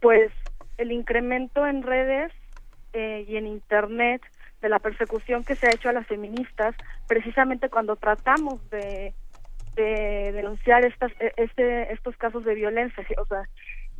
pues 0.00 0.30
el 0.76 0.92
incremento 0.92 1.66
en 1.66 1.82
redes 1.82 2.30
eh, 2.92 3.24
y 3.26 3.36
en 3.36 3.46
internet 3.46 4.20
de 4.66 4.70
la 4.70 4.80
persecución 4.80 5.44
que 5.44 5.54
se 5.54 5.66
ha 5.66 5.70
hecho 5.70 5.88
a 5.88 5.92
las 5.92 6.06
feministas 6.08 6.74
precisamente 7.06 7.68
cuando 7.68 7.94
tratamos 7.94 8.68
de, 8.70 9.14
de 9.76 10.32
denunciar 10.32 10.84
estas 10.84 11.12
e, 11.20 11.32
este, 11.36 11.92
estos 11.92 12.16
casos 12.16 12.44
de 12.44 12.54
violencia 12.54 13.04
o 13.18 13.26
sea 13.26 13.48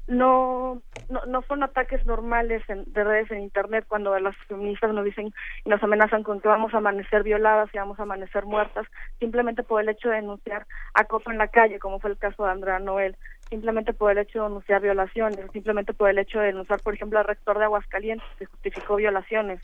no, 0.08 0.82
no, 1.08 1.26
no 1.26 1.42
son 1.42 1.62
ataques 1.62 2.04
normales 2.06 2.62
de 2.68 3.04
redes 3.04 3.30
en 3.30 3.40
internet 3.40 3.84
cuando 3.88 4.16
las 4.18 4.36
feministas 4.46 4.92
nos 4.92 5.04
dicen 5.04 5.32
y 5.64 5.68
nos 5.68 5.82
amenazan 5.82 6.22
con 6.22 6.40
que 6.40 6.48
vamos 6.48 6.72
a 6.74 6.78
amanecer 6.78 7.22
violadas 7.24 7.68
y 7.72 7.78
vamos 7.78 7.98
a 7.98 8.04
amanecer 8.04 8.44
muertas, 8.44 8.86
simplemente 9.18 9.64
por 9.64 9.82
el 9.82 9.88
hecho 9.88 10.08
de 10.08 10.16
denunciar 10.16 10.66
acoso 10.94 11.30
en 11.30 11.38
la 11.38 11.48
calle, 11.48 11.80
como 11.80 11.98
fue 11.98 12.10
el 12.10 12.18
caso 12.18 12.44
de 12.44 12.52
Andrea 12.52 12.78
Noel, 12.78 13.16
simplemente 13.48 13.92
por 13.92 14.12
el 14.12 14.18
hecho 14.18 14.40
de 14.40 14.48
denunciar 14.48 14.80
violaciones, 14.80 15.40
simplemente 15.52 15.92
por 15.92 16.08
el 16.08 16.18
hecho 16.18 16.38
de 16.38 16.46
denunciar, 16.46 16.80
por 16.80 16.94
ejemplo, 16.94 17.18
al 17.18 17.26
rector 17.26 17.58
de 17.58 17.64
Aguascalientes, 17.64 18.28
que 18.38 18.46
justificó 18.46 18.96
violaciones. 18.96 19.60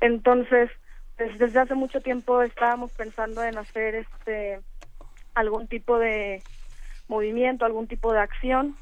Entonces, 0.00 0.70
pues, 1.16 1.36
desde 1.38 1.60
hace 1.60 1.74
mucho 1.74 2.00
tiempo 2.00 2.42
estábamos 2.42 2.92
pensando 2.92 3.42
en 3.42 3.58
hacer 3.58 3.94
este 3.96 4.60
algún 5.34 5.68
tipo 5.68 5.98
de 5.98 6.44
movimiento, 7.06 7.64
algún 7.64 7.86
tipo 7.86 8.12
de 8.12 8.20
acción 8.20 8.76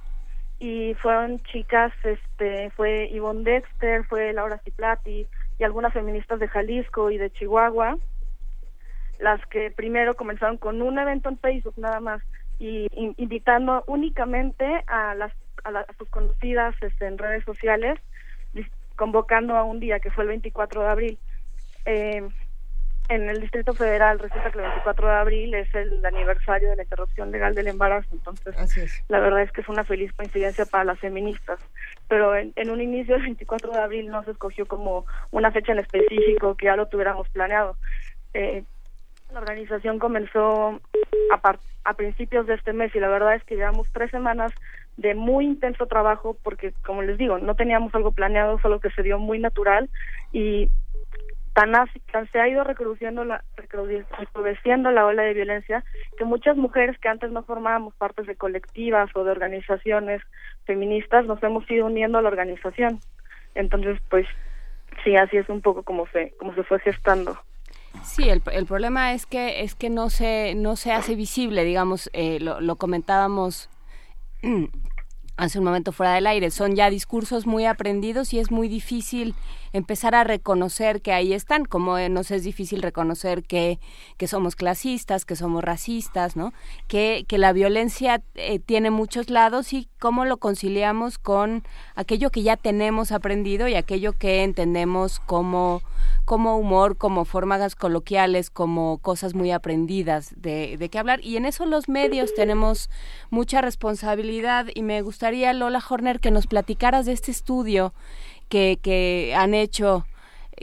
y 0.58 0.94
fueron 0.94 1.42
chicas, 1.44 1.92
este, 2.02 2.70
fue 2.70 3.10
Yvonne 3.12 3.44
Dexter, 3.44 4.04
fue 4.04 4.32
Laura 4.32 4.58
Ciplati 4.64 5.26
y 5.58 5.64
algunas 5.64 5.92
feministas 5.92 6.40
de 6.40 6.48
Jalisco 6.48 7.10
y 7.10 7.18
de 7.18 7.30
Chihuahua, 7.30 7.98
las 9.18 9.44
que 9.46 9.70
primero 9.70 10.14
comenzaron 10.14 10.56
con 10.56 10.80
un 10.80 10.98
evento 10.98 11.28
en 11.28 11.38
Facebook 11.38 11.74
nada 11.76 12.00
más 12.00 12.22
y 12.58 12.86
invitando 13.18 13.84
únicamente 13.86 14.82
a 14.86 15.14
las 15.14 15.32
a, 15.64 15.84
sus 15.98 16.08
conocidas 16.08 16.74
este, 16.80 17.06
en 17.06 17.18
redes 17.18 17.44
sociales, 17.44 17.98
convocando 18.96 19.56
a 19.56 19.64
un 19.64 19.80
día 19.80 20.00
que 20.00 20.10
fue 20.10 20.24
el 20.24 20.28
24 20.28 20.82
de 20.82 20.88
abril. 20.88 21.18
Eh, 21.84 22.28
en 23.08 23.30
el 23.30 23.40
Distrito 23.40 23.72
Federal 23.72 24.18
resulta 24.18 24.50
que 24.50 24.58
el 24.58 24.64
24 24.64 25.06
de 25.06 25.14
abril 25.14 25.54
es 25.54 25.72
el 25.74 26.04
aniversario 26.04 26.70
de 26.70 26.76
la 26.76 26.82
interrupción 26.82 27.30
legal 27.30 27.54
del 27.54 27.68
embarazo, 27.68 28.08
entonces 28.10 28.56
la 29.08 29.20
verdad 29.20 29.42
es 29.42 29.52
que 29.52 29.60
es 29.60 29.68
una 29.68 29.84
feliz 29.84 30.12
coincidencia 30.14 30.66
para 30.66 30.82
las 30.82 30.98
feministas, 30.98 31.60
pero 32.08 32.34
en, 32.34 32.70
un 32.70 32.80
inicio 32.80 33.14
el 33.14 33.22
24 33.22 33.70
de 33.70 33.78
abril 33.78 34.08
no 34.08 34.24
se 34.24 34.32
escogió 34.32 34.66
como 34.66 35.06
una 35.30 35.52
fecha 35.52 35.70
en 35.70 35.78
específico 35.78 36.56
que 36.56 36.66
ya 36.66 36.74
lo 36.74 36.88
tuviéramos 36.88 37.28
planeado. 37.28 37.76
Eh, 38.34 38.64
la 39.36 39.42
organización 39.42 39.98
comenzó 39.98 40.80
a, 41.30 41.58
a 41.84 41.94
principios 41.94 42.46
de 42.46 42.54
este 42.54 42.72
mes 42.72 42.94
y 42.94 43.00
la 43.00 43.08
verdad 43.08 43.34
es 43.34 43.44
que 43.44 43.56
llevamos 43.56 43.86
tres 43.92 44.10
semanas 44.10 44.50
de 44.96 45.14
muy 45.14 45.44
intenso 45.44 45.84
trabajo 45.84 46.38
porque, 46.42 46.72
como 46.86 47.02
les 47.02 47.18
digo, 47.18 47.36
no 47.36 47.54
teníamos 47.54 47.94
algo 47.94 48.12
planeado, 48.12 48.58
solo 48.60 48.80
que 48.80 48.90
se 48.92 49.02
dio 49.02 49.18
muy 49.18 49.38
natural 49.38 49.90
y 50.32 50.70
tan, 51.52 51.72
tan 52.10 52.32
se 52.32 52.40
ha 52.40 52.48
ido 52.48 52.64
recrudeciendo 52.64 53.24
la, 53.26 53.44
la 54.90 55.06
ola 55.06 55.22
de 55.22 55.34
violencia 55.34 55.84
que 56.16 56.24
muchas 56.24 56.56
mujeres 56.56 56.98
que 56.98 57.10
antes 57.10 57.30
no 57.30 57.42
formábamos 57.42 57.94
partes 57.96 58.26
de 58.26 58.36
colectivas 58.36 59.10
o 59.14 59.22
de 59.22 59.32
organizaciones 59.32 60.22
feministas 60.64 61.26
nos 61.26 61.42
hemos 61.42 61.70
ido 61.70 61.84
uniendo 61.84 62.16
a 62.16 62.22
la 62.22 62.28
organización. 62.28 63.00
Entonces, 63.54 64.00
pues 64.08 64.26
sí, 65.04 65.14
así 65.14 65.36
es 65.36 65.48
un 65.50 65.60
poco 65.60 65.82
como 65.82 66.06
se 66.06 66.32
como 66.38 66.54
se 66.54 66.62
fue 66.62 66.78
gestando. 66.78 67.36
Sí, 68.04 68.28
el, 68.28 68.42
el 68.52 68.66
problema 68.66 69.12
es 69.12 69.26
que 69.26 69.62
es 69.62 69.74
que 69.74 69.90
no 69.90 70.10
se 70.10 70.54
no 70.54 70.76
se 70.76 70.92
hace 70.92 71.14
visible, 71.14 71.64
digamos, 71.64 72.10
eh, 72.12 72.38
lo, 72.40 72.60
lo 72.60 72.76
comentábamos 72.76 73.68
hace 75.36 75.58
un 75.58 75.64
momento 75.64 75.92
fuera 75.92 76.14
del 76.14 76.26
aire. 76.26 76.50
Son 76.50 76.74
ya 76.74 76.90
discursos 76.90 77.46
muy 77.46 77.66
aprendidos 77.66 78.32
y 78.32 78.38
es 78.38 78.50
muy 78.50 78.68
difícil 78.68 79.34
empezar 79.72 80.14
a 80.14 80.24
reconocer 80.24 81.02
que 81.02 81.12
ahí 81.12 81.32
están, 81.32 81.64
como 81.66 81.98
nos 82.08 82.30
es 82.30 82.44
difícil 82.44 82.80
reconocer 82.82 83.42
que, 83.42 83.78
que 84.16 84.26
somos 84.26 84.56
clasistas, 84.56 85.24
que 85.24 85.36
somos 85.36 85.62
racistas, 85.62 86.36
¿no? 86.36 86.54
Que, 86.88 87.26
que 87.28 87.36
la 87.36 87.52
violencia 87.52 88.22
eh, 88.34 88.58
tiene 88.58 88.90
muchos 88.90 89.28
lados 89.28 89.72
y 89.72 89.88
cómo 89.98 90.24
lo 90.24 90.38
conciliamos 90.38 91.18
con 91.18 91.64
aquello 91.94 92.30
que 92.30 92.42
ya 92.42 92.56
tenemos 92.56 93.12
aprendido 93.12 93.68
y 93.68 93.74
aquello 93.74 94.12
que 94.12 94.44
entendemos 94.44 95.20
como 95.20 95.82
como 96.24 96.58
humor, 96.58 96.96
como 96.96 97.24
formas 97.24 97.76
coloquiales, 97.76 98.50
como 98.50 98.98
cosas 98.98 99.34
muy 99.34 99.52
aprendidas 99.52 100.34
de, 100.36 100.76
de 100.76 100.88
qué 100.88 100.98
hablar. 100.98 101.24
Y 101.24 101.36
en 101.36 101.46
eso 101.46 101.66
los 101.66 101.88
medios 101.88 102.34
tenemos 102.34 102.90
mucha 103.30 103.60
responsabilidad 103.60 104.66
y 104.74 104.82
me 104.82 105.02
gustaría, 105.26 105.52
Lola 105.54 105.82
Horner, 105.88 106.20
que 106.20 106.30
nos 106.30 106.46
platicaras 106.46 107.04
de 107.04 107.12
este 107.12 107.32
estudio 107.32 107.92
que, 108.48 108.78
que 108.80 109.34
han 109.36 109.54
hecho 109.54 110.06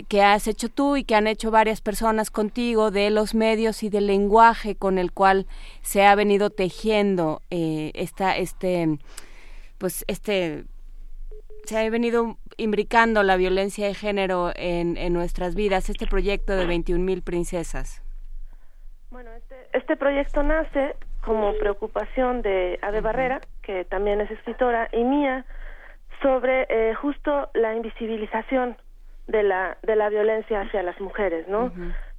que 0.07 0.23
has 0.23 0.47
hecho 0.47 0.69
tú 0.69 0.95
y 0.95 1.03
que 1.03 1.15
han 1.15 1.27
hecho 1.27 1.51
varias 1.51 1.81
personas 1.81 2.31
contigo 2.31 2.89
de 2.89 3.09
los 3.09 3.35
medios 3.35 3.83
y 3.83 3.89
del 3.89 4.07
lenguaje 4.07 4.75
con 4.75 4.97
el 4.97 5.11
cual 5.11 5.47
se 5.81 6.05
ha 6.05 6.15
venido 6.15 6.49
tejiendo 6.49 7.41
eh, 7.51 7.91
esta, 7.93 8.37
este 8.37 8.97
pues 9.79 10.05
este 10.07 10.63
se 11.65 11.77
ha 11.77 11.89
venido 11.89 12.37
imbricando 12.55 13.21
la 13.21 13.35
violencia 13.35 13.85
de 13.85 13.93
género 13.93 14.53
en, 14.55 14.95
en 14.95 15.11
nuestras 15.11 15.55
vidas, 15.55 15.89
este 15.89 16.07
proyecto 16.07 16.55
de 16.55 16.65
21.000 16.65 17.21
princesas? 17.21 18.01
Bueno, 19.11 19.29
este, 19.33 19.55
este, 19.73 19.97
proyecto 19.97 20.41
nace 20.41 20.95
como 21.25 21.53
preocupación 21.53 22.41
de 22.41 22.79
Ade 22.81 23.01
Barrera, 23.01 23.41
que 23.61 23.85
también 23.85 24.21
es 24.21 24.29
escritora, 24.31 24.89
y 24.91 25.03
mía, 25.03 25.45
sobre 26.21 26.65
eh, 26.69 26.93
justo 26.95 27.49
la 27.53 27.73
invisibilización 27.75 28.77
de 29.27 29.43
la, 29.43 29.77
de 29.83 29.95
la 29.95 30.09
violencia 30.09 30.61
hacia 30.61 30.83
las 30.83 30.99
mujeres, 30.99 31.47
¿no? 31.47 31.71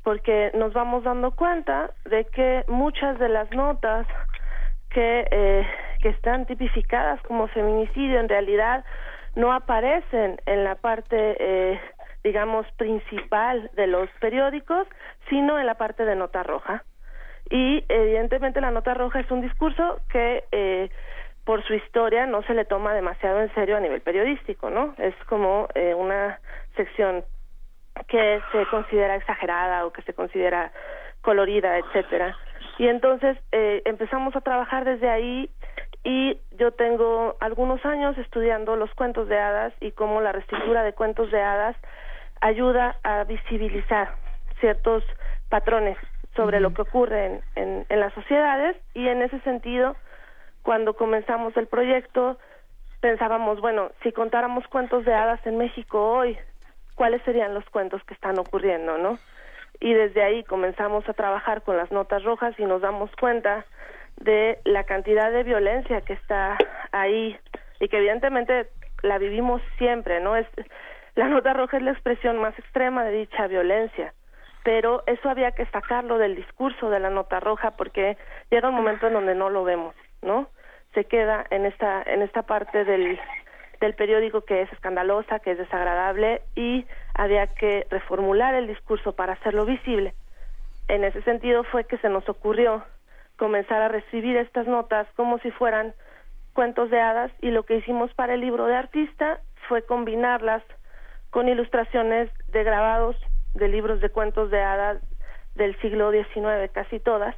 Porque 0.03 0.51
nos 0.55 0.73
vamos 0.73 1.05
dando 1.05 1.33
cuenta 1.33 1.91
de 2.05 2.25
que 2.27 2.65
muchas 2.69 3.19
de 3.19 3.29
las 3.29 3.51
notas 3.53 4.07
que, 4.91 5.27
eh, 5.31 5.67
que 6.01 6.11
están 6.11 6.47
tipificadas 6.47 7.21
como 7.23 7.49
feminicidio 7.49 8.21
en 8.21 8.29
realidad 8.29 8.85
no 9.35 9.53
aparecen 9.53 10.41
en 10.47 10.65
la 10.65 10.77
parte, 10.77 11.37
eh, 11.39 11.81
digamos, 12.23 12.67
principal 12.77 13.71
de 13.75 13.87
los 13.87 14.09
periódicos, 14.21 14.87
sino 15.29 15.59
en 15.59 15.67
la 15.67 15.75
parte 15.75 16.05
de 16.05 16.15
nota 16.15 16.43
roja. 16.43 16.85
Y 17.51 17.85
evidentemente 17.89 18.61
la 18.61 18.71
nota 18.71 18.95
roja 18.95 19.21
es 19.21 19.31
un 19.31 19.43
discurso 19.43 20.01
que 20.09 20.45
eh, 20.51 20.91
por 21.45 21.63
su 21.65 21.75
historia 21.75 22.27
no 22.27 22.43
se 22.43 22.55
le 22.55 22.65
toma 22.65 22.95
demasiado 22.95 23.41
en 23.41 23.53
serio 23.55 23.77
a 23.77 23.81
nivel 23.81 24.01
periodístico, 24.01 24.71
¿no? 24.71 24.95
Es 24.99 25.15
como 25.27 25.69
eh, 25.75 25.95
una 25.95 26.39
sección 26.75 27.25
que 28.09 28.41
se 28.51 28.67
considera 28.67 29.17
exagerada 29.17 29.87
o 29.87 29.93
que 29.93 30.03
se 30.03 30.15
considera 30.15 30.73
colorida, 31.21 31.79
etcétera. 31.79 32.37
Y 32.79 32.89
entonces 32.89 33.39
eh, 33.53 33.83
empezamos 33.85 34.35
a 34.35 34.41
trabajar 34.41 34.85
desde 34.85 35.09
ahí 35.09 35.51
y 36.03 36.39
yo 36.59 36.73
tengo 36.73 37.37
algunos 37.41 37.85
años 37.85 38.17
estudiando 38.19 38.77
los 38.77 38.93
cuentos 38.95 39.29
de 39.29 39.39
hadas 39.39 39.73
y 39.81 39.93
cómo 39.93 40.21
la 40.21 40.33
reescritura 40.33 40.83
de 40.83 40.93
cuentos 40.93 41.31
de 41.31 41.41
hadas 41.41 41.77
ayuda 42.41 42.97
a 43.05 43.25
visibilizar 43.25 44.15
ciertos 44.61 45.05
patrones 45.49 45.97
sobre 46.37 46.61
lo 46.61 46.73
que 46.75 46.83
ocurre 46.83 47.41
en, 47.55 47.87
en, 47.89 48.01
las 48.01 48.13
sociedades 48.15 48.77
y 48.95 49.09
en 49.09 49.23
ese 49.23 49.41
sentido 49.41 49.97
cuando 50.63 50.95
comenzamos 50.95 51.57
el 51.57 51.67
proyecto 51.67 52.39
pensábamos 53.01 53.61
bueno 53.61 53.91
si 54.03 54.13
contáramos 54.13 54.67
cuentos 54.69 55.05
de 55.05 55.15
hadas 55.15 55.45
en 55.47 55.59
México 55.59 56.01
hoy 56.01 56.39
cuáles 56.95 57.23
serían 57.23 57.55
los 57.55 57.65
cuentos 57.71 58.03
que 58.05 58.15
están 58.15 58.39
ocurriendo 58.39 58.99
no 58.99 59.19
y 59.81 59.93
desde 59.93 60.23
ahí 60.23 60.45
comenzamos 60.45 61.09
a 61.09 61.15
trabajar 61.15 61.63
con 61.63 61.77
las 61.77 61.91
notas 61.91 62.23
rojas 62.25 62.55
y 62.59 62.65
nos 62.65 62.81
damos 62.81 63.11
cuenta 63.17 63.65
de 64.17 64.59
la 64.65 64.85
cantidad 64.85 65.31
de 65.31 65.43
violencia 65.43 66.01
que 66.01 66.15
está 66.15 66.57
ahí 66.93 67.37
y 67.81 67.89
que 67.89 67.99
evidentemente 67.99 68.69
la 69.03 69.19
vivimos 69.19 69.61
siempre, 69.79 70.21
¿no? 70.21 70.37
Es 70.37 70.47
la 71.15 71.29
nota 71.29 71.53
roja 71.53 71.77
es 71.77 71.83
la 71.83 71.93
expresión 71.93 72.39
más 72.39 72.59
extrema 72.59 73.05
de 73.05 73.13
dicha 73.13 73.47
violencia, 73.47 74.15
pero 74.65 75.05
eso 75.07 75.29
había 75.29 75.53
que 75.53 75.67
sacarlo 75.67 76.19
del 76.19 76.35
discurso 76.35 76.91
de 76.91 76.99
la 76.99 77.11
nota 77.11 77.39
roja 77.39 77.73
porque 77.73 78.17
llega 78.51 78.71
un 78.71 78.75
momento 78.75 79.07
en 79.07 79.13
donde 79.13 79.35
no 79.35 79.51
lo 79.51 79.63
vemos, 79.63 79.95
¿no? 80.23 80.49
Se 80.95 81.05
queda 81.05 81.45
en 81.51 81.67
esta 81.67 82.03
en 82.03 82.23
esta 82.23 82.43
parte 82.43 82.85
del 82.85 83.21
del 83.81 83.95
periódico 83.95 84.41
que 84.41 84.63
es 84.63 84.73
escandalosa, 84.73 85.41
que 85.41 85.53
es 85.53 85.59
desagradable 85.59 86.41
y 86.57 86.87
había 87.15 87.47
que 87.49 87.87
reformular 87.91 88.55
el 88.55 88.67
discurso 88.67 89.13
para 89.13 89.35
hacerlo 89.35 89.67
visible. 89.67 90.15
En 90.89 91.05
ese 91.05 91.21
sentido 91.23 91.65
fue 91.65 91.85
que 91.85 91.99
se 91.99 92.09
nos 92.09 92.27
ocurrió 92.29 92.83
comenzar 93.37 93.83
a 93.83 93.89
recibir 93.89 94.37
estas 94.39 94.67
notas 94.67 95.07
como 95.15 95.39
si 95.41 95.51
fueran 95.51 95.93
cuentos 96.55 96.89
de 96.89 97.01
hadas 97.01 97.33
y 97.43 97.51
lo 97.51 97.65
que 97.65 97.77
hicimos 97.77 98.15
para 98.15 98.35
el 98.35 98.41
libro 98.41 98.65
de 98.67 98.77
artista 98.77 99.41
fue 99.69 99.85
combinarlas 99.85 100.63
con 101.31 101.49
ilustraciones 101.49 102.31
de 102.49 102.65
grabados 102.65 103.17
de 103.55 103.69
libros 103.69 104.01
de 104.01 104.11
cuentos 104.11 104.51
de 104.51 104.61
hadas 104.61 105.01
del 105.55 105.79
siglo 105.81 106.11
XIX, 106.11 106.71
casi 106.73 107.01
todas, 107.01 107.35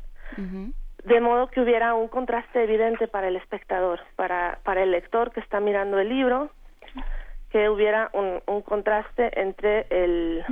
de 1.05 1.21
modo 1.21 1.49
que 1.49 1.61
hubiera 1.61 1.95
un 1.95 2.09
contraste 2.09 2.65
evidente 2.65 3.07
para 3.07 3.29
el 3.29 3.37
espectador, 3.37 4.01
para, 4.17 4.59
para 4.65 4.83
el 4.83 4.91
lector 4.91 5.31
que 5.33 5.41
está 5.41 5.61
mirando 5.61 5.99
el 5.99 6.09
libro, 6.09 6.51
que 7.51 7.69
hubiera 7.69 8.11
un, 8.13 8.43
un 8.47 8.63
contraste 8.63 9.41
entre 9.41 9.87
el, 9.91 10.45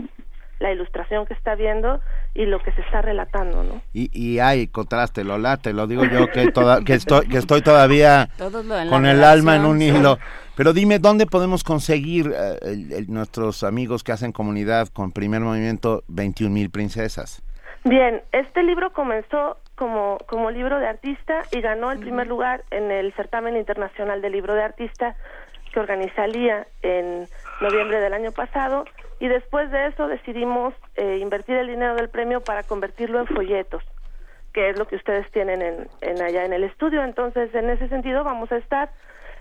la 0.61 0.73
ilustración 0.73 1.27
que 1.27 1.35
está 1.35 1.55
viendo 1.55 2.01
y 2.35 2.47
lo 2.47 2.61
que 2.61 2.73
se 2.73 2.81
está 2.81 3.03
relatando, 3.03 3.63
¿no? 3.63 3.83
Y, 3.93 4.11
y 4.13 4.39
hay 4.39 4.69
contraste, 4.69 5.25
Lola, 5.25 5.57
te 5.57 5.73
lo 5.73 5.87
digo 5.87 6.05
yo 6.05 6.29
que, 6.29 6.51
toda, 6.53 6.83
que, 6.83 6.95
estoy, 6.95 7.29
que 7.29 7.39
estoy 7.39 7.63
todavía 7.63 8.29
con 8.89 9.07
el 9.07 9.23
alma 9.25 9.57
en 9.57 9.65
un 9.65 9.83
hilo. 9.83 10.19
Pero 10.57 10.73
dime, 10.73 11.01
¿dónde 11.01 11.27
podemos 11.27 11.65
conseguir 11.65 12.33
eh, 12.33 13.05
nuestros 13.09 13.65
amigos 13.65 14.05
que 14.05 14.13
hacen 14.13 14.33
comunidad 14.33 14.89
con 14.89 15.11
Primer 15.11 15.41
Movimiento 15.41 16.05
21 16.09 16.55
mil 16.55 16.71
princesas? 16.71 17.43
Bien, 17.85 18.23
este 18.33 18.63
libro 18.63 18.93
comenzó 18.93 19.59
como, 19.75 20.19
como 20.27 20.51
libro 20.51 20.79
de 20.79 20.87
artista 20.87 21.43
y 21.51 21.61
ganó 21.61 21.91
el 21.91 21.99
primer 21.99 22.27
lugar 22.27 22.65
en 22.71 22.91
el 22.91 23.13
certamen 23.15 23.57
internacional 23.57 24.23
de 24.23 24.31
libro 24.31 24.55
de 24.55 24.63
artista 24.63 25.17
que 25.73 25.81
organiza 25.81 26.27
LIA 26.27 26.67
en 26.83 27.27
noviembre 27.61 27.99
del 27.99 28.15
año 28.15 28.31
pasado 28.31 28.85
y 29.21 29.29
después 29.29 29.71
de 29.71 29.87
eso 29.87 30.09
decidimos 30.09 30.75
eh, 30.97 31.19
invertir 31.21 31.57
el 31.57 31.69
dinero 31.69 31.95
del 31.95 32.09
premio 32.09 32.41
para 32.41 32.63
convertirlo 32.63 33.21
en 33.21 33.27
folletos, 33.27 33.83
que 34.53 34.71
es 34.71 34.79
lo 34.79 34.87
que 34.87 34.97
ustedes 34.97 35.31
tienen 35.31 35.63
en, 35.63 35.89
en 36.01 36.23
allá 36.23 36.45
en 36.45 36.53
el 36.53 36.65
estudio. 36.65 37.03
Entonces, 37.03 37.55
en 37.55 37.71
ese 37.71 37.89
sentido, 37.89 38.25
vamos 38.25 38.51
a 38.53 38.57
estar 38.57 38.91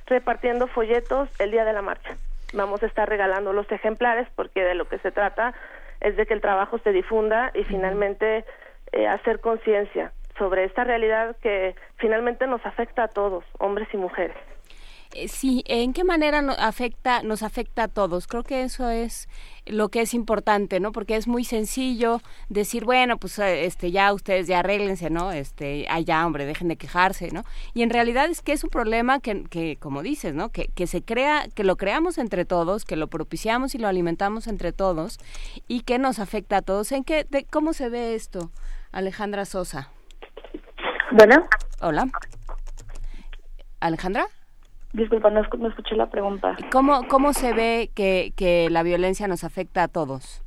repartiendo 0.06 0.68
folletos 0.68 1.30
el 1.40 1.52
día 1.52 1.66
de 1.66 1.74
la 1.74 1.82
marcha. 1.82 2.18
Vamos 2.54 2.84
a 2.84 2.86
estar 2.86 3.10
regalando 3.10 3.54
los 3.54 3.72
ejemplares 3.72 4.28
porque 4.36 4.64
de 4.64 4.76
lo 4.76 4.88
que 4.88 5.00
se 5.00 5.12
trata 5.12 5.54
es 6.02 6.16
de 6.18 6.26
que 6.26 6.34
el 6.34 6.42
trabajo 6.42 6.78
se 6.80 6.92
difunda 6.92 7.52
y 7.54 7.64
finalmente 7.64 8.46
eh, 8.92 9.08
hacer 9.08 9.40
conciencia 9.40 10.12
sobre 10.38 10.66
esta 10.66 10.84
realidad 10.84 11.36
que 11.42 11.76
finalmente 11.98 12.46
nos 12.48 12.66
afecta 12.66 13.04
a 13.04 13.08
todos, 13.08 13.44
hombres 13.60 13.88
y 13.94 13.98
mujeres. 13.98 14.38
Eh, 15.16 15.28
sí, 15.28 15.64
¿en 15.68 15.94
qué 15.94 16.04
manera 16.04 16.42
nos 16.42 16.58
afecta, 16.58 17.22
nos 17.22 17.44
afecta 17.44 17.84
a 17.84 17.88
todos? 17.88 18.26
Creo 18.26 18.44
que 18.44 18.64
eso 18.64 18.90
es 18.90 19.30
lo 19.66 19.90
que 19.90 20.02
es 20.02 20.16
importante, 20.16 20.80
¿no? 20.80 20.92
Porque 20.92 21.16
es 21.16 21.28
muy 21.28 21.44
sencillo 21.44 22.20
decir, 22.50 22.84
bueno, 22.84 23.18
pues 23.18 23.38
eh, 23.38 23.66
este 23.66 23.92
ya 23.92 24.12
ustedes 24.12 24.48
ya 24.48 24.60
arréglense, 24.60 25.12
¿no? 25.12 25.32
Este, 25.32 25.88
ya, 26.06 26.26
hombre, 26.26 26.46
dejen 26.46 26.68
de 26.68 26.78
quejarse, 26.78 27.30
¿no? 27.32 27.44
Y 27.76 27.84
en 27.84 27.92
realidad 27.92 28.30
es 28.30 28.42
que 28.42 28.54
es 28.54 28.64
un 28.64 28.72
problema 28.72 29.20
que, 29.20 29.44
que 29.44 29.78
como 29.78 30.02
dices, 30.02 30.34
¿no? 30.34 30.50
Que, 30.50 30.68
que 30.70 30.88
se 30.88 31.04
crea, 31.04 31.48
que 31.54 31.64
lo 31.64 31.76
creamos 31.76 32.18
entre 32.18 32.44
todos, 32.44 32.84
que 32.84 32.96
lo 32.96 33.08
propiciamos 33.08 33.76
y 33.76 33.78
lo 33.78 33.88
alimentamos 33.88 34.48
entre 34.48 34.72
todos 34.72 35.20
y 35.68 35.82
que 35.82 36.00
nos 36.00 36.18
afecta 36.18 36.58
a 36.58 36.62
todos. 36.64 36.92
¿En 36.92 37.04
qué, 37.04 37.26
de, 37.30 37.46
cómo 37.46 37.74
se 37.74 37.90
ve 37.90 38.16
esto, 38.16 38.52
Alejandra 38.92 39.46
Sosa? 39.46 39.92
Bueno. 41.12 41.46
Hola. 41.82 42.08
Alejandra. 43.80 44.26
Disculpa, 44.94 45.32
no, 45.32 45.42
escuché 45.42 45.96
la 45.96 46.10
pregunta. 46.10 46.56
¿Cómo, 46.72 47.08
cómo 47.08 47.34
se 47.34 47.54
ve 47.54 47.90
que, 47.96 48.32
que 48.38 48.70
la 48.70 48.84
violencia 48.84 49.28
nos 49.28 49.44
afecta 49.44 49.84
a 49.84 49.88
todos? 49.88 50.44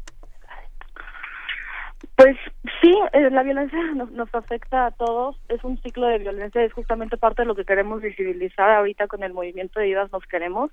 Pues 2.14 2.36
sí, 2.80 2.94
eh, 3.12 3.28
la 3.30 3.42
violencia 3.42 3.78
nos, 3.94 4.10
nos, 4.12 4.32
afecta 4.34 4.86
a 4.86 4.90
todos. 4.92 5.36
Es 5.48 5.62
un 5.64 5.78
ciclo 5.82 6.06
de 6.06 6.18
violencia, 6.18 6.62
es 6.62 6.72
justamente 6.72 7.16
parte 7.16 7.42
de 7.42 7.46
lo 7.46 7.56
que 7.56 7.64
queremos 7.64 8.00
visibilizar 8.00 8.70
ahorita 8.70 9.08
con 9.08 9.24
el 9.24 9.34
movimiento 9.34 9.80
de 9.80 9.86
Vivas 9.86 10.12
Nos 10.12 10.24
Queremos, 10.26 10.70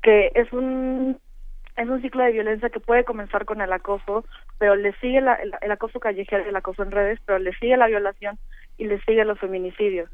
que 0.00 0.30
es 0.34 0.52
un 0.52 1.18
es 1.76 1.88
un 1.88 2.02
ciclo 2.02 2.22
de 2.22 2.32
violencia 2.32 2.68
que 2.68 2.80
puede 2.80 3.04
comenzar 3.04 3.46
con 3.46 3.60
el 3.62 3.72
acoso, 3.72 4.24
pero 4.58 4.76
le 4.76 4.92
sigue 5.00 5.20
la, 5.22 5.34
el, 5.34 5.52
el, 5.60 5.70
acoso 5.72 6.00
callejero, 6.00 6.44
el 6.44 6.54
acoso 6.54 6.82
en 6.82 6.90
redes, 6.90 7.18
pero 7.24 7.38
le 7.38 7.52
sigue 7.54 7.76
la 7.78 7.86
violación 7.86 8.38
y 8.76 8.84
le 8.84 9.00
sigue 9.00 9.24
los 9.24 9.38
feminicidios. 9.40 10.10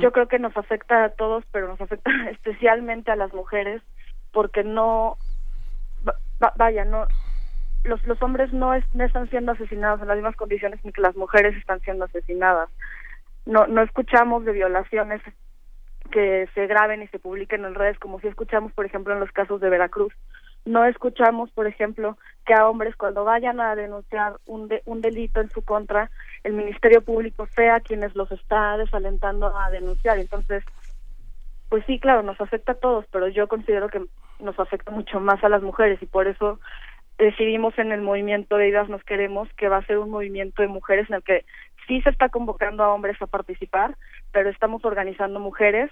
Yo 0.00 0.10
creo 0.10 0.26
que 0.26 0.38
nos 0.38 0.56
afecta 0.56 1.04
a 1.04 1.08
todos, 1.10 1.44
pero 1.52 1.68
nos 1.68 1.80
afecta 1.80 2.10
especialmente 2.30 3.10
a 3.10 3.16
las 3.16 3.34
mujeres 3.34 3.82
porque 4.32 4.64
no, 4.64 5.18
vaya, 6.56 6.84
no, 6.86 7.06
los, 7.84 8.02
los 8.04 8.22
hombres 8.22 8.52
no, 8.52 8.72
no 8.94 9.04
están 9.04 9.28
siendo 9.28 9.52
asesinados 9.52 10.00
en 10.00 10.08
las 10.08 10.16
mismas 10.16 10.36
condiciones 10.36 10.82
ni 10.82 10.92
que 10.92 11.00
las 11.00 11.16
mujeres 11.16 11.54
están 11.56 11.80
siendo 11.80 12.06
asesinadas. 12.06 12.70
No, 13.44 13.66
no 13.66 13.82
escuchamos 13.82 14.44
de 14.44 14.52
violaciones 14.52 15.20
que 16.10 16.48
se 16.54 16.66
graben 16.66 17.02
y 17.02 17.08
se 17.08 17.18
publiquen 17.18 17.64
en 17.64 17.74
redes 17.74 17.98
como 17.98 18.20
si 18.20 18.28
escuchamos, 18.28 18.72
por 18.72 18.86
ejemplo, 18.86 19.12
en 19.12 19.20
los 19.20 19.30
casos 19.32 19.60
de 19.60 19.68
Veracruz. 19.68 20.12
No 20.66 20.84
escuchamos, 20.84 21.50
por 21.52 21.68
ejemplo, 21.68 22.18
que 22.44 22.52
a 22.52 22.68
hombres 22.68 22.96
cuando 22.96 23.24
vayan 23.24 23.60
a 23.60 23.76
denunciar 23.76 24.34
un, 24.46 24.66
de, 24.66 24.82
un 24.84 25.00
delito 25.00 25.40
en 25.40 25.48
su 25.48 25.62
contra, 25.62 26.10
el 26.42 26.54
Ministerio 26.54 27.02
Público 27.02 27.46
sea 27.54 27.80
quienes 27.80 28.14
los 28.16 28.30
está 28.32 28.76
desalentando 28.76 29.56
a 29.56 29.70
denunciar. 29.70 30.18
Entonces, 30.18 30.64
pues 31.68 31.84
sí, 31.86 32.00
claro, 32.00 32.24
nos 32.24 32.40
afecta 32.40 32.72
a 32.72 32.80
todos, 32.80 33.06
pero 33.12 33.28
yo 33.28 33.46
considero 33.46 33.88
que 33.88 34.02
nos 34.40 34.58
afecta 34.58 34.90
mucho 34.90 35.20
más 35.20 35.42
a 35.44 35.48
las 35.48 35.62
mujeres 35.62 36.02
y 36.02 36.06
por 36.06 36.26
eso 36.26 36.58
decidimos 37.16 37.78
en 37.78 37.92
el 37.92 38.02
movimiento 38.02 38.56
de 38.56 38.68
Idas 38.68 38.88
Nos 38.88 39.02
Queremos 39.04 39.48
que 39.56 39.68
va 39.68 39.78
a 39.78 39.86
ser 39.86 39.98
un 39.98 40.10
movimiento 40.10 40.62
de 40.62 40.68
mujeres 40.68 41.08
en 41.08 41.16
el 41.16 41.22
que 41.22 41.44
sí 41.86 42.02
se 42.02 42.10
está 42.10 42.28
convocando 42.28 42.82
a 42.82 42.92
hombres 42.92 43.20
a 43.22 43.26
participar, 43.26 43.96
pero 44.32 44.50
estamos 44.50 44.84
organizando 44.84 45.40
mujeres 45.40 45.90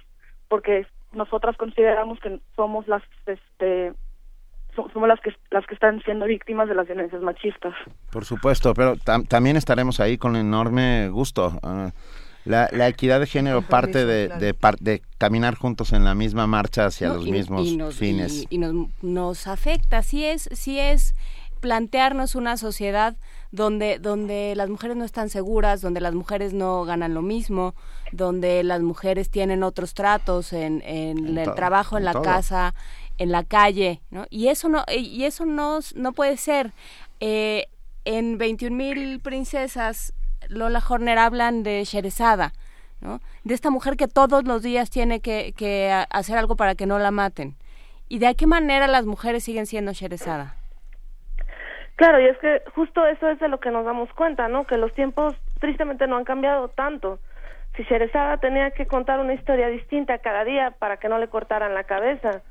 porque 0.48 0.86
nosotras 1.12 1.56
consideramos 1.56 2.18
que 2.20 2.40
somos 2.56 2.86
las 2.88 3.02
este 3.26 3.92
somos 4.74 5.08
las 5.08 5.20
que 5.20 5.34
las 5.50 5.66
que 5.66 5.74
están 5.74 6.02
siendo 6.02 6.26
víctimas 6.26 6.68
de 6.68 6.74
las 6.74 6.86
violencias 6.86 7.22
machistas. 7.22 7.74
Por 8.10 8.24
supuesto, 8.24 8.74
pero 8.74 8.96
también 8.96 9.56
estaremos 9.56 10.00
ahí 10.00 10.18
con 10.18 10.36
enorme 10.36 11.08
gusto. 11.08 11.58
Uh, 11.62 11.90
la, 12.44 12.68
la, 12.72 12.88
equidad 12.88 13.20
de 13.20 13.26
género 13.26 13.62
parte 13.62 14.04
de, 14.04 14.28
de, 14.28 14.54
de, 14.80 15.02
caminar 15.16 15.54
juntos 15.54 15.94
en 15.94 16.04
la 16.04 16.14
misma 16.14 16.46
marcha 16.46 16.84
hacia 16.84 17.08
los 17.08 17.24
mismos 17.24 17.66
fines. 17.94 18.46
Y, 18.50 18.58
nos, 18.58 18.88
nos, 19.00 19.46
afecta, 19.46 20.02
sí 20.02 20.26
es, 20.26 20.50
sí 20.52 20.78
es 20.78 21.14
plantearnos 21.60 22.34
una 22.34 22.58
sociedad 22.58 23.16
donde, 23.50 23.98
donde 23.98 24.54
las 24.56 24.68
mujeres 24.68 24.96
no 24.96 25.04
están 25.04 25.30
seguras, 25.30 25.80
donde 25.80 26.00
las 26.00 26.12
mujeres 26.12 26.52
no 26.52 26.84
ganan 26.84 27.14
lo 27.14 27.22
mismo, 27.22 27.74
donde 28.12 28.62
las 28.64 28.82
mujeres 28.82 29.30
tienen 29.30 29.62
otros 29.62 29.94
tratos 29.94 30.52
en, 30.52 30.82
en, 30.84 31.38
el 31.38 31.54
trabajo, 31.54 31.96
en, 31.96 32.04
la 32.04 32.20
casa, 32.20 32.74
en 33.18 33.32
la 33.32 33.44
calle, 33.44 34.00
¿no? 34.10 34.26
Y 34.30 34.48
eso 34.48 34.68
no, 34.68 34.84
y 34.88 35.24
eso 35.24 35.46
no, 35.46 35.78
no 35.94 36.12
puede 36.12 36.36
ser. 36.36 36.72
Eh, 37.20 37.66
en 38.04 38.38
21 38.38 38.76
mil 38.76 39.20
princesas, 39.20 40.12
Lola 40.48 40.82
Horner 40.86 41.18
hablan 41.18 41.62
de 41.62 41.84
Sherezada, 41.84 42.52
¿no? 43.00 43.20
De 43.44 43.54
esta 43.54 43.70
mujer 43.70 43.96
que 43.96 44.08
todos 44.08 44.44
los 44.44 44.62
días 44.62 44.90
tiene 44.90 45.20
que, 45.20 45.54
que 45.56 45.90
hacer 46.10 46.36
algo 46.36 46.56
para 46.56 46.74
que 46.74 46.86
no 46.86 46.98
la 46.98 47.10
maten. 47.10 47.54
¿Y 48.08 48.18
de 48.18 48.34
qué 48.34 48.46
manera 48.46 48.86
las 48.86 49.06
mujeres 49.06 49.44
siguen 49.44 49.66
siendo 49.66 49.92
Sherezada? 49.92 50.56
Claro, 51.96 52.20
y 52.20 52.26
es 52.26 52.36
que 52.38 52.62
justo 52.74 53.06
eso 53.06 53.28
es 53.30 53.38
de 53.38 53.48
lo 53.48 53.60
que 53.60 53.70
nos 53.70 53.84
damos 53.84 54.12
cuenta, 54.14 54.48
¿no? 54.48 54.64
Que 54.64 54.76
los 54.76 54.92
tiempos 54.94 55.34
tristemente 55.60 56.06
no 56.06 56.16
han 56.16 56.24
cambiado 56.24 56.68
tanto. 56.68 57.20
Si 57.76 57.84
Sherezada 57.84 58.36
tenía 58.38 58.72
que 58.72 58.86
contar 58.86 59.20
una 59.20 59.34
historia 59.34 59.68
distinta 59.68 60.18
cada 60.18 60.44
día 60.44 60.72
para 60.72 60.96
que 60.96 61.08
no 61.08 61.18
le 61.18 61.28
cortaran 61.28 61.74
la 61.74 61.84
cabeza, 61.84 62.42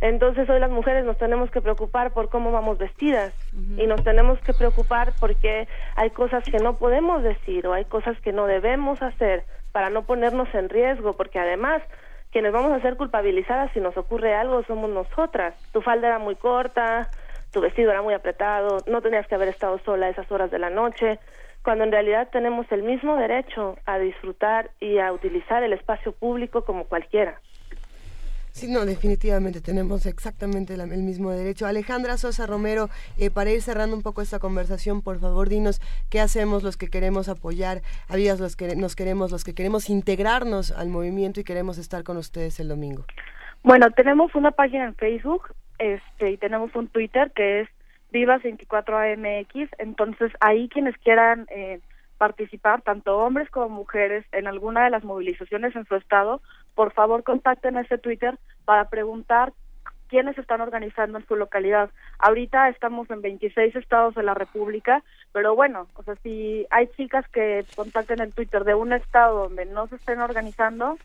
entonces 0.00 0.48
hoy 0.50 0.60
las 0.60 0.70
mujeres 0.70 1.04
nos 1.04 1.16
tenemos 1.18 1.50
que 1.50 1.60
preocupar 1.60 2.12
por 2.12 2.28
cómo 2.28 2.52
vamos 2.52 2.78
vestidas 2.78 3.32
y 3.76 3.86
nos 3.86 4.02
tenemos 4.02 4.38
que 4.40 4.52
preocupar 4.52 5.14
porque 5.20 5.68
hay 5.96 6.10
cosas 6.10 6.44
que 6.44 6.58
no 6.58 6.76
podemos 6.76 7.22
decir 7.22 7.66
o 7.66 7.72
hay 7.72 7.84
cosas 7.84 8.20
que 8.20 8.32
no 8.32 8.46
debemos 8.46 9.00
hacer 9.00 9.44
para 9.72 9.90
no 9.90 10.04
ponernos 10.04 10.52
en 10.54 10.68
riesgo, 10.68 11.14
porque 11.14 11.38
además 11.38 11.82
quienes 12.30 12.52
vamos 12.52 12.72
a 12.72 12.80
ser 12.80 12.96
culpabilizadas 12.96 13.70
si 13.72 13.80
nos 13.80 13.96
ocurre 13.96 14.34
algo 14.34 14.62
somos 14.64 14.90
nosotras. 14.90 15.54
Tu 15.72 15.80
falda 15.82 16.08
era 16.08 16.18
muy 16.18 16.34
corta, 16.34 17.08
tu 17.52 17.60
vestido 17.60 17.90
era 17.90 18.02
muy 18.02 18.14
apretado, 18.14 18.78
no 18.86 19.00
tenías 19.00 19.26
que 19.26 19.36
haber 19.36 19.48
estado 19.48 19.78
sola 19.84 20.06
a 20.06 20.10
esas 20.10 20.30
horas 20.30 20.50
de 20.50 20.58
la 20.58 20.70
noche, 20.70 21.18
cuando 21.62 21.84
en 21.84 21.92
realidad 21.92 22.28
tenemos 22.30 22.70
el 22.72 22.82
mismo 22.82 23.16
derecho 23.16 23.76
a 23.86 23.98
disfrutar 23.98 24.70
y 24.80 24.98
a 24.98 25.12
utilizar 25.12 25.62
el 25.62 25.72
espacio 25.72 26.12
público 26.12 26.64
como 26.64 26.84
cualquiera. 26.84 27.40
Sí, 28.54 28.70
no, 28.70 28.86
definitivamente 28.86 29.60
tenemos 29.60 30.06
exactamente 30.06 30.74
el 30.74 31.02
mismo 31.02 31.32
derecho. 31.32 31.66
Alejandra 31.66 32.16
Sosa 32.16 32.46
Romero, 32.46 32.88
eh, 33.18 33.28
para 33.28 33.50
ir 33.50 33.60
cerrando 33.60 33.96
un 33.96 34.02
poco 34.04 34.22
esta 34.22 34.38
conversación, 34.38 35.02
por 35.02 35.18
favor, 35.18 35.48
dinos 35.48 35.80
qué 36.08 36.20
hacemos 36.20 36.62
los 36.62 36.76
que 36.76 36.86
queremos 36.86 37.28
apoyar 37.28 37.82
a 38.08 38.14
vidas, 38.14 38.38
los 38.38 38.54
que 38.54 38.76
nos 38.76 38.94
queremos, 38.94 39.32
los 39.32 39.42
que 39.42 39.56
queremos 39.56 39.90
integrarnos 39.90 40.70
al 40.70 40.88
movimiento 40.88 41.40
y 41.40 41.44
queremos 41.44 41.78
estar 41.78 42.04
con 42.04 42.16
ustedes 42.16 42.60
el 42.60 42.68
domingo. 42.68 43.04
Bueno, 43.64 43.90
tenemos 43.90 44.32
una 44.36 44.52
página 44.52 44.84
en 44.84 44.94
Facebook 44.94 45.52
este, 45.80 46.30
y 46.30 46.36
tenemos 46.36 46.72
un 46.76 46.86
Twitter 46.86 47.32
que 47.34 47.62
es 47.62 47.68
Vivas24AMX, 48.12 49.68
entonces 49.78 50.30
ahí 50.38 50.68
quienes 50.68 50.96
quieran... 50.98 51.46
Eh, 51.50 51.80
participar, 52.16 52.80
tanto 52.82 53.18
hombres 53.18 53.50
como 53.50 53.68
mujeres, 53.68 54.24
en 54.32 54.46
alguna 54.46 54.84
de 54.84 54.90
las 54.90 55.04
movilizaciones 55.04 55.74
en 55.76 55.84
su 55.84 55.96
estado, 55.96 56.40
por 56.74 56.92
favor 56.92 57.22
contacten 57.22 57.76
a 57.76 57.82
ese 57.82 57.98
Twitter 57.98 58.38
para 58.64 58.88
preguntar 58.88 59.52
quiénes 60.08 60.38
están 60.38 60.60
organizando 60.60 61.18
en 61.18 61.26
su 61.26 61.36
localidad. 61.36 61.90
Ahorita 62.18 62.68
estamos 62.68 63.10
en 63.10 63.22
26 63.22 63.74
estados 63.76 64.14
de 64.14 64.22
la 64.22 64.34
República, 64.34 65.02
pero 65.32 65.54
bueno, 65.54 65.88
o 65.94 66.02
sea, 66.02 66.14
si 66.22 66.66
hay 66.70 66.86
chicas 66.96 67.26
que 67.28 67.64
contacten 67.74 68.20
en 68.20 68.32
Twitter 68.32 68.64
de 68.64 68.74
un 68.74 68.92
estado 68.92 69.44
donde 69.44 69.66
no 69.66 69.86
se 69.88 69.96
estén 69.96 70.20
organizando, 70.20 70.98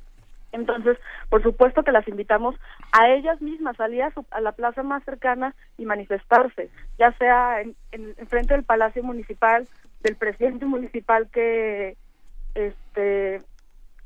entonces, 0.51 0.97
por 1.29 1.43
supuesto 1.43 1.83
que 1.83 1.91
las 1.91 2.07
invitamos 2.07 2.55
a 2.91 3.09
ellas 3.09 3.39
mismas, 3.41 3.77
salir 3.77 4.03
a, 4.03 4.11
a 4.31 4.41
la 4.41 4.51
plaza 4.51 4.83
más 4.83 5.03
cercana 5.03 5.53
y 5.77 5.85
manifestarse, 5.85 6.69
ya 6.97 7.11
sea 7.13 7.61
en, 7.61 7.75
en, 7.91 8.15
en, 8.17 8.27
frente 8.27 8.55
del 8.55 8.63
Palacio 8.63 9.03
Municipal, 9.03 9.67
del 10.01 10.15
presidente 10.15 10.65
municipal 10.65 11.29
que, 11.31 11.97
este, 12.55 13.41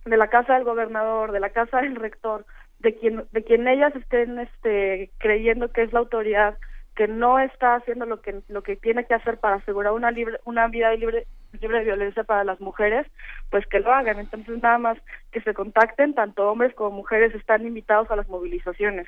de 0.06 0.18
la 0.18 0.28
casa 0.28 0.56
del 0.56 0.64
gobernador, 0.64 1.32
de 1.32 1.40
la 1.40 1.50
casa 1.50 1.82
del 1.82 1.96
rector, 1.96 2.46
de 2.80 2.96
quien, 2.96 3.24
de 3.32 3.44
quien 3.44 3.68
ellas 3.68 3.96
estén, 3.96 4.40
este, 4.40 5.12
creyendo 5.18 5.72
que 5.72 5.84
es 5.84 5.94
la 5.94 6.00
autoridad 6.00 6.58
que 6.96 7.08
no 7.08 7.40
está 7.40 7.76
haciendo 7.76 8.06
lo 8.06 8.22
que 8.22 8.42
lo 8.50 8.62
que 8.62 8.76
tiene 8.76 9.06
que 9.06 9.16
hacer 9.16 9.40
para 9.40 9.56
asegurar 9.56 9.94
una 9.94 10.12
libre 10.12 10.40
una 10.46 10.68
vida 10.68 10.94
libre 10.94 11.26
libre 11.60 11.80
de 11.80 11.86
violencia 11.86 12.24
para 12.24 12.44
las 12.44 12.60
mujeres, 12.62 13.06
pues 13.50 13.66
que 13.68 13.80
lo 13.80 13.94
hagan. 13.94 14.20
Entonces 14.20 14.62
nada 14.62 14.78
más 14.78 14.98
que 15.32 15.42
se 15.42 15.54
contacten, 15.54 16.14
tanto 16.14 16.50
hombres 16.50 16.74
como 16.76 16.92
mujeres 16.92 17.34
están 17.36 17.66
invitados 17.66 18.10
a 18.12 18.16
las 18.16 18.28
movilizaciones. 18.28 19.08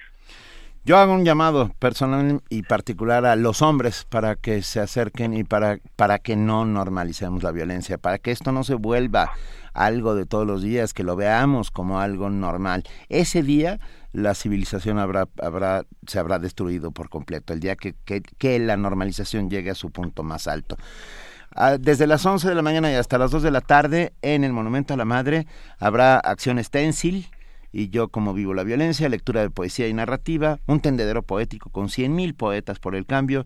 Yo 0.83 0.97
hago 0.97 1.13
un 1.13 1.25
llamado 1.25 1.71
personal 1.79 2.41
y 2.49 2.61
particular 2.61 3.25
a 3.25 3.35
los 3.35 3.63
hombres 3.63 4.05
para 4.05 4.35
que 4.35 4.61
se 4.61 4.79
acerquen 4.79 5.33
y 5.33 5.43
para, 5.43 5.79
para 5.95 6.19
que 6.19 6.35
no 6.35 6.63
normalicemos 6.65 7.41
la 7.41 7.51
violencia, 7.51 7.97
para 7.97 8.19
que 8.19 8.29
esto 8.29 8.51
no 8.51 8.63
se 8.63 8.75
vuelva 8.75 9.31
algo 9.75 10.15
de 10.15 10.25
todos 10.25 10.47
los 10.47 10.63
días, 10.63 10.93
que 10.93 11.03
lo 11.03 11.15
veamos 11.15 11.69
como 11.69 11.99
algo 11.99 12.29
normal. 12.29 12.83
Ese 13.09 13.43
día 13.43 13.79
la 14.13 14.33
civilización 14.33 14.97
habrá, 14.97 15.27
habrá, 15.41 15.85
se 16.07 16.17
habrá 16.17 16.39
destruido 16.39 16.91
por 16.91 17.09
completo, 17.09 17.53
el 17.53 17.59
día 17.59 17.75
que, 17.75 17.93
que, 17.93 18.59
la 18.59 18.77
normalización 18.77 19.49
llegue 19.49 19.71
a 19.71 19.75
su 19.75 19.91
punto 19.91 20.23
más 20.23 20.47
alto. 20.47 20.77
Ah, 21.53 21.77
desde 21.77 22.07
las 22.07 22.25
11 22.25 22.47
de 22.49 22.55
la 22.55 22.61
mañana 22.61 22.91
y 22.91 22.95
hasta 22.95 23.17
las 23.17 23.31
2 23.31 23.43
de 23.43 23.51
la 23.51 23.61
tarde 23.61 24.13
en 24.21 24.43
el 24.43 24.53
Monumento 24.53 24.93
a 24.93 24.97
la 24.97 25.05
Madre 25.05 25.47
habrá 25.77 26.17
acción 26.17 26.63
stencil, 26.63 27.27
y 27.71 27.89
yo 27.89 28.07
como 28.07 28.33
vivo 28.33 28.53
la 28.53 28.63
violencia, 28.63 29.09
lectura 29.09 29.41
de 29.41 29.49
poesía 29.49 29.89
y 29.89 29.93
narrativa, 29.93 30.59
un 30.65 30.79
tendedero 30.79 31.23
poético 31.23 31.69
con 31.69 31.87
100.000 31.87 32.33
poetas 32.35 32.79
por 32.79 32.95
el 32.95 33.05
cambio, 33.05 33.45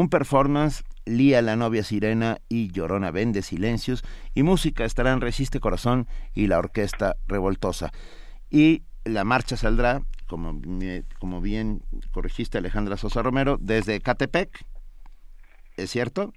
un 0.00 0.08
performance, 0.08 0.84
Lía 1.06 1.42
la 1.42 1.56
novia 1.56 1.82
sirena 1.82 2.38
y 2.48 2.70
Llorona 2.72 3.10
vende 3.10 3.42
silencios, 3.42 4.04
y 4.34 4.42
música 4.42 4.84
estarán 4.84 5.20
Resiste 5.20 5.60
Corazón 5.60 6.06
y 6.34 6.46
la 6.46 6.58
Orquesta 6.58 7.16
Revoltosa. 7.26 7.90
Y 8.50 8.82
la 9.04 9.24
marcha 9.24 9.56
saldrá, 9.56 10.02
como, 10.28 10.60
como 11.18 11.40
bien 11.40 11.80
corregiste 12.12 12.58
Alejandra 12.58 12.96
Sosa 12.96 13.22
Romero, 13.22 13.56
desde 13.60 14.00
Catepec, 14.00 14.50
¿es 15.76 15.90
cierto? 15.90 16.32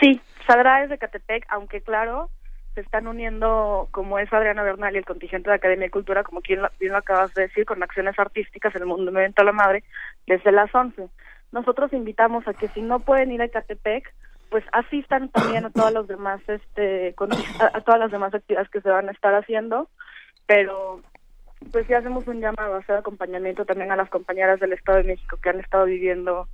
Sí, 0.00 0.20
saldrá 0.46 0.82
desde 0.82 0.98
Catepec, 0.98 1.46
aunque 1.48 1.80
claro, 1.80 2.30
se 2.74 2.80
están 2.80 3.06
uniendo, 3.06 3.88
como 3.90 4.18
es 4.18 4.32
Adriana 4.32 4.62
Bernal 4.62 4.94
y 4.94 4.98
el 4.98 5.04
contingente 5.04 5.50
de 5.50 5.56
Academia 5.56 5.86
de 5.86 5.90
Cultura, 5.90 6.24
como 6.24 6.40
bien 6.40 6.60
lo 6.60 6.96
acabas 6.96 7.32
de 7.34 7.42
decir, 7.42 7.64
con 7.66 7.82
acciones 7.82 8.18
artísticas 8.18 8.74
en 8.74 8.82
el 8.82 8.88
mundo 8.88 9.12
a 9.36 9.44
la 9.44 9.52
madre, 9.52 9.84
desde 10.26 10.52
las 10.52 10.74
11. 10.74 11.08
Nosotros 11.52 11.92
invitamos 11.92 12.48
a 12.48 12.54
que 12.54 12.68
si 12.68 12.80
no 12.82 13.00
pueden 13.00 13.30
ir 13.30 13.42
a 13.42 13.48
Catepec, 13.48 14.12
pues 14.50 14.64
asistan 14.72 15.30
también 15.30 15.64
a 15.64 15.70
todas 15.70 15.92
las 15.92 16.06
demás, 16.06 16.40
este, 16.46 17.14
a, 17.58 17.80
todas 17.80 18.00
las 18.00 18.10
demás 18.10 18.34
actividades 18.34 18.68
que 18.70 18.80
se 18.80 18.90
van 18.90 19.08
a 19.08 19.12
estar 19.12 19.34
haciendo, 19.34 19.88
pero 20.46 21.00
pues 21.70 21.86
sí 21.86 21.94
hacemos 21.94 22.26
un 22.26 22.40
llamado 22.40 22.74
a 22.74 22.78
hacer 22.78 22.96
acompañamiento 22.96 23.64
también 23.64 23.92
a 23.92 23.96
las 23.96 24.10
compañeras 24.10 24.60
del 24.60 24.74
Estado 24.74 24.98
de 24.98 25.04
México 25.04 25.38
que 25.42 25.48
han 25.48 25.60
estado 25.60 25.86
viviendo 25.86 26.48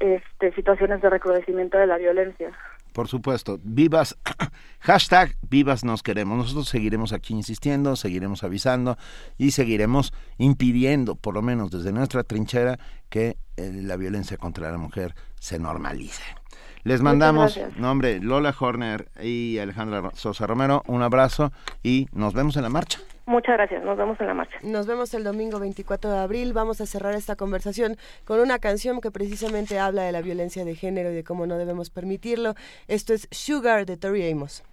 este, 0.00 0.52
situaciones 0.52 1.00
de 1.00 1.10
recrudecimiento 1.10 1.78
de 1.78 1.86
la 1.86 1.98
violencia. 1.98 2.50
Por 2.92 3.08
supuesto, 3.08 3.58
vivas, 3.62 4.16
hashtag 4.80 5.36
vivas 5.48 5.84
nos 5.84 6.02
queremos. 6.02 6.38
Nosotros 6.38 6.68
seguiremos 6.68 7.12
aquí 7.12 7.34
insistiendo, 7.34 7.96
seguiremos 7.96 8.44
avisando 8.44 8.98
y 9.38 9.52
seguiremos 9.52 10.12
impidiendo, 10.38 11.14
por 11.14 11.34
lo 11.34 11.42
menos 11.42 11.70
desde 11.70 11.92
nuestra 11.92 12.22
trinchera, 12.22 12.78
que 13.08 13.36
eh, 13.56 13.70
la 13.82 13.96
violencia 13.96 14.36
contra 14.36 14.70
la 14.70 14.78
mujer 14.78 15.14
se 15.38 15.58
normalice. 15.58 16.41
Les 16.84 17.00
mandamos, 17.00 17.60
nombre 17.76 18.18
Lola 18.20 18.52
Horner 18.58 19.06
y 19.22 19.58
Alejandra 19.58 20.10
Sosa 20.14 20.48
Romero, 20.48 20.82
un 20.88 21.02
abrazo 21.02 21.52
y 21.84 22.08
nos 22.12 22.34
vemos 22.34 22.56
en 22.56 22.62
la 22.62 22.70
marcha. 22.70 22.98
Muchas 23.24 23.56
gracias, 23.56 23.84
nos 23.84 23.96
vemos 23.96 24.20
en 24.20 24.26
la 24.26 24.34
marcha. 24.34 24.56
Nos 24.64 24.88
vemos 24.88 25.14
el 25.14 25.22
domingo 25.22 25.60
24 25.60 26.10
de 26.10 26.18
abril. 26.18 26.52
Vamos 26.52 26.80
a 26.80 26.86
cerrar 26.86 27.14
esta 27.14 27.36
conversación 27.36 27.96
con 28.24 28.40
una 28.40 28.58
canción 28.58 29.00
que 29.00 29.12
precisamente 29.12 29.78
habla 29.78 30.02
de 30.02 30.10
la 30.10 30.22
violencia 30.22 30.64
de 30.64 30.74
género 30.74 31.12
y 31.12 31.14
de 31.14 31.22
cómo 31.22 31.46
no 31.46 31.56
debemos 31.56 31.88
permitirlo. 31.90 32.54
Esto 32.88 33.14
es 33.14 33.28
Sugar 33.30 33.86
de 33.86 33.96
Tori 33.96 34.28
Amos. 34.28 34.64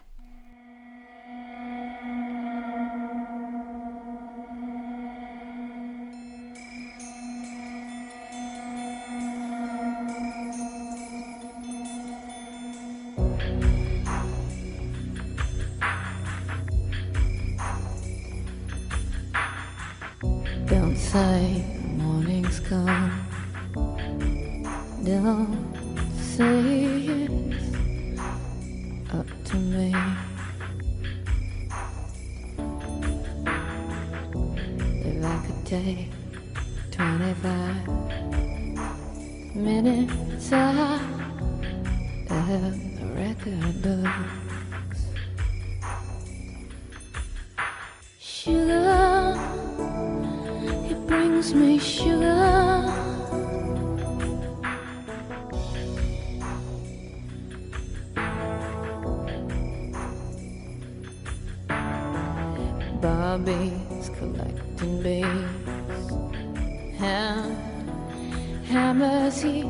Say 21.11 21.65
morning's 21.97 22.59
come. 22.59 23.11
Don't 25.03 25.57
say 26.19 27.25
it's 27.25 28.21
up 29.11 29.25
to 29.45 29.55
me. 29.55 29.95
If 35.03 35.25
I 35.25 35.37
could 35.47 35.65
take 35.65 36.11
25 36.91 37.87
minutes 39.55 40.53
out 40.53 41.01
of 42.29 42.99
the 42.99 43.05
record 43.15 43.81
books, 43.81 45.07
sugar 48.19 49.68
brings 51.09 51.55
me 51.55 51.79
sugar. 51.79 52.85
Bobby's 63.01 64.09
collecting 64.19 65.01
bees. 65.01 65.25
Ham, 66.99 67.55
hammers 68.65 69.41
he 69.41 69.65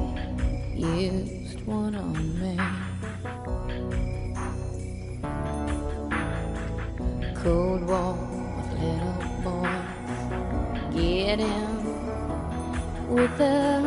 used 0.75 1.61
one 1.65 1.95
on 1.95 2.17
me. 2.41 2.57
Cold 7.35 7.83
War 7.87 8.08
with 13.19 13.41
a 13.41 13.78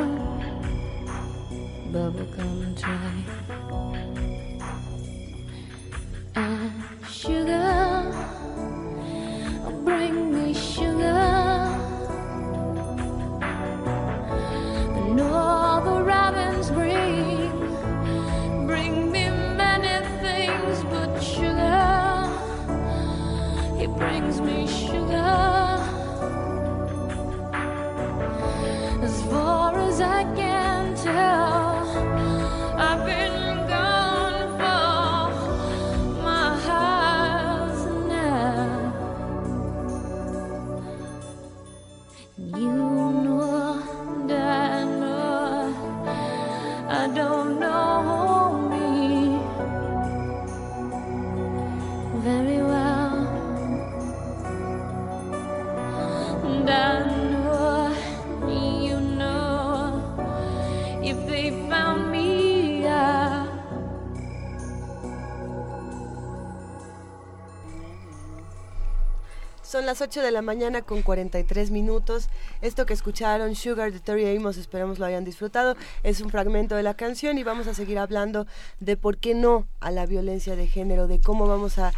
las 69.92 70.00
8 70.00 70.22
de 70.22 70.30
la 70.30 70.40
mañana 70.40 70.80
con 70.80 71.02
43 71.02 71.70
minutos. 71.70 72.30
Esto 72.62 72.86
que 72.86 72.94
escucharon, 72.94 73.54
Sugar 73.54 73.92
de 73.92 74.00
Tori 74.00 74.34
Amos, 74.34 74.56
esperamos 74.56 74.98
lo 74.98 75.04
hayan 75.04 75.22
disfrutado. 75.22 75.76
Es 76.02 76.22
un 76.22 76.30
fragmento 76.30 76.76
de 76.76 76.82
la 76.82 76.94
canción 76.94 77.36
y 77.36 77.42
vamos 77.42 77.66
a 77.66 77.74
seguir 77.74 77.98
hablando 77.98 78.46
de 78.80 78.96
por 78.96 79.18
qué 79.18 79.34
no 79.34 79.66
a 79.80 79.90
la 79.90 80.06
violencia 80.06 80.56
de 80.56 80.66
género, 80.66 81.08
de 81.08 81.20
cómo 81.20 81.46
vamos 81.46 81.78
a 81.78 81.92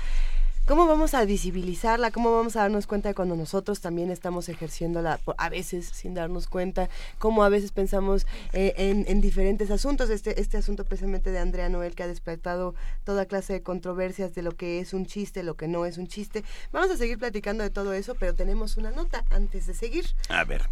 ¿Cómo 0.66 0.86
vamos 0.86 1.12
a 1.12 1.22
visibilizarla? 1.26 2.10
¿Cómo 2.10 2.34
vamos 2.34 2.56
a 2.56 2.60
darnos 2.60 2.86
cuenta 2.86 3.10
de 3.10 3.14
cuando 3.14 3.36
nosotros 3.36 3.82
también 3.82 4.10
estamos 4.10 4.48
ejerciéndola, 4.48 5.20
a 5.36 5.48
veces 5.50 5.84
sin 5.84 6.14
darnos 6.14 6.48
cuenta? 6.48 6.88
¿Cómo 7.18 7.44
a 7.44 7.50
veces 7.50 7.70
pensamos 7.70 8.26
eh, 8.54 8.72
en, 8.78 9.20
diferentes 9.20 9.70
asuntos? 9.70 10.08
Este, 10.08 10.40
este 10.40 10.56
asunto 10.56 10.86
precisamente 10.86 11.30
de 11.30 11.38
Andrea 11.38 11.68
Noel 11.68 11.94
que 11.94 12.02
ha 12.02 12.06
despertado 12.06 12.74
toda 13.04 13.26
clase 13.26 13.52
de 13.52 13.62
controversias 13.62 14.34
de 14.34 14.40
lo 14.40 14.52
que 14.52 14.80
es 14.80 14.94
un 14.94 15.04
chiste, 15.04 15.42
lo 15.42 15.54
que 15.54 15.68
no 15.68 15.84
es 15.84 15.98
un 15.98 16.06
chiste. 16.06 16.44
Vamos 16.72 16.90
a 16.90 16.96
seguir 16.96 17.18
platicando 17.18 17.62
de 17.62 17.68
todo 17.68 17.92
eso, 17.92 18.14
pero 18.14 18.34
tenemos 18.34 18.78
una 18.78 18.90
nota 18.90 19.22
antes 19.28 19.66
de 19.66 19.74
seguir. 19.74 20.06
A 20.30 20.44
ver, 20.44 20.62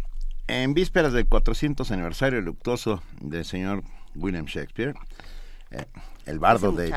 en 0.47 0.73
vísperas 0.73 1.13
del 1.13 1.27
400 1.27 1.91
aniversario 1.91 2.41
luctuoso 2.41 3.03
del 3.21 3.45
señor 3.45 3.83
William 4.15 4.45
Shakespeare, 4.45 4.95
eh, 5.69 5.85
el 6.25 6.39
bardo 6.39 6.71
de 6.71 6.91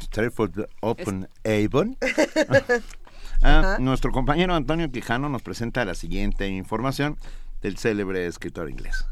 Stratford 0.00 0.68
Open 0.80 1.28
Avon. 1.44 1.96
Ah, 3.40 3.76
nuestro 3.78 4.10
compañero 4.10 4.52
Antonio 4.52 4.90
Quijano 4.90 5.28
nos 5.28 5.42
presenta 5.42 5.84
la 5.84 5.94
siguiente 5.94 6.48
información 6.48 7.16
del 7.62 7.78
célebre 7.78 8.26
escritor 8.26 8.68
inglés. 8.68 9.06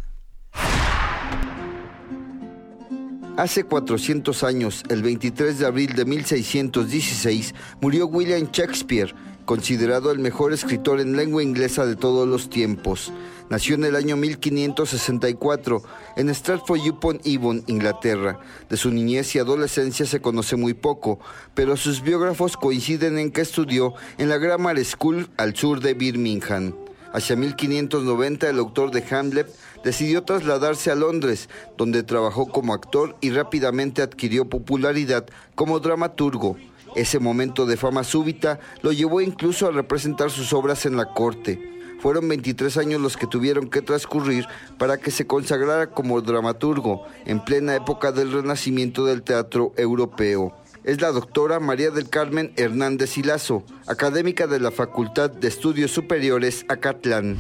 Hace 3.37 3.65
400 3.65 4.45
años, 4.45 4.83
el 4.89 5.03
23 5.03 5.59
de 5.59 5.67
abril 5.67 5.95
de 5.95 6.07
1616, 6.07 7.55
murió 7.83 8.07
William 8.07 8.49
Shakespeare, 8.51 9.15
considerado 9.47 10.11
el 10.11 10.19
mejor 10.19 10.53
escritor 10.53 11.01
en 11.01 11.17
lengua 11.17 11.43
inglesa 11.43 11.87
de 11.87 11.97
todos 11.97 12.29
los 12.29 12.51
tiempos. 12.51 13.13
Nació 13.49 13.77
en 13.77 13.85
el 13.85 13.95
año 13.95 14.17
1564 14.17 15.83
en 16.17 16.29
Stratford-upon-Avon, 16.29 17.63
Inglaterra. 17.69 18.41
De 18.69 18.77
su 18.77 18.91
niñez 18.91 19.35
y 19.35 19.39
adolescencia 19.39 20.05
se 20.05 20.21
conoce 20.21 20.57
muy 20.57 20.75
poco, 20.75 21.21
pero 21.55 21.77
sus 21.77 22.03
biógrafos 22.03 22.57
coinciden 22.57 23.19
en 23.19 23.31
que 23.31 23.43
estudió 23.43 23.95
en 24.19 24.29
la 24.29 24.39
Grammar 24.39 24.85
School 24.85 25.29
al 25.37 25.55
sur 25.55 25.81
de 25.81 25.95
Birmingham. 25.95 26.75
Hacia 27.13 27.37
1590 27.37 28.51
el 28.51 28.59
autor 28.59 28.91
de 28.91 29.05
Hamlet 29.15 29.47
decidió 29.85 30.25
trasladarse 30.25 30.91
a 30.91 30.97
Londres, 30.97 31.49
donde 31.79 32.03
trabajó 32.03 32.49
como 32.49 32.75
actor 32.75 33.17
y 33.21 33.31
rápidamente 33.31 34.03
adquirió 34.03 34.51
popularidad 34.51 35.25
como 35.55 35.79
dramaturgo. 35.79 36.57
Ese 36.95 37.19
momento 37.19 37.67
de 37.67 37.77
fama 37.77 38.05
súbita 38.05 38.61
lo 38.83 38.93
llevó 38.93 39.21
incluso 39.21 39.67
a 39.67 39.73
representar 39.73 40.31
sus 40.31 40.53
obras 40.53 40.87
en 40.87 40.97
la 40.97 41.13
corte. 41.13 41.77
Fueron 42.01 42.29
23 42.29 42.77
años 42.77 43.01
los 43.01 43.17
que 43.17 43.27
tuvieron 43.27 43.69
que 43.69 43.83
transcurrir 43.83 44.47
para 44.79 44.99
que 44.99 45.11
se 45.11 45.27
consagrara 45.27 45.91
como 45.91 46.21
dramaturgo 46.21 47.07
en 47.25 47.45
plena 47.45 47.75
época 47.75 48.13
del 48.13 48.33
renacimiento 48.33 49.05
del 49.05 49.23
teatro 49.23 49.73
europeo. 49.77 50.55
Es 50.87 51.01
la 51.01 51.11
doctora 51.11 51.59
María 51.59 51.91
del 51.91 52.09
Carmen 52.09 52.53
Hernández 52.57 53.19
Hilazo, 53.19 53.65
académica 53.89 54.47
de 54.47 54.61
la 54.61 54.71
Facultad 54.71 55.29
de 55.29 55.49
Estudios 55.49 55.91
Superiores 55.91 56.65
Acatlán. 56.69 57.37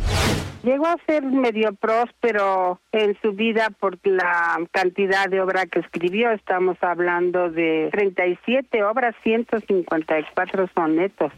Llegó 0.64 0.88
a 0.88 0.96
ser 1.06 1.22
medio 1.22 1.72
próspero 1.74 2.80
en 2.90 3.16
su 3.22 3.34
vida 3.34 3.70
por 3.78 3.98
la 4.02 4.58
cantidad 4.72 5.28
de 5.30 5.40
obra 5.40 5.66
que 5.66 5.78
escribió. 5.78 6.32
Estamos 6.32 6.76
hablando 6.80 7.48
de 7.48 7.88
37 7.92 8.82
obras, 8.82 9.14
154 9.22 10.68
sonetos. 10.74 11.32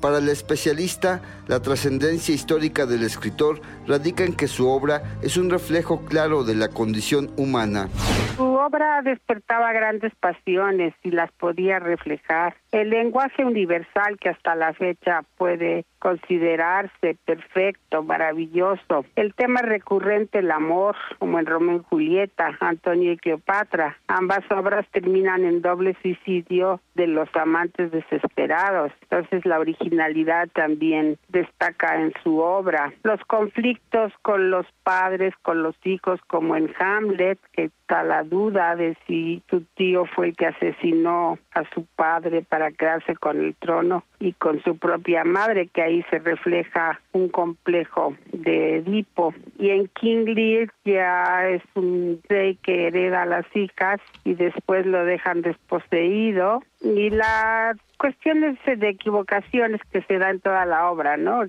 Para 0.00 0.18
el 0.18 0.28
especialista, 0.28 1.22
la 1.48 1.60
trascendencia 1.60 2.34
histórica 2.34 2.86
del 2.86 3.02
escritor 3.02 3.60
radica 3.86 4.24
en 4.24 4.34
que 4.34 4.48
su 4.48 4.68
obra 4.68 5.02
es 5.22 5.36
un 5.36 5.50
reflejo 5.50 6.04
claro 6.04 6.44
de 6.44 6.54
la 6.54 6.68
condición 6.68 7.30
humana. 7.36 7.88
Su 8.36 8.42
obra 8.42 9.02
despertaba 9.02 9.72
grandes 9.72 10.12
pasiones 10.16 10.94
y 11.02 11.12
las 11.12 11.30
podía 11.32 11.78
reflejar. 11.78 12.56
El 12.72 12.90
lenguaje 12.90 13.44
universal 13.44 14.18
que 14.18 14.30
hasta 14.30 14.56
la 14.56 14.72
fecha 14.72 15.22
puede 15.36 15.84
considerarse 16.00 17.16
perfecto, 17.24 18.02
maravilloso. 18.02 19.06
El 19.14 19.34
tema 19.34 19.62
recurrente, 19.62 20.40
el 20.40 20.50
amor, 20.50 20.96
como 21.18 21.38
en 21.38 21.46
Romeo 21.46 21.76
y 21.76 21.84
Julieta, 21.88 22.56
Antonio 22.60 23.12
y 23.12 23.16
Cleopatra. 23.16 23.96
Ambas 24.08 24.40
obras 24.50 24.86
terminan 24.90 25.44
en 25.44 25.62
doble 25.62 25.96
suicidio 26.02 26.80
de 26.94 27.06
los 27.06 27.28
amantes 27.36 27.92
desesperados. 27.92 28.92
Entonces 29.02 29.46
la 29.46 29.60
originalidad 29.60 30.48
también 30.52 31.18
destaca 31.28 32.00
en 32.00 32.12
su 32.22 32.38
obra. 32.38 32.92
Los 33.02 33.20
conflictos 33.26 33.73
con 34.22 34.50
los 34.50 34.66
padres, 34.82 35.34
con 35.42 35.62
los 35.62 35.74
hijos, 35.84 36.20
como 36.26 36.56
en 36.56 36.70
Hamlet, 36.78 37.38
que 37.52 37.64
está 37.64 38.02
la 38.02 38.24
duda 38.24 38.74
de 38.74 38.96
si 39.06 39.42
su 39.48 39.60
tío 39.76 40.04
fue 40.06 40.28
el 40.28 40.36
que 40.36 40.46
asesinó 40.46 41.38
a 41.52 41.64
su 41.72 41.86
padre 41.96 42.42
para 42.42 42.72
quedarse 42.72 43.14
con 43.14 43.40
el 43.40 43.54
trono 43.54 44.04
y 44.18 44.32
con 44.32 44.62
su 44.62 44.76
propia 44.76 45.24
madre, 45.24 45.68
que 45.68 45.82
ahí 45.82 46.04
se 46.10 46.18
refleja 46.18 47.00
un 47.12 47.28
complejo 47.28 48.16
de 48.32 48.76
Edipo. 48.76 49.32
Y 49.58 49.70
en 49.70 49.88
King 49.88 50.24
Lear 50.26 50.68
ya 50.84 51.48
es 51.48 51.62
un 51.74 52.20
rey 52.28 52.56
que 52.56 52.88
hereda 52.88 53.22
a 53.22 53.26
las 53.26 53.46
hijas 53.54 54.00
y 54.24 54.34
después 54.34 54.86
lo 54.86 55.04
dejan 55.04 55.42
desposeído. 55.42 56.62
Y 56.80 57.10
las 57.10 57.76
cuestiones 57.98 58.58
de 58.66 58.88
equivocaciones 58.88 59.80
que 59.92 60.02
se 60.02 60.18
da 60.18 60.30
en 60.30 60.40
toda 60.40 60.66
la 60.66 60.90
obra, 60.90 61.16
¿no? 61.16 61.44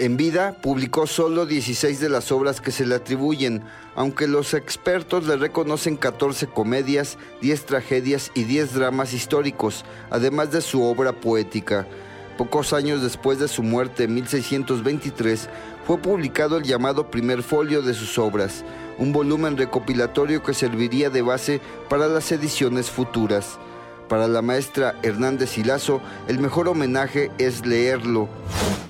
En 0.00 0.16
vida 0.16 0.54
publicó 0.62 1.08
solo 1.08 1.44
16 1.44 1.98
de 1.98 2.08
las 2.08 2.30
obras 2.30 2.60
que 2.60 2.70
se 2.70 2.86
le 2.86 2.94
atribuyen, 2.94 3.64
aunque 3.96 4.28
los 4.28 4.54
expertos 4.54 5.26
le 5.26 5.36
reconocen 5.36 5.96
14 5.96 6.46
comedias, 6.46 7.18
10 7.42 7.66
tragedias 7.66 8.30
y 8.32 8.44
10 8.44 8.74
dramas 8.74 9.12
históricos, 9.12 9.84
además 10.10 10.52
de 10.52 10.60
su 10.60 10.84
obra 10.84 11.14
poética. 11.14 11.84
Pocos 12.36 12.72
años 12.72 13.02
después 13.02 13.40
de 13.40 13.48
su 13.48 13.64
muerte 13.64 14.04
en 14.04 14.14
1623, 14.14 15.48
fue 15.84 15.98
publicado 15.98 16.58
el 16.58 16.62
llamado 16.62 17.10
primer 17.10 17.42
folio 17.42 17.82
de 17.82 17.92
sus 17.92 18.18
obras, 18.18 18.64
un 18.98 19.12
volumen 19.12 19.56
recopilatorio 19.56 20.44
que 20.44 20.54
serviría 20.54 21.10
de 21.10 21.22
base 21.22 21.60
para 21.88 22.06
las 22.06 22.30
ediciones 22.30 22.88
futuras. 22.88 23.58
Para 24.08 24.26
la 24.26 24.40
maestra 24.40 24.94
Hernández 25.02 25.58
Hilazo, 25.58 26.00
el 26.28 26.38
mejor 26.38 26.68
homenaje 26.68 27.30
es 27.38 27.66
leerlo. 27.66 28.28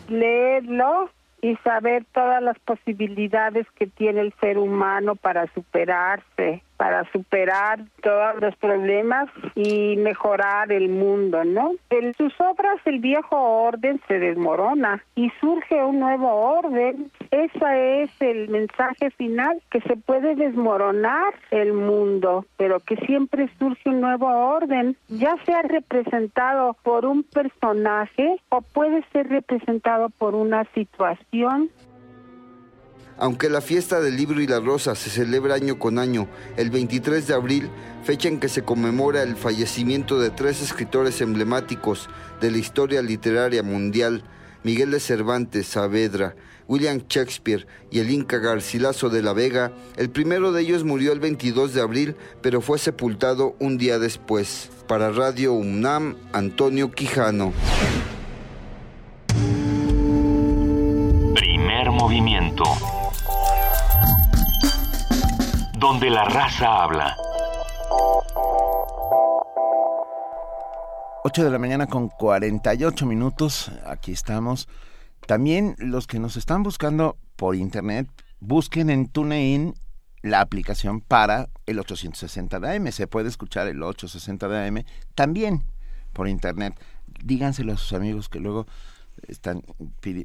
Leerlo 0.09 1.11
y 1.43 1.57
saber 1.57 2.05
todas 2.15 2.41
las 2.43 2.59
posibilidades 2.61 3.67
que 3.77 3.89
tiene 3.89 4.21
el 4.21 4.33
ser 4.41 4.59
humano 4.59 5.17
para 5.17 5.53
superarse, 5.55 6.63
para 6.79 7.05
superar 7.11 7.81
todos 8.03 8.41
los 8.41 8.57
problemas 8.57 9.29
y 9.57 9.97
mejorar 9.97 10.73
el 10.73 10.89
mundo, 10.89 11.45
¿no? 11.45 11.73
En 11.91 12.15
sus 12.15 12.33
obras 12.41 12.79
el 12.87 13.01
viejo 13.01 13.37
orden 13.37 14.01
se 14.07 14.19
desmorona 14.19 15.03
y 15.17 15.31
surge 15.41 15.83
un 15.83 15.99
nuevo 15.99 16.33
orden. 16.33 17.11
Ese 17.33 18.03
es 18.03 18.11
el 18.21 18.49
mensaje 18.49 19.11
final, 19.11 19.61
que 19.71 19.81
se 19.83 19.97
puede 19.97 20.37
desmoronar 20.37 21.35
el 21.51 21.73
mundo, 21.73 22.47
pero 22.57 22.79
que 22.79 22.97
siempre 23.05 23.51
surge 23.59 23.91
un 23.91 24.01
nuevo 24.01 24.29
orden, 24.29 24.97
ya 25.09 25.35
sea 25.45 25.63
representado 25.63 26.77
por 26.85 27.05
un 27.05 27.25
personaje 27.25 28.37
o 28.51 28.63
puede 28.63 29.05
ser 29.13 29.29
representado 29.29 30.11
por 30.11 30.37
una 30.37 30.65
situación 30.75 31.71
aunque 33.19 33.51
la 33.51 33.61
fiesta 33.61 34.01
del 34.01 34.17
libro 34.17 34.41
y 34.41 34.47
la 34.47 34.61
rosa 34.61 34.95
se 34.95 35.11
celebra 35.11 35.55
año 35.55 35.79
con 35.79 35.99
año, 35.99 36.29
el 36.57 36.71
23 36.71 37.27
de 37.27 37.35
abril, 37.35 37.71
fecha 38.05 38.29
en 38.29 38.39
que 38.39 38.49
se 38.49 38.63
conmemora 38.63 39.23
el 39.23 39.37
fallecimiento 39.37 40.21
de 40.21 40.31
tres 40.31 40.63
escritores 40.63 41.21
emblemáticos 41.21 42.09
de 42.41 42.51
la 42.51 42.59
historia 42.59 43.03
literaria 43.03 43.63
mundial, 43.63 44.23
Miguel 44.63 44.93
de 44.93 45.01
Cervantes 45.01 45.67
Saavedra, 45.67 46.37
William 46.69 47.03
Shakespeare 47.09 47.67
y 47.91 47.99
el 47.99 48.11
Inca 48.11 48.39
Garcilaso 48.39 49.09
de 49.09 49.23
la 49.23 49.33
Vega, 49.33 49.73
el 49.97 50.11
primero 50.11 50.53
de 50.53 50.63
ellos 50.63 50.85
murió 50.85 51.13
el 51.13 51.19
22 51.19 51.75
de 51.75 51.81
abril, 51.81 52.17
pero 52.43 52.61
fue 52.61 52.79
sepultado 52.79 53.57
un 53.59 53.79
día 53.79 53.99
después. 53.99 54.71
Para 54.87 55.11
Radio 55.11 55.55
UNAM, 55.55 56.17
Antonio 56.33 56.91
Quijano. 56.93 57.53
Primer 61.35 61.91
movimiento 61.91 62.65
donde 65.79 66.11
la 66.11 66.25
raza 66.25 66.83
habla. 66.83 67.17
8 71.23 71.45
de 71.45 71.51
la 71.51 71.59
mañana 71.59 71.87
con 71.87 72.09
48 72.09 73.07
minutos, 73.07 73.71
aquí 73.87 74.11
estamos. 74.11 74.69
También 75.27 75.77
los 75.79 76.07
que 76.07 76.19
nos 76.19 76.37
están 76.37 76.63
buscando 76.63 77.17
por 77.37 77.55
internet, 77.55 78.09
busquen 78.41 78.91
en 78.91 79.09
TuneIn 79.09 79.75
la 80.23 80.41
aplicación 80.41 81.01
para 81.01 81.49
el 81.67 81.79
860 81.79 82.59
de 82.59 82.77
AM. 82.77 82.91
Se 82.91 83.07
puede 83.07 83.29
escuchar 83.29 83.69
el 83.69 83.83
860 83.83 84.49
de 84.49 84.67
AM 84.67 84.85
también 85.15 85.65
por 86.13 86.27
internet. 86.29 86.75
díganselo 87.23 87.75
a 87.75 87.77
sus 87.77 87.93
amigos 87.93 88.29
que 88.29 88.41
luego 88.41 88.67
están 89.29 89.63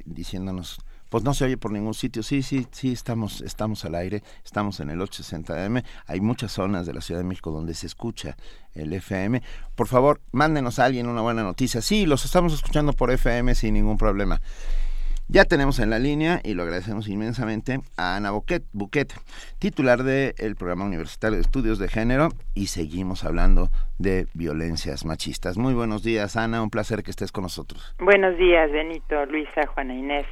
diciéndonos 0.04 0.78
pues 1.14 1.22
no 1.22 1.32
se 1.32 1.44
oye 1.44 1.56
por 1.56 1.70
ningún 1.70 1.94
sitio. 1.94 2.24
Sí, 2.24 2.42
sí, 2.42 2.66
sí, 2.72 2.90
estamos, 2.90 3.40
estamos 3.40 3.84
al 3.84 3.94
aire, 3.94 4.24
estamos 4.44 4.80
en 4.80 4.90
el 4.90 4.98
860M. 4.98 5.84
Hay 6.08 6.20
muchas 6.20 6.50
zonas 6.50 6.86
de 6.86 6.92
la 6.92 7.00
Ciudad 7.00 7.20
de 7.20 7.24
México 7.24 7.52
donde 7.52 7.72
se 7.74 7.86
escucha 7.86 8.36
el 8.74 8.92
FM. 8.92 9.40
Por 9.76 9.86
favor, 9.86 10.20
mándenos 10.32 10.80
a 10.80 10.86
alguien 10.86 11.06
una 11.06 11.22
buena 11.22 11.44
noticia. 11.44 11.82
Sí, 11.82 12.04
los 12.04 12.24
estamos 12.24 12.52
escuchando 12.52 12.94
por 12.94 13.12
FM 13.12 13.54
sin 13.54 13.74
ningún 13.74 13.96
problema. 13.96 14.40
Ya 15.28 15.44
tenemos 15.44 15.78
en 15.78 15.90
la 15.90 16.00
línea, 16.00 16.40
y 16.42 16.54
lo 16.54 16.64
agradecemos 16.64 17.06
inmensamente, 17.06 17.78
a 17.96 18.16
Ana 18.16 18.32
Buquet, 18.32 18.64
Buquet 18.72 19.14
titular 19.60 20.02
del 20.02 20.56
Programa 20.56 20.84
Universitario 20.84 21.36
de 21.36 21.42
Estudios 21.42 21.78
de 21.78 21.86
Género, 21.86 22.30
y 22.54 22.66
seguimos 22.66 23.22
hablando 23.22 23.70
de 23.98 24.26
violencias 24.34 25.04
machistas. 25.04 25.58
Muy 25.58 25.74
buenos 25.74 26.02
días, 26.02 26.36
Ana, 26.36 26.60
un 26.60 26.70
placer 26.70 27.04
que 27.04 27.12
estés 27.12 27.30
con 27.30 27.42
nosotros. 27.42 27.94
Buenos 28.00 28.36
días, 28.36 28.68
Benito, 28.72 29.24
Luisa, 29.26 29.64
Juana 29.68 29.94
Inés. 29.94 30.26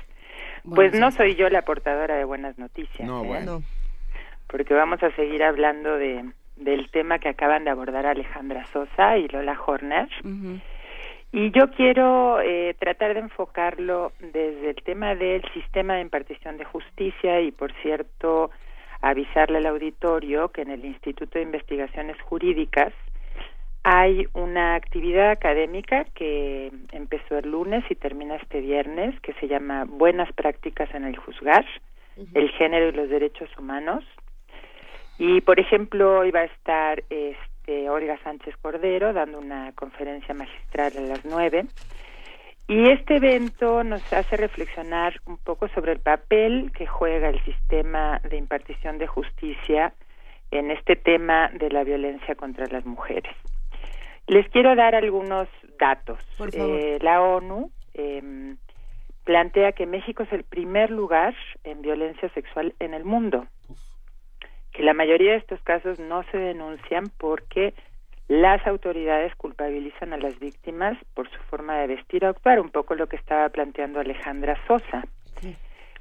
Pues 0.69 0.95
no 0.95 1.11
soy 1.11 1.35
yo 1.35 1.49
la 1.49 1.63
portadora 1.63 2.17
de 2.17 2.25
buenas 2.25 2.59
noticias. 2.59 3.07
No, 3.07 3.25
¿eh? 3.25 3.27
bueno. 3.27 3.63
Porque 4.47 4.75
vamos 4.75 5.03
a 5.03 5.11
seguir 5.13 5.43
hablando 5.43 5.97
de, 5.97 6.25
del 6.57 6.91
tema 6.91 7.19
que 7.19 7.29
acaban 7.29 7.65
de 7.65 7.71
abordar 7.71 8.07
Alejandra 8.07 8.65
Sosa 8.67 9.17
y 9.19 9.29
Lola 9.29 9.59
Horner. 9.65 10.09
Y 11.33 11.51
yo 11.51 11.71
quiero 11.71 12.41
eh, 12.41 12.77
tratar 12.79 13.15
de 13.15 13.21
enfocarlo 13.21 14.13
desde 14.21 14.71
el 14.71 14.77
tema 14.85 15.15
del 15.15 15.43
sistema 15.55 15.95
de 15.95 16.03
impartición 16.03 16.59
de 16.59 16.65
justicia 16.65 17.41
y, 17.41 17.51
por 17.51 17.73
cierto, 17.81 18.51
avisarle 19.01 19.59
al 19.59 19.67
auditorio 19.67 20.51
que 20.51 20.63
en 20.63 20.71
el 20.71 20.85
Instituto 20.85 21.39
de 21.39 21.45
Investigaciones 21.45 22.21
Jurídicas 22.21 22.93
hay 23.85 24.27
una 24.33 24.77
actividad 24.77 25.31
académica 25.31 26.05
que 26.15 26.71
empezó 26.93 27.39
el 27.39 27.51
lunes 27.51 27.85
y 27.91 27.97
termina 27.97 28.37
este 28.37 28.61
viernes 28.61 29.19
que 29.21 29.33
se 29.35 29.49
llama 29.49 29.85
Buenas 29.87 30.33
prácticas 30.33 30.93
en 30.95 31.05
el 31.05 31.17
juzgar, 31.17 31.65
el 32.35 32.51
género 32.51 32.89
y 32.89 32.93
los 32.93 33.09
derechos 33.09 33.51
humanos. 33.59 34.05
Y 35.19 35.41
por 35.41 35.59
ejemplo, 35.59 36.21
hoy 36.21 36.31
va 36.31 36.41
a 36.41 36.45
estar 36.45 37.03
este 37.11 37.91
Olga 37.91 38.19
Sánchez 38.23 38.55
Cordero 38.63 39.13
dando 39.13 39.39
una 39.39 39.73
conferencia 39.73 40.35
magistral 40.35 40.93
a 40.97 41.01
las 41.01 41.25
nueve. 41.25 41.67
Y 42.69 42.89
este 42.91 43.17
evento 43.17 43.83
nos 43.83 44.13
hace 44.13 44.37
reflexionar 44.37 45.21
un 45.27 45.37
poco 45.39 45.67
sobre 45.69 45.93
el 45.93 45.99
papel 45.99 46.71
que 46.73 46.87
juega 46.87 47.29
el 47.29 47.45
sistema 47.45 48.21
de 48.31 48.37
impartición 48.37 48.99
de 48.99 49.09
justicia 49.09 49.93
en 50.53 50.71
este 50.71 50.95
tema 50.95 51.51
de 51.55 51.71
la 51.71 51.83
violencia 51.83 52.37
contra 52.37 52.67
las 52.67 52.87
mujeres. 52.87 53.35
Les 54.27 54.49
quiero 54.51 54.75
dar 54.77 54.95
algunos 54.95 55.49
datos. 55.79 56.19
Eh, 56.53 56.99
la 57.01 57.21
ONU 57.23 57.71
eh, 57.95 58.55
plantea 59.25 59.73
que 59.73 59.87
México 59.87 60.23
es 60.23 60.33
el 60.33 60.45
primer 60.45 60.91
lugar 60.91 61.35
en 61.65 61.83
violencia 61.83 62.29
sexual 62.31 62.75
en 62.79 62.95
el 62.95 63.05
mundo. 63.05 63.47
Que 64.73 64.83
la 64.83 64.95
mayoría 64.95 65.33
de 65.33 65.39
estos 65.39 65.61
casos 65.63 65.99
no 65.99 66.23
se 66.31 66.39
denuncian 66.39 67.05
porque 67.19 67.75
las 68.29 68.67
autoridades 68.67 69.35
culpabilizan 69.37 70.13
a 70.13 70.17
las 70.17 70.39
víctimas 70.39 70.97
por 71.15 71.29
su 71.29 71.39
forma 71.51 71.79
de 71.79 71.89
vestir 71.89 72.25
o 72.25 72.29
actuar, 72.29 72.61
un 72.61 72.71
poco 72.71 72.95
lo 72.95 73.07
que 73.07 73.17
estaba 73.17 73.49
planteando 73.51 74.01
Alejandra 74.01 74.57
Sosa. 74.67 75.05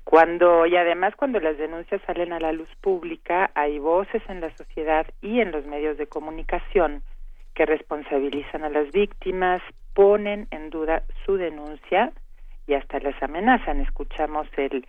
Cuando 0.04 0.66
y 0.66 0.76
además 0.76 1.16
cuando 1.16 1.40
las 1.40 1.58
denuncias 1.58 2.02
salen 2.08 2.34
a 2.34 2.40
la 2.40 2.52
luz 2.52 2.70
pública, 2.82 3.52
hay 3.54 3.80
voces 3.80 4.24
en 4.30 4.42
la 4.42 4.56
sociedad 4.56 5.06
y 5.22 5.42
en 5.42 5.52
los 5.52 5.66
medios 5.66 5.98
de 5.98 6.08
comunicación 6.08 7.04
que 7.62 7.66
responsabilizan 7.68 8.64
a 8.64 8.70
las 8.70 8.92
víctimas, 8.92 9.62
ponen 9.94 10.48
en 10.50 10.72
duda 10.72 11.04
su 11.24 11.38
denuncia 11.38 12.12
y 12.66 12.74
hasta 12.74 13.00
las 13.00 13.22
amenazan. 13.22 13.82
Escuchamos 13.82 14.48
el 14.58 14.84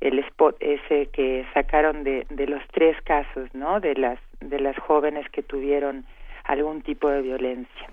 el 0.00 0.20
spot 0.20 0.56
ese 0.60 1.06
que 1.06 1.44
sacaron 1.52 2.04
de, 2.04 2.24
de 2.30 2.46
los 2.46 2.62
tres 2.68 2.96
casos, 3.02 3.52
¿no? 3.52 3.80
De 3.80 3.94
las 3.96 4.20
de 4.38 4.60
las 4.60 4.78
jóvenes 4.78 5.28
que 5.30 5.42
tuvieron 5.42 6.04
algún 6.44 6.82
tipo 6.82 7.08
de 7.08 7.22
violencia. 7.22 7.88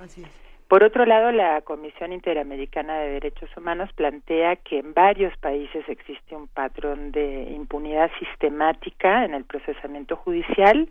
Por 0.67 0.83
otro 0.83 1.07
lado, 1.07 1.31
la 1.31 1.61
Comisión 1.61 2.13
Interamericana 2.13 2.99
de 2.99 3.13
Derechos 3.13 3.49
Humanos 3.57 3.89
plantea 3.93 4.55
que 4.57 4.77
en 4.77 4.93
varios 4.93 5.35
países 5.37 5.83
existe 5.89 6.35
un 6.35 6.47
patrón 6.47 7.11
de 7.11 7.49
impunidad 7.55 8.11
sistemática 8.19 9.25
en 9.25 9.33
el 9.33 9.45
procesamiento 9.45 10.15
judicial 10.15 10.89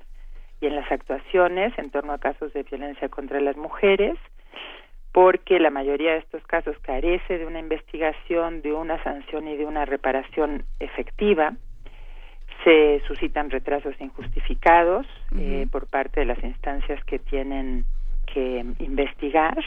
y 0.60 0.66
en 0.66 0.76
las 0.76 0.90
actuaciones 0.90 1.72
en 1.78 1.90
torno 1.90 2.12
a 2.12 2.18
casos 2.18 2.52
de 2.52 2.62
violencia 2.62 3.08
contra 3.08 3.40
las 3.40 3.56
mujeres, 3.56 4.16
porque 5.12 5.60
la 5.60 5.70
mayoría 5.70 6.12
de 6.12 6.18
estos 6.18 6.42
casos 6.46 6.76
carece 6.82 7.38
de 7.38 7.46
una 7.46 7.60
investigación, 7.60 8.62
de 8.62 8.72
una 8.72 9.02
sanción 9.04 9.46
y 9.46 9.56
de 9.56 9.64
una 9.64 9.84
reparación 9.84 10.64
efectiva. 10.80 11.54
Se 12.64 13.00
suscitan 13.06 13.50
retrasos 13.50 13.94
injustificados 14.00 15.06
eh, 15.38 15.66
por 15.70 15.86
parte 15.86 16.20
de 16.20 16.26
las 16.26 16.42
instancias 16.42 17.02
que 17.04 17.18
tienen 17.18 17.84
que 18.26 18.64
investigar. 18.78 19.62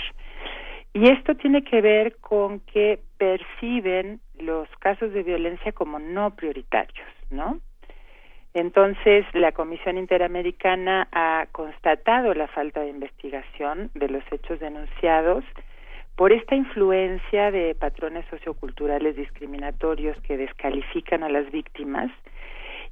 Y 0.94 1.10
esto 1.10 1.36
tiene 1.36 1.64
que 1.64 1.80
ver 1.80 2.18
con 2.18 2.60
que 2.62 3.00
perciben 3.18 4.20
los 4.40 4.68
casos 4.80 5.14
de 5.14 5.24
violencia 5.24 5.72
como 5.72 6.00
no 6.00 6.36
prioritarios, 6.36 7.08
¿no? 7.30 7.60
Entonces, 8.58 9.24
la 9.34 9.52
Comisión 9.52 10.00
Interamericana 10.00 11.08
ha 11.12 11.46
constatado 11.52 12.34
la 12.34 12.48
falta 12.48 12.82
de 12.82 12.90
investigación 12.90 13.92
de 13.94 14.10
los 14.10 14.24
hechos 14.32 14.60
denunciados 14.60 15.44
por 16.16 16.32
esta 16.32 16.56
influencia 16.56 17.52
de 17.52 17.76
patrones 17.76 18.26
socioculturales 18.32 19.16
discriminatorios 19.16 20.20
que 20.22 20.38
descalifican 20.38 21.22
a 21.22 21.30
las 21.30 21.52
víctimas 21.52 22.10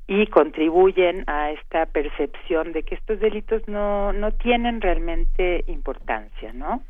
y 0.08 0.28
contribuyen 0.28 1.24
a 1.28 1.52
esta 1.52 1.88
percepción 1.88 2.74
de 2.74 2.84
que 2.84 2.96
estos 2.96 3.20
delitos 3.20 3.68
no, 3.68 4.14
no 4.14 4.32
tienen 4.32 4.80
realmente 4.80 5.64
importancia, 5.68 6.54
¿no? 6.54 6.84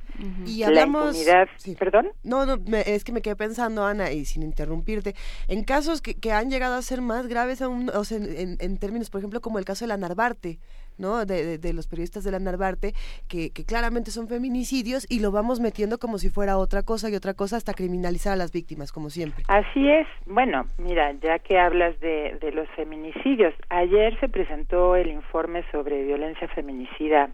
Y 0.46 0.64
hablamos, 0.64 1.14
la 1.14 1.20
impunidad, 1.20 1.48
perdón. 1.78 2.08
No, 2.24 2.46
no, 2.46 2.58
es 2.86 3.04
que 3.04 3.12
me 3.12 3.22
quedé 3.22 3.36
pensando, 3.36 3.86
Ana, 3.86 4.12
y 4.12 4.26
sin 4.26 4.44
interrumpirte, 4.44 5.16
en 5.48 5.64
casos 5.64 6.02
que, 6.02 6.16
que 6.16 6.32
han 6.32 6.50
llegado 6.50 6.76
a 6.76 6.82
ser 6.82 7.02
más 7.02 7.28
graves 7.28 7.62
aún, 7.62 7.90
o 7.94 8.04
sea, 8.04 8.18
en, 8.18 8.58
en, 8.60 8.78
términos, 8.78 9.10
por 9.10 9.20
ejemplo, 9.20 9.42
como 9.42 9.60
el 9.60 9.66
caso 9.66 9.86
de 9.86 9.90
la 9.90 9.98
Narvarte, 9.98 10.60
¿no? 10.98 11.26
De, 11.26 11.58
de, 11.58 11.74
los 11.74 11.88
periodistas 11.88 12.24
de 12.24 12.32
la 12.32 12.40
Narvarte, 12.40 12.94
que, 13.28 13.52
que, 13.52 13.66
claramente 13.66 14.12
son 14.12 14.28
feminicidios 14.28 15.06
y 15.10 15.20
lo 15.20 15.32
vamos 15.32 15.60
metiendo 15.60 15.98
como 15.98 16.18
si 16.18 16.30
fuera 16.30 16.58
otra 16.58 16.84
cosa 16.84 17.10
y 17.10 17.16
otra 17.16 17.34
cosa 17.34 17.58
hasta 17.58 17.74
criminalizar 17.74 18.34
a 18.34 18.38
las 18.38 18.52
víctimas, 18.52 18.92
como 18.92 19.10
siempre. 19.10 19.44
Así 19.48 19.90
es. 19.90 20.08
Bueno, 20.26 20.68
mira, 20.78 21.12
ya 21.22 21.40
que 21.40 21.60
hablas 21.60 22.00
de, 22.00 22.38
de 22.42 22.52
los 22.52 22.68
feminicidios, 22.70 23.54
ayer 23.70 24.18
se 24.20 24.30
presentó 24.30 24.96
el 24.96 25.10
informe 25.10 25.64
sobre 25.72 26.04
violencia 26.04 26.48
feminicida 26.50 27.30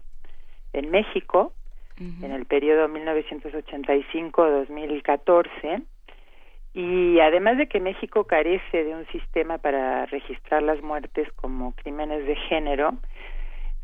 en 0.72 0.90
México, 0.90 1.52
en 1.98 2.32
el 2.32 2.46
periodo 2.46 2.88
1985-2014. 2.88 5.84
Y 6.74 7.20
además 7.20 7.58
de 7.58 7.68
que 7.68 7.80
México 7.80 8.24
carece 8.24 8.84
de 8.84 8.96
un 8.96 9.06
sistema 9.08 9.58
para 9.58 10.06
registrar 10.06 10.62
las 10.62 10.80
muertes 10.82 11.30
como 11.34 11.74
crímenes 11.74 12.26
de 12.26 12.34
género, 12.34 12.94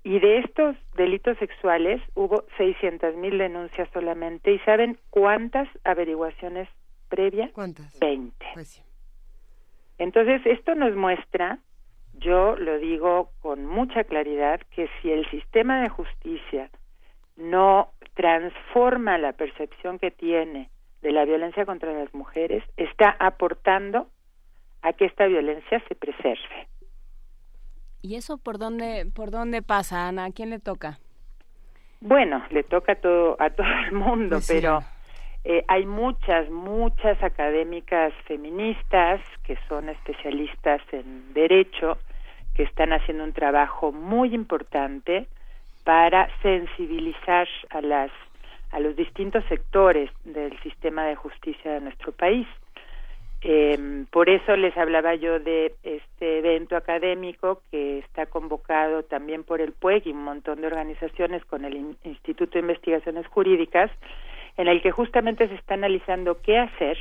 Y 0.03 0.19
de 0.19 0.39
estos 0.39 0.75
delitos 0.97 1.37
sexuales 1.37 2.01
hubo 2.13 2.43
600 2.57 3.15
mil 3.15 3.37
denuncias 3.37 3.87
solamente. 3.93 4.51
¿Y 4.51 4.59
saben 4.59 4.97
cuántas 5.11 5.69
averiguaciones 5.85 6.67
previas? 7.07 7.53
¿Cuántas? 7.53 7.97
20. 8.01 8.35
Entonces, 9.97 10.41
esto 10.45 10.75
nos 10.75 10.93
muestra, 10.93 11.59
yo 12.13 12.55
lo 12.55 12.77
digo 12.79 13.29
con 13.41 13.65
mucha 13.65 14.03
claridad, 14.03 14.61
que 14.71 14.89
si 15.01 15.11
el 15.11 15.29
sistema 15.29 15.81
de 15.81 15.89
justicia 15.89 16.69
no 17.35 17.89
transforma 18.13 19.17
la 19.17 19.33
percepción 19.33 19.99
que 19.99 20.11
tiene 20.11 20.69
de 21.01 21.11
la 21.11 21.25
violencia 21.25 21.65
contra 21.65 21.91
las 21.93 22.13
mujeres, 22.13 22.63
está 22.77 23.15
aportando 23.19 24.07
a 24.81 24.93
que 24.93 25.05
esta 25.05 25.25
violencia 25.25 25.81
se 25.87 25.95
preserve. 25.95 26.67
¿Y 28.01 28.15
eso 28.15 28.37
por 28.37 28.57
dónde, 28.57 29.09
por 29.13 29.31
dónde 29.31 29.61
pasa, 29.61 30.07
Ana? 30.07 30.25
¿A 30.25 30.31
quién 30.31 30.49
le 30.49 30.59
toca? 30.59 30.99
Bueno, 32.01 32.43
le 32.51 32.63
toca 32.63 32.93
a 32.93 32.95
todo, 32.95 33.37
a 33.39 33.49
todo 33.49 33.67
el 33.87 33.93
mundo, 33.93 34.35
Pues 34.35 34.47
sí. 34.47 34.61
Eh, 35.45 35.63
hay 35.67 35.85
muchas, 35.85 36.49
muchas 36.49 37.21
académicas 37.23 38.13
feministas 38.25 39.21
que 39.43 39.57
son 39.67 39.89
especialistas 39.89 40.81
en 40.91 41.33
derecho, 41.33 41.97
que 42.55 42.63
están 42.63 42.93
haciendo 42.93 43.23
un 43.23 43.33
trabajo 43.33 43.91
muy 43.91 44.33
importante 44.33 45.27
para 45.83 46.29
sensibilizar 46.41 47.47
a 47.69 47.81
las 47.81 48.11
a 48.71 48.79
los 48.79 48.95
distintos 48.95 49.43
sectores 49.45 50.09
del 50.23 50.57
sistema 50.61 51.05
de 51.05 51.15
justicia 51.15 51.73
de 51.73 51.81
nuestro 51.81 52.11
país. 52.11 52.47
Eh, 53.43 54.05
por 54.09 54.29
eso 54.29 54.55
les 54.55 54.75
hablaba 54.77 55.13
yo 55.13 55.39
de 55.39 55.75
este 55.83 56.39
evento 56.39 56.75
académico 56.75 57.61
que 57.69 57.99
está 57.99 58.25
convocado 58.25 59.03
también 59.03 59.43
por 59.43 59.61
el 59.61 59.73
PUEG 59.73 60.07
y 60.07 60.11
un 60.11 60.23
montón 60.23 60.61
de 60.61 60.67
organizaciones 60.67 61.43
con 61.45 61.65
el 61.65 61.75
In- 61.75 61.97
Instituto 62.03 62.53
de 62.53 62.61
Investigaciones 62.61 63.27
Jurídicas, 63.27 63.91
en 64.57 64.67
el 64.67 64.81
que 64.81 64.91
justamente 64.91 65.47
se 65.47 65.55
está 65.55 65.73
analizando 65.73 66.41
qué 66.41 66.59
hacer 66.59 66.97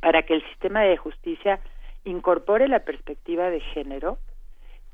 para 0.00 0.22
que 0.22 0.34
el 0.34 0.42
sistema 0.48 0.82
de 0.82 0.96
justicia 0.96 1.60
incorpore 2.04 2.68
la 2.68 2.80
perspectiva 2.80 3.50
de 3.50 3.60
género 3.60 4.18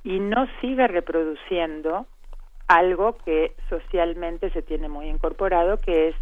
y 0.02 0.20
no 0.20 0.46
siga 0.60 0.86
reproduciendo 0.86 2.06
algo 2.68 3.16
que 3.18 3.54
socialmente 3.68 4.50
se 4.50 4.62
tiene 4.62 4.88
muy 4.88 5.08
incorporado, 5.08 5.80
que 5.80 6.08
es 6.08 6.16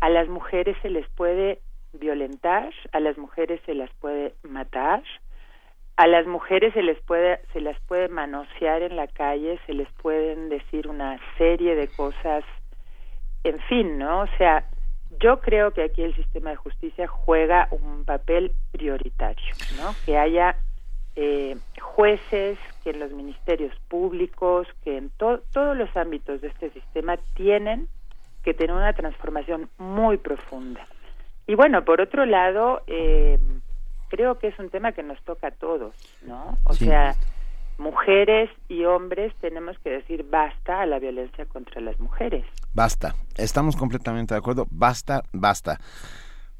a 0.00 0.08
las 0.08 0.28
mujeres 0.28 0.76
se 0.82 0.90
les 0.90 1.08
puede 1.10 1.60
violentar, 1.92 2.72
a 2.92 3.00
las 3.00 3.18
mujeres 3.18 3.60
se 3.66 3.74
las 3.74 3.90
puede 4.00 4.34
matar, 4.42 5.02
a 5.96 6.06
las 6.06 6.26
mujeres 6.26 6.72
se 6.72 6.82
les 6.82 6.98
puede 7.02 7.40
se 7.52 7.60
las 7.60 7.78
puede 7.80 8.08
manosear 8.08 8.82
en 8.82 8.96
la 8.96 9.06
calle, 9.06 9.58
se 9.66 9.74
les 9.74 9.90
pueden 9.94 10.48
decir 10.48 10.88
una 10.88 11.18
serie 11.36 11.74
de 11.74 11.88
cosas, 11.88 12.44
en 13.44 13.58
fin, 13.60 13.98
¿no? 13.98 14.20
O 14.22 14.26
sea, 14.38 14.64
yo 15.20 15.40
creo 15.40 15.72
que 15.72 15.82
aquí 15.82 16.02
el 16.02 16.14
sistema 16.14 16.50
de 16.50 16.56
justicia 16.56 17.06
juega 17.06 17.68
un 17.70 18.04
papel 18.04 18.52
prioritario, 18.72 19.54
¿no? 19.76 19.94
Que 20.06 20.16
haya 20.18 20.56
eh, 21.16 21.56
jueces, 21.80 22.58
que 22.84 22.90
en 22.90 23.00
los 23.00 23.10
ministerios 23.12 23.74
públicos, 23.88 24.66
que 24.84 24.96
en 24.96 25.10
to- 25.10 25.42
todos 25.52 25.76
los 25.76 25.94
ámbitos 25.96 26.40
de 26.40 26.48
este 26.48 26.70
sistema 26.70 27.18
tienen 27.34 27.88
que 28.44 28.54
tener 28.54 28.74
una 28.74 28.92
transformación 28.94 29.68
muy 29.76 30.16
profunda. 30.16 30.86
Y 31.46 31.54
bueno, 31.56 31.84
por 31.84 32.00
otro 32.00 32.24
lado, 32.26 32.82
eh, 32.86 33.38
creo 34.08 34.38
que 34.38 34.46
es 34.48 34.58
un 34.58 34.70
tema 34.70 34.92
que 34.92 35.02
nos 35.02 35.20
toca 35.24 35.48
a 35.48 35.50
todos, 35.50 35.94
¿no? 36.22 36.56
O 36.64 36.72
Sí. 36.74 36.86
sea, 36.86 37.14
mujeres 37.80 38.50
y 38.68 38.84
hombres 38.84 39.34
tenemos 39.40 39.76
que 39.80 39.90
decir 39.90 40.24
basta 40.30 40.82
a 40.82 40.86
la 40.86 40.98
violencia 40.98 41.46
contra 41.46 41.80
las 41.80 41.98
mujeres. 41.98 42.44
Basta. 42.72 43.14
Estamos 43.36 43.76
completamente 43.76 44.34
de 44.34 44.38
acuerdo. 44.38 44.66
Basta, 44.70 45.22
basta. 45.32 45.78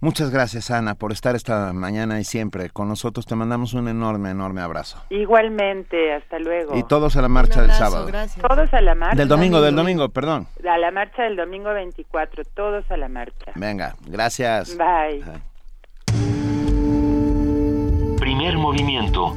Muchas 0.02 0.30
gracias, 0.30 0.70
Ana, 0.70 0.94
por 0.94 1.12
estar 1.12 1.36
esta 1.36 1.74
mañana 1.74 2.18
y 2.18 2.24
siempre 2.24 2.70
con 2.70 2.88
nosotros. 2.88 3.26
Te 3.26 3.36
mandamos 3.36 3.74
un 3.74 3.86
enorme, 3.86 4.30
enorme 4.30 4.62
abrazo. 4.62 5.04
Igualmente, 5.10 6.14
hasta 6.14 6.38
luego. 6.38 6.74
Y 6.74 6.84
todos 6.84 7.16
a 7.16 7.22
la 7.22 7.28
marcha 7.28 7.60
del 7.60 7.72
sábado. 7.72 8.10
Todos 8.48 8.72
a 8.72 8.80
la 8.80 8.94
marcha. 8.94 9.16
Del 9.16 9.28
domingo, 9.28 9.60
del 9.60 9.76
domingo, 9.76 10.08
perdón. 10.08 10.46
A 10.66 10.78
la 10.78 10.90
marcha 10.90 11.24
del 11.24 11.36
domingo 11.36 11.74
24, 11.74 12.44
todos 12.54 12.90
a 12.90 12.96
la 12.96 13.10
marcha. 13.10 13.52
Venga, 13.56 13.94
gracias. 14.06 14.74
Bye. 14.78 15.22
Primer 18.18 18.56
movimiento. 18.56 19.36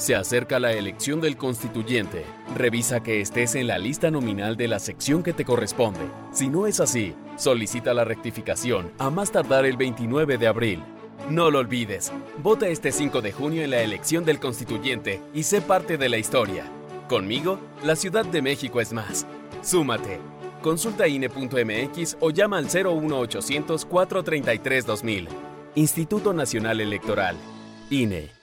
Se 0.00 0.14
acerca 0.14 0.58
la 0.58 0.72
elección 0.72 1.20
del 1.20 1.36
constituyente. 1.36 2.24
Revisa 2.56 3.02
que 3.02 3.20
estés 3.20 3.54
en 3.54 3.66
la 3.66 3.76
lista 3.76 4.10
nominal 4.10 4.56
de 4.56 4.66
la 4.66 4.78
sección 4.78 5.22
que 5.22 5.34
te 5.34 5.44
corresponde. 5.44 6.00
Si 6.32 6.48
no 6.48 6.66
es 6.66 6.80
así, 6.80 7.14
solicita 7.36 7.92
la 7.92 8.06
rectificación 8.06 8.90
a 8.96 9.10
más 9.10 9.30
tardar 9.30 9.66
el 9.66 9.76
29 9.76 10.38
de 10.38 10.46
abril. 10.46 10.82
No 11.28 11.50
lo 11.50 11.58
olvides. 11.58 12.14
Vota 12.42 12.66
este 12.68 12.92
5 12.92 13.20
de 13.20 13.32
junio 13.32 13.62
en 13.62 13.72
la 13.72 13.82
elección 13.82 14.24
del 14.24 14.40
constituyente 14.40 15.20
y 15.34 15.42
sé 15.42 15.60
parte 15.60 15.98
de 15.98 16.08
la 16.08 16.16
historia. 16.16 16.64
Conmigo, 17.06 17.60
la 17.84 17.94
Ciudad 17.94 18.24
de 18.24 18.40
México 18.40 18.80
es 18.80 18.94
más. 18.94 19.26
Súmate. 19.60 20.18
Consulta 20.62 21.08
INE.mx 21.08 22.16
o 22.20 22.30
llama 22.30 22.56
al 22.56 22.68
01800 22.72 23.84
433 23.84 24.86
2000. 24.86 25.28
Instituto 25.74 26.32
Nacional 26.32 26.80
Electoral. 26.80 27.36
INE. 27.90 28.39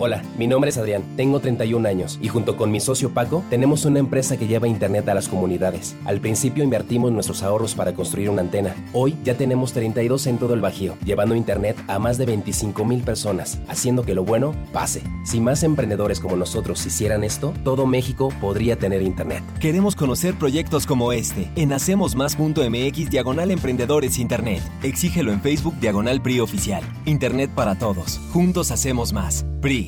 Hola, 0.00 0.22
mi 0.38 0.46
nombre 0.46 0.70
es 0.70 0.78
Adrián, 0.78 1.02
tengo 1.16 1.40
31 1.40 1.88
años 1.88 2.20
y 2.22 2.28
junto 2.28 2.56
con 2.56 2.70
mi 2.70 2.78
socio 2.78 3.10
Paco 3.10 3.42
tenemos 3.50 3.84
una 3.84 3.98
empresa 3.98 4.36
que 4.36 4.46
lleva 4.46 4.68
internet 4.68 5.08
a 5.08 5.14
las 5.14 5.26
comunidades. 5.26 5.96
Al 6.04 6.20
principio 6.20 6.62
invertimos 6.62 7.10
nuestros 7.10 7.42
ahorros 7.42 7.74
para 7.74 7.94
construir 7.94 8.30
una 8.30 8.42
antena. 8.42 8.76
Hoy 8.92 9.16
ya 9.24 9.34
tenemos 9.34 9.72
32 9.72 10.28
en 10.28 10.38
todo 10.38 10.54
el 10.54 10.60
Bajío, 10.60 10.96
llevando 11.04 11.34
internet 11.34 11.76
a 11.88 11.98
más 11.98 12.16
de 12.16 12.26
25 12.26 12.84
mil 12.84 13.02
personas, 13.02 13.58
haciendo 13.66 14.04
que 14.04 14.14
lo 14.14 14.24
bueno 14.24 14.54
pase. 14.72 15.02
Si 15.24 15.40
más 15.40 15.64
emprendedores 15.64 16.20
como 16.20 16.36
nosotros 16.36 16.86
hicieran 16.86 17.24
esto, 17.24 17.52
todo 17.64 17.84
México 17.84 18.32
podría 18.40 18.76
tener 18.76 19.02
internet. 19.02 19.42
Queremos 19.58 19.96
conocer 19.96 20.36
proyectos 20.36 20.86
como 20.86 21.10
este 21.10 21.50
en 21.56 21.72
hacemosmás.mx 21.72 23.10
diagonal 23.10 23.50
emprendedores 23.50 24.20
internet. 24.20 24.62
Exígelo 24.84 25.32
en 25.32 25.40
Facebook 25.40 25.74
diagonal 25.80 26.22
PRI 26.22 26.38
oficial. 26.38 26.84
Internet 27.04 27.50
para 27.52 27.76
todos. 27.80 28.20
Juntos 28.32 28.70
hacemos 28.70 29.12
más. 29.12 29.44
PRI. 29.60 29.87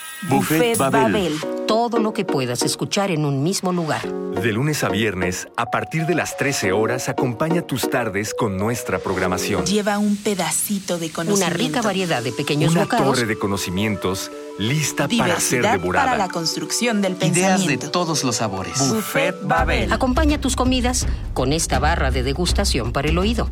Buffet, 0.29 0.77
Babel. 0.77 1.33
Todo 1.67 1.97
lo 1.99 2.13
que 2.13 2.25
puedas 2.25 2.61
escuchar 2.61 3.09
en 3.11 3.25
un 3.25 3.41
mismo 3.43 3.73
lugar. 3.73 4.07
De 4.07 4.51
lunes 4.51 4.83
a 4.83 4.89
viernes, 4.89 5.47
a 5.57 5.65
partir 5.71 6.05
de 6.05 6.13
las 6.15 6.37
13 6.37 6.73
horas, 6.73 7.09
acompaña 7.09 7.63
tus 7.63 7.89
tardes 7.89 8.33
con 8.33 8.57
nuestra 8.57 8.99
programación. 8.99 9.65
Lleva 9.65 9.97
un 9.97 10.15
pedacito 10.17 10.99
de 10.99 11.09
conocimiento. 11.11 11.45
Una 11.47 11.55
rica 11.57 11.81
variedad 11.81 12.21
de 12.21 12.31
pequeños 12.31 12.71
Una 12.73 12.83
bocados. 12.83 13.07
torre 13.15 13.25
de 13.25 13.37
conocimientos 13.39 14.31
lista 14.59 15.07
para 15.07 15.39
ser 15.39 15.61
Diversidad 15.61 15.71
devorada. 15.79 16.05
para 16.11 16.17
la 16.17 16.29
construcción 16.29 17.01
del 17.01 17.13
Ideas 17.13 17.31
de 17.33 17.41
pensamiento. 17.41 17.91
todos 17.91 18.23
los 18.23 18.35
sabores. 18.35 18.77
Buffet 18.89 19.35
Babel. 19.43 19.91
Acompaña 19.91 20.39
tus 20.39 20.55
comidas 20.55 21.07
con 21.33 21.51
esta 21.51 21.79
barra 21.79 22.11
de 22.11 22.21
degustación 22.21 22.91
para 22.91 23.09
el 23.09 23.17
oído. 23.17 23.49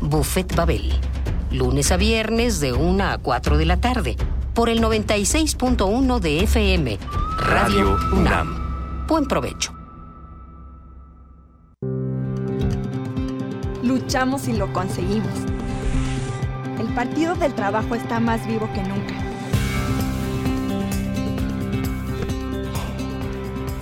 Buffet 0.00 0.54
Babel. 0.54 0.92
Lunes 1.50 1.90
a 1.90 1.96
viernes 1.96 2.60
de 2.60 2.72
1 2.74 3.04
a 3.04 3.18
4 3.18 3.58
de 3.58 3.64
la 3.64 3.78
tarde. 3.78 4.16
Por 4.56 4.70
el 4.70 4.80
96.1 4.80 6.18
de 6.18 6.38
FM. 6.44 6.98
Radio, 7.36 7.98
Radio 7.98 8.18
UNAM. 8.18 9.06
Buen 9.06 9.26
provecho. 9.26 9.74
Luchamos 13.82 14.48
y 14.48 14.54
lo 14.54 14.72
conseguimos. 14.72 15.28
El 16.80 16.86
Partido 16.94 17.34
del 17.34 17.52
Trabajo 17.52 17.96
está 17.96 18.18
más 18.18 18.46
vivo 18.46 18.66
que 18.72 18.82
nunca. 18.82 19.14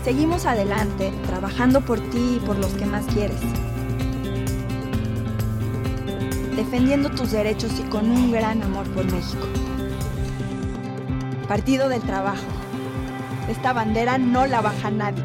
Seguimos 0.02 0.44
adelante, 0.44 1.12
trabajando 1.28 1.82
por 1.82 2.01
ti 2.01 2.40
y 2.42 2.44
por 2.44 2.59
los 2.59 2.72
que 2.72 2.86
más 2.86 3.06
quieres. 3.06 3.40
Defendiendo 6.56 7.10
tus 7.10 7.30
derechos 7.30 7.70
y 7.78 7.88
con 7.88 8.10
un 8.10 8.32
gran 8.32 8.60
amor 8.60 8.88
por 8.88 9.05
México. 9.05 9.46
Partido 11.47 11.91
del 11.91 12.01
Trabajo. 12.01 12.43
Esta 13.51 13.75
bandera 13.75 14.16
no 14.16 14.47
la 14.47 14.62
baja 14.62 14.91
nadie. 14.91 15.23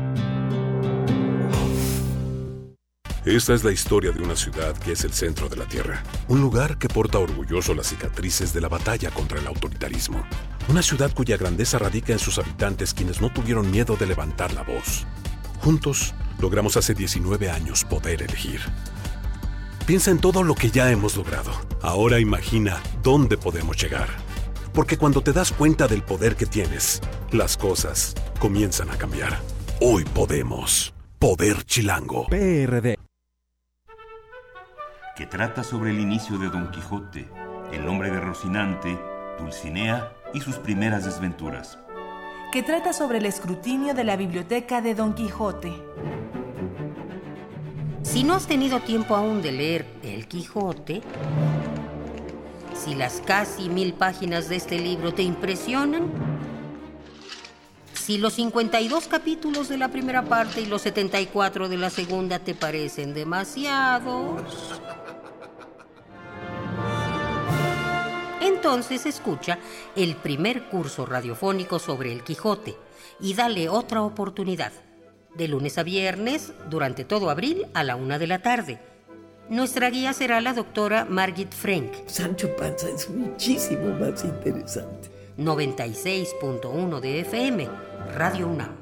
Esta 3.26 3.54
es 3.54 3.64
la 3.64 3.72
historia 3.72 4.12
de 4.12 4.22
una 4.22 4.36
ciudad 4.36 4.76
que 4.78 4.94
es 4.94 5.04
el 5.06 5.14
centro 5.14 5.48
de 5.48 5.56
la 5.56 5.66
Tierra. 5.66 6.04
Un 6.28 6.42
lugar 6.42 6.78
que 6.78 6.90
porta 6.90 7.20
orgulloso 7.20 7.74
las 7.74 7.88
cicatrices 7.88 8.54
de 8.54 8.60
la 8.60 8.68
batalla 8.68 9.12
contra 9.12 9.40
el 9.40 9.48
autoritarismo. 9.48 10.26
Una 10.68 10.82
ciudad 10.82 11.14
cuya 11.14 11.38
grandeza 11.38 11.80
radica 11.80 12.12
en 12.12 12.20
sus 12.20 12.38
habitantes 12.38 12.94
quienes 12.94 13.22
no 13.22 13.32
tuvieron 13.32 13.72
miedo 13.72 13.96
de 13.96 14.08
levantar 14.08 14.54
la 14.54 14.64
voz. 14.64 15.06
Juntos, 15.62 16.14
logramos 16.40 16.76
hace 16.76 16.94
19 16.94 17.50
años 17.50 17.86
poder 17.86 18.24
elegir. 18.24 18.62
Piensa 19.86 20.12
en 20.12 20.20
todo 20.20 20.44
lo 20.44 20.54
que 20.56 20.70
ya 20.70 20.92
hemos 20.92 21.16
logrado. 21.16 21.52
Ahora 21.82 22.20
imagina 22.20 22.82
dónde 23.04 23.38
podemos 23.38 23.82
llegar. 23.82 24.29
Porque 24.80 24.98
cuando 24.98 25.20
te 25.20 25.34
das 25.34 25.52
cuenta 25.52 25.90
del 25.90 26.04
poder 26.04 26.38
que 26.38 26.46
tienes, 26.46 27.02
las 27.34 27.58
cosas 27.58 28.16
comienzan 28.40 28.90
a 28.90 28.96
cambiar. 28.96 29.38
Hoy 29.82 30.06
podemos. 30.06 30.94
Poder 31.20 31.66
Chilango. 31.66 32.28
PRD. 32.28 32.96
que 35.18 35.26
trata 35.26 35.66
sobre 35.66 35.92
el 35.92 36.00
inicio 36.00 36.38
de 36.38 36.48
Don 36.48 36.72
Quijote, 36.72 37.28
el 37.74 37.86
nombre 37.86 38.10
de 38.10 38.22
Rocinante, 38.22 38.98
Dulcinea 39.38 40.14
y 40.34 40.40
sus 40.40 40.56
primeras 40.56 41.04
desventuras. 41.04 41.78
que 42.54 42.64
trata 42.64 42.94
sobre 42.94 43.18
el 43.18 43.26
escrutinio 43.26 43.94
de 43.94 44.06
la 44.06 44.16
biblioteca 44.16 44.80
de 44.80 44.96
Don 44.96 45.14
Quijote. 45.14 45.74
Si 48.04 48.24
no 48.24 48.34
has 48.34 48.48
tenido 48.48 48.80
tiempo 48.80 49.18
aún 49.18 49.42
de 49.42 49.52
leer 49.52 49.86
El 50.04 50.26
Quijote, 50.30 51.02
si 52.80 52.96
las 52.96 53.22
casi 53.22 53.70
mil 53.70 53.94
páginas 53.94 54.48
de 54.48 54.56
este 54.56 54.80
libro 54.80 55.14
te 55.14 55.22
impresionan, 55.22 56.10
si 57.94 58.18
los 58.18 58.34
52 58.34 59.08
capítulos 59.08 59.70
de 59.70 59.78
la 59.78 59.90
primera 59.90 60.24
parte 60.24 60.62
y 60.62 60.66
los 60.66 60.82
74 60.84 61.70
de 61.70 61.78
la 61.78 61.90
segunda 61.90 62.40
te 62.40 62.56
parecen 62.56 63.14
demasiados, 63.14 64.82
entonces 68.42 69.06
escucha 69.06 69.60
el 69.96 70.16
primer 70.16 70.70
curso 70.70 71.06
radiofónico 71.06 71.80
sobre 71.80 72.14
El 72.14 72.24
Quijote 72.24 72.78
y 73.20 73.34
dale 73.34 73.70
otra 73.70 74.02
oportunidad. 74.02 74.72
De 75.36 75.48
lunes 75.48 75.78
a 75.78 75.84
viernes, 75.84 76.54
durante 76.70 77.06
todo 77.06 77.30
abril, 77.30 77.68
a 77.74 77.84
la 77.84 77.96
una 77.96 78.18
de 78.18 78.28
la 78.28 78.42
tarde. 78.42 78.89
Nuestra 79.50 79.90
guía 79.90 80.14
será 80.14 80.42
la 80.42 80.54
doctora 80.54 81.06
Margit 81.06 81.52
Frank. 81.52 81.92
Sancho 82.06 82.56
Panza 82.56 82.88
es 82.88 83.10
muchísimo 83.10 83.96
más 83.96 84.24
interesante. 84.24 85.10
96.1 85.40 87.00
de 87.00 87.22
FM, 87.22 87.68
Radio 88.14 88.48
UNAM. 88.48 88.76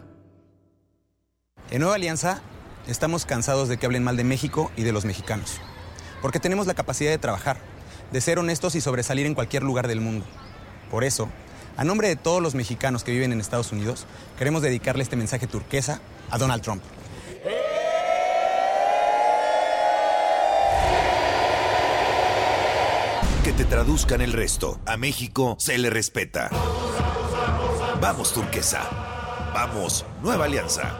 En 1.72 1.80
Nueva 1.80 1.96
Alianza 1.96 2.42
estamos 2.86 3.26
cansados 3.26 3.70
de 3.70 3.78
que 3.78 3.86
hablen 3.86 4.04
mal 4.04 4.18
de 4.18 4.26
México 4.26 4.70
y 4.76 4.84
de 4.84 4.92
los 4.92 5.06
mexicanos, 5.06 5.62
porque 6.22 6.42
tenemos 6.42 6.68
la 6.68 6.74
capacidad 6.74 7.12
de 7.12 7.18
trabajar, 7.18 7.56
de 8.12 8.20
ser 8.20 8.38
honestos 8.38 8.76
y 8.76 8.82
sobresalir 8.82 9.26
en 9.26 9.36
cualquier 9.36 9.64
lugar 9.64 9.88
del 9.88 10.02
mundo. 10.02 10.26
Por 10.92 11.06
eso, 11.06 11.30
a 11.78 11.86
nombre 11.86 12.10
de 12.10 12.18
todos 12.18 12.42
los 12.42 12.56
mexicanos 12.56 13.06
que 13.06 13.14
viven 13.14 13.32
en 13.32 13.40
Estados 13.40 13.72
Unidos, 13.72 14.06
queremos 14.38 14.62
dedicarle 14.62 15.04
este 15.04 15.16
mensaje 15.16 15.48
turquesa 15.48 16.02
a 16.30 16.38
Donald 16.38 16.62
Trump. 16.62 16.84
Te 23.58 23.66
traduzcan 23.66 24.22
el 24.22 24.34
resto. 24.34 24.80
A 24.86 24.98
México 24.98 25.56
se 25.58 25.80
le 25.80 25.90
respeta. 25.90 26.50
Vamos, 28.00 28.32
turquesa. 28.32 28.88
Vamos, 29.52 30.06
nueva 30.22 30.46
alianza. 30.46 30.96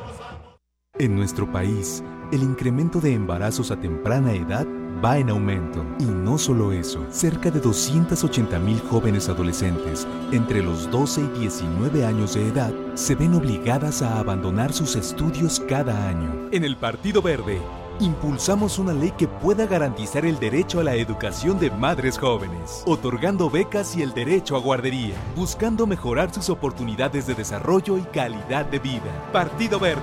En 0.98 1.16
nuestro 1.16 1.52
país, 1.52 2.04
el 2.32 2.42
incremento 2.42 3.00
de 3.00 3.14
embarazos 3.14 3.70
a 3.70 3.80
temprana 3.80 4.34
edad 4.34 4.66
va 5.06 5.20
en 5.20 5.30
aumento. 5.30 5.86
Y 6.00 6.06
no 6.06 6.40
solo 6.40 6.72
eso, 6.72 7.06
cerca 7.12 7.52
de 7.52 7.60
280 7.60 8.58
mil 8.58 8.80
jóvenes 8.80 9.30
adolescentes 9.30 10.08
entre 10.32 10.64
los 10.64 10.90
12 10.90 11.22
y 11.22 11.40
19 11.42 12.06
años 12.06 12.34
de 12.34 12.48
edad 12.48 12.74
se 12.96 13.14
ven 13.14 13.36
obligadas 13.36 14.02
a 14.02 14.18
abandonar 14.18 14.74
sus 14.74 14.96
estudios 14.96 15.60
cada 15.70 16.10
año. 16.10 16.50
En 16.52 16.64
el 16.64 16.76
Partido 16.76 17.22
Verde, 17.22 17.62
impulsamos 18.00 18.80
una 18.80 18.94
ley 18.94 19.12
que 19.18 19.28
pueda 19.28 19.66
garantizar 19.66 20.26
el 20.26 20.40
derecho 20.40 20.80
a 20.80 20.84
la 20.84 20.96
educación 20.96 21.60
de 21.60 21.72
madres 21.72 22.18
jóvenes, 22.18 22.84
otorgando 22.86 23.50
becas 23.50 23.96
y 23.96 24.02
el 24.02 24.14
derecho 24.14 24.56
a 24.56 24.60
guardería, 24.60 25.16
buscando 25.36 25.88
mejorar 25.88 26.34
sus 26.34 26.50
oportunidades 26.50 27.28
de 27.28 27.36
desarrollo 27.36 27.98
y 27.98 28.02
calidad 28.02 28.66
de 28.66 28.80
vida. 28.80 29.30
Partido 29.32 29.80
Verde. 29.80 30.02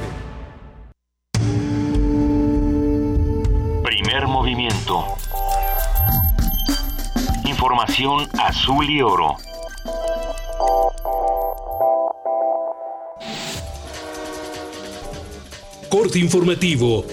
Primer 3.83 4.27
movimiento. 4.27 5.05
Información 7.45 8.29
azul 8.39 8.89
y 8.89 9.03
oro. 9.03 9.37
Corte 15.89 16.19
informativo. 16.19 17.05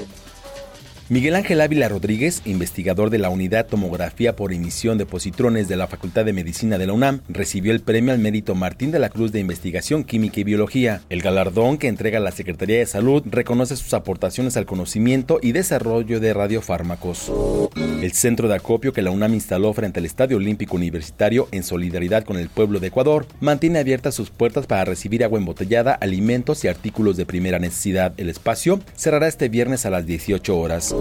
Miguel 1.12 1.36
Ángel 1.36 1.60
Ávila 1.60 1.90
Rodríguez, 1.90 2.42
investigador 2.46 3.10
de 3.10 3.18
la 3.18 3.30
Unidad 3.30 3.68
Tomografía 3.68 4.34
por 4.34 4.54
Emisión 4.54 4.98
de 4.98 5.06
Positrones 5.06 5.68
de 5.68 5.76
la 5.76 5.88
Facultad 5.88 6.24
de 6.24 6.32
Medicina 6.32 6.78
de 6.78 6.88
la 6.88 6.94
UNAM, 6.94 7.20
recibió 7.28 7.74
el 7.74 7.82
premio 7.82 8.14
al 8.14 8.20
mérito 8.20 8.56
Martín 8.56 8.92
de 8.92 9.00
la 9.00 9.10
Cruz 9.10 9.34
de 9.34 9.42
Investigación 9.42 10.06
Química 10.06 10.40
y 10.40 10.46
Biología. 10.46 11.02
El 11.10 11.22
galardón 11.22 11.78
que 11.78 11.90
entrega 11.90 12.22
la 12.22 12.32
Secretaría 12.32 12.78
de 12.78 12.86
Salud 12.86 13.24
reconoce 13.26 13.76
sus 13.76 13.94
aportaciones 13.94 14.56
al 14.56 14.66
conocimiento 14.66 15.40
y 15.42 15.52
desarrollo 15.52 16.22
de 16.22 16.34
radiofármacos. 16.34 17.30
El 17.76 18.14
centro 18.14 18.48
de 18.48 18.56
acopio 18.56 18.94
que 18.94 19.02
la 19.02 19.12
UNAM 19.12 19.34
instaló 19.34 19.74
frente 19.74 20.00
al 20.00 20.06
Estadio 20.06 20.38
Olímpico 20.38 20.78
Universitario 20.78 21.50
en 21.52 21.64
solidaridad 21.64 22.24
con 22.24 22.38
el 22.38 22.48
pueblo 22.48 22.80
de 22.80 22.88
Ecuador 22.88 23.28
mantiene 23.42 23.80
abiertas 23.80 24.16
sus 24.16 24.30
puertas 24.30 24.66
para 24.66 24.86
recibir 24.86 25.26
agua 25.26 25.40
embotellada, 25.40 25.92
alimentos 25.92 26.64
y 26.64 26.70
artículos 26.70 27.18
de 27.18 27.26
primera 27.26 27.60
necesidad. 27.60 28.14
El 28.16 28.30
espacio 28.30 28.80
cerrará 28.96 29.28
este 29.28 29.50
viernes 29.50 29.86
a 29.86 29.90
las 29.90 30.06
18 30.06 30.58
horas. 30.58 30.96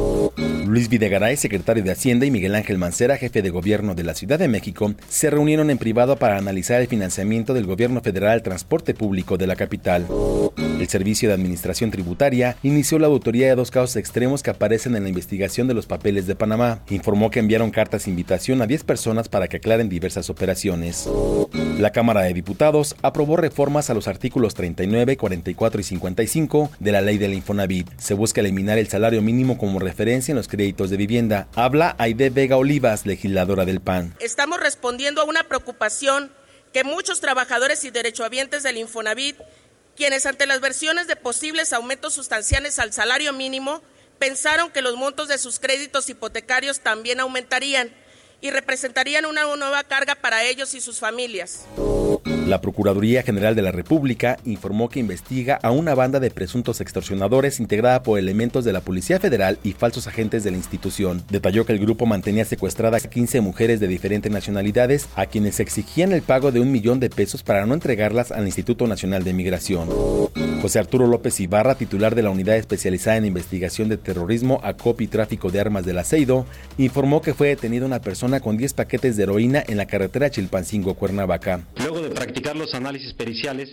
Luis 0.71 0.89
Videgaray, 0.89 1.37
secretario 1.37 1.83
de 1.83 1.91
Hacienda, 1.91 2.27
y 2.27 2.31
Miguel 2.31 2.55
Ángel 2.55 2.79
Mancera, 2.79 3.17
jefe 3.17 3.43
de 3.43 3.51
gobierno 3.51 3.97
de 3.97 4.05
la 4.05 4.15
Ciudad 4.15 4.39
de 4.39 4.47
México, 4.47 4.95
se 5.09 5.29
reunieron 5.29 5.69
en 5.69 5.79
privado 5.79 6.15
para 6.17 6.39
analizar 6.39 6.81
el 6.81 6.87
financiamiento 6.87 7.55
del 7.55 7.67
gobierno 7.67 8.01
federal 8.03 8.31
al 8.31 8.43
transporte 8.43 8.95
público 8.95 9.37
de 9.37 9.49
la 9.49 9.57
capital. 9.57 10.07
El 10.57 10.89
Servicio 10.89 11.29
de 11.29 11.35
Administración 11.35 11.91
Tributaria 11.91 12.57
inició 12.63 13.01
la 13.01 13.09
auditoría 13.09 13.49
de 13.49 13.57
dos 13.57 13.73
casos 13.73 13.97
extremos 13.97 14.45
que 14.45 14.51
aparecen 14.51 14.95
en 14.95 15.03
la 15.03 15.09
investigación 15.09 15.67
de 15.67 15.75
los 15.75 15.87
papeles 15.87 16.29
de 16.29 16.37
Panamá. 16.37 16.83
Informó 16.89 17.33
que 17.33 17.41
enviaron 17.41 17.73
cartas 17.73 18.05
de 18.05 18.13
invitación 18.13 18.63
a 18.63 18.69
10 18.69 18.85
personas 18.85 19.29
para 19.29 19.49
que 19.49 19.57
aclaren 19.57 19.89
diversas 19.89 20.31
operaciones. 20.31 21.09
La 21.81 21.91
Cámara 21.91 22.23
de 22.23 22.33
Diputados 22.33 22.95
aprobó 23.03 23.37
reformas 23.37 23.91
a 23.91 23.95
los 23.95 24.07
artículos 24.07 24.55
39, 24.55 25.17
44 25.17 25.81
y 25.81 25.85
55 25.85 26.71
de 26.79 26.93
la 26.93 27.01
ley 27.01 27.19
del 27.19 27.35
Infonavit. 27.35 27.89
Se 27.99 28.15
busca 28.15 28.41
eliminar 28.41 28.79
el 28.79 28.87
salario 28.87 29.21
mínimo 29.21 29.59
como 29.59 29.80
referencia 29.81 30.33
en 30.33 30.37
los 30.37 30.49
créditos 30.49 30.91
de 30.91 30.97
vivienda. 30.97 31.49
Habla 31.55 31.97
Aide 31.99 32.31
Vega 32.31 32.57
Olivas, 32.57 33.07
legisladora 33.07 33.65
del 33.65 33.81
PAN. 33.81 34.15
Estamos 34.21 34.61
respondiendo 34.61 35.23
a 35.23 35.25
una 35.25 35.45
preocupación 35.45 36.31
que 36.73 36.85
muchos 36.85 37.21
trabajadores 37.21 37.85
y 37.85 37.91
derechohabientes 37.91 38.63
del 38.63 38.77
Infonavit, 38.77 39.37
quienes 39.97 40.27
ante 40.27 40.47
las 40.47 40.61
versiones 40.61 41.07
de 41.07 41.17
posibles 41.17 41.73
aumentos 41.73 42.15
sustanciales 42.15 42.79
al 42.79 42.93
salario 42.93 43.33
mínimo, 43.33 43.83
pensaron 44.19 44.71
que 44.71 44.83
los 44.83 44.97
montos 44.97 45.29
de 45.29 45.39
sus 45.39 45.59
créditos 45.59 46.09
hipotecarios 46.09 46.81
también 46.81 47.21
aumentarían 47.21 47.91
y 48.41 48.51
representarían 48.51 49.27
una 49.27 49.45
nueva 49.57 49.85
carga 49.85 50.15
para 50.15 50.45
ellos 50.45 50.75
y 50.75 50.81
sus 50.81 50.99
familias. 50.99 51.67
La 52.51 52.61
Procuraduría 52.61 53.23
General 53.23 53.55
de 53.55 53.63
la 53.63 53.71
República 53.71 54.37
informó 54.45 54.89
que 54.89 54.99
investiga 54.99 55.61
a 55.63 55.71
una 55.71 55.95
banda 55.95 56.19
de 56.19 56.33
presuntos 56.33 56.81
extorsionadores 56.81 57.61
integrada 57.61 58.03
por 58.03 58.19
elementos 58.19 58.65
de 58.65 58.73
la 58.73 58.81
Policía 58.81 59.21
Federal 59.21 59.61
y 59.63 59.71
falsos 59.71 60.09
agentes 60.09 60.43
de 60.43 60.51
la 60.51 60.57
institución. 60.57 61.23
Detalló 61.31 61.65
que 61.65 61.75
el 61.75 61.79
grupo 61.79 62.07
mantenía 62.07 62.45
secuestradas 62.45 63.05
a 63.05 63.09
15 63.09 63.41
mujeres 63.41 63.79
de 63.79 63.87
diferentes 63.87 64.33
nacionalidades 64.33 65.07
a 65.15 65.27
quienes 65.27 65.61
exigían 65.61 66.11
el 66.11 66.23
pago 66.23 66.51
de 66.51 66.59
un 66.59 66.73
millón 66.73 66.99
de 66.99 67.09
pesos 67.09 67.45
para 67.45 67.67
no 67.67 67.75
entregarlas 67.75 68.33
al 68.33 68.47
Instituto 68.47 68.89
Nacional 68.89 69.23
de 69.23 69.33
Migración. 69.33 69.89
José 70.61 70.81
Arturo 70.81 71.07
López 71.07 71.39
Ibarra, 71.39 71.77
titular 71.77 72.17
de 72.17 72.23
la 72.23 72.31
Unidad 72.31 72.57
Especializada 72.57 73.17
en 73.17 73.27
Investigación 73.27 73.89
de 73.89 73.97
Terrorismo, 73.97 74.61
Acopio 74.65 75.05
y 75.05 75.09
Tráfico 75.09 75.51
de 75.51 75.61
Armas 75.61 75.87
del 75.87 75.99
Aceido, 75.99 76.47
informó 76.79 77.23
que 77.23 77.33
fue 77.33 77.49
detenida 77.49 77.87
una 77.87 78.01
persona 78.01 78.41
con 78.41 78.57
10 78.57 78.75
paquetes 78.75 79.17
de 79.17 79.23
heroína 79.23 79.63
en 79.69 79.77
la 79.77 79.87
carretera 79.87 80.31
Chilpancingo-Cuernavaca. 80.31 81.61
Luego 81.79 82.03
de 82.03 82.11
practicar 82.11 82.40
los 82.57 82.75
análisis 82.75 83.13
periciales, 83.13 83.71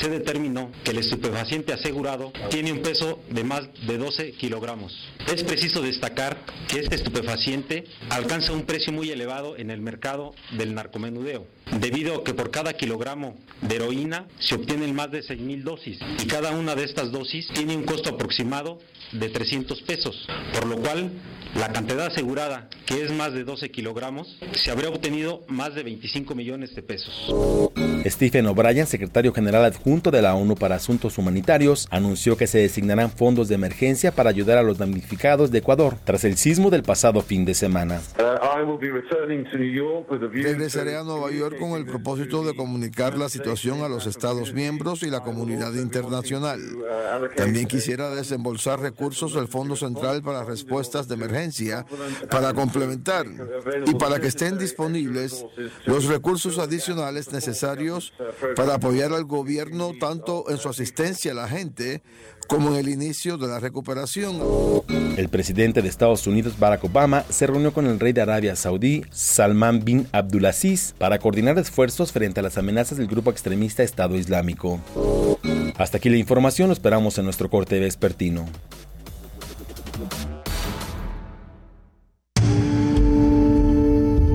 se 0.00 0.10
determinó 0.10 0.70
que 0.84 0.90
el 0.90 0.98
estupefaciente 0.98 1.72
asegurado 1.72 2.32
tiene 2.50 2.72
un 2.72 2.82
peso 2.82 3.20
de 3.30 3.44
más 3.44 3.68
de 3.86 3.98
12 3.98 4.32
kilogramos. 4.32 4.92
Es 5.32 5.42
preciso 5.44 5.80
destacar 5.80 6.38
que 6.68 6.80
este 6.80 6.96
estupefaciente 6.96 7.84
alcanza 8.10 8.52
un 8.52 8.64
precio 8.64 8.92
muy 8.92 9.10
elevado 9.10 9.56
en 9.56 9.70
el 9.70 9.80
mercado 9.80 10.34
del 10.56 10.74
narcomenudeo, 10.74 11.46
debido 11.80 12.16
a 12.16 12.24
que 12.24 12.34
por 12.34 12.50
cada 12.50 12.72
kilogramo 12.72 13.36
de 13.62 13.76
heroína 13.76 14.26
se 14.38 14.54
obtienen 14.54 14.94
más 14.94 15.10
de 15.10 15.20
6.000 15.20 15.62
dosis 15.62 15.98
y 16.22 16.26
cada 16.26 16.50
una 16.52 16.74
de 16.74 16.84
estas 16.84 17.10
dosis 17.12 17.48
tiene 17.48 17.76
un 17.76 17.84
costo 17.84 18.10
aproximado 18.10 18.78
de 19.12 19.28
300 19.28 19.82
pesos, 19.82 20.26
por 20.52 20.66
lo 20.66 20.76
cual 20.78 21.12
la 21.54 21.72
cantidad 21.72 22.06
asegurada, 22.06 22.68
que 22.84 23.02
es 23.02 23.12
más 23.12 23.32
de 23.32 23.44
12 23.44 23.70
kilogramos, 23.70 24.38
se 24.52 24.70
habría 24.70 24.90
obtenido 24.90 25.42
más 25.48 25.74
de 25.74 25.82
25 25.84 26.34
millones 26.34 26.74
de 26.74 26.82
pesos. 26.82 27.32
Stephen 28.04 28.46
O'Brien, 28.46 28.86
secretario 28.86 29.32
general 29.32 29.64
adjunto 29.64 30.10
de 30.10 30.22
la 30.22 30.34
ONU 30.34 30.54
para 30.54 30.76
Asuntos 30.76 31.18
Humanitarios, 31.18 31.88
anunció 31.90 32.36
que 32.36 32.46
se 32.46 32.58
designarán 32.58 33.10
fondos 33.10 33.48
de 33.48 33.54
emergencia 33.54 34.12
para 34.12 34.30
ayudar 34.30 34.58
a 34.58 34.62
los 34.62 34.78
damnificados 34.78 35.50
de 35.50 35.58
Ecuador 35.58 35.96
tras 36.04 36.24
el 36.24 36.36
sismo 36.36 36.70
del 36.70 36.82
pasado 36.82 37.22
fin 37.22 37.44
de 37.44 37.54
semana. 37.54 38.00
Regresaré 40.30 40.96
a 40.96 41.02
Nueva 41.02 41.30
York 41.30 41.55
con 41.58 41.72
el 41.72 41.86
propósito 41.86 42.44
de 42.44 42.54
comunicar 42.54 43.16
la 43.16 43.28
situación 43.28 43.82
a 43.82 43.88
los 43.88 44.06
Estados 44.06 44.52
miembros 44.52 45.02
y 45.02 45.10
la 45.10 45.22
comunidad 45.22 45.74
internacional. 45.74 46.60
También 47.36 47.66
quisiera 47.66 48.10
desembolsar 48.10 48.80
recursos 48.80 49.34
del 49.34 49.48
Fondo 49.48 49.76
Central 49.76 50.22
para 50.22 50.44
Respuestas 50.44 51.08
de 51.08 51.14
Emergencia 51.14 51.86
para 52.30 52.54
complementar 52.54 53.26
y 53.86 53.94
para 53.94 54.20
que 54.20 54.28
estén 54.28 54.58
disponibles 54.58 55.44
los 55.84 56.06
recursos 56.06 56.58
adicionales 56.58 57.32
necesarios 57.32 58.12
para 58.54 58.74
apoyar 58.74 59.12
al 59.12 59.24
gobierno 59.24 59.92
tanto 59.98 60.44
en 60.48 60.58
su 60.58 60.68
asistencia 60.68 61.32
a 61.32 61.34
la 61.34 61.48
gente 61.48 62.02
como 62.46 62.70
en 62.70 62.76
el 62.76 62.88
inicio 62.88 63.36
de 63.38 63.48
la 63.48 63.60
recuperación. 63.60 64.36
El 65.16 65.28
presidente 65.28 65.82
de 65.82 65.88
Estados 65.88 66.26
Unidos, 66.26 66.58
Barack 66.58 66.84
Obama, 66.84 67.24
se 67.28 67.46
reunió 67.46 67.72
con 67.72 67.86
el 67.86 67.98
rey 67.98 68.12
de 68.12 68.22
Arabia 68.22 68.56
Saudí, 68.56 69.04
Salman 69.10 69.84
bin 69.84 70.06
Abdulaziz, 70.12 70.94
para 70.98 71.18
coordinar 71.18 71.58
esfuerzos 71.58 72.12
frente 72.12 72.40
a 72.40 72.42
las 72.42 72.58
amenazas 72.58 72.98
del 72.98 73.06
grupo 73.06 73.30
extremista 73.30 73.82
Estado 73.82 74.16
Islámico. 74.16 74.80
Hasta 75.78 75.98
aquí 75.98 76.08
la 76.08 76.16
información, 76.16 76.68
lo 76.68 76.72
esperamos 76.72 77.18
en 77.18 77.24
nuestro 77.24 77.50
corte 77.50 77.78
vespertino. 77.80 78.46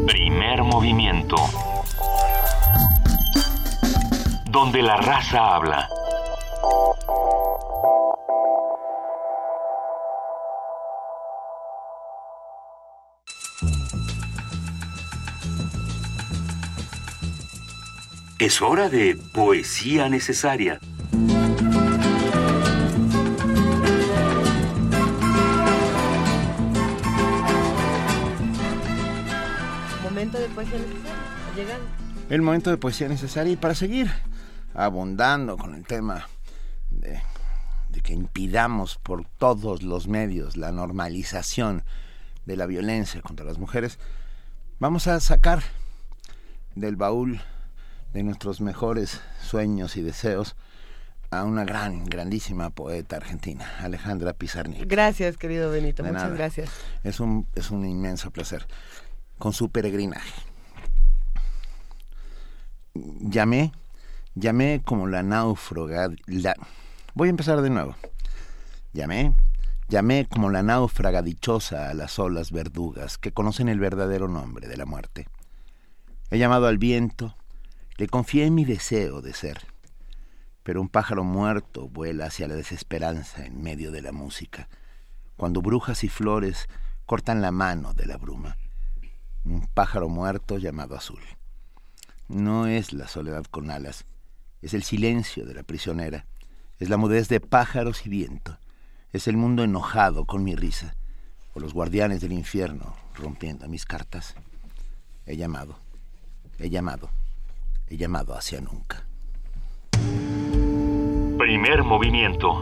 Primer 0.08 0.64
movimiento. 0.64 1.38
Donde 4.52 4.82
la 4.82 4.98
raza 4.98 5.56
habla. 5.56 5.88
Es 18.42 18.60
hora 18.60 18.90
de 18.90 19.16
poesía 19.16 20.10
necesaria. 20.10 20.80
Momento 30.02 30.40
de 30.40 30.50
poesía 30.50 30.80
necesaria. 30.80 31.14
Llegando. 31.56 31.86
El 32.32 32.42
momento 32.42 32.72
de 32.72 32.78
poesía 32.78 33.08
necesaria 33.10 33.54
y 33.54 33.58
para 33.58 33.76
seguir 33.76 34.10
abundando 34.74 35.56
con 35.56 35.76
el 35.76 35.86
tema 35.86 36.28
de, 36.90 37.22
de 37.90 38.02
que 38.02 38.14
impidamos 38.14 38.98
por 38.98 39.24
todos 39.24 39.84
los 39.84 40.08
medios 40.08 40.58
la 40.58 40.72
normalización 40.72 41.84
de 42.48 42.58
la 42.58 42.66
violencia 42.66 43.22
contra 43.22 43.46
las 43.46 43.60
mujeres, 43.60 44.00
vamos 44.80 45.06
a 45.06 45.20
sacar 45.20 45.62
del 46.74 46.96
baúl 46.96 47.40
de 48.14 48.24
nuestros 48.24 48.62
mejores 48.62 49.22
sueños 49.42 49.96
y 49.98 50.02
deseos 50.02 50.56
a 51.30 51.44
una 51.46 51.64
gran, 51.64 52.04
grandísima 52.06 52.70
poeta 52.72 53.16
argentina, 53.16 53.66
Alejandra 53.80 54.34
Pizarnik. 54.34 54.86
Gracias, 54.86 55.38
querido 55.38 55.72
Benito, 55.72 56.04
De 56.04 56.10
muchas 56.10 56.26
nada. 56.26 56.36
gracias. 56.36 56.70
Es 57.04 57.22
un, 57.22 57.48
es 57.56 57.72
un 57.72 57.86
inmenso 57.86 58.32
placer. 58.32 58.68
Con 59.38 59.54
su 59.54 59.70
peregrinaje. 59.70 60.34
Llamé, 62.94 63.72
llamé 64.36 64.82
como 64.84 65.08
la 65.08 65.24
náufraga. 65.24 66.10
La... 66.28 66.54
Voy 67.14 67.30
a 67.30 67.32
empezar 67.32 67.62
de 67.62 67.70
nuevo. 67.70 67.96
Llamé, 68.92 69.34
llamé 69.88 70.28
como 70.30 70.50
la 70.50 70.64
náufraga 70.64 71.22
dichosa 71.22 71.90
a 71.90 71.94
las 71.94 72.20
olas 72.20 72.52
verdugas 72.52 73.18
que 73.18 73.32
conocen 73.32 73.70
el 73.70 73.80
verdadero 73.80 74.28
nombre 74.28 74.68
de 74.68 74.76
la 74.76 74.86
muerte. 74.86 75.28
He 76.30 76.38
llamado 76.38 76.68
al 76.68 76.78
viento, 76.78 77.36
le 78.02 78.08
confié 78.08 78.50
mi 78.50 78.66
deseo 78.66 79.22
de 79.22 79.32
ser, 79.32 79.60
pero 80.64 80.82
un 80.82 80.90
pájaro 80.90 81.24
muerto 81.24 81.88
vuela 81.88 82.26
hacia 82.26 82.48
la 82.48 82.56
desesperanza 82.56 83.46
en 83.46 83.62
medio 83.62 83.92
de 83.92 84.02
la 84.02 84.12
música, 84.12 84.70
cuando 85.38 85.62
brujas 85.62 86.04
y 86.04 86.10
flores 86.10 86.68
cortan 87.06 87.44
la 87.44 87.52
mano 87.52 87.94
de 87.94 88.08
la 88.08 88.18
bruma. 88.18 88.58
Un 89.46 89.68
pájaro 89.68 90.10
muerto 90.10 90.58
llamado 90.58 90.96
azul. 90.96 91.22
No 92.28 92.66
es 92.66 92.92
la 92.92 93.08
soledad 93.08 93.44
con 93.44 93.70
alas, 93.70 94.06
es 94.64 94.74
el 94.74 94.82
silencio 94.82 95.46
de 95.46 95.54
la 95.54 95.62
prisionera, 95.62 96.26
es 96.80 96.90
la 96.90 96.98
mudez 96.98 97.28
de 97.28 97.40
pájaros 97.40 98.08
y 98.08 98.10
viento, 98.10 98.58
es 99.14 99.28
el 99.28 99.38
mundo 99.38 99.64
enojado 99.64 100.26
con 100.26 100.44
mi 100.44 100.56
risa, 100.56 100.96
o 101.54 101.60
los 101.60 101.76
guardianes 101.76 102.20
del 102.20 102.32
infierno 102.32 102.96
rompiendo 103.14 103.68
mis 103.68 103.86
cartas. 103.86 104.34
He 105.28 105.38
llamado, 105.38 105.78
he 106.58 106.72
llamado, 106.72 107.12
llamado 107.98 108.36
hacia 108.36 108.62
nunca. 108.62 109.04
Primer 111.38 111.84
movimiento. 111.84 112.62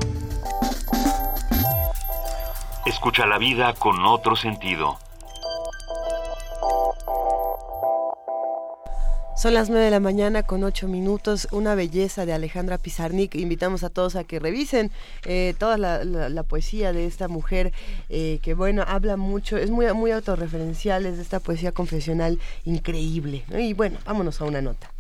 Escucha 2.86 3.26
la 3.28 3.38
vida 3.38 3.74
con 3.74 4.06
otro 4.06 4.36
sentido. 4.36 4.98
Son 9.36 9.54
las 9.54 9.70
9 9.70 9.86
de 9.86 9.92
la 9.92 10.02
mañana 10.02 10.44
con 10.44 10.66
8 10.66 10.90
minutos, 10.90 11.48
una 11.52 11.74
belleza 11.74 12.26
de 12.26 12.34
Alejandra 12.34 12.78
Pizarnik. 12.78 13.36
Invitamos 13.36 13.86
a 13.86 13.90
todos 13.90 14.18
a 14.18 14.26
que 14.26 14.38
revisen 14.38 14.92
eh, 15.24 15.54
toda 15.58 15.78
la, 15.78 16.04
la- 16.04 16.28
la 16.28 16.44
poesía 16.44 16.92
de 16.92 17.06
esta 17.06 17.30
mujer 17.30 17.72
eh, 18.10 18.40
que, 18.42 18.54
bueno, 18.54 18.84
habla 18.86 19.16
mucho, 19.16 19.56
es 19.56 19.72
muy, 19.72 19.92
muy 19.94 20.12
autorreferencial, 20.12 21.06
es 21.06 21.16
de 21.16 21.24
esta 21.24 21.40
poesía 21.40 21.72
confesional 21.72 22.38
increíble. 22.66 23.46
Y 23.58 23.74
bueno, 23.74 23.98
vámonos 24.06 24.42
a 24.42 24.44
una 24.46 24.62
nota. 24.62 24.92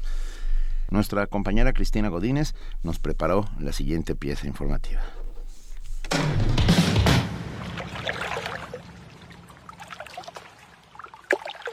Nuestra 0.89 1.27
compañera 1.27 1.73
Cristina 1.73 2.09
Godínez 2.09 2.53
nos 2.83 2.99
preparó 2.99 3.45
la 3.59 3.71
siguiente 3.71 4.15
pieza 4.15 4.47
informativa. 4.47 5.01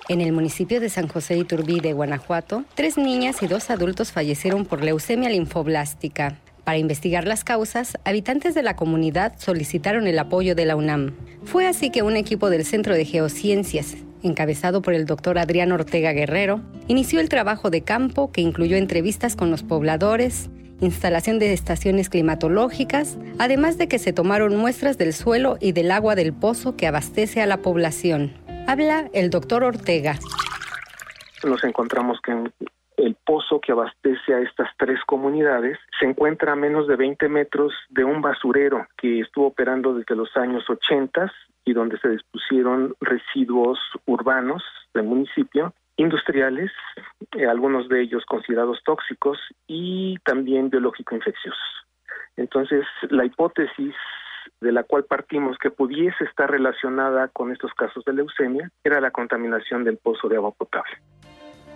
En 0.08 0.20
el 0.20 0.32
municipio 0.32 0.80
de 0.80 0.88
San 0.88 1.08
José 1.08 1.34
de 1.34 1.40
Iturbide, 1.40 1.92
Guanajuato, 1.92 2.64
tres 2.76 2.96
niñas 2.96 3.42
y 3.42 3.48
dos 3.48 3.70
adultos 3.70 4.12
fallecieron 4.12 4.64
por 4.64 4.84
leucemia 4.84 5.28
linfoblástica. 5.28 6.36
Para 6.62 6.78
investigar 6.78 7.26
las 7.26 7.42
causas, 7.42 7.98
habitantes 8.04 8.54
de 8.54 8.62
la 8.62 8.76
comunidad 8.76 9.34
solicitaron 9.38 10.06
el 10.06 10.18
apoyo 10.18 10.54
de 10.54 10.64
la 10.64 10.76
UNAM. 10.76 11.14
Fue 11.44 11.66
así 11.66 11.90
que 11.90 12.02
un 12.02 12.16
equipo 12.16 12.50
del 12.50 12.64
Centro 12.64 12.94
de 12.94 13.04
Geociencias, 13.04 13.96
encabezado 14.26 14.82
por 14.82 14.94
el 14.94 15.06
doctor 15.06 15.38
Adrián 15.38 15.72
Ortega 15.72 16.12
Guerrero, 16.12 16.60
inició 16.88 17.20
el 17.20 17.28
trabajo 17.28 17.70
de 17.70 17.82
campo 17.82 18.30
que 18.30 18.40
incluyó 18.40 18.76
entrevistas 18.76 19.36
con 19.36 19.50
los 19.50 19.62
pobladores, 19.62 20.50
instalación 20.80 21.38
de 21.38 21.52
estaciones 21.52 22.10
climatológicas, 22.10 23.18
además 23.38 23.78
de 23.78 23.88
que 23.88 23.98
se 23.98 24.12
tomaron 24.12 24.56
muestras 24.56 24.98
del 24.98 25.12
suelo 25.12 25.56
y 25.60 25.72
del 25.72 25.90
agua 25.90 26.14
del 26.14 26.32
pozo 26.32 26.76
que 26.76 26.86
abastece 26.86 27.40
a 27.40 27.46
la 27.46 27.58
población. 27.58 28.32
Habla 28.66 29.08
el 29.12 29.30
doctor 29.30 29.64
Ortega. 29.64 30.16
Nos 31.44 31.62
encontramos 31.64 32.20
que 32.20 32.32
el 32.96 33.14
pozo 33.24 33.60
que 33.60 33.72
abastece 33.72 34.34
a 34.34 34.40
estas 34.40 34.68
tres 34.78 34.98
comunidades 35.06 35.78
se 36.00 36.06
encuentra 36.06 36.52
a 36.52 36.56
menos 36.56 36.88
de 36.88 36.96
20 36.96 37.28
metros 37.28 37.72
de 37.88 38.04
un 38.04 38.22
basurero 38.22 38.86
que 38.96 39.20
estuvo 39.20 39.46
operando 39.46 39.94
desde 39.94 40.16
los 40.16 40.36
años 40.36 40.68
80 40.68 41.32
y 41.66 41.74
donde 41.74 41.98
se 41.98 42.08
dispusieron 42.08 42.94
residuos 43.00 43.78
urbanos 44.06 44.62
del 44.94 45.04
municipio 45.04 45.74
industriales, 45.96 46.70
eh, 47.36 47.46
algunos 47.46 47.88
de 47.88 48.02
ellos 48.02 48.24
considerados 48.26 48.78
tóxicos 48.84 49.38
y 49.66 50.16
también 50.24 50.70
biológico-infecciosos. 50.70 51.86
Entonces, 52.36 52.84
la 53.10 53.24
hipótesis 53.24 53.94
de 54.60 54.72
la 54.72 54.84
cual 54.84 55.04
partimos 55.04 55.58
que 55.58 55.70
pudiese 55.70 56.24
estar 56.24 56.50
relacionada 56.50 57.28
con 57.28 57.50
estos 57.50 57.72
casos 57.74 58.04
de 58.04 58.12
leucemia 58.12 58.70
era 58.84 59.00
la 59.00 59.10
contaminación 59.10 59.84
del 59.84 59.96
pozo 59.96 60.28
de 60.28 60.36
agua 60.36 60.52
potable. 60.52 60.98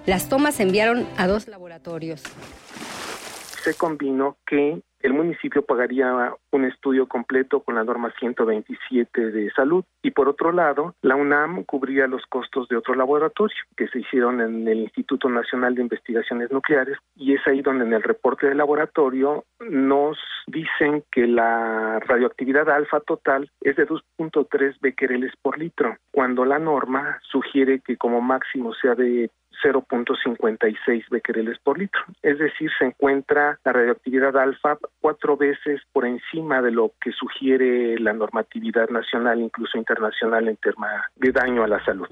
Las 0.06 0.28
tomas 0.28 0.56
se 0.56 0.62
enviaron 0.62 1.06
a 1.18 1.26
dos 1.26 1.48
laboratorios. 1.48 2.22
Se 2.22 3.74
combinó 3.74 4.36
que 4.46 4.80
el 5.00 5.12
municipio 5.12 5.62
pagaría 5.62 6.34
un 6.52 6.64
estudio 6.64 7.06
completo 7.06 7.60
con 7.60 7.74
la 7.74 7.84
norma 7.84 8.12
127 8.18 9.30
de 9.30 9.50
salud. 9.52 9.84
Y 10.02 10.10
por 10.10 10.28
otro 10.28 10.52
lado 10.52 10.94
la 11.02 11.16
UNAM 11.16 11.64
cubría 11.64 12.06
los 12.06 12.24
costos 12.26 12.68
de 12.68 12.76
otro 12.76 12.94
laboratorio 12.94 13.56
que 13.76 13.88
se 13.88 14.00
hicieron 14.00 14.40
en 14.40 14.68
el 14.68 14.80
Instituto 14.80 15.28
Nacional 15.28 15.74
de 15.74 15.82
Investigaciones 15.82 16.50
Nucleares. 16.50 16.98
Y 17.16 17.34
es 17.34 17.46
ahí 17.46 17.62
donde 17.62 17.84
en 17.84 17.92
el 17.92 18.02
reporte 18.02 18.46
del 18.46 18.58
laboratorio 18.58 19.44
nos 19.60 20.18
dicen 20.46 21.04
que 21.10 21.26
la 21.26 22.00
radioactividad 22.00 22.68
alfa 22.70 23.00
total 23.00 23.50
es 23.60 23.76
de 23.76 23.86
2.3 23.86 24.80
becquereles 24.80 25.32
por 25.42 25.58
litro 25.58 25.96
cuando 26.10 26.44
la 26.44 26.58
norma 26.58 27.20
sugiere 27.22 27.80
que 27.80 27.96
como 27.96 28.20
máximo 28.20 28.74
sea 28.74 28.94
de 28.94 29.30
0.56 29.62 31.04
becquereles 31.10 31.58
por 31.60 31.78
litro. 31.78 32.00
Es 32.22 32.38
decir, 32.38 32.70
se 32.78 32.86
encuentra 32.86 33.58
la 33.64 33.72
radioactividad 33.72 34.36
alfa 34.36 34.78
cuatro 35.00 35.36
veces 35.36 35.80
por 35.92 36.06
encima 36.06 36.62
de 36.62 36.70
lo 36.70 36.92
que 37.00 37.12
sugiere 37.12 37.98
la 37.98 38.12
normatividad 38.12 38.88
nacional, 38.88 39.40
incluso 39.40 39.78
internacional, 39.78 40.48
en 40.48 40.56
tema 40.56 40.88
de 41.16 41.32
daño 41.32 41.62
a 41.62 41.68
la 41.68 41.84
salud. 41.84 42.08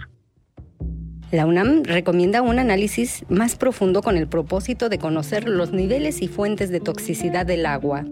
La 1.31 1.45
UNAM 1.45 1.83
recomienda 1.85 2.41
un 2.41 2.59
análisis 2.59 3.27
más 3.29 3.55
profundo 3.57 4.01
con 4.01 4.17
el 4.17 4.29
propósito 4.29 4.89
de 4.89 4.99
conocer 4.99 5.47
los 5.47 5.73
niveles 5.73 6.23
y 6.23 6.29
fuentes 6.29 6.71
de 6.71 6.81
toxicidad 6.81 7.45
del 7.45 7.67
agua. 7.67 8.05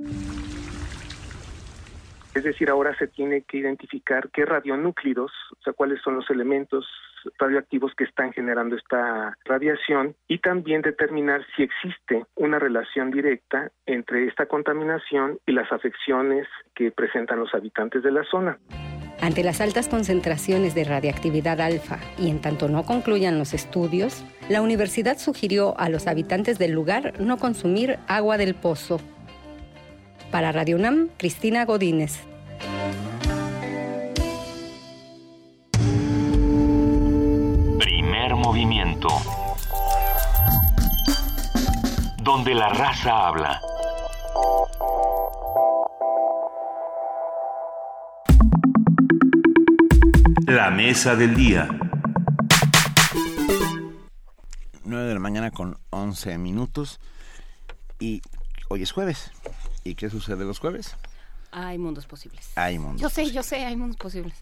Es 2.36 2.44
decir, 2.44 2.68
ahora 2.68 2.94
se 2.98 3.08
tiene 3.08 3.40
que 3.48 3.56
identificar 3.56 4.28
qué 4.30 4.44
radionúclidos, 4.44 5.32
o 5.58 5.62
sea, 5.64 5.72
cuáles 5.72 6.02
son 6.02 6.16
los 6.16 6.28
elementos 6.28 6.86
radioactivos 7.38 7.94
que 7.96 8.04
están 8.04 8.30
generando 8.34 8.76
esta 8.76 9.34
radiación 9.46 10.14
y 10.28 10.40
también 10.40 10.82
determinar 10.82 11.46
si 11.56 11.62
existe 11.62 12.26
una 12.34 12.58
relación 12.58 13.10
directa 13.10 13.70
entre 13.86 14.26
esta 14.28 14.44
contaminación 14.44 15.38
y 15.46 15.52
las 15.52 15.72
afecciones 15.72 16.46
que 16.74 16.90
presentan 16.90 17.38
los 17.38 17.54
habitantes 17.54 18.02
de 18.02 18.12
la 18.12 18.22
zona. 18.24 18.58
Ante 19.22 19.42
las 19.42 19.62
altas 19.62 19.88
concentraciones 19.88 20.74
de 20.74 20.84
radiactividad 20.84 21.58
alfa 21.62 22.00
y 22.18 22.28
en 22.28 22.42
tanto 22.42 22.68
no 22.68 22.84
concluyan 22.84 23.38
los 23.38 23.54
estudios, 23.54 24.26
la 24.50 24.60
universidad 24.60 25.16
sugirió 25.16 25.74
a 25.80 25.88
los 25.88 26.06
habitantes 26.06 26.58
del 26.58 26.72
lugar 26.72 27.18
no 27.18 27.38
consumir 27.38 27.96
agua 28.08 28.36
del 28.36 28.54
pozo. 28.54 29.00
Para 30.30 30.52
Radio 30.52 30.76
UNAM, 30.76 31.08
Cristina 31.16 31.64
Godínez. 31.64 32.26
movimiento. 38.46 39.08
Donde 42.22 42.54
la 42.54 42.68
raza 42.68 43.28
habla. 43.28 43.60
La 50.46 50.70
mesa 50.70 51.16
del 51.16 51.34
día. 51.34 51.68
9 54.84 55.08
de 55.08 55.14
la 55.14 55.20
mañana 55.20 55.50
con 55.50 55.76
11 55.90 56.38
minutos. 56.38 57.00
Y 57.98 58.22
hoy 58.68 58.82
es 58.82 58.92
jueves. 58.92 59.32
¿Y 59.86 59.94
qué 59.94 60.10
sucede 60.10 60.44
los 60.44 60.58
jueves? 60.58 60.96
Hay 61.52 61.78
mundos 61.78 62.06
posibles. 62.06 62.50
Hay 62.56 62.76
mundos. 62.76 63.00
Yo 63.00 63.08
sé, 63.08 63.30
yo 63.30 63.44
sé, 63.44 63.64
hay 63.64 63.76
mundos 63.76 63.96
posibles. 63.96 64.34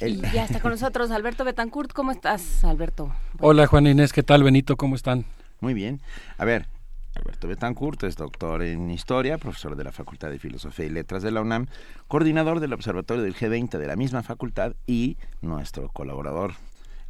Y 0.00 0.22
ya 0.32 0.44
está 0.44 0.60
con 0.60 0.70
nosotros 0.70 1.10
Alberto 1.10 1.44
Betancourt. 1.44 1.92
¿Cómo 1.92 2.12
estás, 2.12 2.64
Alberto? 2.64 3.14
Hola, 3.40 3.66
Juan 3.66 3.86
Inés. 3.86 4.14
¿Qué 4.14 4.22
tal, 4.22 4.42
Benito? 4.42 4.78
¿Cómo 4.78 4.96
están? 4.96 5.26
Muy 5.60 5.74
bien. 5.74 6.00
A 6.38 6.46
ver, 6.46 6.66
Alberto 7.14 7.46
Betancourt 7.46 8.02
es 8.04 8.16
doctor 8.16 8.62
en 8.62 8.90
Historia, 8.90 9.36
profesor 9.36 9.76
de 9.76 9.84
la 9.84 9.92
Facultad 9.92 10.30
de 10.30 10.38
Filosofía 10.38 10.86
y 10.86 10.88
Letras 10.88 11.22
de 11.22 11.30
la 11.30 11.42
UNAM, 11.42 11.66
coordinador 12.08 12.60
del 12.60 12.72
Observatorio 12.72 13.22
del 13.22 13.34
G20 13.34 13.76
de 13.76 13.86
la 13.86 13.96
misma 13.96 14.22
facultad 14.22 14.76
y 14.86 15.18
nuestro 15.42 15.90
colaborador, 15.90 16.54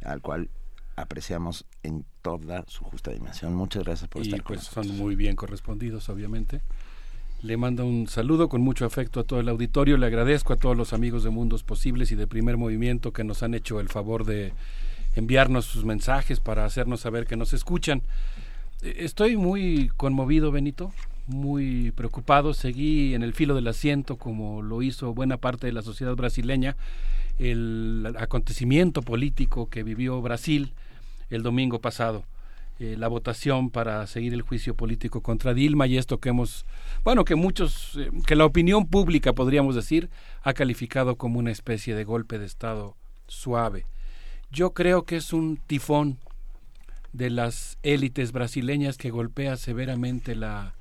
al 0.03 0.21
cual 0.21 0.49
apreciamos 0.97 1.65
en 1.83 2.05
toda 2.21 2.65
su 2.67 2.83
justa 2.83 3.11
dimensión. 3.11 3.55
Muchas 3.55 3.85
gracias 3.85 4.09
por 4.09 4.23
estar 4.23 4.43
con 4.43 4.55
pues 4.55 4.59
nosotros. 4.59 4.87
son 4.87 4.97
muy 4.97 5.15
bien 5.15 5.37
correspondidos, 5.37 6.09
obviamente. 6.09 6.61
Le 7.43 7.57
mando 7.57 7.87
un 7.87 8.07
saludo 8.07 8.49
con 8.49 8.61
mucho 8.61 8.85
afecto 8.85 9.19
a 9.19 9.23
todo 9.23 9.39
el 9.39 9.49
auditorio. 9.49 9.97
Le 9.97 10.05
agradezco 10.05 10.53
a 10.53 10.57
todos 10.57 10.77
los 10.77 10.93
amigos 10.93 11.23
de 11.23 11.31
Mundos 11.31 11.63
Posibles 11.63 12.11
y 12.11 12.15
de 12.15 12.27
Primer 12.27 12.55
Movimiento 12.55 13.13
que 13.13 13.23
nos 13.23 13.41
han 13.41 13.55
hecho 13.55 13.79
el 13.79 13.89
favor 13.89 14.25
de 14.25 14.53
enviarnos 15.15 15.65
sus 15.65 15.83
mensajes 15.83 16.39
para 16.39 16.65
hacernos 16.65 16.99
saber 16.99 17.25
que 17.25 17.37
nos 17.37 17.53
escuchan. 17.53 18.03
Eh, 18.83 18.97
estoy 18.99 19.37
muy 19.37 19.89
conmovido, 19.97 20.51
Benito, 20.51 20.93
muy 21.25 21.89
preocupado. 21.89 22.53
Seguí 22.53 23.15
en 23.15 23.23
el 23.23 23.33
filo 23.33 23.55
del 23.55 23.67
asiento, 23.67 24.17
como 24.17 24.61
lo 24.61 24.83
hizo 24.83 25.15
buena 25.15 25.37
parte 25.37 25.65
de 25.65 25.73
la 25.73 25.81
sociedad 25.81 26.15
brasileña, 26.15 26.75
el 27.39 28.15
acontecimiento 28.19 29.01
político 29.01 29.67
que 29.67 29.81
vivió 29.81 30.21
Brasil 30.21 30.73
el 31.31 31.41
domingo 31.41 31.81
pasado. 31.81 32.23
Eh, 32.83 32.95
la 32.97 33.07
votación 33.07 33.69
para 33.69 34.07
seguir 34.07 34.33
el 34.33 34.41
juicio 34.41 34.75
político 34.75 35.21
contra 35.21 35.53
Dilma 35.53 35.85
y 35.85 35.99
esto 35.99 36.19
que 36.19 36.29
hemos, 36.29 36.65
bueno, 37.03 37.25
que 37.25 37.35
muchos, 37.35 37.95
eh, 37.95 38.09
que 38.25 38.35
la 38.35 38.45
opinión 38.45 38.87
pública, 38.87 39.33
podríamos 39.33 39.75
decir, 39.75 40.09
ha 40.41 40.53
calificado 40.53 41.15
como 41.15 41.37
una 41.37 41.51
especie 41.51 41.93
de 41.93 42.03
golpe 42.05 42.39
de 42.39 42.47
Estado 42.47 42.97
suave. 43.27 43.85
Yo 44.49 44.73
creo 44.73 45.03
que 45.03 45.17
es 45.17 45.31
un 45.31 45.57
tifón 45.57 46.17
de 47.13 47.29
las 47.29 47.77
élites 47.83 48.31
brasileñas 48.31 48.97
que 48.97 49.11
golpea 49.11 49.57
severamente 49.57 50.33
la 50.33 50.73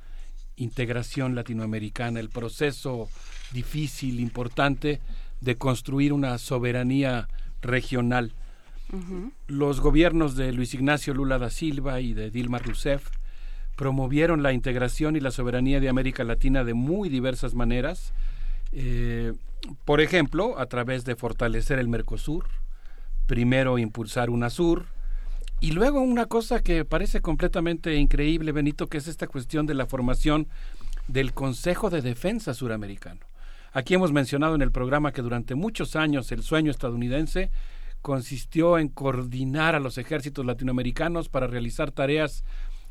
integración 0.56 1.35
latinoamericana, 1.35 2.18
el 2.18 2.31
proceso 2.31 3.10
difícil, 3.52 4.20
importante 4.20 5.02
de 5.43 5.59
construir 5.59 6.14
una 6.14 6.39
soberanía 6.39 7.28
regional 7.60 8.32
los 9.47 9.81
gobiernos 9.81 10.37
de 10.37 10.53
Luis 10.53 10.75
Ignacio 10.75 11.15
Lula 11.15 11.39
da 11.39 11.51
Silva 11.51 12.01
y 12.01 12.12
de 12.12 12.31
Dilma 12.31 12.59
Rousseff 12.59 13.09
promovieron 13.77 14.43
la 14.43 14.53
integración 14.53 15.17
y 15.17 15.21
la 15.21 15.31
soberanía 15.31 15.81
de 15.81 15.89
América 15.89 16.23
Latina 16.23 16.65
de 16.65 16.75
muy 16.75 17.09
diversas 17.09 17.55
maneras. 17.55 18.12
Eh, 18.73 19.33
por 19.85 20.01
ejemplo, 20.01 20.59
a 20.59 20.67
través 20.67 21.05
de 21.05 21.17
fortalecer 21.17 21.79
el 21.79 21.89
Mercosur, 21.89 22.45
primero 23.27 23.79
impulsar 23.79 24.29
UNASUR, 24.29 24.85
y 25.61 25.73
luego 25.73 26.01
una 26.01 26.27
cosa 26.27 26.62
que 26.62 26.85
parece 26.85 27.21
completamente 27.21 27.95
increíble, 27.97 28.53
Benito, 28.53 28.87
que 28.87 28.99
es 28.99 29.09
esta 29.09 29.27
cuestión 29.27 29.67
de 29.67 29.75
la 29.75 29.87
formación 29.87 30.49
del 31.09 31.33
Consejo 31.33 31.91
de 31.91 32.03
Defensa 32.03 32.55
Suramericano. 32.55 33.21
Aquí 33.73 33.95
hemos 33.95 34.12
mencionado 34.12 34.55
en 34.55 34.62
el 34.62 34.73
programa 34.73 35.12
que 35.12 35.23
durante 35.23 35.55
muchos 35.55 35.97
años 35.97 36.33
el 36.33 36.43
sueño 36.43 36.71
estadounidense 36.71 37.51
consistió 38.02 38.78
en 38.78 38.89
coordinar 38.89 39.74
a 39.74 39.81
los 39.81 39.98
ejércitos 39.98 40.44
latinoamericanos 40.44 41.28
para 41.28 41.47
realizar 41.47 41.90
tareas 41.90 42.44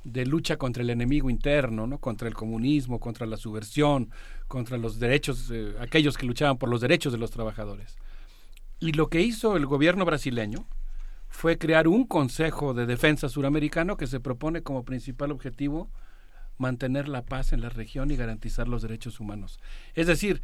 de 0.03 0.25
lucha 0.25 0.57
contra 0.57 0.83
el 0.83 0.89
enemigo 0.89 1.29
interno, 1.29 1.87
¿no? 1.87 1.97
contra 1.99 2.27
el 2.27 2.33
comunismo, 2.33 2.99
contra 2.99 3.25
la 3.25 3.37
subversión, 3.37 4.11
contra 4.47 4.77
los 4.77 4.99
derechos, 4.99 5.49
eh, 5.51 5.75
aquellos 5.79 6.17
que 6.17 6.25
luchaban 6.25 6.57
por 6.57 6.69
los 6.69 6.81
derechos 6.81 7.11
de 7.11 7.19
los 7.19 7.31
trabajadores. 7.31 7.97
Y 8.79 8.93
lo 8.93 9.09
que 9.09 9.21
hizo 9.21 9.57
el 9.57 9.65
gobierno 9.65 10.05
brasileño 10.05 10.65
fue 11.27 11.57
crear 11.57 11.87
un 11.87 12.05
Consejo 12.05 12.73
de 12.73 12.85
Defensa 12.85 13.29
Suramericano 13.29 13.97
que 13.97 14.07
se 14.07 14.19
propone 14.19 14.63
como 14.63 14.83
principal 14.83 15.31
objetivo 15.31 15.89
mantener 16.57 17.07
la 17.07 17.23
paz 17.23 17.53
en 17.53 17.61
la 17.61 17.69
región 17.69 18.11
y 18.11 18.15
garantizar 18.15 18.67
los 18.67 18.81
derechos 18.81 19.19
humanos. 19.19 19.59
Es 19.95 20.07
decir, 20.07 20.41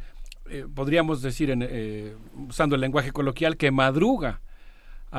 eh, 0.48 0.66
podríamos 0.72 1.22
decir, 1.22 1.50
en, 1.50 1.62
eh, 1.62 2.14
usando 2.48 2.74
el 2.74 2.80
lenguaje 2.80 3.12
coloquial, 3.12 3.56
que 3.56 3.70
madruga 3.70 4.40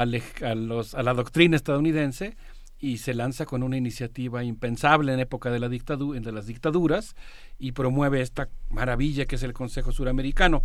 a, 0.02 0.56
los, 0.56 0.94
a 0.94 1.04
la 1.04 1.14
doctrina 1.14 1.56
estadounidense 1.56 2.36
y 2.80 3.00
se 3.00 3.14
lanza 3.14 3.46
con 3.46 3.64
una 3.64 3.78
iniciativa 3.78 4.44
impensable 4.44 5.14
en 5.14 5.20
época 5.20 5.50
de, 5.50 5.60
la 5.60 5.70
dictadura, 5.70 6.20
de 6.20 6.32
las 6.32 6.46
dictaduras 6.46 7.16
y 7.58 7.72
promueve 7.72 8.22
esta 8.22 8.50
maravilla 8.70 9.26
que 9.26 9.36
es 9.36 9.44
el 9.44 9.54
Consejo 9.54 9.92
Suramericano. 9.92 10.64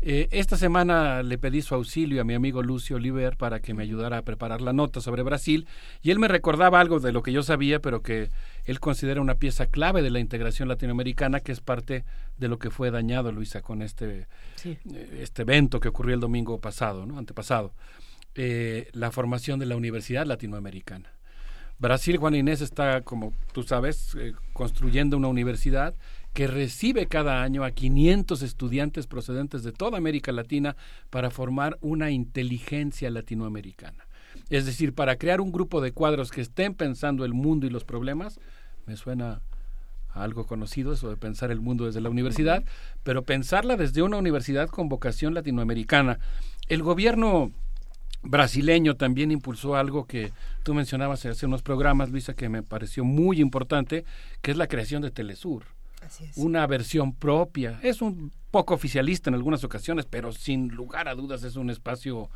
Eh, 0.00 0.28
esta 0.30 0.56
semana 0.56 1.24
le 1.24 1.38
pedí 1.38 1.60
su 1.60 1.74
auxilio 1.74 2.20
a 2.20 2.24
mi 2.24 2.34
amigo 2.34 2.62
Lucio 2.62 2.96
Oliver 2.96 3.36
para 3.36 3.58
que 3.58 3.74
me 3.74 3.82
ayudara 3.82 4.18
a 4.18 4.22
preparar 4.22 4.60
la 4.60 4.72
nota 4.72 5.00
sobre 5.00 5.24
Brasil 5.24 5.66
y 6.02 6.12
él 6.12 6.20
me 6.20 6.28
recordaba 6.28 6.78
algo 6.78 7.00
de 7.00 7.10
lo 7.10 7.22
que 7.22 7.32
yo 7.32 7.42
sabía, 7.42 7.80
pero 7.80 8.00
que 8.00 8.30
él 8.64 8.78
considera 8.78 9.20
una 9.20 9.34
pieza 9.34 9.66
clave 9.66 10.02
de 10.02 10.10
la 10.10 10.20
integración 10.20 10.68
latinoamericana, 10.68 11.40
que 11.40 11.50
es 11.50 11.60
parte 11.60 12.04
de 12.36 12.48
lo 12.48 12.60
que 12.60 12.70
fue 12.70 12.92
dañado, 12.92 13.32
Luisa, 13.32 13.60
con 13.60 13.82
este, 13.82 14.28
eh, 14.64 15.18
este 15.20 15.42
evento 15.42 15.80
que 15.80 15.88
ocurrió 15.88 16.14
el 16.14 16.20
domingo 16.20 16.60
pasado, 16.60 17.04
¿no? 17.04 17.18
antepasado, 17.18 17.72
eh, 18.40 18.88
la 18.92 19.10
formación 19.10 19.58
de 19.58 19.66
la 19.66 19.74
Universidad 19.74 20.24
Latinoamericana. 20.24 21.10
Brasil, 21.80 22.18
Juan 22.18 22.36
Inés, 22.36 22.60
está, 22.60 23.02
como 23.02 23.32
tú 23.52 23.64
sabes, 23.64 24.16
construyendo 24.52 25.16
una 25.16 25.26
universidad 25.26 25.96
que 26.34 26.46
recibe 26.46 27.06
cada 27.06 27.42
año 27.42 27.64
a 27.64 27.72
500 27.72 28.42
estudiantes 28.42 29.08
procedentes 29.08 29.64
de 29.64 29.72
toda 29.72 29.98
América 29.98 30.30
Latina 30.30 30.76
para 31.10 31.30
formar 31.30 31.78
una 31.80 32.12
inteligencia 32.12 33.10
latinoamericana. 33.10 34.06
Es 34.50 34.66
decir, 34.66 34.94
para 34.94 35.16
crear 35.16 35.40
un 35.40 35.50
grupo 35.50 35.80
de 35.80 35.90
cuadros 35.90 36.30
que 36.30 36.40
estén 36.40 36.74
pensando 36.74 37.24
el 37.24 37.34
mundo 37.34 37.66
y 37.66 37.70
los 37.70 37.84
problemas, 37.84 38.38
me 38.86 38.96
suena 38.96 39.42
a 40.10 40.22
algo 40.22 40.46
conocido 40.46 40.92
eso 40.92 41.10
de 41.10 41.16
pensar 41.16 41.50
el 41.50 41.60
mundo 41.60 41.86
desde 41.86 42.00
la 42.00 42.08
universidad, 42.08 42.62
pero 43.02 43.24
pensarla 43.24 43.76
desde 43.76 44.02
una 44.02 44.16
universidad 44.16 44.68
con 44.68 44.88
vocación 44.88 45.34
latinoamericana. 45.34 46.20
El 46.68 46.84
gobierno 46.84 47.50
brasileño 48.22 48.96
también 48.96 49.30
impulsó 49.30 49.76
algo 49.76 50.06
que 50.06 50.32
tú 50.62 50.74
mencionabas 50.74 51.24
hace 51.26 51.46
unos 51.46 51.62
programas, 51.62 52.10
Luisa, 52.10 52.34
que 52.34 52.48
me 52.48 52.62
pareció 52.62 53.04
muy 53.04 53.40
importante, 53.40 54.04
que 54.42 54.50
es 54.50 54.56
la 54.56 54.68
creación 54.68 55.02
de 55.02 55.10
Telesur 55.10 55.64
una 56.36 56.66
versión 56.66 57.14
propia. 57.14 57.78
Es 57.82 58.02
un 58.02 58.32
poco 58.50 58.74
oficialista 58.74 59.30
en 59.30 59.34
algunas 59.34 59.64
ocasiones, 59.64 60.06
pero 60.06 60.32
sin 60.32 60.68
lugar 60.68 61.08
a 61.08 61.14
dudas 61.14 61.42
es 61.44 61.56
un 61.56 61.70
espacio 61.70 62.30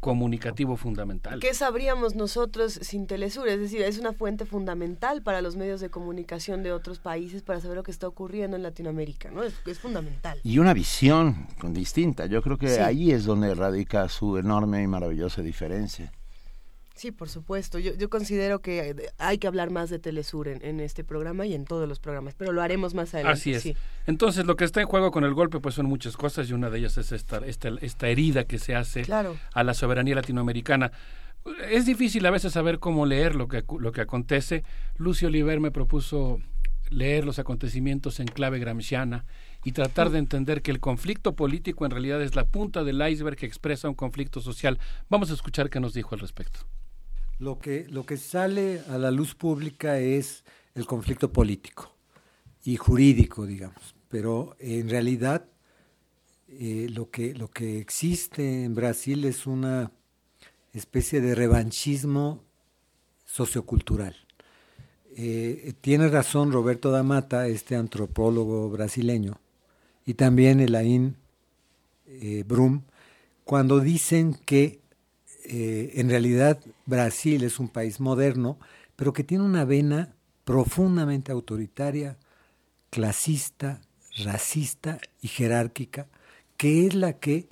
comunicativo 0.00 0.76
fundamental. 0.76 1.40
¿Qué 1.40 1.54
sabríamos 1.54 2.14
nosotros 2.14 2.72
sin 2.82 3.06
Telesur? 3.06 3.48
Es 3.48 3.60
decir, 3.60 3.82
es 3.82 3.98
una 3.98 4.12
fuente 4.12 4.46
fundamental 4.46 5.22
para 5.22 5.42
los 5.42 5.56
medios 5.56 5.80
de 5.80 5.90
comunicación 5.90 6.62
de 6.62 6.72
otros 6.72 6.98
países 6.98 7.42
para 7.42 7.60
saber 7.60 7.76
lo 7.76 7.82
que 7.82 7.90
está 7.90 8.06
ocurriendo 8.06 8.56
en 8.56 8.62
Latinoamérica, 8.62 9.30
¿no? 9.30 9.42
Es, 9.42 9.78
fundamental. 9.78 10.40
Y 10.42 10.58
una 10.58 10.74
visión 10.74 11.46
distinta. 11.62 12.26
Yo 12.26 12.42
creo 12.42 12.58
que 12.58 12.80
ahí 12.80 13.12
es 13.12 13.24
donde 13.24 13.54
radica 13.54 14.08
su 14.08 14.38
enorme 14.38 14.82
y 14.82 14.86
maravillosa 14.86 15.42
diferencia. 15.42 16.12
Sí, 16.98 17.12
por 17.12 17.28
supuesto. 17.28 17.78
Yo, 17.78 17.94
yo 17.94 18.10
considero 18.10 18.58
que 18.58 19.12
hay 19.18 19.38
que 19.38 19.46
hablar 19.46 19.70
más 19.70 19.88
de 19.88 20.00
Telesur 20.00 20.48
en, 20.48 20.80
este 20.80 21.04
programa 21.04 21.46
y 21.46 21.54
en 21.54 21.64
todos 21.64 21.88
los 21.88 22.00
programas, 22.00 22.34
pero 22.34 22.50
lo 22.50 22.60
haremos 22.60 22.92
más 22.92 23.14
adelante. 23.14 23.38
Así 23.38 23.52
es. 23.52 23.76
Entonces, 24.08 24.46
lo 24.46 24.56
que 24.56 24.64
está 24.64 24.80
en 24.80 24.88
juego 24.88 25.12
con 25.12 25.22
el 25.22 25.32
golpe, 25.32 25.60
pues 25.60 25.76
son 25.76 25.86
muchas 25.86 26.16
cosas 26.16 26.50
y 26.50 26.54
una 26.54 26.70
de 26.70 26.80
ellas 26.80 26.98
es 26.98 27.12
esta, 27.12 27.38
esta, 27.46 27.68
esta 27.82 28.08
herida 28.08 28.46
que 28.46 28.58
se 28.58 28.74
hace 28.74 29.04
a 29.54 29.62
la 29.62 29.74
soberanía 29.74 30.16
latinoamericana. 30.16 30.90
Es 31.70 31.86
difícil 31.86 32.26
a 32.26 32.32
veces 32.32 32.52
saber 32.52 32.80
cómo 32.80 33.06
leer 33.06 33.36
lo 33.36 33.46
que, 33.46 33.62
lo 33.78 33.92
que 33.92 34.00
acontece. 34.00 34.64
Lucio 34.96 35.28
Oliver 35.28 35.60
me 35.60 35.70
propuso 35.70 36.40
leer 36.90 37.24
los 37.24 37.38
acontecimientos 37.38 38.18
en 38.18 38.26
clave 38.26 38.58
gramsciana 38.58 39.24
y 39.62 39.70
tratar 39.70 40.10
de 40.10 40.18
entender 40.18 40.62
que 40.62 40.72
el 40.72 40.80
conflicto 40.80 41.36
político 41.36 41.84
en 41.84 41.92
realidad 41.92 42.20
es 42.22 42.34
la 42.34 42.44
punta 42.44 42.82
del 42.82 43.06
iceberg 43.08 43.36
que 43.36 43.46
expresa 43.46 43.88
un 43.88 43.94
conflicto 43.94 44.40
social. 44.40 44.80
Vamos 45.08 45.30
a 45.30 45.34
escuchar 45.34 45.70
qué 45.70 45.78
nos 45.78 45.94
dijo 45.94 46.16
al 46.16 46.20
respecto. 46.20 46.66
Lo 47.38 47.58
que, 47.60 47.86
lo 47.88 48.04
que 48.04 48.16
sale 48.16 48.82
a 48.88 48.98
la 48.98 49.12
luz 49.12 49.34
pública 49.34 50.00
es 50.00 50.44
el 50.74 50.86
conflicto 50.86 51.32
político 51.32 51.94
y 52.64 52.76
jurídico, 52.76 53.46
digamos, 53.46 53.94
pero 54.08 54.56
en 54.58 54.88
realidad 54.88 55.44
eh, 56.48 56.88
lo, 56.90 57.10
que, 57.10 57.34
lo 57.34 57.48
que 57.48 57.78
existe 57.78 58.64
en 58.64 58.74
Brasil 58.74 59.24
es 59.24 59.46
una 59.46 59.92
especie 60.72 61.20
de 61.20 61.34
revanchismo 61.34 62.42
sociocultural. 63.24 64.16
Eh, 65.16 65.74
tiene 65.80 66.08
razón 66.08 66.50
Roberto 66.52 66.90
Damata, 66.90 67.46
este 67.46 67.76
antropólogo 67.76 68.68
brasileño, 68.70 69.40
y 70.04 70.14
también 70.14 70.58
Elaine 70.60 71.14
eh, 72.06 72.44
Brum, 72.46 72.82
cuando 73.44 73.80
dicen 73.80 74.34
que 74.44 74.80
eh, 75.50 75.92
en 75.94 76.10
realidad 76.10 76.60
Brasil 76.84 77.42
es 77.42 77.58
un 77.58 77.68
país 77.68 78.00
moderno, 78.00 78.58
pero 78.96 79.14
que 79.14 79.24
tiene 79.24 79.44
una 79.44 79.64
vena 79.64 80.14
profundamente 80.44 81.32
autoritaria, 81.32 82.18
clasista, 82.90 83.80
racista 84.24 84.98
y 85.22 85.28
jerárquica, 85.28 86.08
que 86.58 86.86
es 86.86 86.94
la 86.94 87.14
que 87.14 87.48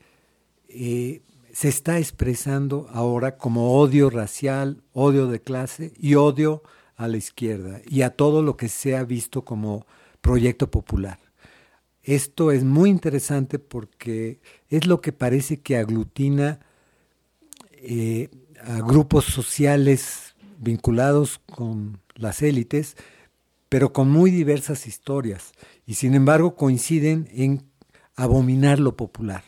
eh, 0.69 1.23
se 1.53 1.69
está 1.69 1.99
expresando 1.99 2.87
ahora 2.93 3.39
como 3.39 3.79
odio 3.81 4.11
racial, 4.11 4.83
odio 4.93 5.27
de 5.27 5.41
clase 5.41 5.95
y 5.99 6.17
odio 6.17 6.63
a 6.97 7.09
la 7.09 7.17
izquierda 7.17 7.81
y 7.89 8.03
a 8.03 8.11
todo 8.11 8.43
lo 8.43 8.59
que 8.59 8.69
se 8.69 8.95
ha 8.95 9.05
visto 9.05 9.43
como 9.43 9.87
proyecto 10.21 10.71
popular. 10.71 11.19
Esto 12.03 12.53
es 12.53 12.63
muy 12.63 12.91
interesante 12.91 13.59
porque 13.59 14.41
es 14.69 14.87
lo 14.87 15.01
que 15.01 15.13
parece 15.13 15.61
que 15.61 15.79
aglutina 15.79 16.61
eh, 17.77 18.31
a 18.63 18.81
grupos 18.81 19.25
sociales 19.25 20.35
vinculados 20.59 21.41
con 21.47 22.01
las 22.15 22.43
élites, 22.43 22.97
pero 23.69 23.93
con 23.93 24.11
muy 24.11 24.31
diversas 24.31 24.87
historias, 24.87 25.53
y 25.87 25.95
sin 25.95 26.15
embargo 26.15 26.55
coinciden 26.55 27.29
en 27.33 27.65
abominar 28.15 28.81
lo 28.81 28.97
popular. 28.97 29.45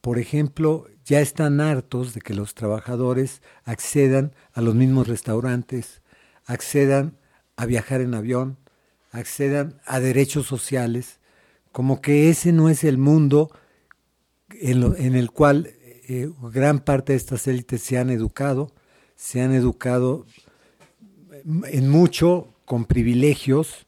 Por 0.00 0.18
ejemplo, 0.18 0.86
ya 1.04 1.20
están 1.20 1.60
hartos 1.60 2.14
de 2.14 2.20
que 2.20 2.34
los 2.34 2.54
trabajadores 2.54 3.40
accedan 3.64 4.32
a 4.52 4.60
los 4.60 4.74
mismos 4.74 5.08
restaurantes, 5.08 6.02
accedan 6.44 7.16
a 7.56 7.66
viajar 7.66 8.00
en 8.00 8.14
avión, 8.14 8.58
accedan 9.12 9.80
a 9.86 10.00
derechos 10.00 10.46
sociales, 10.46 11.20
como 11.72 12.00
que 12.00 12.28
ese 12.28 12.52
no 12.52 12.68
es 12.68 12.84
el 12.84 12.98
mundo 12.98 13.50
en, 14.50 14.94
en 14.98 15.14
el 15.14 15.30
cual 15.30 15.75
eh, 16.08 16.30
gran 16.52 16.80
parte 16.80 17.12
de 17.12 17.18
estas 17.18 17.46
élites 17.46 17.82
se 17.82 17.98
han 17.98 18.10
educado, 18.10 18.72
se 19.14 19.40
han 19.40 19.52
educado 19.52 20.26
en 21.44 21.88
mucho 21.88 22.48
con 22.64 22.84
privilegios 22.84 23.86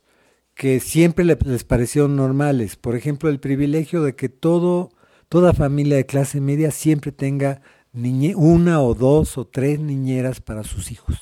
que 0.55 0.81
siempre 0.81 1.25
les 1.25 1.65
parecieron 1.65 2.17
normales. 2.17 2.77
Por 2.77 2.97
ejemplo, 2.97 3.31
el 3.31 3.39
privilegio 3.39 4.03
de 4.03 4.17
que 4.17 4.29
todo, 4.29 4.91
toda 5.29 5.53
familia 5.53 5.97
de 5.97 6.07
clase 6.07 6.41
media 6.41 6.73
siempre 6.73 7.13
tenga 7.13 7.63
una 8.35 8.83
o 8.83 8.95
dos 8.95 9.39
o 9.39 9.47
tres 9.47 9.81
niñeras 9.81 10.41
para 10.41 10.65
sus 10.65 10.91
hijos. 10.91 11.21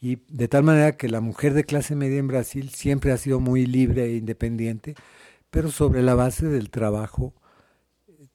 Y 0.00 0.18
de 0.28 0.48
tal 0.48 0.62
manera 0.64 0.96
que 0.96 1.08
la 1.08 1.20
mujer 1.20 1.54
de 1.54 1.64
clase 1.64 1.96
media 1.96 2.18
en 2.18 2.28
Brasil 2.28 2.70
siempre 2.70 3.12
ha 3.12 3.16
sido 3.16 3.40
muy 3.40 3.66
libre 3.66 4.04
e 4.04 4.16
independiente, 4.16 4.94
pero 5.50 5.70
sobre 5.70 6.02
la 6.02 6.14
base 6.14 6.46
del 6.46 6.70
trabajo 6.70 7.34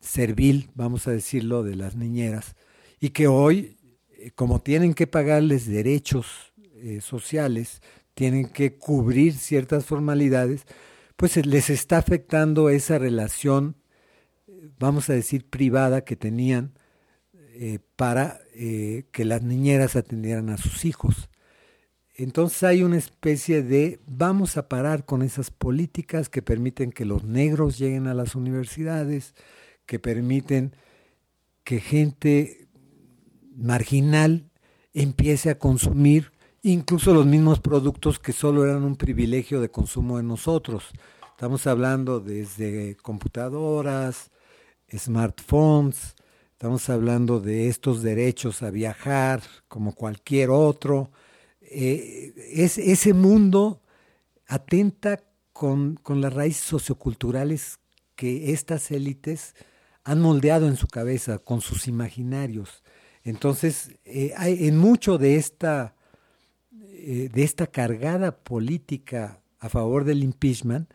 servil, 0.04 0.70
vamos 0.76 1.08
a 1.08 1.12
decirlo, 1.12 1.64
de 1.64 1.76
las 1.76 1.96
niñeras, 1.96 2.56
y 3.00 3.10
que 3.10 3.28
hoy, 3.28 3.78
eh, 4.18 4.32
como 4.32 4.62
tienen 4.62 4.94
que 4.94 5.08
pagarles 5.08 5.68
derechos 5.68 6.54
eh, 6.76 7.00
sociales, 7.02 7.82
tienen 8.14 8.50
que 8.50 8.78
cubrir 8.78 9.34
ciertas 9.34 9.86
formalidades, 9.86 10.66
pues 11.16 11.44
les 11.46 11.70
está 11.70 11.98
afectando 11.98 12.70
esa 12.70 13.00
relación, 13.00 13.76
vamos 14.78 15.10
a 15.10 15.14
decir, 15.14 15.50
privada 15.50 16.04
que 16.04 16.16
tenían 16.16 16.74
eh, 17.36 17.80
para 17.96 18.42
que 18.56 19.26
las 19.26 19.42
niñeras 19.42 19.96
atendieran 19.96 20.50
a 20.50 20.58
sus 20.58 20.86
hijos. 20.86 21.30
Entonces 22.16 22.62
hay 22.64 22.84
una 22.84 22.98
especie 22.98 23.64
de 23.64 24.00
vamos 24.06 24.58
a 24.58 24.70
parar 24.70 25.06
con 25.06 25.24
esas 25.24 25.50
políticas 25.50 26.30
que 26.30 26.44
permiten 26.44 26.92
que 26.92 27.06
los 27.06 27.24
negros 27.24 27.80
lleguen 27.80 28.06
a 28.08 28.14
las 28.14 28.36
universidades, 28.36 29.34
que 29.86 30.00
permiten 30.00 30.76
que 31.64 31.80
gente 31.80 32.68
marginal 33.56 34.50
empiece 34.94 35.50
a 35.50 35.58
consumir 35.58 36.32
incluso 36.62 37.14
los 37.14 37.26
mismos 37.26 37.60
productos 37.60 38.20
que 38.20 38.32
solo 38.32 38.64
eran 38.64 38.84
un 38.84 38.96
privilegio 38.96 39.62
de 39.62 39.70
consumo 39.70 40.18
de 40.18 40.24
nosotros. 40.24 40.86
Estamos 41.32 41.68
hablando 41.68 42.20
desde 42.20 42.96
computadoras, 42.98 44.32
smartphones, 44.96 46.16
estamos 46.52 46.90
hablando 46.90 47.40
de 47.40 47.68
estos 47.68 48.02
derechos 48.02 48.64
a 48.64 48.72
viajar 48.72 49.42
como 49.68 49.94
cualquier 49.94 50.50
otro. 50.52 51.12
Eh, 51.62 52.34
es, 52.54 52.78
ese 52.78 53.14
mundo 53.14 53.82
atenta 54.48 55.22
con, 55.52 55.96
con 55.96 56.22
las 56.22 56.34
raíces 56.34 56.64
socioculturales 56.64 57.80
que 58.16 58.54
estas 58.54 58.92
élites 58.92 59.56
han 60.04 60.22
moldeado 60.22 60.68
en 60.68 60.76
su 60.76 60.88
cabeza 60.88 61.40
con 61.40 61.62
sus 61.62 61.88
imaginarios. 61.88 62.84
Entonces, 63.24 63.92
eh, 64.06 64.34
en 64.38 64.78
mucho 64.78 65.18
de 65.18 65.38
esta, 65.38 65.96
eh, 66.72 67.30
de 67.32 67.44
esta 67.44 67.68
cargada 67.68 68.38
política 68.38 69.42
a 69.60 69.70
favor 69.70 70.04
del 70.04 70.24
impeachment, 70.24 70.90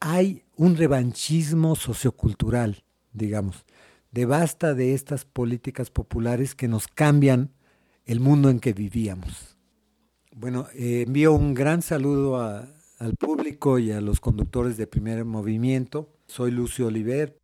hay 0.00 0.44
un 0.56 0.76
revanchismo 0.76 1.76
sociocultural, 1.76 2.82
digamos, 3.12 3.64
de 4.10 4.26
basta 4.26 4.74
de 4.74 4.94
estas 4.94 5.24
políticas 5.24 5.90
populares 5.90 6.54
que 6.54 6.68
nos 6.68 6.88
cambian 6.88 7.52
el 8.06 8.20
mundo 8.20 8.50
en 8.50 8.58
que 8.58 8.72
vivíamos. 8.72 9.56
Bueno, 10.34 10.66
eh, 10.74 11.04
envío 11.06 11.32
un 11.32 11.54
gran 11.54 11.82
saludo 11.82 12.38
al 12.40 13.14
público 13.18 13.78
y 13.78 13.92
a 13.92 14.00
los 14.00 14.20
conductores 14.20 14.76
de 14.76 14.86
primer 14.86 15.24
movimiento. 15.24 16.08
Soy 16.26 16.50
Lucio 16.50 16.86
Oliver, 16.86 17.37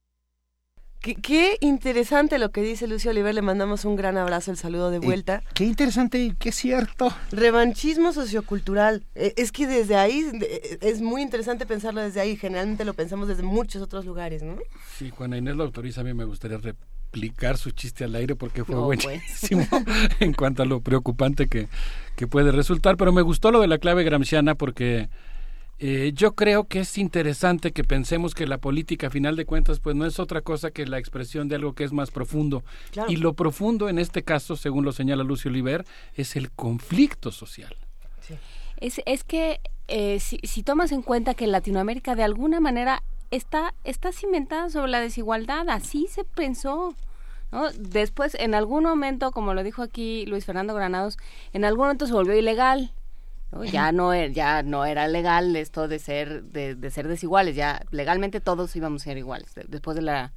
Qué, 1.05 1.59
interesante 1.60 2.39
lo 2.39 2.51
que 2.51 2.62
dice 2.62 2.86
Lucio 2.86 3.10
Oliver, 3.10 3.35
le 3.35 3.43
mandamos 3.43 3.85
un 3.85 3.94
gran 3.94 4.16
abrazo, 4.16 4.51
el 4.51 4.56
saludo 4.56 4.90
de 4.90 5.01
vuelta. 5.01 5.43
qué 5.52 5.64
interesante 5.64 6.18
y 6.18 6.32
qué 6.32 6.51
cierto. 6.51 7.12
Revanchismo 7.31 8.12
sociocultural. 8.14 9.05
Eh, 9.14 9.35
es 9.36 9.52
que 9.52 9.66
desde 9.66 9.97
ahí, 9.97 10.24
es 10.81 11.02
muy 11.02 11.20
interesante 11.20 11.66
pensarlo 11.66 12.01
desde 12.01 12.20
ahí, 12.20 12.36
generalmente 12.36 12.86
lo 12.86 12.94
pensamos 12.94 13.28
desde 13.28 13.43
muchos 13.43 13.82
otros 13.82 14.06
lugares, 14.06 14.43
¿no? 14.43 14.56
Sí, 14.97 15.10
Juana 15.10 15.36
Inés 15.36 15.56
lo 15.56 15.64
autoriza, 15.64 16.01
a 16.01 16.05
mí 16.05 16.14
me 16.14 16.24
gustaría 16.24 16.56
replicar 16.56 17.59
su 17.59 17.72
chiste 17.72 18.05
al 18.05 18.14
aire 18.14 18.35
porque 18.35 18.64
fue 18.64 18.76
pues. 18.76 19.05
buenísimo 19.05 19.66
en 20.20 20.32
cuanto 20.32 20.62
a 20.62 20.66
lo 20.66 20.81
preocupante 20.81 21.48
que, 21.48 21.68
que 22.16 22.26
puede 22.26 22.51
resultar, 22.51 22.97
pero 22.97 23.12
me 23.12 23.20
gustó 23.20 23.51
lo 23.51 23.60
de 23.60 23.68
la 23.68 23.76
clave 23.76 24.05
gramsciana 24.05 24.55
porque 24.55 25.10
eh, 25.78 26.12
yo 26.14 26.34
creo 26.34 26.64
que 26.64 26.80
es 26.80 26.98
interesante 26.98 27.72
que 27.72 27.82
pensemos 27.82 28.34
que 28.34 28.46
la 28.46 28.59
política, 28.59 29.09
a 29.09 29.10
final 29.10 29.36
de 29.36 29.44
cuentas, 29.44 29.80
pues 29.80 29.96
no 29.96 30.06
es 30.06 30.18
otra 30.18 30.40
cosa 30.40 30.70
que 30.70 30.86
la 30.86 30.98
expresión 30.98 31.48
de 31.48 31.56
algo 31.56 31.74
que 31.74 31.84
es 31.84 31.92
más 31.92 32.10
profundo. 32.10 32.62
Y 33.09 33.16
lo 33.16 33.34
profundo 33.34 33.88
en 33.88 33.98
este 33.98 34.22
caso, 34.22 34.56
según 34.56 34.84
lo 34.84 34.92
señala 34.92 35.24
Lucio 35.24 35.51
Oliver, 35.51 35.84
es 36.14 36.36
el 36.36 36.52
conflicto 36.52 37.32
social. 37.32 37.76
Es, 38.80 39.01
es 39.06 39.24
que 39.24 39.60
eh, 39.88 40.20
si, 40.20 40.38
si, 40.44 40.62
tomas 40.62 40.92
en 40.92 41.02
cuenta 41.02 41.34
que 41.34 41.46
Latinoamérica 41.46 42.14
de 42.14 42.22
alguna 42.22 42.60
manera 42.60 43.02
está, 43.30 43.74
está 43.84 44.12
cimentada 44.12 44.70
sobre 44.70 44.90
la 44.90 45.01
desigualdad, 45.01 45.68
así 45.68 46.06
se 46.09 46.24
pensó. 46.24 46.94
¿no? 47.52 47.70
Después, 47.72 48.34
en 48.36 48.55
algún 48.55 48.84
momento, 48.84 49.30
como 49.32 49.55
lo 49.55 49.62
dijo 49.62 49.82
aquí 49.82 50.24
Luis 50.26 50.44
Fernando 50.44 50.74
Granados, 50.74 51.18
en 51.52 51.64
algún 51.64 51.84
momento 51.84 52.06
se 52.06 52.12
volvió 52.12 52.36
ilegal 52.36 52.92
ya 53.62 53.93
no 53.93 54.12
e, 54.12 54.32
ya 54.32 54.62
no 54.62 54.85
era 54.85 55.06
legal 55.06 55.55
esto 55.55 55.86
de 55.86 55.98
ser 55.98 56.43
de, 56.44 56.90
ser 56.90 57.09
desiguales, 57.09 57.55
ya 57.55 57.82
legalmente 57.90 58.40
todos 58.40 58.74
íbamos 58.74 59.02
a 59.02 59.05
ser 59.05 59.18
iguales 59.18 59.52
después 59.68 59.94
de 59.94 60.02
la 60.02 60.32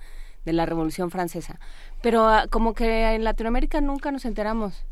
de 0.46 0.54
la 0.54 0.66
Revolución 0.66 1.12
Francesa. 1.12 1.60
Pero 2.02 2.28
ah, 2.28 2.46
como 2.50 2.74
que 2.74 3.16
en 3.16 3.24
Latinoamérica 3.24 3.82
nunca 3.82 4.12
nos 4.12 4.24
enteramos, 4.24 4.86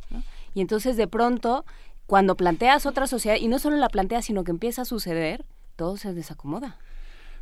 Y 0.53 0.61
entonces 0.61 0.97
de 0.97 1.07
pronto 1.07 1.65
cuando 2.07 2.35
planteas 2.35 2.85
otra 2.85 3.07
sociedad 3.07 3.37
y 3.39 3.47
no 3.47 3.59
solo 3.59 3.77
la 3.77 3.89
planteas, 3.89 4.25
sino 4.25 4.43
que 4.43 4.51
empieza 4.51 4.83
a 4.83 4.85
suceder, 4.85 5.45
todo 5.75 5.97
se 5.97 6.13
desacomoda. 6.13 6.77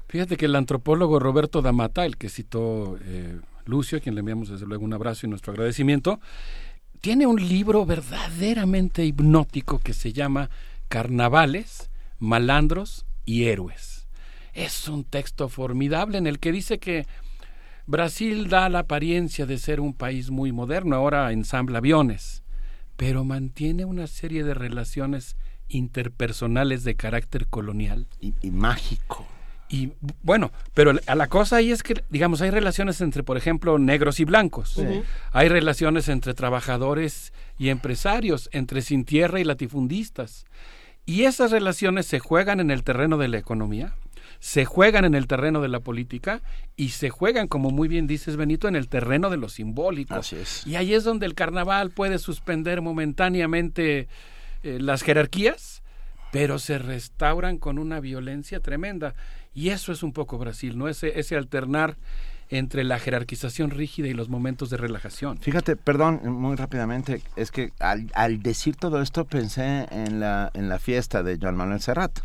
Fíjate 0.07 0.37
que 0.37 0.45
el 0.45 0.55
antropólogo 0.55 1.19
Roberto 1.19 1.61
Damata, 1.61 2.05
el 2.05 2.17
que 2.17 2.29
citó 2.29 2.97
eh, 3.03 3.39
Lucio, 3.65 3.97
a 3.97 4.01
quien 4.01 4.15
le 4.15 4.19
enviamos 4.19 4.49
desde 4.49 4.65
luego 4.65 4.83
un 4.85 4.93
abrazo 4.93 5.25
y 5.25 5.29
nuestro 5.29 5.53
agradecimiento, 5.53 6.19
tiene 7.01 7.25
un 7.25 7.35
libro 7.35 7.85
verdaderamente 7.85 9.03
hipnótico 9.03 9.79
que 9.79 9.93
se 9.93 10.13
llama 10.13 10.49
carnavales, 10.93 11.89
malandros 12.19 13.07
y 13.25 13.45
héroes. 13.45 14.07
Es 14.53 14.87
un 14.87 15.03
texto 15.03 15.49
formidable 15.49 16.19
en 16.19 16.27
el 16.27 16.37
que 16.37 16.51
dice 16.51 16.77
que 16.77 17.07
Brasil 17.87 18.47
da 18.47 18.69
la 18.69 18.79
apariencia 18.79 19.47
de 19.47 19.57
ser 19.57 19.79
un 19.79 19.95
país 19.95 20.29
muy 20.29 20.51
moderno, 20.51 20.95
ahora 20.95 21.31
ensambla 21.31 21.79
aviones, 21.79 22.43
pero 22.95 23.23
mantiene 23.23 23.85
una 23.85 24.05
serie 24.05 24.43
de 24.43 24.53
relaciones 24.53 25.35
interpersonales 25.67 26.83
de 26.83 26.93
carácter 26.93 27.47
colonial. 27.47 28.05
Y, 28.21 28.51
mágico. 28.51 29.25
Y 29.69 29.93
bueno, 30.21 30.51
pero 30.75 30.93
a 31.07 31.15
la 31.15 31.25
cosa 31.25 31.55
ahí 31.55 31.71
es 31.71 31.81
que, 31.81 32.03
digamos, 32.11 32.43
hay 32.43 32.51
relaciones 32.51 33.01
entre, 33.01 33.23
por 33.23 33.37
ejemplo, 33.37 33.79
negros 33.79 34.19
y 34.19 34.25
blancos. 34.25 34.79
Hay 35.31 35.49
relaciones 35.49 36.07
entre 36.07 36.35
trabajadores 36.35 37.33
y 37.57 37.69
empresarios, 37.69 38.47
entre 38.51 38.83
sin 38.83 39.05
tierra 39.05 39.39
y 39.39 39.43
latifundistas. 39.43 40.45
Y 41.05 41.23
esas 41.23 41.51
relaciones 41.51 42.05
se 42.05 42.19
juegan 42.19 42.59
en 42.59 42.71
el 42.71 42.83
terreno 42.83 43.17
de 43.17 43.27
la 43.27 43.37
economía, 43.37 43.93
se 44.39 44.65
juegan 44.65 45.05
en 45.05 45.15
el 45.15 45.27
terreno 45.27 45.61
de 45.61 45.67
la 45.67 45.79
política 45.79 46.41
y 46.75 46.89
se 46.89 47.09
juegan, 47.09 47.47
como 47.47 47.71
muy 47.71 47.87
bien 47.87 48.07
dices 48.07 48.35
Benito, 48.35 48.67
en 48.67 48.75
el 48.75 48.89
terreno 48.89 49.29
de 49.29 49.37
lo 49.37 49.49
simbólico. 49.49 50.15
Así 50.15 50.35
es. 50.37 50.65
Y 50.67 50.75
ahí 50.75 50.93
es 50.93 51.03
donde 51.03 51.25
el 51.25 51.33
carnaval 51.33 51.91
puede 51.91 52.19
suspender 52.19 52.81
momentáneamente 52.81 54.07
eh, 54.63 54.79
las 54.81 55.01
jerarquías, 55.01 55.81
pero 56.31 56.59
se 56.59 56.77
restauran 56.77 57.57
con 57.57 57.77
una 57.77 57.99
violencia 57.99 58.59
tremenda. 58.59 59.13
Y 59.53 59.69
eso 59.69 59.91
es 59.91 60.03
un 60.03 60.13
poco 60.13 60.37
Brasil, 60.37 60.77
¿no? 60.77 60.87
Ese, 60.87 61.19
ese 61.19 61.35
alternar 61.35 61.95
entre 62.49 62.83
la 62.83 62.99
jerarquización 62.99 63.71
rígida 63.71 64.07
y 64.07 64.13
los 64.13 64.29
momentos 64.29 64.69
de 64.69 64.77
relajación. 64.77 65.37
Fíjate, 65.39 65.75
perdón, 65.75 66.21
muy 66.25 66.55
rápidamente, 66.55 67.21
es 67.35 67.51
que 67.51 67.71
al, 67.79 68.11
al 68.13 68.41
decir 68.41 68.75
todo 68.75 69.01
esto 69.01 69.25
pensé 69.25 69.87
en 69.91 70.19
la, 70.19 70.51
en 70.53 70.69
la 70.69 70.79
fiesta 70.79 71.23
de 71.23 71.37
Joan 71.41 71.55
Manuel 71.55 71.81
Serrat. 71.81 72.19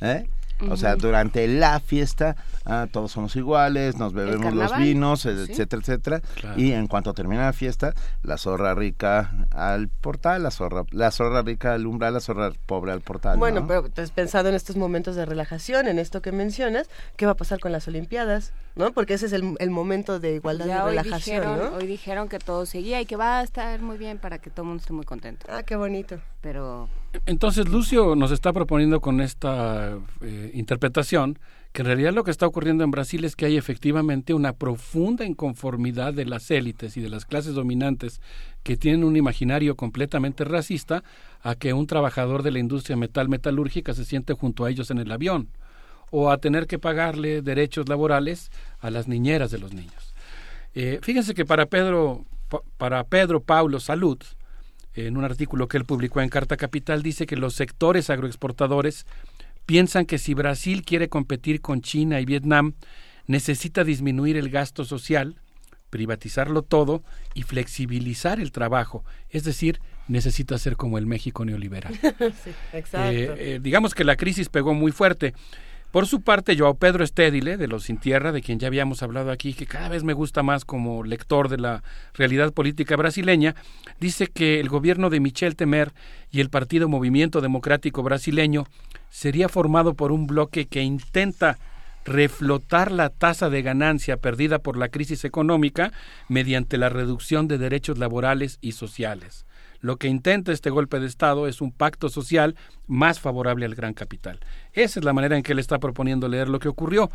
¿eh? 0.00 0.26
O 0.70 0.76
sea, 0.76 0.96
durante 0.96 1.48
la 1.48 1.80
fiesta 1.80 2.36
ah, 2.64 2.86
todos 2.90 3.12
somos 3.12 3.34
iguales, 3.36 3.96
nos 3.96 4.12
bebemos 4.12 4.54
los 4.54 4.76
vinos, 4.76 5.26
etcétera, 5.26 5.80
etcétera. 5.80 6.22
Y 6.56 6.72
en 6.72 6.86
cuanto 6.86 7.14
termina 7.14 7.46
la 7.46 7.52
fiesta, 7.52 7.94
la 8.22 8.38
zorra 8.38 8.74
rica 8.74 9.46
al 9.50 9.88
portal, 9.88 10.42
la 10.42 10.50
zorra, 10.50 10.84
la 10.90 11.10
zorra 11.10 11.42
rica 11.42 11.74
al 11.74 11.86
umbral, 11.86 12.14
la 12.14 12.20
zorra 12.20 12.52
pobre 12.66 12.92
al 12.92 13.00
portal. 13.00 13.38
Bueno, 13.38 13.66
pero 13.66 13.88
has 13.96 14.10
pensado 14.10 14.48
en 14.48 14.54
estos 14.54 14.76
momentos 14.76 15.16
de 15.16 15.26
relajación, 15.26 15.88
en 15.88 15.98
esto 15.98 16.22
que 16.22 16.32
mencionas, 16.32 16.88
¿qué 17.16 17.26
va 17.26 17.32
a 17.32 17.36
pasar 17.36 17.60
con 17.60 17.72
las 17.72 17.88
Olimpiadas? 17.88 18.52
¿No? 18.74 18.92
Porque 18.92 19.14
ese 19.14 19.26
es 19.26 19.32
el, 19.32 19.70
momento 19.70 20.20
de 20.20 20.34
igualdad 20.34 20.66
y 20.66 20.90
relajación, 20.90 21.42
dijeron, 21.42 21.74
Hoy 21.74 21.86
dijeron 21.86 22.28
que 22.28 22.38
todo 22.38 22.66
seguía 22.66 23.00
y 23.00 23.06
que 23.06 23.16
va 23.16 23.40
a 23.40 23.42
estar 23.42 23.80
muy 23.80 23.98
bien 23.98 24.18
para 24.18 24.38
que 24.38 24.50
todo 24.50 24.62
el 24.62 24.68
mundo 24.68 24.80
esté 24.80 24.92
muy 24.92 25.04
contento. 25.04 25.46
Ah, 25.50 25.62
qué 25.62 25.76
bonito. 25.76 26.20
Pero 26.40 26.88
entonces 27.26 27.68
Lucio 27.68 28.16
nos 28.16 28.30
está 28.30 28.52
proponiendo 28.52 29.00
con 29.00 29.20
esta 29.20 29.98
eh, 30.20 30.50
interpretación 30.54 31.38
que 31.72 31.82
en 31.82 31.86
realidad 31.86 32.12
lo 32.12 32.22
que 32.22 32.30
está 32.30 32.46
ocurriendo 32.46 32.84
en 32.84 32.90
Brasil 32.90 33.24
es 33.24 33.34
que 33.34 33.46
hay 33.46 33.56
efectivamente 33.56 34.34
una 34.34 34.52
profunda 34.52 35.24
inconformidad 35.24 36.12
de 36.12 36.26
las 36.26 36.50
élites 36.50 36.96
y 36.96 37.00
de 37.00 37.08
las 37.08 37.24
clases 37.24 37.54
dominantes 37.54 38.20
que 38.62 38.76
tienen 38.76 39.04
un 39.04 39.16
imaginario 39.16 39.74
completamente 39.74 40.44
racista 40.44 41.02
a 41.42 41.54
que 41.54 41.72
un 41.72 41.86
trabajador 41.86 42.42
de 42.42 42.50
la 42.50 42.58
industria 42.58 42.96
metal 42.96 43.28
metalúrgica 43.30 43.94
se 43.94 44.04
siente 44.04 44.34
junto 44.34 44.64
a 44.64 44.70
ellos 44.70 44.90
en 44.90 44.98
el 44.98 45.10
avión 45.10 45.48
o 46.10 46.30
a 46.30 46.36
tener 46.38 46.66
que 46.66 46.78
pagarle 46.78 47.40
derechos 47.40 47.88
laborales 47.88 48.50
a 48.80 48.90
las 48.90 49.08
niñeras 49.08 49.50
de 49.50 49.58
los 49.58 49.72
niños. 49.72 50.14
Eh, 50.74 50.98
fíjense 51.02 51.32
que 51.32 51.46
para 51.46 51.66
Pedro, 51.66 52.26
para 52.76 53.04
Pedro 53.04 53.40
Paulo 53.40 53.80
Salud, 53.80 54.18
en 54.94 55.16
un 55.16 55.24
artículo 55.24 55.68
que 55.68 55.76
él 55.76 55.84
publicó 55.84 56.20
en 56.20 56.28
Carta 56.28 56.56
Capital, 56.56 57.02
dice 57.02 57.26
que 57.26 57.36
los 57.36 57.54
sectores 57.54 58.10
agroexportadores 58.10 59.06
piensan 59.66 60.06
que 60.06 60.18
si 60.18 60.34
Brasil 60.34 60.84
quiere 60.84 61.08
competir 61.08 61.60
con 61.60 61.80
China 61.80 62.20
y 62.20 62.24
Vietnam, 62.24 62.74
necesita 63.26 63.84
disminuir 63.84 64.36
el 64.36 64.50
gasto 64.50 64.84
social, 64.84 65.36
privatizarlo 65.90 66.62
todo 66.62 67.02
y 67.34 67.42
flexibilizar 67.42 68.40
el 68.40 68.52
trabajo, 68.52 69.04
es 69.30 69.44
decir, 69.44 69.80
necesita 70.08 70.58
ser 70.58 70.76
como 70.76 70.98
el 70.98 71.06
México 71.06 71.44
neoliberal. 71.44 71.94
exacto. 72.72 73.10
Eh, 73.10 73.54
eh, 73.54 73.60
digamos 73.62 73.94
que 73.94 74.04
la 74.04 74.16
crisis 74.16 74.48
pegó 74.48 74.74
muy 74.74 74.92
fuerte. 74.92 75.34
Por 75.92 76.06
su 76.06 76.22
parte, 76.22 76.56
Joao 76.56 76.76
Pedro 76.76 77.04
Estédile, 77.04 77.58
de 77.58 77.68
Los 77.68 77.84
Sin 77.84 77.98
Tierra, 77.98 78.32
de 78.32 78.40
quien 78.40 78.58
ya 78.58 78.68
habíamos 78.68 79.02
hablado 79.02 79.30
aquí, 79.30 79.52
que 79.52 79.66
cada 79.66 79.90
vez 79.90 80.04
me 80.04 80.14
gusta 80.14 80.42
más 80.42 80.64
como 80.64 81.04
lector 81.04 81.50
de 81.50 81.58
la 81.58 81.82
realidad 82.14 82.54
política 82.54 82.96
brasileña, 82.96 83.54
dice 84.00 84.28
que 84.28 84.58
el 84.58 84.70
gobierno 84.70 85.10
de 85.10 85.20
Michel 85.20 85.54
Temer 85.54 85.92
y 86.30 86.40
el 86.40 86.48
Partido 86.48 86.88
Movimiento 86.88 87.42
Democrático 87.42 88.02
Brasileño 88.02 88.64
sería 89.10 89.50
formado 89.50 89.92
por 89.92 90.12
un 90.12 90.26
bloque 90.26 90.66
que 90.66 90.80
intenta 90.80 91.58
reflotar 92.06 92.90
la 92.90 93.10
tasa 93.10 93.50
de 93.50 93.60
ganancia 93.60 94.16
perdida 94.16 94.60
por 94.60 94.78
la 94.78 94.88
crisis 94.88 95.26
económica 95.26 95.92
mediante 96.26 96.78
la 96.78 96.88
reducción 96.88 97.48
de 97.48 97.58
derechos 97.58 97.98
laborales 97.98 98.56
y 98.62 98.72
sociales. 98.72 99.44
Lo 99.82 99.96
que 99.96 100.08
intenta 100.08 100.52
este 100.52 100.70
golpe 100.70 101.00
de 101.00 101.06
Estado 101.06 101.46
es 101.46 101.60
un 101.60 101.72
pacto 101.72 102.08
social 102.08 102.56
más 102.86 103.20
favorable 103.20 103.66
al 103.66 103.74
gran 103.74 103.94
capital. 103.94 104.40
Esa 104.72 105.00
es 105.00 105.04
la 105.04 105.12
manera 105.12 105.36
en 105.36 105.42
que 105.42 105.52
él 105.52 105.58
está 105.58 105.78
proponiendo 105.78 106.28
leer 106.28 106.48
lo 106.48 106.60
que 106.60 106.68
ocurrió. 106.68 107.10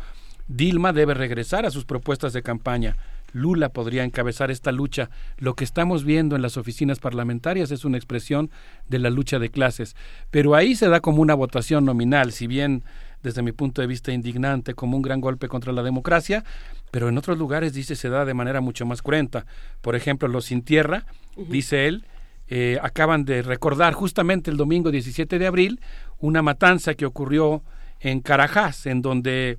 Dilma 0.46 0.92
debe 0.92 1.14
regresar 1.14 1.66
a 1.66 1.70
sus 1.70 1.86
propuestas 1.86 2.34
de 2.34 2.42
campaña. 2.42 2.96
Lula 3.32 3.70
podría 3.70 4.04
encabezar 4.04 4.50
esta 4.50 4.70
lucha. 4.70 5.10
Lo 5.38 5.54
que 5.54 5.64
estamos 5.64 6.04
viendo 6.04 6.36
en 6.36 6.42
las 6.42 6.56
oficinas 6.58 6.98
parlamentarias 6.98 7.70
es 7.70 7.84
una 7.84 7.96
expresión 7.96 8.50
de 8.86 8.98
la 8.98 9.10
lucha 9.10 9.38
de 9.38 9.50
clases. 9.50 9.96
Pero 10.30 10.54
ahí 10.54 10.76
se 10.76 10.88
da 10.88 11.00
como 11.00 11.22
una 11.22 11.34
votación 11.34 11.84
nominal, 11.84 12.32
si 12.32 12.46
bien 12.46 12.84
desde 13.22 13.42
mi 13.42 13.52
punto 13.52 13.80
de 13.80 13.86
vista 13.86 14.12
indignante, 14.12 14.74
como 14.74 14.96
un 14.96 15.02
gran 15.02 15.20
golpe 15.20 15.48
contra 15.48 15.72
la 15.72 15.82
democracia, 15.82 16.44
pero 16.90 17.08
en 17.08 17.18
otros 17.18 17.38
lugares 17.38 17.72
dice 17.72 17.96
se 17.96 18.08
da 18.08 18.24
de 18.24 18.34
manera 18.34 18.60
mucho 18.60 18.86
más 18.86 19.02
cruenta. 19.02 19.44
Por 19.80 19.96
ejemplo, 19.96 20.28
los 20.28 20.46
sin 20.46 20.62
tierra, 20.62 21.04
dice 21.36 21.88
él, 21.88 22.04
eh, 22.50 22.78
acaban 22.82 23.24
de 23.24 23.42
recordar 23.42 23.92
justamente 23.92 24.50
el 24.50 24.56
domingo 24.56 24.90
17 24.90 25.38
de 25.38 25.46
abril 25.46 25.80
una 26.18 26.42
matanza 26.42 26.94
que 26.94 27.04
ocurrió 27.04 27.62
en 28.00 28.20
Carajás, 28.20 28.86
en 28.86 29.02
donde 29.02 29.58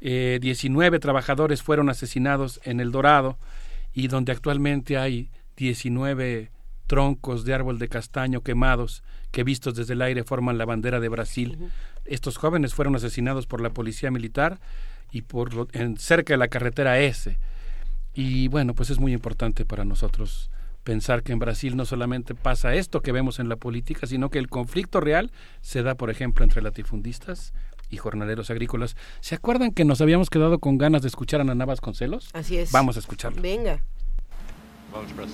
eh, 0.00 0.38
19 0.40 0.98
trabajadores 0.98 1.62
fueron 1.62 1.88
asesinados 1.88 2.60
en 2.64 2.80
El 2.80 2.92
Dorado 2.92 3.38
y 3.94 4.08
donde 4.08 4.32
actualmente 4.32 4.98
hay 4.98 5.30
19 5.56 6.50
troncos 6.86 7.44
de 7.44 7.54
árbol 7.54 7.78
de 7.78 7.88
castaño 7.88 8.42
quemados 8.42 9.02
que 9.30 9.44
vistos 9.44 9.74
desde 9.74 9.94
el 9.94 10.02
aire 10.02 10.24
forman 10.24 10.58
la 10.58 10.64
bandera 10.64 11.00
de 11.00 11.08
Brasil. 11.08 11.70
Estos 12.04 12.36
jóvenes 12.36 12.74
fueron 12.74 12.94
asesinados 12.96 13.46
por 13.46 13.60
la 13.60 13.70
policía 13.70 14.10
militar 14.10 14.60
y 15.10 15.22
por 15.22 15.68
en, 15.72 15.96
cerca 15.96 16.34
de 16.34 16.38
la 16.38 16.48
carretera 16.48 16.98
S. 17.00 17.38
Y 18.14 18.48
bueno, 18.48 18.74
pues 18.74 18.90
es 18.90 18.98
muy 18.98 19.12
importante 19.12 19.64
para 19.64 19.84
nosotros 19.84 20.50
pensar 20.88 21.22
que 21.22 21.32
en 21.32 21.38
Brasil 21.38 21.76
no 21.76 21.84
solamente 21.84 22.34
pasa 22.34 22.74
esto 22.74 23.02
que 23.02 23.12
vemos 23.12 23.40
en 23.40 23.50
la 23.50 23.56
política, 23.56 24.06
sino 24.06 24.30
que 24.30 24.38
el 24.38 24.48
conflicto 24.48 25.02
real 25.02 25.30
se 25.60 25.82
da, 25.82 25.96
por 25.96 26.08
ejemplo, 26.08 26.46
entre 26.46 26.62
latifundistas 26.62 27.52
y 27.90 27.98
jornaleros 27.98 28.48
agrícolas. 28.48 28.96
¿Se 29.20 29.34
acuerdan 29.34 29.72
que 29.72 29.84
nos 29.84 30.00
habíamos 30.00 30.30
quedado 30.30 30.58
con 30.60 30.78
ganas 30.78 31.02
de 31.02 31.08
escuchar 31.08 31.42
a 31.42 31.44
Nanavas 31.44 31.82
Concelos? 31.82 32.30
Así 32.32 32.56
es. 32.56 32.72
Vamos 32.72 32.96
a 32.96 33.00
escucharlo. 33.00 33.42
Venga. 33.42 33.82
Vamos 34.90 35.12
para 35.12 35.28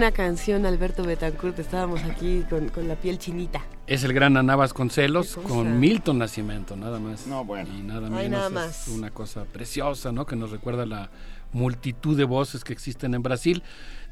buena 0.00 0.16
canción, 0.16 0.64
Alberto 0.64 1.02
Betancourt. 1.02 1.58
Estábamos 1.58 2.02
aquí 2.04 2.42
con, 2.48 2.70
con 2.70 2.88
la 2.88 2.96
piel 2.96 3.18
chinita. 3.18 3.60
Es 3.86 4.02
el 4.02 4.14
gran 4.14 4.38
Anabas 4.38 4.72
Concelos 4.72 5.36
con 5.36 5.78
Milton 5.78 6.16
Nacimiento, 6.16 6.74
nada 6.74 6.98
más. 6.98 7.26
No, 7.26 7.44
bueno. 7.44 7.68
Y 7.78 7.82
nada 7.82 8.06
Ay, 8.06 8.30
menos. 8.30 8.46
es 8.46 8.50
más. 8.50 8.88
una 8.88 9.10
cosa 9.10 9.44
preciosa, 9.44 10.10
¿no? 10.10 10.24
Que 10.24 10.36
nos 10.36 10.52
recuerda 10.52 10.86
la 10.86 11.10
multitud 11.52 12.16
de 12.16 12.24
voces 12.24 12.64
que 12.64 12.72
existen 12.72 13.12
en 13.12 13.22
Brasil. 13.22 13.62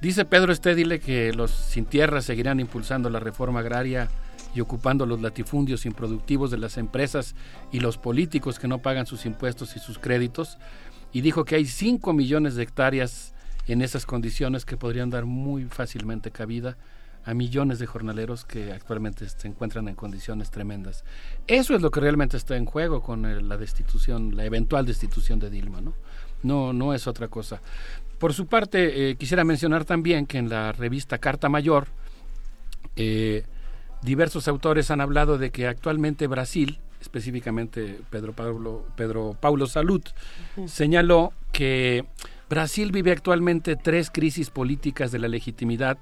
Dice 0.03 0.27
Pedro 0.27 0.53
Estédile 0.53 1.01
que 1.01 1.33
los 1.33 1.53
sin 1.53 1.87
tierra 1.87 2.21
seguirán 2.21 2.61
impulsando 2.61 3.09
la 3.09 3.19
reforma 3.19 3.61
agraria 3.61 4.11
y 4.55 4.61
ocupando 4.61 5.07
los 5.07 5.23
latifundios 5.23 5.87
improductivos 5.87 6.51
de 6.51 6.59
las 6.59 6.77
empresas 6.77 7.35
y 7.73 7.81
los 7.81 7.97
políticos 7.97 8.59
que 8.59 8.69
no 8.69 8.77
pagan 8.83 9.07
sus 9.07 9.25
impuestos 9.25 9.75
y 9.75 9.79
sus 9.79 9.99
créditos. 9.99 10.59
Y 11.15 11.23
dijo 11.23 11.47
que 11.47 11.55
hay 11.55 11.65
5 11.65 12.13
millones 12.13 12.57
de 12.57 12.65
hectáreas 12.65 13.33
en 13.69 13.83
esas 13.83 14.07
condiciones 14.07 14.65
que 14.65 14.77
podrían 14.77 15.11
dar 15.11 15.25
muy 15.25 15.65
fácilmente 15.65 16.31
cabida 16.31 16.77
a 17.25 17.35
millones 17.35 17.79
de 17.79 17.87
jornaleros 17.87 18.45
que 18.45 18.73
actualmente 18.73 19.29
se 19.29 19.49
encuentran 19.49 19.87
en 19.89 19.95
condiciones 19.95 20.51
tremendas. 20.51 21.05
Eso 21.47 21.75
es 21.75 21.83
lo 21.83 21.91
que 21.91 22.01
realmente 22.01 22.39
está 22.39 22.57
en 22.57 22.65
juego 22.65 23.03
con 23.03 23.49
la 23.49 23.57
destitución, 23.59 24.35
la 24.35 24.45
eventual 24.45 24.87
destitución 24.87 25.39
de 25.39 25.51
Dilma, 25.51 25.83
¿no? 25.83 25.93
No, 26.43 26.73
no 26.73 26.95
es 26.95 27.07
otra 27.07 27.29
cosa. 27.29 27.61
Por 28.19 28.33
su 28.33 28.47
parte, 28.47 29.11
eh, 29.11 29.17
quisiera 29.17 29.45
mencionar 29.45 29.85
también 29.85 30.27
que 30.27 30.39
en 30.39 30.49
la 30.49 30.73
revista 30.73 31.19
Carta 31.19 31.49
Mayor, 31.49 31.89
eh, 32.97 33.45
diversos 34.03 34.49
autores 34.49 34.91
han 34.91 35.01
hablado 35.01 35.37
de 35.37 35.51
que 35.51 35.67
actualmente 35.67 36.27
Brasil, 36.27 36.79
específicamente 37.01 38.01
Pedro 38.11 38.33
Paulo, 38.33 38.87
Pedro 38.97 39.37
Paulo 39.39 39.67
Salud, 39.67 40.03
señaló 40.67 41.33
que 41.53 42.07
Brasil 42.49 42.93
vive 42.93 43.13
actualmente 43.13 43.77
tres 43.77 44.11
crisis 44.11 44.49
políticas 44.51 45.13
de 45.13 45.19
la 45.19 45.29
legitimidad 45.29 45.99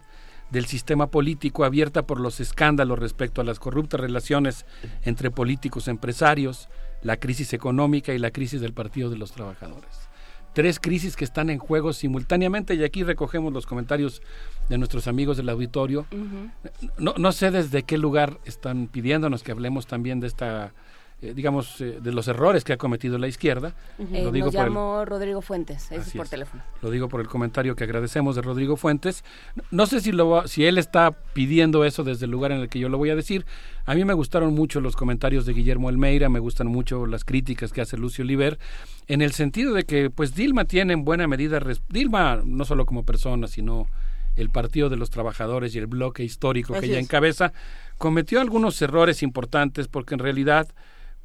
del 0.51 0.67
sistema 0.67 1.09
político 1.09 1.65
abierta 1.65 2.07
por 2.07 2.21
los 2.21 2.39
escándalos 2.39 3.01
respecto 3.01 3.41
a 3.41 3.45
las 3.45 3.59
corruptas 3.59 4.01
relaciones 4.01 4.65
entre 5.05 5.33
políticos 5.33 5.89
empresarios, 5.89 6.69
la 7.03 7.17
crisis 7.17 7.53
económica 7.53 8.15
y 8.15 8.19
la 8.19 8.31
crisis 8.31 8.61
del 8.61 8.73
Partido 8.73 9.11
de 9.11 9.17
los 9.17 9.33
Trabajadores. 9.33 10.09
Tres 10.53 10.79
crisis 10.79 11.17
que 11.17 11.25
están 11.25 11.51
en 11.51 11.59
juego 11.59 11.93
simultáneamente 11.93 12.75
y 12.75 12.85
aquí 12.85 13.03
recogemos 13.03 13.53
los 13.53 13.67
comentarios 13.67 14.23
de 14.69 14.79
nuestros 14.79 15.09
amigos 15.09 15.37
del 15.37 15.49
auditorio. 15.49 16.07
No, 16.97 17.15
no 17.19 17.33
sé 17.33 17.51
desde 17.51 17.83
qué 17.83 17.99
lugar 17.99 18.39
están 18.45 18.87
pidiéndonos 18.87 19.43
que 19.43 19.53
hablemos 19.53 19.87
también 19.87 20.21
de 20.21 20.29
esta, 20.29 20.73
eh, 21.23 21.33
digamos, 21.35 21.81
eh, 21.81 21.99
de 22.03 22.13
los 22.13 22.29
errores 22.29 22.63
que 22.63 22.75
ha 22.75 22.77
cometido 22.77 23.17
la 23.17 23.27
izquierda. 23.27 23.73
Eh, 23.99 24.23
Lo 24.23 24.31
digo 24.31 24.47
nos 24.47 24.55
por 24.57 24.67
el- 25.03 25.07
Rodrigo 25.09 25.41
Fuentes, 25.41 25.91
es 25.91 26.13
por 26.13 26.27
es. 26.27 26.31
teléfono. 26.31 26.63
lo 26.83 26.91
digo 26.91 27.09
por 27.09 27.21
el 27.23 27.27
comentario 27.27 27.75
que 27.75 27.85
agradecemos 27.85 28.37
de 28.37 28.43
Rodrigo 28.43 28.77
Fuentes. 28.77 29.25
No 29.71 29.87
sé 29.87 30.01
si, 30.03 30.13
lo, 30.13 30.47
si 30.47 30.67
él 30.67 30.77
está 30.77 31.13
pidiendo 31.33 31.85
eso 31.87 32.05
desde 32.05 32.27
el 32.27 32.31
lugar 32.31 32.53
en 32.53 32.61
el 32.61 32.69
que 32.69 32.79
yo 32.79 32.89
lo 32.91 32.99
voy 32.99 33.09
a 33.11 33.17
decir. 33.17 33.47
A 33.87 33.95
mí 33.95 34.05
me 34.05 34.13
gustaron 34.13 34.53
mucho 34.55 34.81
los 34.81 34.95
comentarios 34.95 35.47
de 35.47 35.55
Guillermo 35.55 35.89
Elmeira, 35.89 36.29
me 36.29 36.39
gustan 36.39 36.67
mucho 36.67 37.07
las 37.07 37.25
críticas 37.25 37.73
que 37.73 37.81
hace 37.81 37.97
Lucio 37.97 38.23
Oliver, 38.23 38.59
en 39.09 39.23
el 39.23 39.33
sentido 39.33 39.73
de 39.73 39.85
que 39.85 40.11
pues 40.11 40.35
Dilma 40.35 40.65
tiene 40.67 40.93
en 40.93 41.05
buena 41.05 41.27
medida, 41.27 41.61
Dilma 41.89 42.43
no 42.45 42.65
solo 42.67 42.85
como 42.85 43.05
persona, 43.05 43.47
sino 43.47 43.87
el 44.35 44.51
Partido 44.51 44.91
de 44.91 44.97
los 44.99 45.09
Trabajadores 45.09 45.75
y 45.75 45.79
el 45.79 45.87
bloque 45.87 46.23
histórico 46.25 46.75
Así 46.75 46.81
que 46.81 46.87
ella 46.89 46.99
es. 46.99 47.05
encabeza, 47.07 47.55
cometió 47.97 48.41
algunos 48.43 48.83
errores 48.83 49.23
importantes 49.23 49.89
porque 49.89 50.13
en 50.15 50.19
realidad 50.21 50.69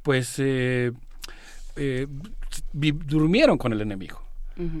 pues 0.02 0.38
eh, 0.38 0.92
eh, 1.76 2.06
durmieron 2.72 3.58
con 3.58 3.72
el 3.72 3.80
enemigo. 3.80 4.20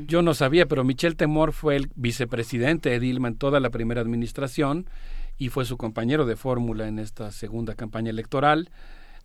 Yo 0.06 0.20
no 0.20 0.34
sabía, 0.34 0.66
pero 0.66 0.84
Michel 0.84 1.16
Temor 1.16 1.52
fue 1.52 1.76
el 1.76 1.90
vicepresidente 1.96 2.90
de 2.90 3.00
Dilma 3.00 3.28
en 3.28 3.36
toda 3.36 3.58
la 3.58 3.70
primera 3.70 4.02
administración 4.02 4.86
y 5.38 5.48
fue 5.48 5.64
su 5.64 5.78
compañero 5.78 6.26
de 6.26 6.36
fórmula 6.36 6.86
en 6.86 6.98
esta 6.98 7.32
segunda 7.32 7.74
campaña 7.74 8.10
electoral, 8.10 8.70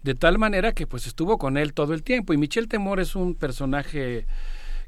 de 0.03 0.15
tal 0.15 0.37
manera 0.37 0.71
que 0.71 0.87
pues 0.87 1.05
estuvo 1.05 1.37
con 1.37 1.57
él 1.57 1.73
todo 1.73 1.93
el 1.93 2.01
tiempo. 2.01 2.33
Y 2.33 2.37
Michel 2.37 2.69
Temor 2.69 3.01
es 3.01 3.15
un 3.15 3.35
personaje 3.35 4.25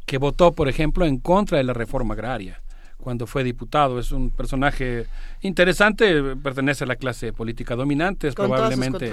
que 0.06 0.18
votó, 0.18 0.54
por 0.54 0.70
ejemplo, 0.70 1.06
en 1.06 1.20
contra 1.20 1.58
de 1.58 1.66
la 1.66 1.74
reforma 1.74 2.14
agraria, 2.14 2.62
cuando 3.02 3.26
fue 3.26 3.44
diputado. 3.44 4.00
Es 4.00 4.12
un 4.12 4.30
personaje 4.30 5.06
interesante, 5.42 6.36
pertenece 6.36 6.84
a 6.84 6.88
la 6.88 6.96
clase 6.96 7.34
política 7.34 7.76
dominante, 7.76 8.28
es 8.28 8.36
probablemente 8.36 9.12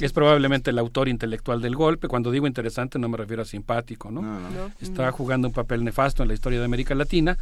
es 0.00 0.12
probablemente 0.12 0.70
el 0.70 0.78
autor 0.78 1.08
intelectual 1.08 1.60
del 1.60 1.76
golpe. 1.76 2.08
Cuando 2.08 2.30
digo 2.30 2.46
interesante 2.46 2.98
no 2.98 3.08
me 3.08 3.16
refiero 3.16 3.42
a 3.42 3.44
simpático, 3.44 4.10
¿no? 4.10 4.22
Está 4.80 5.12
jugando 5.12 5.48
un 5.48 5.54
papel 5.54 5.84
nefasto 5.84 6.22
en 6.22 6.28
la 6.28 6.34
historia 6.34 6.58
de 6.58 6.64
América 6.64 6.94
Latina. 6.94 7.38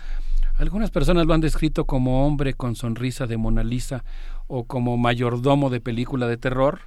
Algunas 0.59 0.91
personas 0.91 1.27
lo 1.27 1.35
han 1.35 1.41
descrito 1.41 1.85
como 1.85 2.27
hombre 2.27 2.55
con 2.55 2.77
sonrisa 2.77 3.27
de 3.27 3.37
Mona 3.37 3.63
Lisa 3.63 4.05
o 4.47 4.65
como 4.65 4.97
mayordomo 4.97 5.71
de 5.71 5.81
película 5.81 6.27
de 6.27 6.37
terror. 6.37 6.81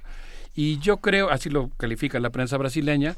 Y 0.54 0.78
yo 0.78 0.96
creo, 0.96 1.30
así 1.30 1.48
lo 1.48 1.70
califica 1.76 2.18
la 2.18 2.30
prensa 2.30 2.56
brasileña, 2.56 3.14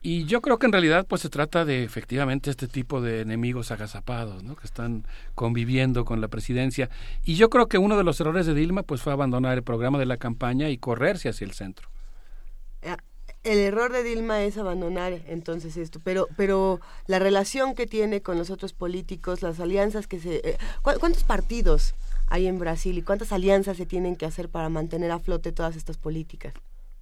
y 0.00 0.26
yo 0.26 0.40
creo 0.40 0.58
que 0.58 0.66
en 0.66 0.72
realidad 0.72 1.06
pues 1.08 1.22
se 1.22 1.28
trata 1.28 1.64
de 1.64 1.82
efectivamente 1.82 2.50
este 2.50 2.68
tipo 2.68 3.00
de 3.00 3.20
enemigos 3.20 3.72
agazapados, 3.72 4.44
¿no? 4.44 4.54
que 4.54 4.66
están 4.66 5.04
conviviendo 5.34 6.04
con 6.04 6.20
la 6.20 6.28
presidencia. 6.28 6.88
Y 7.24 7.34
yo 7.34 7.50
creo 7.50 7.66
que 7.66 7.78
uno 7.78 7.96
de 7.96 8.04
los 8.04 8.20
errores 8.20 8.46
de 8.46 8.54
Dilma 8.54 8.84
pues 8.84 9.02
fue 9.02 9.12
abandonar 9.12 9.58
el 9.58 9.64
programa 9.64 9.98
de 9.98 10.06
la 10.06 10.16
campaña 10.16 10.70
y 10.70 10.78
correrse 10.78 11.28
hacia 11.28 11.44
el 11.44 11.52
centro. 11.52 11.88
Eh, 12.82 12.94
el 13.42 13.58
error 13.58 13.92
de 13.92 14.04
Dilma 14.04 14.42
es 14.42 14.56
abandonar 14.56 15.20
entonces 15.26 15.76
esto, 15.76 16.00
pero 16.04 16.28
pero 16.36 16.80
la 17.06 17.18
relación 17.18 17.74
que 17.74 17.86
tiene 17.86 18.20
con 18.22 18.38
los 18.38 18.50
otros 18.50 18.72
políticos, 18.72 19.42
las 19.42 19.58
alianzas 19.58 20.06
que 20.06 20.20
se 20.20 20.36
eh, 20.44 20.58
¿cuántos 20.82 21.24
partidos 21.24 21.94
hay 22.28 22.46
en 22.46 22.58
Brasil 22.58 22.98
y 22.98 23.02
cuántas 23.02 23.32
alianzas 23.32 23.76
se 23.76 23.86
tienen 23.86 24.16
que 24.16 24.26
hacer 24.26 24.48
para 24.48 24.68
mantener 24.68 25.10
a 25.10 25.18
flote 25.18 25.50
todas 25.50 25.76
estas 25.76 25.96
políticas? 25.96 26.54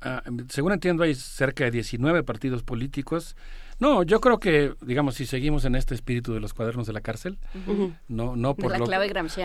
Ah, 0.06 0.22
según 0.50 0.72
entiendo, 0.72 1.02
hay 1.02 1.16
cerca 1.16 1.64
de 1.64 1.72
19 1.72 2.22
partidos 2.22 2.62
políticos. 2.62 3.34
No, 3.80 4.04
yo 4.04 4.20
creo 4.20 4.38
que, 4.38 4.74
digamos, 4.80 5.16
si 5.16 5.26
seguimos 5.26 5.64
en 5.64 5.74
este 5.74 5.96
espíritu 5.96 6.32
de 6.32 6.38
los 6.38 6.54
cuadernos 6.54 6.86
de 6.86 6.92
la 6.92 7.00
cárcel, 7.00 7.40
no, 8.06 8.36
no 8.36 8.54
por 8.54 8.78
lo 8.78 8.86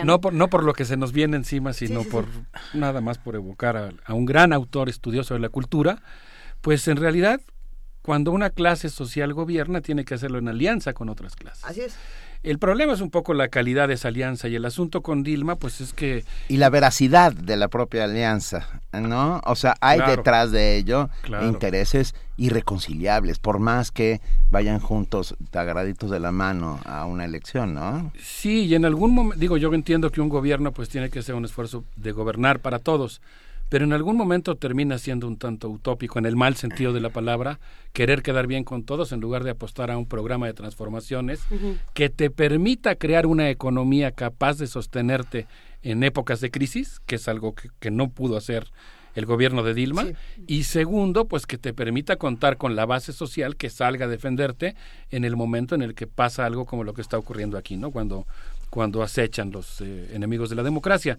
no 0.04 0.20
por, 0.20 0.32
no 0.32 0.48
por 0.48 0.62
lo 0.62 0.72
que 0.72 0.84
se 0.84 0.96
nos 0.96 1.12
viene 1.12 1.36
encima, 1.36 1.72
sino 1.72 2.04
por 2.04 2.26
nada 2.74 3.00
más 3.00 3.18
por 3.18 3.34
evocar 3.34 3.76
a, 3.76 3.90
a, 4.04 4.14
un 4.14 4.24
gran 4.24 4.52
autor 4.52 4.88
estudioso 4.88 5.34
de 5.34 5.40
la 5.40 5.48
cultura, 5.48 6.00
pues 6.60 6.86
en 6.86 6.96
realidad, 6.96 7.40
cuando 8.00 8.30
una 8.30 8.50
clase 8.50 8.88
social 8.88 9.34
gobierna, 9.34 9.80
tiene 9.80 10.04
que 10.04 10.14
hacerlo 10.14 10.38
en 10.38 10.46
alianza 10.46 10.92
con 10.92 11.08
otras 11.08 11.34
clases. 11.34 11.64
Así 11.64 11.80
es. 11.80 11.96
El 12.42 12.58
problema 12.58 12.92
es 12.92 13.00
un 13.00 13.10
poco 13.10 13.34
la 13.34 13.46
calidad 13.48 13.86
de 13.86 13.94
esa 13.94 14.08
alianza 14.08 14.48
y 14.48 14.56
el 14.56 14.64
asunto 14.64 15.00
con 15.00 15.22
Dilma, 15.22 15.54
pues 15.54 15.80
es 15.80 15.92
que... 15.92 16.24
Y 16.48 16.56
la 16.56 16.70
veracidad 16.70 17.32
de 17.32 17.56
la 17.56 17.68
propia 17.68 18.02
alianza, 18.02 18.82
¿no? 18.92 19.40
O 19.44 19.54
sea, 19.54 19.76
hay 19.80 20.00
detrás 20.00 20.50
de 20.50 20.76
ello 20.76 21.08
intereses 21.42 22.16
irreconciliables, 22.36 23.38
por 23.38 23.60
más 23.60 23.92
que 23.92 24.20
vayan 24.50 24.80
juntos, 24.80 25.36
agarraditos 25.52 26.10
de 26.10 26.18
la 26.18 26.32
mano 26.32 26.80
a 26.84 27.04
una 27.04 27.24
elección, 27.24 27.74
¿no? 27.74 28.10
Sí, 28.20 28.64
y 28.64 28.74
en 28.74 28.86
algún 28.86 29.14
momento, 29.14 29.38
digo, 29.38 29.56
yo 29.56 29.72
entiendo 29.72 30.10
que 30.10 30.20
un 30.20 30.28
gobierno 30.28 30.72
pues 30.72 30.88
tiene 30.88 31.10
que 31.10 31.20
hacer 31.20 31.36
un 31.36 31.44
esfuerzo 31.44 31.84
de 31.94 32.10
gobernar 32.10 32.58
para 32.58 32.80
todos, 32.80 33.20
pero 33.72 33.86
en 33.86 33.94
algún 33.94 34.18
momento 34.18 34.54
termina 34.56 34.98
siendo 34.98 35.26
un 35.26 35.38
tanto 35.38 35.70
utópico, 35.70 36.18
en 36.18 36.26
el 36.26 36.36
mal 36.36 36.56
sentido 36.56 36.92
de 36.92 37.00
la 37.00 37.08
palabra, 37.08 37.58
querer 37.94 38.22
quedar 38.22 38.46
bien 38.46 38.64
con 38.64 38.84
todos 38.84 39.12
en 39.12 39.20
lugar 39.20 39.44
de 39.44 39.50
apostar 39.52 39.90
a 39.90 39.96
un 39.96 40.04
programa 40.04 40.46
de 40.46 40.52
transformaciones 40.52 41.40
que 41.94 42.10
te 42.10 42.28
permita 42.28 42.96
crear 42.96 43.24
una 43.24 43.48
economía 43.48 44.10
capaz 44.10 44.58
de 44.58 44.66
sostenerte 44.66 45.46
en 45.82 46.02
épocas 46.02 46.42
de 46.42 46.50
crisis, 46.50 47.00
que 47.06 47.14
es 47.14 47.28
algo 47.28 47.54
que, 47.54 47.90
no 47.90 48.10
pudo 48.10 48.36
hacer 48.36 48.70
el 49.14 49.24
gobierno 49.24 49.62
de 49.62 49.72
Dilma, 49.72 50.04
y 50.46 50.64
segundo, 50.64 51.24
pues 51.24 51.46
que 51.46 51.56
te 51.56 51.72
permita 51.72 52.16
contar 52.16 52.58
con 52.58 52.76
la 52.76 52.84
base 52.84 53.14
social 53.14 53.56
que 53.56 53.70
salga 53.70 54.04
a 54.04 54.08
defenderte 54.08 54.76
en 55.10 55.24
el 55.24 55.34
momento 55.34 55.74
en 55.74 55.80
el 55.80 55.94
que 55.94 56.06
pasa 56.06 56.44
algo 56.44 56.66
como 56.66 56.84
lo 56.84 56.92
que 56.92 57.00
está 57.00 57.16
ocurriendo 57.16 57.56
aquí, 57.56 57.78
¿no? 57.78 57.90
Cuando, 57.90 58.26
cuando 58.68 59.02
acechan 59.02 59.50
los 59.50 59.80
eh, 59.80 60.10
enemigos 60.12 60.50
de 60.50 60.56
la 60.56 60.62
democracia. 60.62 61.16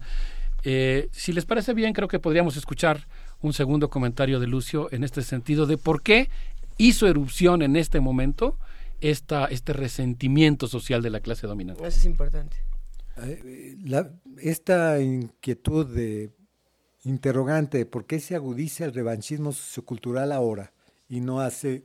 Eh, 0.64 1.08
si 1.12 1.32
les 1.32 1.44
parece 1.44 1.74
bien, 1.74 1.92
creo 1.92 2.08
que 2.08 2.18
podríamos 2.18 2.56
escuchar 2.56 3.06
un 3.42 3.52
segundo 3.52 3.90
comentario 3.90 4.40
de 4.40 4.46
Lucio 4.46 4.88
en 4.92 5.04
este 5.04 5.22
sentido 5.22 5.66
de 5.66 5.76
por 5.76 6.02
qué 6.02 6.30
hizo 6.78 7.06
erupción 7.06 7.62
en 7.62 7.76
este 7.76 8.00
momento 8.00 8.58
esta, 9.00 9.44
este 9.46 9.74
resentimiento 9.74 10.66
social 10.66 11.02
de 11.02 11.10
la 11.10 11.20
clase 11.20 11.46
dominante. 11.46 11.86
Eso 11.86 11.98
es 11.98 12.06
importante. 12.06 12.56
Esta 14.38 15.00
inquietud 15.00 15.86
de 15.86 16.30
interrogante 17.04 17.78
de 17.78 17.86
por 17.86 18.06
qué 18.06 18.18
se 18.18 18.34
agudiza 18.34 18.86
el 18.86 18.94
revanchismo 18.94 19.52
sociocultural 19.52 20.32
ahora 20.32 20.72
y 21.08 21.20
no 21.20 21.40
hace 21.40 21.84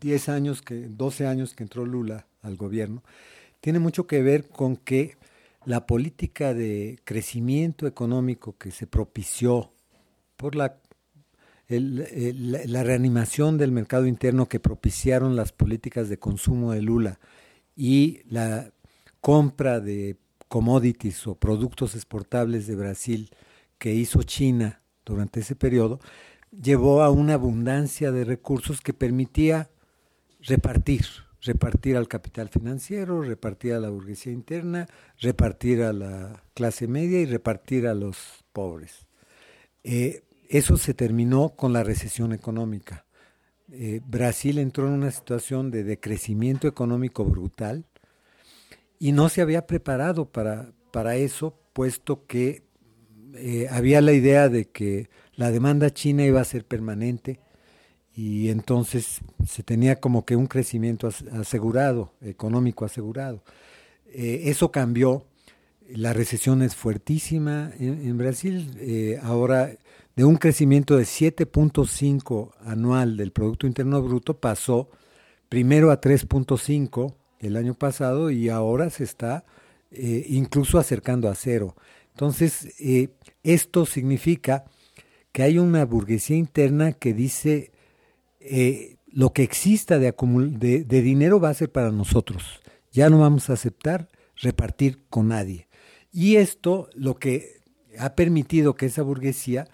10 0.00 0.28
años, 0.28 0.62
que 0.62 0.88
12 0.88 1.26
años 1.26 1.54
que 1.54 1.62
entró 1.62 1.84
Lula 1.84 2.26
al 2.42 2.56
gobierno, 2.56 3.02
tiene 3.60 3.78
mucho 3.78 4.06
que 4.06 4.22
ver 4.22 4.46
con 4.46 4.76
que 4.76 5.16
la 5.66 5.86
política 5.86 6.54
de 6.54 6.98
crecimiento 7.04 7.86
económico 7.86 8.56
que 8.58 8.70
se 8.70 8.86
propició 8.86 9.72
por 10.36 10.54
la, 10.54 10.78
la 11.68 12.82
reanimación 12.82 13.56
del 13.56 13.72
mercado 13.72 14.06
interno 14.06 14.48
que 14.48 14.60
propiciaron 14.60 15.36
las 15.36 15.52
políticas 15.52 16.08
de 16.08 16.18
consumo 16.18 16.72
de 16.72 16.82
Lula 16.82 17.18
y 17.76 18.20
la 18.28 18.72
compra 19.20 19.80
de 19.80 20.16
commodities 20.48 21.26
o 21.26 21.34
productos 21.34 21.94
exportables 21.94 22.66
de 22.66 22.76
Brasil 22.76 23.30
que 23.78 23.94
hizo 23.94 24.22
China 24.22 24.82
durante 25.04 25.40
ese 25.40 25.56
periodo, 25.56 26.00
llevó 26.50 27.02
a 27.02 27.10
una 27.10 27.34
abundancia 27.34 28.12
de 28.12 28.24
recursos 28.24 28.80
que 28.80 28.92
permitía 28.92 29.70
repartir 30.40 31.06
repartir 31.44 31.96
al 31.96 32.08
capital 32.08 32.48
financiero, 32.48 33.22
repartir 33.22 33.74
a 33.74 33.80
la 33.80 33.90
burguesía 33.90 34.32
interna, 34.32 34.86
repartir 35.20 35.82
a 35.82 35.92
la 35.92 36.42
clase 36.54 36.88
media 36.88 37.20
y 37.20 37.26
repartir 37.26 37.86
a 37.86 37.94
los 37.94 38.44
pobres. 38.52 39.06
Eh, 39.82 40.22
eso 40.48 40.76
se 40.76 40.94
terminó 40.94 41.50
con 41.50 41.72
la 41.72 41.84
recesión 41.84 42.32
económica. 42.32 43.04
Eh, 43.70 44.00
Brasil 44.06 44.58
entró 44.58 44.86
en 44.86 44.94
una 44.94 45.10
situación 45.10 45.70
de 45.70 45.84
decrecimiento 45.84 46.68
económico 46.68 47.24
brutal 47.24 47.84
y 48.98 49.12
no 49.12 49.28
se 49.28 49.42
había 49.42 49.66
preparado 49.66 50.26
para, 50.26 50.72
para 50.92 51.16
eso, 51.16 51.58
puesto 51.72 52.26
que 52.26 52.62
eh, 53.34 53.66
había 53.70 54.00
la 54.00 54.12
idea 54.12 54.48
de 54.48 54.66
que 54.66 55.08
la 55.34 55.50
demanda 55.50 55.90
china 55.90 56.24
iba 56.24 56.40
a 56.40 56.44
ser 56.44 56.64
permanente 56.64 57.40
y 58.16 58.50
entonces 58.50 59.20
se 59.46 59.62
tenía 59.62 59.96
como 59.96 60.24
que 60.24 60.36
un 60.36 60.46
crecimiento 60.46 61.08
asegurado, 61.32 62.12
económico 62.20 62.84
asegurado. 62.84 63.42
Eh, 64.06 64.42
eso 64.44 64.70
cambió, 64.70 65.26
la 65.88 66.12
recesión 66.12 66.62
es 66.62 66.76
fuertísima 66.76 67.72
en, 67.78 68.16
Brasil, 68.16 68.76
eh, 68.78 69.18
ahora 69.22 69.76
de 70.14 70.24
un 70.24 70.36
crecimiento 70.36 70.96
de 70.96 71.02
7.5 71.02 72.52
anual 72.64 73.16
del 73.16 73.32
Producto 73.32 73.66
Interno 73.66 74.00
Bruto 74.00 74.38
pasó 74.38 74.88
primero 75.48 75.90
a 75.90 76.00
3.5 76.00 77.14
el 77.40 77.56
año 77.56 77.74
pasado 77.74 78.30
y 78.30 78.48
ahora 78.48 78.90
se 78.90 79.02
está 79.02 79.44
eh, 79.90 80.24
incluso 80.28 80.78
acercando 80.78 81.28
a 81.28 81.34
cero. 81.34 81.74
Entonces, 82.12 82.74
esto 83.42 83.86
significa 83.86 84.64
que 85.32 85.42
hay 85.42 85.58
una 85.58 85.84
burguesía 85.84 86.36
interna 86.36 86.92
que 86.92 87.12
dice 87.12 87.72
eh, 88.46 88.98
lo 89.06 89.32
que 89.32 89.42
exista 89.42 89.98
de, 89.98 90.12
dinero 90.84 91.40
va 91.40 91.48
a 91.48 91.54
ser 91.54 91.72
para 91.72 91.90
nosotros. 91.90 92.60
Ya 92.92 93.08
no 93.08 93.20
vamos 93.20 93.48
a 93.48 93.54
aceptar 93.54 94.08
repartir 94.36 95.00
con 95.08 95.28
nadie. 95.28 95.68
Y 96.12 96.36
esto 96.36 96.90
lo 96.94 97.16
que 97.16 97.62
ha 97.98 98.14
permitido 98.14 98.74
que 98.74 98.86
esa 98.86 99.02
burguesía 99.02 99.68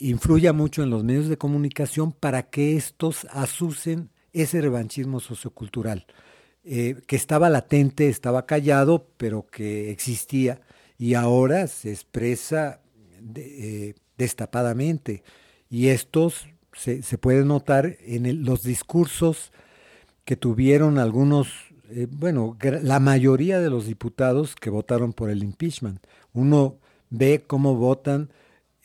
influya 0.00 0.52
mucho 0.52 0.82
en 0.82 0.90
los 0.90 1.04
medios 1.04 1.28
de 1.28 1.38
comunicación 1.38 2.12
para 2.12 2.50
que 2.50 2.76
estos 2.76 3.26
asusen 3.30 4.10
ese 4.32 4.60
revanchismo 4.60 5.20
sociocultural, 5.20 6.06
eh, 6.64 6.96
que 7.06 7.16
estaba 7.16 7.48
latente, 7.50 8.08
estaba 8.08 8.46
callado, 8.46 9.08
pero 9.16 9.46
que 9.46 9.90
existía 9.90 10.60
y 10.98 11.14
ahora 11.14 11.66
se 11.66 11.92
expresa 11.92 12.80
eh, 13.34 13.94
destapadamente. 14.16 15.22
Y 15.70 15.88
estos 15.88 16.48
se, 16.78 17.18
puede 17.18 17.44
notar 17.44 17.96
en 18.06 18.44
los 18.44 18.62
discursos 18.62 19.52
que 20.24 20.36
tuvieron 20.36 20.98
algunos, 20.98 21.48
eh, 21.90 22.06
bueno, 22.08 22.56
la 22.82 23.00
mayoría 23.00 23.60
de 23.60 23.68
los 23.68 23.86
diputados 23.86 24.54
que 24.54 24.70
votaron 24.70 25.12
por 25.12 25.30
el 25.30 25.42
impeachment. 25.42 26.00
Uno 26.32 26.76
ve 27.10 27.42
cómo 27.46 27.74
votan 27.74 28.30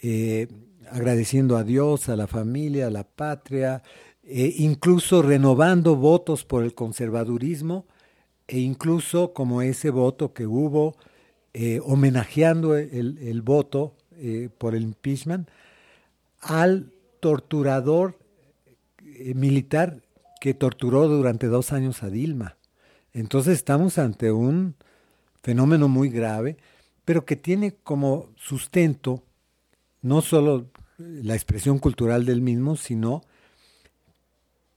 eh, 0.01 0.47
agradeciendo 0.89 1.55
a 1.55 1.63
Dios, 1.63 2.09
a 2.09 2.15
la 2.15 2.27
familia, 2.27 2.87
a 2.87 2.91
la 2.91 3.03
patria, 3.03 3.83
eh, 4.23 4.55
incluso 4.57 5.21
renovando 5.21 5.95
votos 5.95 6.45
por 6.45 6.63
el 6.63 6.73
conservadurismo 6.73 7.85
e 8.47 8.59
incluso 8.59 9.33
como 9.33 9.61
ese 9.61 9.89
voto 9.91 10.33
que 10.33 10.47
hubo 10.47 10.95
homenajeando 11.83 12.75
el, 12.75 13.19
el 13.19 13.43
voto 13.43 13.95
por 14.57 14.73
el 14.73 14.81
impeachment 14.81 15.47
al 16.41 16.92
torturador 17.23 18.19
eh, 19.01 19.33
militar 19.33 20.01
que 20.41 20.53
torturó 20.53 21.07
durante 21.07 21.47
dos 21.47 21.71
años 21.71 22.03
a 22.03 22.09
Dilma. 22.09 22.57
Entonces 23.13 23.55
estamos 23.55 23.97
ante 23.97 24.33
un 24.33 24.75
fenómeno 25.41 25.87
muy 25.87 26.09
grave, 26.09 26.57
pero 27.05 27.23
que 27.23 27.37
tiene 27.37 27.75
como 27.75 28.27
sustento 28.35 29.23
no 30.01 30.21
solo 30.21 30.67
la 30.97 31.33
expresión 31.33 31.79
cultural 31.79 32.25
del 32.25 32.41
mismo, 32.41 32.75
sino 32.75 33.21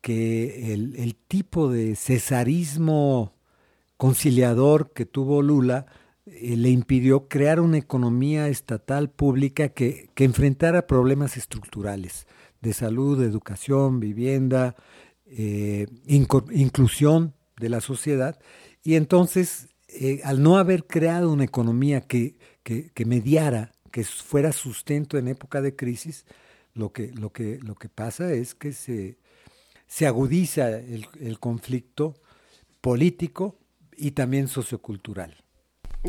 que 0.00 0.73
el, 0.73 1.16
tipo 1.26 1.68
de 1.68 1.97
cesarismo 1.97 3.33
conciliador 3.97 4.92
que 4.92 5.05
tuvo 5.05 5.42
Lula 5.42 5.86
eh, 6.26 6.57
le 6.57 6.70
impidió 6.70 7.26
crear 7.26 7.58
una 7.58 7.78
economía 7.78 8.47
estatal 8.47 9.10
pública 9.10 9.70
que, 9.70 10.10
que, 10.15 10.23
enfrentara 10.23 10.86
problemas 10.86 11.36
estructurales 11.36 12.28
de 12.60 12.72
salud, 12.72 13.22
educación, 13.22 14.00
vivienda, 14.00 14.76
eh, 15.26 15.86
inclusión 16.06 17.34
de 17.58 17.68
la 17.68 17.80
sociedad. 17.80 18.38
Y 18.82 18.94
entonces, 18.94 19.68
eh, 19.88 20.20
al 20.24 20.42
no 20.42 20.58
haber 20.58 20.86
creado 20.86 21.32
una 21.32 21.44
economía 21.44 22.02
que, 22.02 22.38
que, 22.62 23.04
mediara, 23.04 23.72
que 23.90 24.04
fuera 24.04 24.52
sustento 24.52 25.18
en 25.18 25.28
época 25.28 25.60
de 25.60 25.74
crisis, 25.74 26.26
lo 26.74 26.92
que, 26.92 27.12
lo 27.12 27.32
que, 27.32 27.58
lo 27.62 27.74
que 27.74 27.88
pasa 27.88 28.32
es 28.32 28.54
que 28.54 28.72
se, 28.72 29.18
se 29.86 30.06
agudiza 30.06 30.70
el, 30.70 31.06
el 31.20 31.38
conflicto 31.38 32.14
político 32.80 33.58
y 33.96 34.12
también 34.12 34.48
sociocultural. 34.48 35.45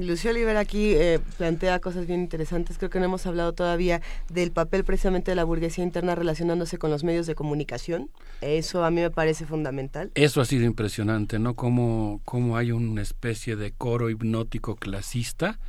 Lucio 0.06 0.32
Oliver 0.32 0.58
aquí 0.58 0.94
eh, 0.94 1.20
plantea 1.38 1.80
cosas 1.80 2.08
bien 2.08 2.20
interesantes. 2.20 2.78
Creo 2.78 2.90
que 2.90 3.00
no 3.00 3.06
hemos 3.06 3.26
hablado 3.26 3.54
todavía 3.54 4.02
del 4.30 4.52
papel 4.52 4.84
precisamente 4.84 5.32
de 5.32 5.36
la 5.36 5.44
burguesía 5.44 5.84
interna 5.84 6.16
relacionándose 6.16 6.78
con 6.78 6.92
los 6.92 7.04
medios 7.04 7.26
de 7.28 7.36
comunicación. 7.36 8.10
Eso 8.42 8.84
a 8.84 8.92
mí 8.92 9.02
me 9.02 9.12
parece 9.12 9.46
fundamental. 9.46 10.12
Eso 10.16 10.42
ha 10.42 10.46
sido 10.46 10.66
impresionante, 10.66 11.40
¿no? 11.40 11.56
Como, 11.56 12.22
como 12.26 12.58
hay 12.58 12.72
una 12.72 13.02
especie 13.02 13.56
de 13.56 13.72
coro 13.72 14.10
hipnótico 14.10 14.76
clasista 14.76 15.60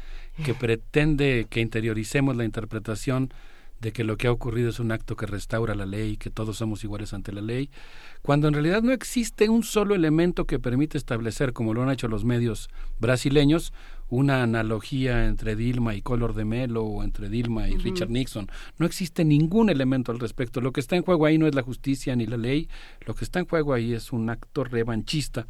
que 0.45 0.55
pretende 0.55 1.47
que 1.51 1.61
interioricemos 1.61 2.37
la 2.37 2.45
interpretación 2.45 3.33
de 3.81 3.93
que 3.93 4.05
lo 4.05 4.17
que 4.17 4.27
ha 4.27 4.33
ocurrido 4.33 4.71
es 4.71 4.81
un 4.81 4.93
acto 4.93 5.17
que 5.17 5.27
restaura 5.27 5.75
la 5.75 5.87
ley, 5.87 6.17
que 6.17 6.31
todos 6.31 6.57
somos 6.57 6.83
iguales 6.85 7.13
ante 7.13 7.33
la 7.33 7.41
ley, 7.41 7.71
cuando 8.23 8.49
en 8.49 8.55
realidad 8.55 8.83
no 8.83 8.93
existe 8.93 9.49
un 9.49 9.63
solo 9.63 9.95
elemento 9.95 10.47
que 10.47 10.59
permite 10.59 10.99
establecer, 10.99 11.53
como 11.53 11.75
lo 11.75 11.83
han 11.83 11.91
hecho 11.91 12.09
los 12.09 12.25
medios 12.25 12.69
brasileños, 12.99 13.73
una 14.11 14.43
analogía 14.43 15.27
entre 15.27 15.55
Dilma 15.55 15.95
y 15.95 16.03
Color 16.03 16.35
de 16.35 16.45
Melo 16.45 16.83
o 16.85 17.05
entre 17.05 17.29
Dilma 17.29 17.69
y 17.69 17.77
Richard 17.77 18.11
Nixon. 18.11 18.49
No 18.79 18.87
existe 18.87 19.25
ningún 19.25 19.69
elemento 19.69 20.13
al 20.13 20.19
respecto. 20.19 20.61
Lo 20.61 20.73
que 20.73 20.81
está 20.81 20.97
en 20.97 21.03
juego 21.03 21.27
ahí 21.27 21.37
no 21.37 21.47
es 21.47 21.55
la 21.55 21.63
justicia 21.63 22.17
ni 22.17 22.27
la 22.27 22.39
ley, 22.39 22.69
lo 23.07 23.15
que 23.15 23.25
está 23.25 23.39
en 23.39 23.47
juego 23.47 23.75
ahí 23.75 23.93
es 23.93 24.13
un 24.13 24.31
acto 24.31 24.65
revanchista. 24.65 25.47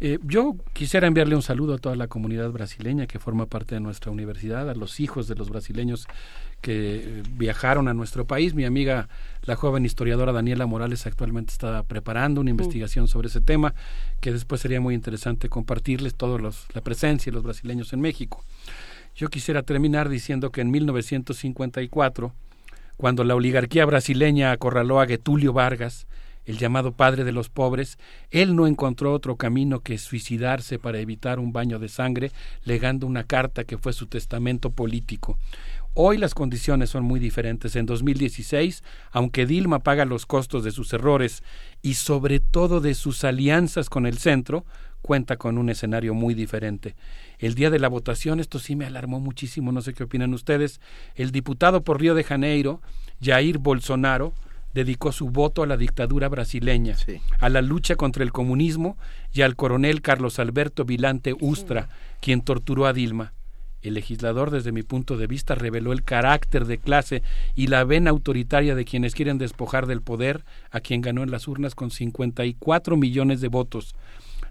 Eh, 0.00 0.18
yo 0.22 0.56
quisiera 0.72 1.06
enviarle 1.06 1.36
un 1.36 1.42
saludo 1.42 1.74
a 1.74 1.78
toda 1.78 1.96
la 1.96 2.08
comunidad 2.08 2.50
brasileña 2.50 3.06
que 3.06 3.18
forma 3.18 3.46
parte 3.46 3.76
de 3.76 3.80
nuestra 3.80 4.10
universidad, 4.10 4.68
a 4.68 4.74
los 4.74 5.00
hijos 5.00 5.28
de 5.28 5.34
los 5.34 5.50
brasileños 5.50 6.06
que 6.64 6.96
eh, 6.96 7.22
viajaron 7.32 7.88
a 7.88 7.94
nuestro 7.94 8.24
país. 8.24 8.54
Mi 8.54 8.64
amiga, 8.64 9.10
la 9.42 9.54
joven 9.54 9.84
historiadora 9.84 10.32
Daniela 10.32 10.64
Morales, 10.64 11.06
actualmente 11.06 11.52
está 11.52 11.82
preparando 11.82 12.40
una 12.40 12.48
investigación 12.48 13.06
sobre 13.06 13.28
ese 13.28 13.42
tema, 13.42 13.74
que 14.22 14.32
después 14.32 14.62
sería 14.62 14.80
muy 14.80 14.94
interesante 14.94 15.50
compartirles 15.50 16.14
toda 16.14 16.40
la 16.40 16.80
presencia 16.80 17.30
de 17.30 17.34
los 17.34 17.44
brasileños 17.44 17.92
en 17.92 18.00
México. 18.00 18.42
Yo 19.14 19.28
quisiera 19.28 19.62
terminar 19.62 20.08
diciendo 20.08 20.50
que 20.50 20.62
en 20.62 20.70
1954, 20.70 22.32
cuando 22.96 23.24
la 23.24 23.34
oligarquía 23.34 23.84
brasileña 23.84 24.50
acorraló 24.50 25.02
a 25.02 25.06
Getulio 25.06 25.52
Vargas, 25.52 26.06
el 26.46 26.58
llamado 26.58 26.92
padre 26.92 27.24
de 27.24 27.32
los 27.32 27.48
pobres, 27.48 27.98
él 28.30 28.56
no 28.56 28.66
encontró 28.66 29.12
otro 29.12 29.36
camino 29.36 29.80
que 29.80 29.98
suicidarse 29.98 30.78
para 30.78 30.98
evitar 30.98 31.38
un 31.38 31.52
baño 31.52 31.78
de 31.78 31.88
sangre, 31.88 32.32
legando 32.64 33.06
una 33.06 33.24
carta 33.24 33.64
que 33.64 33.78
fue 33.78 33.92
su 33.92 34.06
testamento 34.06 34.70
político. 34.70 35.38
Hoy 35.96 36.18
las 36.18 36.34
condiciones 36.34 36.90
son 36.90 37.04
muy 37.04 37.20
diferentes. 37.20 37.76
En 37.76 37.86
2016, 37.86 38.82
aunque 39.12 39.46
Dilma 39.46 39.78
paga 39.78 40.04
los 40.04 40.26
costos 40.26 40.64
de 40.64 40.72
sus 40.72 40.92
errores 40.92 41.44
y 41.82 41.94
sobre 41.94 42.40
todo 42.40 42.80
de 42.80 42.94
sus 42.94 43.22
alianzas 43.22 43.88
con 43.88 44.04
el 44.04 44.18
centro, 44.18 44.66
cuenta 45.02 45.36
con 45.36 45.56
un 45.56 45.70
escenario 45.70 46.12
muy 46.12 46.34
diferente. 46.34 46.96
El 47.38 47.54
día 47.54 47.70
de 47.70 47.78
la 47.78 47.86
votación, 47.86 48.40
esto 48.40 48.58
sí 48.58 48.74
me 48.74 48.86
alarmó 48.86 49.20
muchísimo, 49.20 49.70
no 49.70 49.82
sé 49.82 49.94
qué 49.94 50.02
opinan 50.02 50.34
ustedes, 50.34 50.80
el 51.14 51.30
diputado 51.30 51.84
por 51.84 52.00
Río 52.00 52.16
de 52.16 52.24
Janeiro, 52.24 52.80
Jair 53.22 53.58
Bolsonaro, 53.58 54.34
dedicó 54.72 55.12
su 55.12 55.30
voto 55.30 55.62
a 55.62 55.68
la 55.68 55.76
dictadura 55.76 56.28
brasileña, 56.28 56.96
a 57.38 57.48
la 57.48 57.62
lucha 57.62 57.94
contra 57.94 58.24
el 58.24 58.32
comunismo 58.32 58.98
y 59.32 59.42
al 59.42 59.54
coronel 59.54 60.02
Carlos 60.02 60.40
Alberto 60.40 60.84
Vilante 60.84 61.36
Ustra, 61.38 61.88
quien 62.20 62.40
torturó 62.40 62.86
a 62.86 62.92
Dilma. 62.92 63.32
El 63.84 63.92
legislador, 63.92 64.50
desde 64.50 64.72
mi 64.72 64.82
punto 64.82 65.18
de 65.18 65.26
vista, 65.26 65.54
reveló 65.54 65.92
el 65.92 66.02
carácter 66.02 66.64
de 66.64 66.78
clase 66.78 67.22
y 67.54 67.66
la 67.66 67.84
vena 67.84 68.08
autoritaria 68.08 68.74
de 68.74 68.86
quienes 68.86 69.14
quieren 69.14 69.36
despojar 69.36 69.86
del 69.86 70.00
poder 70.00 70.42
a 70.70 70.80
quien 70.80 71.02
ganó 71.02 71.22
en 71.22 71.30
las 71.30 71.46
urnas 71.48 71.74
con 71.74 71.90
54 71.90 72.96
millones 72.96 73.42
de 73.42 73.48
votos. 73.48 73.94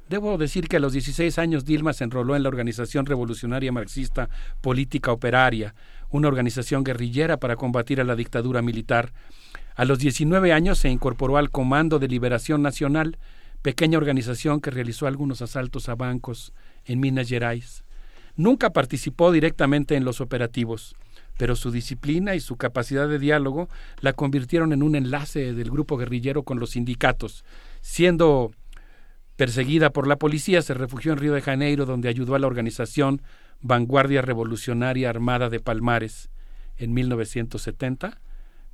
Debo 0.08 0.38
decir 0.38 0.68
que 0.68 0.78
a 0.78 0.80
los 0.80 0.94
16 0.94 1.40
años 1.40 1.66
Dilma 1.66 1.94
se 1.94 2.04
enroló 2.04 2.36
en 2.36 2.44
la 2.44 2.50
Organización 2.50 3.08
Revolucionaria 3.08 3.72
Marxista 3.72 4.30
Política 4.62 5.12
Operaria, 5.12 5.74
una 6.12 6.28
organización 6.28 6.84
guerrillera 6.84 7.38
para 7.38 7.56
combatir 7.56 8.00
a 8.02 8.04
la 8.04 8.16
dictadura 8.16 8.62
militar. 8.62 9.14
A 9.76 9.84
los 9.84 9.98
19 9.98 10.54
años 10.54 10.78
se 10.78 10.90
incorporó 10.90 11.38
al 11.38 11.50
Comando 11.50 11.98
de 11.98 12.08
Liberación 12.08 12.62
Nacional, 12.62 13.18
pequeña 13.64 13.98
organización 13.98 14.62
que 14.62 14.70
realizó 14.70 15.08
algunos 15.08 15.42
asaltos 15.42 15.90
a 15.90 15.96
bancos 15.96 16.54
en 16.86 17.00
Minas 17.00 17.30
Gerais. 17.30 17.84
Nunca 18.36 18.72
participó 18.72 19.32
directamente 19.32 19.96
en 19.96 20.06
los 20.06 20.22
operativos, 20.22 20.96
pero 21.38 21.56
su 21.56 21.72
disciplina 21.72 22.36
y 22.36 22.40
su 22.40 22.58
capacidad 22.58 23.08
de 23.08 23.20
diálogo 23.20 23.70
la 24.02 24.14
convirtieron 24.14 24.74
en 24.74 24.84
un 24.84 24.96
enlace 24.96 25.54
del 25.54 25.70
grupo 25.70 25.98
guerrillero 25.98 26.44
con 26.44 26.60
los 26.60 26.72
sindicatos. 26.72 27.46
Siendo 27.82 28.52
perseguida 29.36 29.92
por 29.92 30.08
la 30.08 30.18
policía, 30.18 30.62
se 30.62 30.74
refugió 30.74 31.12
en 31.12 31.20
Río 31.20 31.34
de 31.34 31.42
Janeiro, 31.42 31.86
donde 31.86 32.10
ayudó 32.10 32.36
a 32.36 32.40
la 32.40 32.48
organización 32.48 33.22
Vanguardia 33.62 34.22
Revolucionaria 34.22 35.10
Armada 35.10 35.50
de 35.50 35.60
Palmares. 35.60 36.30
En 36.78 36.94
1970, 36.94 38.20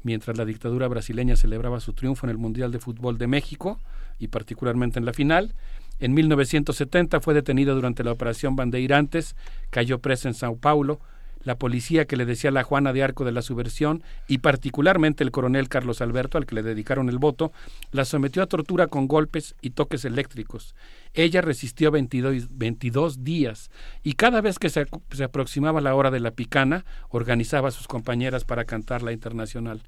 mientras 0.04 0.38
la 0.38 0.46
dictadura 0.46 0.88
brasileña 0.88 1.36
celebraba 1.36 1.80
su 1.80 1.94
triunfo 1.94 2.26
en 2.26 2.32
el 2.32 2.38
Mundial 2.38 2.72
de 2.72 2.80
Fútbol 2.80 3.18
de 3.18 3.28
México, 3.28 3.80
y 4.20 4.28
particularmente 4.28 5.00
en 5.00 5.06
la 5.06 5.14
final, 5.14 5.54
en 6.00 6.14
1970 6.14 7.20
fue 7.20 7.34
detenida 7.34 7.74
durante 7.74 8.04
la 8.04 8.12
operación 8.12 8.56
Bandeirantes, 8.56 9.36
cayó 9.70 10.00
presa 10.00 10.30
en 10.30 10.34
Sao 10.34 10.56
Paulo. 10.58 11.00
La 11.44 11.58
policía 11.58 12.06
que 12.06 12.18
le 12.18 12.26
decía 12.26 12.52
la 12.52 12.64
Juana 12.64 12.92
de 12.92 13.02
Arco 13.02 13.24
de 13.24 13.32
la 13.32 13.42
subversión 13.42 14.04
y 14.28 14.40
particularmente 14.40 15.24
el 15.24 15.32
coronel 15.32 15.70
Carlos 15.70 16.02
Alberto, 16.02 16.38
al 16.38 16.46
que 16.46 16.56
le 16.56 16.64
dedicaron 16.64 17.08
el 17.08 17.18
voto, 17.18 17.54
la 17.94 18.04
sometió 18.04 18.44
a 18.44 18.48
tortura 18.48 18.88
con 18.88 19.08
golpes 19.08 19.56
y 19.62 19.70
toques 19.70 20.04
eléctricos. 20.04 20.76
Ella 21.14 21.42
resistió 21.42 21.92
22, 21.92 23.24
días 23.24 23.72
y 24.04 24.14
cada 24.14 24.42
vez 24.42 24.60
que 24.60 24.70
se, 24.70 24.86
se 25.12 25.24
aproximaba 25.24 25.80
la 25.80 25.96
hora 25.96 26.12
de 26.12 26.20
la 26.20 26.32
picana, 26.32 26.84
organizaba 27.08 27.70
a 27.70 27.72
sus 27.72 27.88
compañeras 27.88 28.44
para 28.44 28.66
cantar 28.66 29.02
la 29.02 29.14
internacional. 29.14 29.82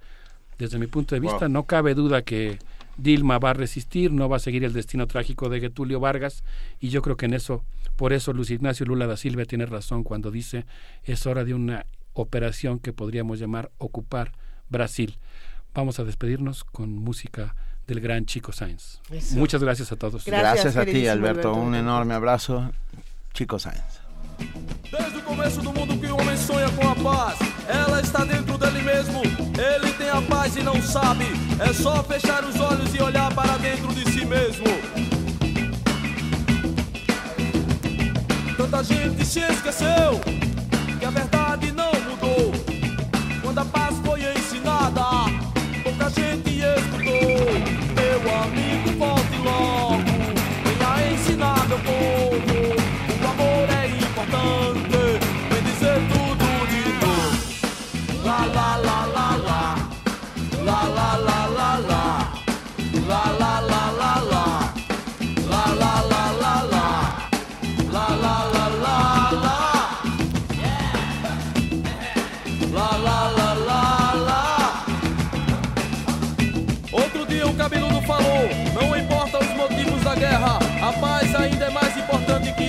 Desde 0.58 0.80
mi 0.80 0.88
punto 0.88 1.16
de 1.16 1.22
vista, 1.22 1.50
no 1.50 1.64
cabe 1.64 1.96
duda 1.96 2.22
que 2.22 2.60
Dilma 2.98 3.40
va 3.40 3.52
a 3.52 3.54
resistir, 3.54 4.12
no 4.12 4.30
va 4.30 4.38
a 4.38 4.40
seguir 4.40 4.64
el 4.64 4.74
destino 4.74 5.08
trágico 5.08 5.50
de 5.50 5.60
Getulio 5.60 6.00
Vargas 6.00 6.44
y 6.80 6.90
yo 6.90 7.02
creo 7.02 7.18
que 7.18 7.26
en 7.26 7.34
eso, 7.34 7.64
por 7.96 8.14
eso 8.14 8.34
Luis 8.34 8.52
Ignacio 8.52 8.86
Lula 8.86 9.08
da 9.08 9.18
Silva 9.18 9.46
tiene 9.46 9.66
razón 9.66 10.04
cuando 10.04 10.32
dice 10.32 10.66
es 11.04 11.26
hora 11.26 11.44
de 11.44 11.54
una 11.54 11.86
operación 12.14 12.80
que 12.80 12.94
podríamos 12.94 13.40
llamar 13.40 13.72
ocupar 13.78 14.34
Brasil. 14.70 15.18
Vamos 15.74 16.00
a 16.00 16.04
despedirnos 16.04 16.64
con 16.64 16.94
música 16.94 17.56
del 17.88 18.02
gran 18.02 18.26
Chico 18.26 18.52
Sainz. 18.52 19.00
Muchas 19.32 19.64
gracias 19.64 19.92
a 19.92 19.96
todos. 19.96 20.26
Gracias, 20.26 20.76
a 20.76 20.86
ti, 20.86 21.08
Alberto. 21.08 21.54
Un 21.54 21.76
enorme 21.76 22.14
abrazo. 22.14 22.72
Chico 23.34 23.58
Sainz. 23.60 24.01
Desde 24.92 25.18
o 25.18 25.22
começo 25.22 25.62
do 25.62 25.72
mundo 25.72 25.98
que 25.98 26.08
o 26.08 26.20
homem 26.20 26.36
sonha 26.38 26.70
com 26.72 26.90
a 26.90 26.96
paz, 26.96 27.40
ela 27.68 28.02
está 28.02 28.26
dentro 28.26 28.58
dele 28.58 28.82
mesmo. 28.82 29.22
Ele 29.22 29.94
tem 29.94 30.10
a 30.10 30.22
paz 30.22 30.56
e 30.56 30.64
não 30.64 30.82
sabe. 30.82 31.26
É 31.60 31.72
só 31.74 32.04
fechar 32.04 32.44
os 32.44 32.60
olhos 32.60 32.94
e 32.94 33.02
olhar 33.02 33.34
para 33.34 33.58
dentro 33.58 33.94
de 33.94 34.12
si 34.12 34.26
mesmo. 34.26 34.66
Tanta 38.58 38.84
gente 38.84 39.26
se 39.26 39.40
esqueceu 39.40 40.20
que 41.00 41.06
a 41.06 41.10
verdade 41.10 41.71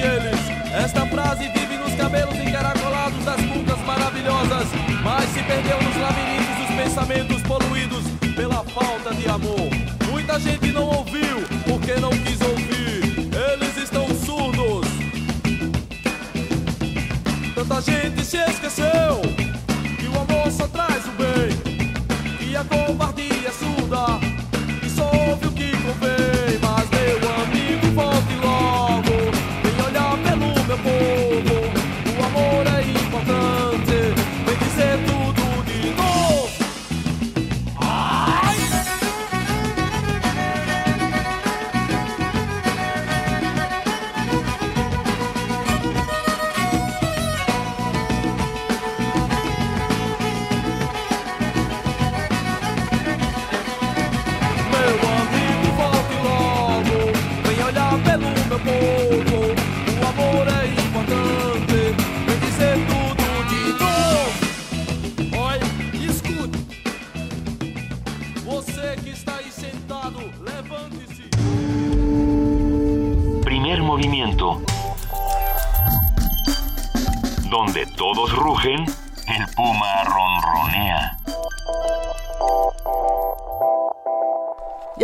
eles. 0.03 0.39
Esta 0.85 1.07
frase 1.07 1.49
vive 1.49 1.77
nos 1.77 1.95
cabelos 1.95 2.35
encaracolados 2.35 3.25
das 3.25 3.41
putas 3.41 3.79
maravilhosas, 3.87 4.67
mas 5.03 5.25
se 5.31 5.43
perdeu 5.43 5.81
nos 5.83 5.97
labirintos 5.97 6.57
dos 6.67 6.77
pensamentos 6.77 7.43
poluídos 7.43 8.05
pela 8.35 8.65
falta 8.65 9.15
de 9.15 9.29
amor. 9.29 9.69
Muita 10.11 10.39
gente 10.41 10.73
não 10.73 10.85
ouviu 10.85 11.43
porque 11.69 11.95
não 11.95 12.11
quis 12.11 12.41
ouvir. 12.41 13.31
Eles 13.53 13.77
estão 13.77 14.07
surdos. 14.09 14.89
Tanta 17.55 17.81
gente 17.83 18.25
se 18.25 18.39
esqueceu. 18.39 19.32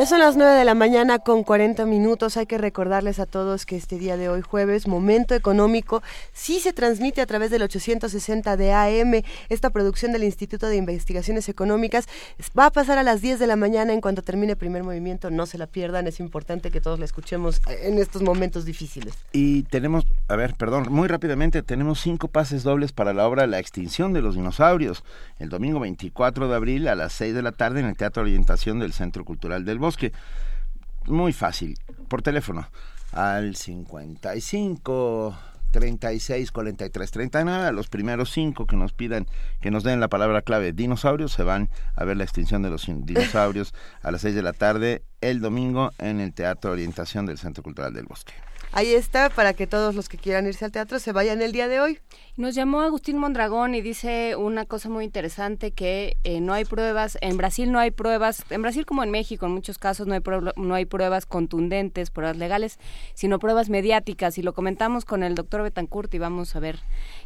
Son 0.09 0.21
las 0.21 0.39
9 0.39 0.55
de 0.55 0.65
la 0.65 0.75
mañana 0.75 1.19
con 1.19 1.45
40 1.45 1.85
minutos. 1.85 2.39
Hay 2.39 2.47
que 2.47 2.57
recordarles 2.57 3.19
a 3.19 3.27
todos 3.27 3.67
que 3.67 3.77
este 3.77 3.99
día 3.99 4.17
de 4.17 4.31
hoy, 4.31 4.41
jueves, 4.41 4.89
Momento 4.89 5.35
Económico, 5.35 6.03
sí 6.33 6.61
se 6.61 6.73
transmite 6.73 7.21
a 7.21 7.27
través 7.27 7.51
del 7.51 7.61
860 7.61 8.57
de 8.57 8.73
AM. 8.73 9.23
Esta 9.51 9.69
producción 9.69 10.13
del 10.13 10.25
Instituto 10.25 10.67
de 10.67 10.77
Investigaciones 10.77 11.51
Económicas 11.51 12.07
va 12.59 12.67
a 12.67 12.71
pasar 12.71 12.97
a 12.97 13.03
las 13.03 13.21
10 13.21 13.39
de 13.39 13.47
la 13.47 13.57
mañana 13.57 13.93
en 13.93 14.01
cuanto 14.01 14.23
termine 14.23 14.53
el 14.53 14.59
primer 14.59 14.83
movimiento. 14.83 15.31
No 15.31 15.45
se 15.45 15.59
la 15.59 15.67
pierdan, 15.67 16.07
es 16.07 16.21
importante 16.21 16.71
que 16.71 16.81
todos 16.81 16.99
la 16.99 17.05
escuchemos 17.05 17.61
en 17.69 17.99
estos 17.99 18.23
momentos 18.23 18.65
difíciles. 18.65 19.13
Y 19.33 19.65
tenemos, 19.65 20.07
a 20.29 20.37
ver, 20.37 20.55
perdón, 20.55 20.87
muy 20.89 21.09
rápidamente, 21.09 21.63
tenemos 21.63 22.01
cinco 22.01 22.29
pases 22.29 22.63
dobles 22.63 22.93
para 22.93 23.13
la 23.13 23.29
obra 23.29 23.47
La 23.47 23.59
extinción 23.59 24.15
de 24.15 24.23
los 24.23 24.37
dinosaurios, 24.37 25.05
el 25.39 25.51
domingo 25.51 25.81
24 25.81 26.49
de 26.49 26.55
abril 26.55 26.89
a 26.89 26.95
las 26.95 27.13
6 27.13 27.35
de 27.35 27.43
la 27.43 27.53
tarde 27.53 27.81
en 27.81 27.87
el 27.87 27.97
Teatro 27.97 28.23
Orientación 28.23 28.79
del 28.79 28.95
Centro 28.95 29.27
Cultural 29.27 29.67
del 29.67 29.79
Bosque. 29.79 29.98
Muy 31.07 31.33
fácil, 31.33 31.79
por 32.09 32.23
teléfono, 32.23 32.69
al 33.13 33.57
55 33.57 35.37
36 35.71 36.51
43 36.51 37.11
39. 37.11 37.67
A 37.67 37.73
los 37.73 37.89
primeros 37.89 38.31
cinco 38.31 38.67
que 38.67 38.77
nos 38.77 38.93
pidan 38.93 39.27
que 39.61 39.71
nos 39.71 39.85
den 39.85 40.01
la 40.01 40.09
palabra 40.09 40.43
clave 40.43 40.73
dinosaurios 40.73 41.33
se 41.33 41.43
van 41.43 41.71
a 41.95 42.05
ver 42.05 42.17
la 42.17 42.25
extinción 42.25 42.63
de 42.63 42.71
los 42.71 42.87
dinosaurios 42.87 43.75
a 44.03 44.11
las 44.11 44.23
6 44.23 44.35
de 44.35 44.43
la 44.43 44.53
tarde 44.53 45.03
el 45.21 45.41
domingo 45.41 45.93
en 45.99 46.21
el 46.21 46.33
Teatro 46.33 46.73
Orientación 46.73 47.27
del 47.27 47.39
Centro 47.39 47.63
Cultural 47.63 47.93
del 47.93 48.07
Bosque. 48.07 48.35
Ahí 48.73 48.93
está, 48.93 49.31
para 49.31 49.55
que 49.55 49.67
todos 49.67 49.95
los 49.95 50.09
que 50.09 50.19
quieran 50.19 50.47
irse 50.47 50.65
al 50.65 50.73
teatro 50.73 50.99
se 50.99 51.13
vayan 51.13 51.43
el 51.43 51.53
día 51.53 51.69
de 51.69 51.81
hoy. 51.81 51.99
Nos 52.37 52.55
llamó 52.55 52.83
Agustín 52.83 53.19
Mondragón 53.19 53.75
y 53.75 53.81
dice 53.81 54.37
una 54.37 54.65
cosa 54.65 54.89
muy 54.89 55.05
interesante 55.05 55.73
que 55.73 56.17
eh, 56.23 56.41
no 56.41 56.53
hay 56.53 56.65
pruebas, 56.65 57.19
en 57.21 57.37
Brasil 57.37 57.73
no 57.73 57.81
hay 57.81 57.91
pruebas, 57.91 58.45
en 58.51 58.63
Brasil 58.63 58.87
como 58.87 59.03
en 59.03 59.11
México 59.11 59.47
en 59.47 59.53
muchos 59.53 59.77
casos 59.77 60.07
no 60.07 60.15
hay, 60.15 60.21
no 60.57 60.75
hay 60.77 60.85
pruebas 60.85 61.27
contundentes, 61.27 62.11
pruebas 62.11 62.37
legales, 62.37 62.79
sino 63.15 63.41
pruebas 63.41 63.71
mediáticas 63.71 64.39
y 64.39 64.43
lo 64.43 64.53
comentamos 64.53 65.05
con 65.05 65.25
el 65.25 65.35
doctor 65.35 65.63
Betancourt 65.63 66.15
y 66.15 66.19
vamos 66.19 66.55
a 66.55 66.61
ver 66.61 66.79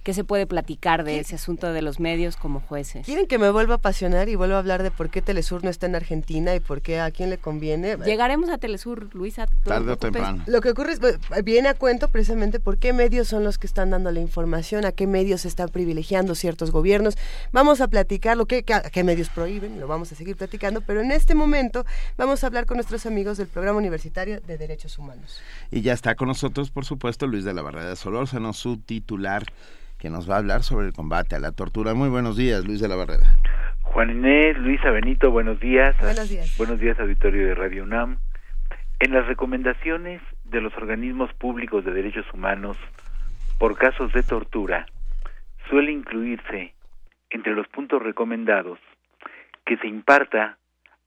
qué 0.03 0.15
se 0.15 0.25
puede 0.25 0.47
platicar 0.47 1.05
de 1.05 1.19
ese 1.19 1.35
asunto 1.35 1.73
de 1.75 1.83
los 1.83 2.01
medios 2.01 2.37
como 2.37 2.61
jueces. 2.61 3.05
¿Quieren 3.05 3.27
que 3.27 3.37
me 3.37 3.51
vuelva 3.51 3.75
a 3.75 3.77
apasionar 3.77 4.31
y 4.31 4.35
vuelva 4.35 4.57
a 4.57 4.61
hablar 4.61 4.83
de 4.83 4.91
por 4.91 5.11
qué 5.11 5.21
Telesur 5.21 5.63
no 5.63 5.69
está 5.69 5.85
en 5.85 5.95
Argentina 5.95 6.55
y 6.55 6.61
por 6.61 6.81
qué 6.81 7.01
a 7.01 7.11
quién 7.11 7.29
le 7.29 7.37
conviene? 7.37 7.99
Llegaremos 7.99 8.49
a 8.49 8.57
Telesur, 8.57 9.15
Luisa. 9.15 9.47
Tarde 9.65 9.93
o 9.93 9.99
temprano. 9.99 10.43
Lo 10.47 10.63
que 10.63 10.71
ocurre 10.71 10.95
es, 10.95 11.01
viene 11.45 11.69
a 11.69 11.75
cuento 11.75 12.09
precisamente 12.09 12.61
por 12.61 12.79
qué 12.79 12.93
medios 12.93 13.29
son 13.29 13.45
los 13.45 13.59
que 13.59 13.67
están 13.67 13.91
dando 13.91 14.11
la 14.11 14.21
información, 14.21 14.85
a 14.85 14.93
qué 14.93 15.07
medios 15.07 15.45
están 15.45 15.69
privilegiando 15.69 16.35
ciertos 16.35 16.71
gobiernos. 16.71 17.17
Vamos 17.53 17.81
a 17.81 17.89
platicar 17.89 18.37
lo 18.37 18.47
que, 18.47 18.65
a 18.73 18.91
qué 18.91 19.05
medios 19.05 19.29
prohíben, 19.31 19.81
lo 19.81 19.87
vamos 19.87 20.13
a 20.13 20.15
seguir 20.15 20.37
platicando, 20.37 20.81
pero 20.81 21.01
en 21.01 21.13
este 21.13 21.35
momento 21.35 21.85
vamos 22.17 22.45
a 22.45 22.49
hablar 22.49 22.67
con 22.67 22.77
nuestros 22.77 23.07
amigos 23.07 23.39
del 23.39 23.47
Programa 23.47 23.79
Universitario 23.79 24.41
de 24.41 24.59
Derechos 24.59 24.99
Humanos. 24.99 25.43
Y 25.71 25.83
ya 25.83 25.93
está 25.93 26.15
con 26.15 26.29
nosotros, 26.29 26.71
por 26.71 26.85
supuesto, 26.85 27.27
Luis 27.27 27.45
de 27.45 27.55
la 27.55 27.63
Barrera 27.63 27.97
Solórzano, 27.97 28.53
su 28.53 28.79
titular, 28.79 29.45
que 29.99 30.11
nos 30.11 30.29
va 30.29 30.35
a 30.35 30.39
hablar 30.39 30.63
sobre 30.63 30.87
el 30.87 30.93
combate 30.93 31.37
a 31.37 31.39
la 31.39 31.53
tortura. 31.53 31.95
Muy 31.95 32.09
buenos 32.09 32.37
días, 32.37 32.65
Luis 32.65 32.81
de 32.81 32.89
la 32.89 32.97
Barrera. 32.97 33.39
Juan 33.83 34.11
Inés, 34.11 34.57
Luisa 34.59 34.91
Benito, 34.91 35.31
buenos 35.31 35.61
días. 35.61 35.95
Buenos 36.01 36.29
días. 36.29 36.57
Buenos 36.57 36.81
días, 36.81 36.99
auditorio 36.99 37.47
de 37.47 37.55
Radio 37.55 37.85
UNAM. 37.85 38.19
En 39.01 39.13
las 39.13 39.27
recomendaciones 39.27 40.23
de 40.53 40.61
los 40.61 40.77
organismos 40.77 41.33
públicos 41.35 41.85
de 41.85 41.93
derechos 41.93 42.27
humanos 42.33 42.77
por 43.59 43.77
casos 43.77 44.13
de 44.13 44.23
tortura, 44.23 44.87
suele 45.69 45.91
incluirse 45.91 46.75
entre 47.31 47.55
los 47.55 47.67
puntos 47.69 48.03
recomendados 48.03 48.79
que 49.65 49.79
se 49.79 49.89
imparta 49.89 50.59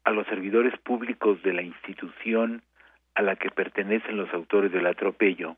a 0.03 0.11
los 0.11 0.25
servidores 0.27 0.77
públicos 0.79 1.41
de 1.43 1.53
la 1.53 1.61
institución 1.61 2.63
a 3.13 3.21
la 3.21 3.35
que 3.35 3.51
pertenecen 3.51 4.17
los 4.17 4.33
autores 4.33 4.71
del 4.71 4.87
atropello 4.87 5.55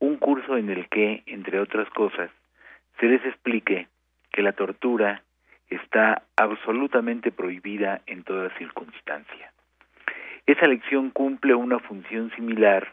un 0.00 0.16
curso 0.16 0.56
en 0.56 0.68
el 0.68 0.88
que, 0.88 1.22
entre 1.26 1.60
otras 1.60 1.88
cosas, 1.90 2.30
se 3.00 3.06
les 3.06 3.24
explique 3.24 3.88
que 4.32 4.42
la 4.42 4.52
tortura 4.52 5.22
está 5.68 6.24
absolutamente 6.36 7.32
prohibida 7.32 8.02
en 8.06 8.22
toda 8.22 8.54
circunstancia. 8.58 9.52
Esa 10.46 10.66
lección 10.66 11.10
cumple 11.10 11.54
una 11.54 11.78
función 11.78 12.30
similar 12.36 12.92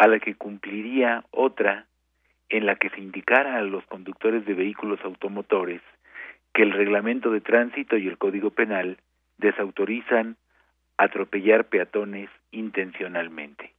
a 0.00 0.08
la 0.08 0.18
que 0.18 0.34
cumpliría 0.34 1.24
otra 1.30 1.84
en 2.48 2.64
la 2.64 2.76
que 2.76 2.88
se 2.88 3.00
indicara 3.00 3.56
a 3.56 3.60
los 3.60 3.84
conductores 3.84 4.46
de 4.46 4.54
vehículos 4.54 4.98
automotores 5.04 5.82
que 6.54 6.62
el 6.62 6.72
reglamento 6.72 7.30
de 7.30 7.42
tránsito 7.42 7.98
y 7.98 8.08
el 8.08 8.16
Código 8.16 8.48
Penal 8.48 8.96
desautorizan 9.36 10.36
atropellar 10.96 11.66
peatones 11.66 12.30
intencionalmente. 12.50 13.74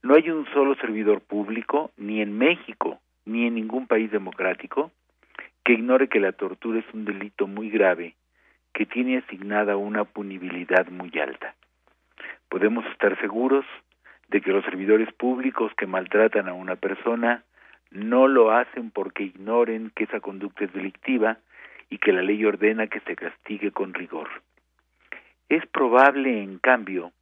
No 0.00 0.14
hay 0.14 0.30
un 0.30 0.46
solo 0.54 0.76
servidor 0.76 1.20
público, 1.22 1.90
ni 1.96 2.22
en 2.22 2.38
México, 2.38 3.00
ni 3.24 3.48
en 3.48 3.56
ningún 3.56 3.88
país 3.88 4.12
democrático, 4.12 4.92
que 5.64 5.72
ignore 5.72 6.08
que 6.08 6.20
la 6.20 6.30
tortura 6.30 6.78
es 6.78 6.94
un 6.94 7.04
delito 7.04 7.48
muy 7.48 7.68
grave 7.68 8.14
que 8.72 8.86
tiene 8.86 9.18
asignada 9.18 9.76
una 9.76 10.04
punibilidad 10.04 10.86
muy 10.88 11.10
alta. 11.18 11.56
Podemos 12.48 12.86
estar 12.86 13.20
seguros 13.20 13.66
de 14.32 14.40
que 14.40 14.50
los 14.50 14.64
servidores 14.64 15.12
públicos 15.12 15.70
que 15.76 15.86
maltratan 15.86 16.48
a 16.48 16.54
una 16.54 16.76
persona 16.76 17.44
no 17.90 18.26
lo 18.26 18.50
hacen 18.50 18.90
porque 18.90 19.24
ignoren 19.24 19.92
que 19.94 20.04
esa 20.04 20.20
conducta 20.20 20.64
es 20.64 20.72
delictiva 20.72 21.36
y 21.90 21.98
que 21.98 22.12
la 22.12 22.22
ley 22.22 22.42
ordena 22.44 22.86
que 22.86 23.00
se 23.00 23.14
castigue 23.14 23.70
con 23.72 23.92
rigor. 23.92 24.30
Es 25.50 25.66
probable, 25.66 26.42
en 26.42 26.58
cambio, 26.58 27.12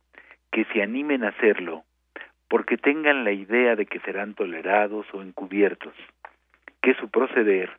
que 0.52 0.64
se 0.66 0.82
animen 0.82 1.24
a 1.24 1.30
hacerlo 1.30 1.82
porque 2.48 2.76
tengan 2.76 3.24
la 3.24 3.32
idea 3.32 3.74
de 3.74 3.86
que 3.86 3.98
serán 4.00 4.34
tolerados 4.34 5.06
o 5.12 5.22
encubiertos, 5.22 5.94
que 6.80 6.94
su 6.94 7.10
proceder 7.10 7.70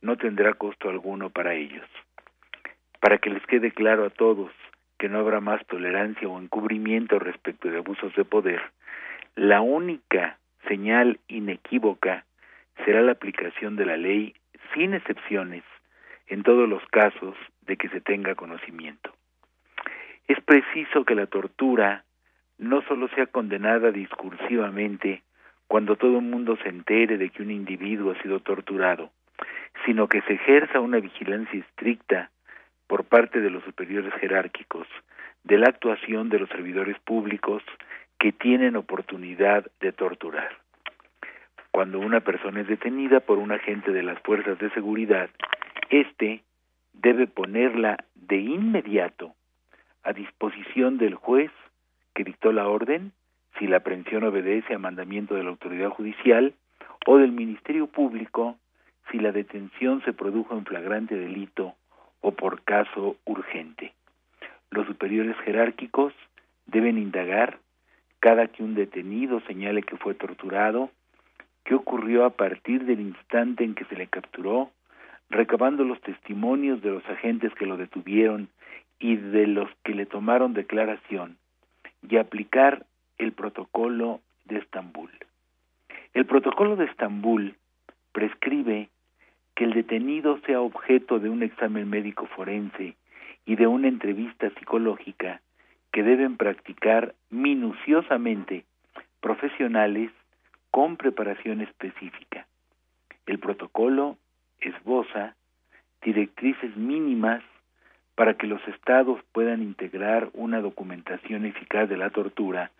no 0.00 0.16
tendrá 0.16 0.54
costo 0.54 0.88
alguno 0.88 1.28
para 1.28 1.52
ellos. 1.52 1.86
Para 3.00 3.18
que 3.18 3.28
les 3.28 3.44
quede 3.46 3.72
claro 3.72 4.06
a 4.06 4.10
todos 4.10 4.50
que 5.00 5.08
no 5.08 5.20
habrá 5.20 5.40
más 5.40 5.66
tolerancia 5.66 6.28
o 6.28 6.38
encubrimiento 6.38 7.18
respecto 7.18 7.70
de 7.70 7.78
abusos 7.78 8.14
de 8.16 8.24
poder, 8.26 8.60
la 9.34 9.62
única 9.62 10.36
señal 10.68 11.18
inequívoca 11.26 12.26
será 12.84 13.00
la 13.00 13.12
aplicación 13.12 13.76
de 13.76 13.86
la 13.86 13.96
ley 13.96 14.34
sin 14.74 14.92
excepciones 14.92 15.64
en 16.26 16.42
todos 16.42 16.68
los 16.68 16.84
casos 16.88 17.34
de 17.62 17.78
que 17.78 17.88
se 17.88 18.02
tenga 18.02 18.34
conocimiento. 18.34 19.10
Es 20.28 20.38
preciso 20.42 21.06
que 21.06 21.14
la 21.14 21.26
tortura 21.26 22.04
no 22.58 22.82
solo 22.82 23.08
sea 23.08 23.24
condenada 23.24 23.92
discursivamente 23.92 25.22
cuando 25.66 25.96
todo 25.96 26.18
el 26.18 26.24
mundo 26.26 26.58
se 26.62 26.68
entere 26.68 27.16
de 27.16 27.30
que 27.30 27.42
un 27.42 27.50
individuo 27.50 28.12
ha 28.12 28.22
sido 28.22 28.40
torturado, 28.40 29.10
sino 29.86 30.08
que 30.08 30.20
se 30.22 30.34
ejerza 30.34 30.78
una 30.78 31.00
vigilancia 31.00 31.58
estricta 31.58 32.30
por 32.90 33.04
parte 33.04 33.40
de 33.40 33.50
los 33.50 33.62
superiores 33.62 34.12
jerárquicos 34.14 34.88
de 35.44 35.58
la 35.58 35.66
actuación 35.66 36.28
de 36.28 36.40
los 36.40 36.48
servidores 36.48 36.98
públicos 36.98 37.62
que 38.18 38.32
tienen 38.32 38.74
oportunidad 38.74 39.64
de 39.78 39.92
torturar. 39.92 40.58
Cuando 41.70 42.00
una 42.00 42.18
persona 42.18 42.62
es 42.62 42.66
detenida 42.66 43.20
por 43.20 43.38
un 43.38 43.52
agente 43.52 43.92
de 43.92 44.02
las 44.02 44.18
fuerzas 44.22 44.58
de 44.58 44.70
seguridad, 44.70 45.30
éste 45.88 46.42
debe 46.92 47.28
ponerla 47.28 47.96
de 48.16 48.38
inmediato 48.38 49.34
a 50.02 50.12
disposición 50.12 50.98
del 50.98 51.14
juez 51.14 51.52
que 52.12 52.24
dictó 52.24 52.50
la 52.50 52.66
orden, 52.66 53.12
si 53.60 53.68
la 53.68 53.76
aprehensión 53.76 54.24
obedece 54.24 54.74
a 54.74 54.80
mandamiento 54.80 55.36
de 55.36 55.44
la 55.44 55.50
autoridad 55.50 55.90
judicial, 55.90 56.54
o 57.06 57.18
del 57.18 57.30
Ministerio 57.30 57.86
Público, 57.86 58.56
si 59.12 59.20
la 59.20 59.30
detención 59.30 60.02
se 60.04 60.12
produjo 60.12 60.56
en 60.56 60.64
flagrante 60.64 61.14
delito 61.14 61.76
o 62.20 62.32
por 62.32 62.62
caso 62.62 63.16
urgente. 63.24 63.92
Los 64.70 64.86
superiores 64.86 65.36
jerárquicos 65.38 66.12
deben 66.66 66.98
indagar 66.98 67.58
cada 68.20 68.48
que 68.48 68.62
un 68.62 68.74
detenido 68.74 69.40
señale 69.46 69.82
que 69.82 69.96
fue 69.96 70.14
torturado, 70.14 70.90
qué 71.64 71.74
ocurrió 71.74 72.24
a 72.24 72.30
partir 72.30 72.84
del 72.84 73.00
instante 73.00 73.64
en 73.64 73.74
que 73.74 73.86
se 73.86 73.96
le 73.96 74.06
capturó, 74.06 74.70
recabando 75.30 75.84
los 75.84 76.00
testimonios 76.02 76.82
de 76.82 76.90
los 76.90 77.06
agentes 77.06 77.54
que 77.54 77.66
lo 77.66 77.76
detuvieron 77.76 78.48
y 78.98 79.16
de 79.16 79.46
los 79.46 79.70
que 79.84 79.94
le 79.94 80.06
tomaron 80.06 80.52
declaración, 80.52 81.38
y 82.08 82.16
aplicar 82.16 82.84
el 83.18 83.32
protocolo 83.32 84.20
de 84.44 84.58
Estambul. 84.58 85.10
El 86.12 86.26
protocolo 86.26 86.76
de 86.76 86.86
Estambul 86.86 87.54
prescribe 88.12 88.88
que 89.54 89.64
el 89.64 89.72
detenido 89.72 90.38
sea 90.46 90.60
objeto 90.60 91.18
de 91.18 91.28
un 91.28 91.42
examen 91.42 91.88
médico 91.88 92.26
forense 92.26 92.96
y 93.44 93.56
de 93.56 93.66
una 93.66 93.88
entrevista 93.88 94.50
psicológica 94.50 95.40
que 95.92 96.02
deben 96.02 96.36
practicar 96.36 97.14
minuciosamente 97.30 98.64
profesionales 99.20 100.10
con 100.70 100.96
preparación 100.96 101.60
específica. 101.60 102.46
El 103.26 103.38
protocolo 103.38 104.16
esboza 104.60 105.34
directrices 106.02 106.76
mínimas 106.76 107.42
para 108.14 108.34
que 108.34 108.46
los 108.46 108.60
estados 108.68 109.20
puedan 109.32 109.62
integrar 109.62 110.30
una 110.34 110.60
documentación 110.60 111.46
eficaz 111.46 111.88
de 111.88 111.96
la 111.96 112.10
tortura 112.10 112.70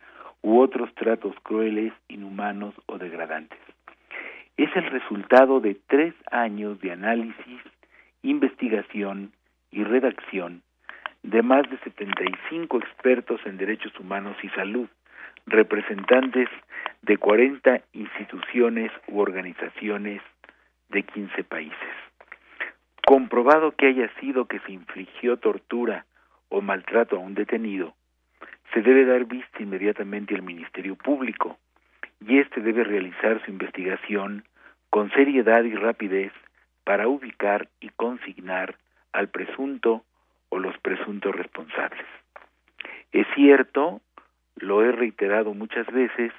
u 0.43 0.59
otros 0.61 0.95
tratos 0.95 1.35
crueles, 1.43 1.93
inhumanos 2.09 2.75
o 2.87 2.99
degradantes. 2.99 3.59
Es 4.61 4.77
el 4.77 4.91
resultado 4.91 5.59
de 5.61 5.75
tres 5.87 6.13
años 6.31 6.79
de 6.83 6.93
análisis, 6.93 7.63
investigación 8.21 9.33
y 9.71 9.85
redacción 9.85 10.61
de 11.23 11.41
más 11.41 11.63
de 11.71 11.79
75 11.79 12.77
expertos 12.77 13.41
en 13.47 13.57
derechos 13.57 13.99
humanos 13.99 14.37
y 14.43 14.51
salud, 14.51 14.87
representantes 15.47 16.51
de 17.01 17.17
40 17.17 17.81
instituciones 17.95 18.93
u 19.09 19.21
organizaciones 19.21 20.21
de 20.91 21.05
15 21.05 21.43
países. 21.45 21.95
Comprobado 23.07 23.73
que 23.73 23.87
haya 23.87 24.11
sido 24.21 24.45
que 24.45 24.59
se 24.59 24.73
infligió 24.73 25.39
tortura 25.39 26.05
o 26.51 26.61
maltrato 26.61 27.17
a 27.17 27.21
un 27.21 27.33
detenido, 27.33 27.95
se 28.75 28.83
debe 28.83 29.07
dar 29.07 29.25
vista 29.25 29.63
inmediatamente 29.63 30.35
al 30.35 30.43
Ministerio 30.43 30.97
Público 30.97 31.57
y 32.21 32.41
éste 32.41 32.61
debe 32.61 32.85
realizar 32.85 33.43
su 33.43 33.51
investigación 33.51 34.45
con 34.91 35.11
seriedad 35.13 35.65
y 35.65 35.75
rapidez 35.75 36.33
para 36.85 37.09
ubicar 37.09 37.69
y 37.81 37.89
consignar 37.91 38.77
al 39.13 39.29
presunto 39.29 40.05
o 40.49 40.59
los 40.59 40.77
presuntos 40.79 41.35
responsables. 41.35 42.07
Es 43.13 43.27
cierto, 43.35 44.01
lo 44.57 44.85
he 44.85 44.93
reiterado 44.93 45.55
muchas 45.55 45.87
veces, 45.87 46.33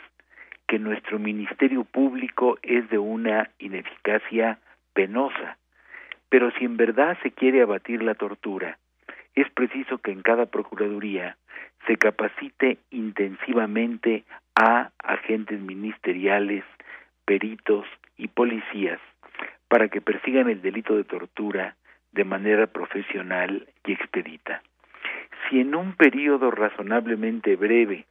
que 0.67 0.79
nuestro 0.79 1.19
Ministerio 1.19 1.83
Público 1.83 2.57
es 2.61 2.89
de 2.89 2.97
una 2.97 3.49
ineficacia 3.59 4.59
penosa, 4.93 5.57
pero 6.29 6.49
si 6.51 6.63
en 6.63 6.77
verdad 6.77 7.17
se 7.23 7.31
quiere 7.31 7.61
abatir 7.61 8.01
la 8.01 8.15
tortura, 8.15 8.77
es 9.35 9.49
preciso 9.51 9.97
que 9.97 10.11
en 10.11 10.21
cada 10.21 10.45
Procuraduría 10.45 11.35
se 11.87 11.97
capacite 11.97 12.77
intensivamente 12.89 14.23
a 14.55 14.91
agentes 14.99 15.59
ministeriales, 15.59 16.63
peritos 17.25 17.85
y 18.21 18.27
policías 18.27 18.99
para 19.67 19.87
que 19.87 19.99
persigan 19.99 20.47
el 20.47 20.61
delito 20.61 20.95
de 20.95 21.03
tortura 21.03 21.75
de 22.11 22.23
manera 22.23 22.67
profesional 22.67 23.67
y 23.83 23.93
expedita. 23.93 24.61
Si 25.49 25.59
en 25.59 25.73
un 25.73 25.95
periodo 25.95 26.51
razonablemente 26.51 27.55
breve 27.55 28.05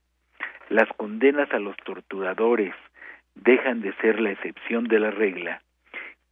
las 0.68 0.88
condenas 0.96 1.52
a 1.52 1.60
los 1.60 1.76
torturadores 1.76 2.74
dejan 3.36 3.82
de 3.82 3.92
ser 4.00 4.20
la 4.20 4.32
excepción 4.32 4.88
de 4.88 4.98
la 4.98 5.12
regla, 5.12 5.62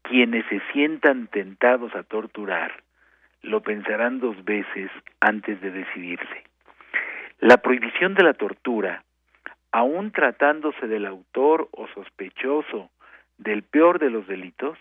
quienes 0.03 0.45
se 0.47 0.61
sientan 0.73 1.29
tentados 1.29 1.95
a 1.95 2.03
torturar 2.03 2.83
lo 3.43 3.63
pensarán 3.63 4.19
dos 4.19 4.45
veces 4.45 4.91
antes 5.21 5.61
de 5.61 5.71
decidirse. 5.71 6.43
La 7.39 7.59
prohibición 7.59 8.15
de 8.15 8.25
la 8.25 8.35
tortura, 8.35 9.05
aun 9.71 10.11
tratándose 10.11 10.89
del 10.89 11.07
autor 11.07 11.69
o 11.71 11.87
sospechoso 11.95 12.91
del 13.39 13.63
peor 13.63 13.99
de 13.99 14.11
los 14.11 14.27
delitos, 14.27 14.77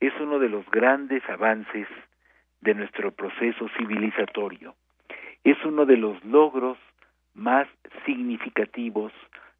es 0.00 0.12
uno 0.20 0.38
de 0.38 0.48
los 0.48 0.64
grandes 0.70 1.22
avances 1.28 1.88
de 2.60 2.74
nuestro 2.74 3.10
proceso 3.10 3.68
civilizatorio. 3.76 4.74
Es 5.42 5.62
uno 5.64 5.84
de 5.84 5.96
los 5.96 6.24
logros 6.24 6.78
más 7.34 7.68
significativos 8.06 9.12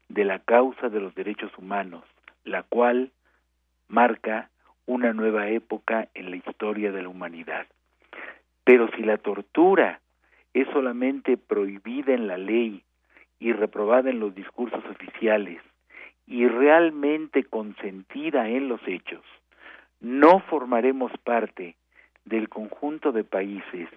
de 0.09 0.23
la 0.23 0.39
causa 0.39 0.89
de 0.89 0.99
los 0.99 1.13
derechos 1.13 1.51
humanos, 1.57 2.03
la 2.43 2.63
cual 2.63 3.11
marca 3.87 4.49
una 4.85 5.13
nueva 5.13 5.49
época 5.49 6.07
en 6.13 6.29
la 6.29 6.37
historia 6.37 6.91
de 6.91 7.03
la 7.03 7.09
humanidad. 7.09 7.67
Pero 8.63 8.89
si 8.95 9.03
la 9.03 9.17
tortura 9.17 9.99
es 10.53 10.67
solamente 10.69 11.37
prohibida 11.37 12.13
en 12.13 12.27
la 12.27 12.37
ley 12.37 12.83
y 13.39 13.51
reprobada 13.51 14.09
en 14.09 14.19
los 14.19 14.33
discursos 14.33 14.83
oficiales 14.85 15.61
y 16.27 16.47
realmente 16.47 17.43
consentida 17.43 18.49
en 18.49 18.67
los 18.67 18.81
hechos, 18.87 19.23
no 19.99 20.39
formaremos 20.41 21.11
parte 21.23 21.75
del 22.25 22.49
conjunto 22.49 23.11
de 23.11 23.23
países 23.23 23.89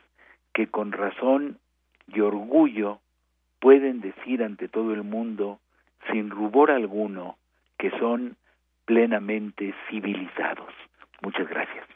que 0.52 0.66
con 0.68 0.92
razón 0.92 1.58
y 2.06 2.20
orgullo 2.20 3.00
pueden 3.60 4.00
decir 4.00 4.42
ante 4.42 4.68
todo 4.68 4.92
el 4.92 5.02
mundo, 5.02 5.58
sin 6.10 6.30
rubor 6.30 6.70
alguno, 6.70 7.36
que 7.78 7.90
son 7.98 8.36
plenamente 8.84 9.74
civilizados. 9.88 10.72
Muchas 11.22 11.48
gracias. 11.48 11.86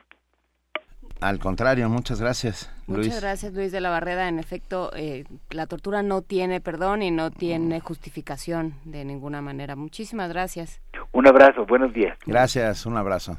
Al 1.23 1.39
contrario, 1.39 1.89
muchas 1.89 2.21
gracias, 2.21 2.69
Luis. 2.89 3.07
Muchas 3.07 3.21
gracias, 3.21 3.53
Luis 3.53 3.71
de 3.71 3.81
la 3.81 3.91
Barreda. 3.91 4.29
En 4.29 4.41
efecto, 4.41 4.91
eh, 4.97 5.25
la 5.51 5.67
tortura 5.67 6.03
no 6.03 6.21
tiene 6.23 6.61
perdón 6.61 7.03
y 7.03 7.13
no 7.13 7.31
tiene 7.31 7.79
justificación 7.79 8.75
de 8.85 9.05
ninguna 9.05 9.41
manera. 9.41 9.77
Muchísimas 9.77 10.29
gracias. 10.31 10.81
Un 11.13 11.29
abrazo, 11.29 11.65
buenos 11.65 11.93
días. 11.93 12.19
Gracias, 12.27 12.87
un 12.87 12.97
abrazo. 12.97 13.39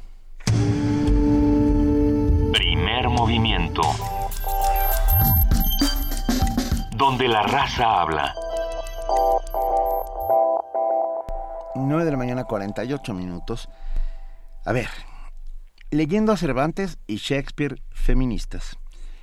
Primer 2.52 3.08
movimiento. 3.10 3.82
Donde 6.96 7.28
la 7.28 7.42
raza 7.42 8.00
habla. 8.00 8.34
9 11.74 12.04
de 12.04 12.10
la 12.10 12.16
mañana, 12.16 12.44
48 12.44 13.12
minutos. 13.12 13.68
A 14.64 14.72
ver, 14.72 14.88
leyendo 15.94 16.32
a 16.32 16.36
Cervantes 16.36 16.98
y 17.06 17.18
Shakespeare 17.18 17.76
feministas. 17.92 18.80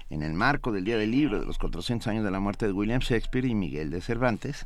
En 0.10 0.24
el 0.24 0.32
marco 0.32 0.72
del 0.72 0.86
Día 0.86 0.98
del 0.98 1.12
Libro 1.12 1.42
de 1.42 1.46
los 1.46 1.58
400 1.58 2.08
años 2.08 2.24
de 2.24 2.32
la 2.32 2.40
muerte 2.40 2.66
de 2.66 2.72
William 2.72 3.02
Shakespeare 3.02 3.46
y 3.46 3.56
Miguel 3.56 3.90
de 3.92 4.00
Cervantes, 4.00 4.66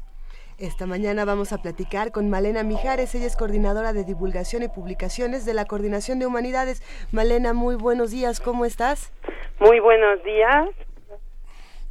esta 0.60 0.86
mañana 0.86 1.26
vamos 1.26 1.52
a 1.52 1.64
platicar 1.64 2.12
con 2.12 2.30
Malena 2.30 2.64
Mijares, 2.64 3.14
ella 3.16 3.26
es 3.26 3.36
coordinadora 3.36 3.92
de 3.92 4.04
divulgación 4.04 4.62
y 4.62 4.68
publicaciones 4.68 5.46
de 5.46 5.56
la 5.56 5.66
Coordinación 5.66 6.20
de 6.20 6.28
Humanidades. 6.28 6.84
Malena, 7.12 7.54
muy 7.54 7.76
buenos 7.76 8.12
días, 8.12 8.40
¿cómo 8.40 8.66
estás? 8.66 9.12
Muy 9.60 9.80
buenos 9.80 10.24
días. 10.24 10.70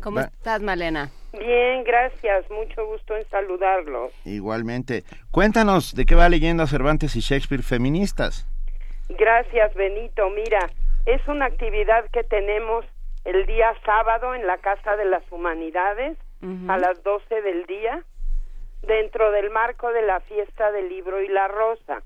¿Cómo 0.00 0.20
estás, 0.20 0.62
Malena? 0.62 1.10
Bien, 1.32 1.82
gracias, 1.82 2.48
mucho 2.50 2.86
gusto 2.86 3.16
en 3.16 3.28
saludarlos. 3.30 4.12
Igualmente. 4.24 5.02
Cuéntanos 5.32 5.94
de 5.94 6.06
qué 6.06 6.14
va 6.14 6.28
leyendo 6.28 6.62
a 6.62 6.68
Cervantes 6.68 7.16
y 7.16 7.20
Shakespeare 7.20 7.64
feministas. 7.64 8.46
Gracias, 9.08 9.74
Benito. 9.74 10.30
Mira, 10.30 10.70
es 11.06 11.26
una 11.28 11.46
actividad 11.46 12.08
que 12.10 12.24
tenemos 12.24 12.84
el 13.24 13.46
día 13.46 13.74
sábado 13.84 14.34
en 14.34 14.46
la 14.46 14.58
Casa 14.58 14.96
de 14.96 15.04
las 15.04 15.22
Humanidades 15.30 16.18
a 16.68 16.76
las 16.76 17.02
12 17.02 17.40
del 17.40 17.64
día 17.64 18.02
dentro 18.82 19.30
del 19.30 19.50
marco 19.50 19.90
de 19.92 20.02
la 20.02 20.20
fiesta 20.20 20.72
del 20.72 20.90
libro 20.90 21.22
y 21.22 21.28
la 21.28 21.48
rosa. 21.48 22.02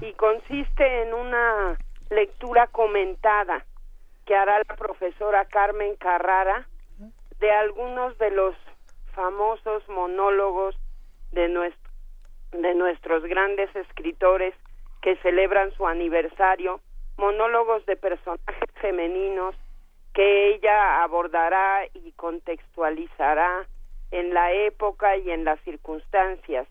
Y 0.00 0.12
consiste 0.12 1.02
en 1.02 1.14
una 1.14 1.76
lectura 2.10 2.66
comentada 2.68 3.64
que 4.24 4.36
hará 4.36 4.58
la 4.58 4.76
profesora 4.76 5.44
Carmen 5.46 5.96
Carrara 5.96 6.66
de 7.40 7.50
algunos 7.50 8.16
de 8.18 8.30
los 8.30 8.54
famosos 9.14 9.86
monólogos 9.88 10.76
de, 11.32 11.48
nuestro, 11.48 11.90
de 12.52 12.74
nuestros 12.74 13.24
grandes 13.24 13.74
escritores 13.74 14.54
que 15.04 15.16
celebran 15.16 15.70
su 15.72 15.86
aniversario, 15.86 16.80
monólogos 17.18 17.84
de 17.84 17.94
personajes 17.94 18.70
femeninos 18.80 19.54
que 20.14 20.54
ella 20.54 21.02
abordará 21.02 21.84
y 21.92 22.12
contextualizará 22.12 23.66
en 24.12 24.32
la 24.32 24.52
época 24.52 25.18
y 25.18 25.30
en 25.30 25.44
las 25.44 25.60
circunstancias. 25.60 26.66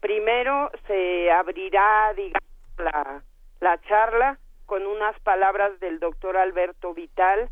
Primero 0.00 0.72
se 0.88 1.30
abrirá, 1.30 2.12
digamos, 2.16 2.42
la, 2.78 3.22
la 3.60 3.80
charla 3.82 4.36
con 4.64 4.84
unas 4.84 5.16
palabras 5.20 5.78
del 5.78 6.00
doctor 6.00 6.36
Alberto 6.36 6.92
Vital 6.92 7.50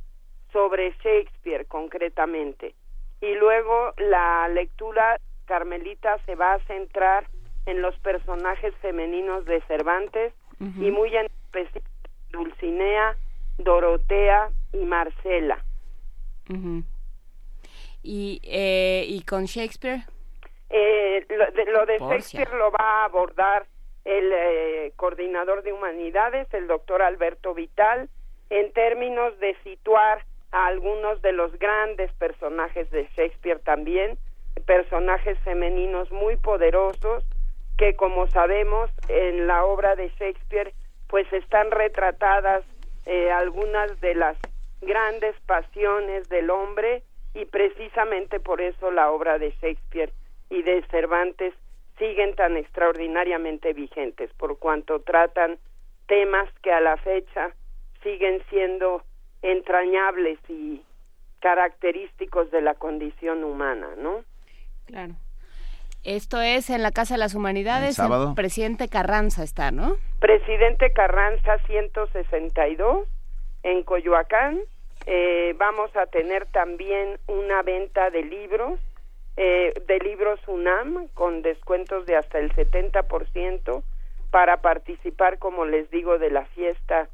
sobre 0.53 0.97
Shakespeare 1.01 1.65
concretamente. 1.67 2.75
Y 3.21 3.37
luego 3.37 3.93
la 3.99 4.49
lectura 4.49 5.21
Carmelita 5.45 6.19
se 6.27 6.35
va 6.35 6.55
a 6.55 6.65
centrar 6.67 7.29
en 7.67 7.83
los 7.83 7.97
personajes 7.99 8.75
femeninos 8.81 9.45
de 9.45 9.61
Cervantes 9.63 10.33
y 10.61 10.91
muy 10.91 11.15
en 11.15 11.27
especial 11.27 11.85
Dulcinea, 12.31 13.17
Dorotea 13.59 14.51
y 14.73 14.85
Marcela. 14.85 15.63
¿Y, 18.03 18.41
eh, 18.45 19.05
¿Y 19.09 19.23
con 19.23 19.45
Shakespeare? 19.45 20.05
Eh, 20.71 21.27
lo, 21.29 21.51
de, 21.53 21.65
lo 21.71 21.87
de 21.87 21.99
Shakespeare 21.99 22.53
lo 22.55 22.71
va 22.71 23.03
a 23.03 23.05
abordar 23.05 23.67
el 24.05 24.31
eh, 24.33 24.93
coordinador 24.97 25.63
de 25.63 25.73
humanidades, 25.73 26.53
el 26.53 26.67
doctor 26.67 27.03
Alberto 27.03 27.55
Vital, 27.55 28.09
en 28.51 28.73
términos 28.73 29.39
de 29.39 29.57
situar 29.63 30.25
a 30.53 30.67
algunos 30.67 31.23
de 31.23 31.33
los 31.33 31.59
grandes 31.59 32.13
personajes 32.15 32.91
de 32.91 33.09
Shakespeare 33.17 33.61
también, 33.61 34.19
personajes 34.67 35.39
femeninos 35.41 36.11
muy 36.11 36.37
poderosos 36.37 37.25
que 37.79 37.97
como 37.97 38.27
sabemos 38.29 38.91
en 39.09 39.47
la 39.47 39.65
obra 39.65 39.97
de 39.97 40.09
Shakespeare 40.19 40.73
pues 41.09 41.31
están 41.33 41.71
retratadas 41.71 42.65
eh, 43.07 43.31
algunas 43.31 44.01
de 44.01 44.15
las 44.15 44.37
grandes 44.81 45.35
pasiones 45.47 46.29
del 46.29 46.51
hombre 46.51 47.03
y 47.35 47.45
precisamente 47.47 48.41
por 48.41 48.61
eso 48.61 48.91
la 48.91 49.11
obra 49.11 49.39
de 49.39 49.51
Shakespeare 49.61 50.13
y 50.51 50.63
de 50.63 50.83
Cervantes 50.91 51.55
siguen 51.99 52.35
tan 52.35 52.57
extraordinariamente 52.57 53.73
vigentes 53.73 54.31
por 54.35 54.59
cuanto 54.59 55.01
tratan 55.01 55.59
temas 56.07 56.49
que 56.63 56.73
a 56.73 56.81
la 56.81 56.97
fecha 56.97 57.53
siguen 58.03 58.43
siendo 58.51 59.03
entrañables 59.43 60.39
y 60.49 60.83
característicos 61.41 62.51
de 62.51 62.63
la 62.63 62.75
condición 62.75 63.45
humana, 63.45 63.91
¿no? 63.99 64.25
Claro. 64.87 65.15
Esto 66.05 66.43
es 66.43 66.69
en 66.69 66.83
la 66.83 66.91
Casa 66.91 67.15
de 67.15 67.19
las 67.19 67.35
Humanidades. 67.35 67.89
El 67.89 67.95
sábado. 67.95 68.35
presidente 68.35 68.89
Carranza 68.89 69.43
está, 69.43 69.71
¿no? 69.71 69.97
Presidente 70.21 70.93
Carranza 70.93 71.57
162 71.67 73.09
en 73.63 73.83
Coyoacán. 73.85 74.61
Eh, 75.07 75.55
vamos 75.57 75.97
a 75.97 76.05
tener 76.07 76.45
también 76.47 77.19
una 77.27 77.63
venta 77.63 78.11
de 78.11 78.23
libros, 78.23 78.79
eh, 79.39 79.73
de 79.87 79.99
libros 80.01 80.39
UNAM 80.47 81.09
con 81.15 81.41
descuentos 81.41 82.05
de 82.05 82.17
hasta 82.17 82.39
el 82.39 82.55
70% 82.55 83.83
para 84.31 84.59
participar, 84.59 85.39
como 85.39 85.65
les 85.65 85.91
digo, 85.91 86.19
de 86.19 86.31
la 86.31 86.45
fiesta 86.47 87.09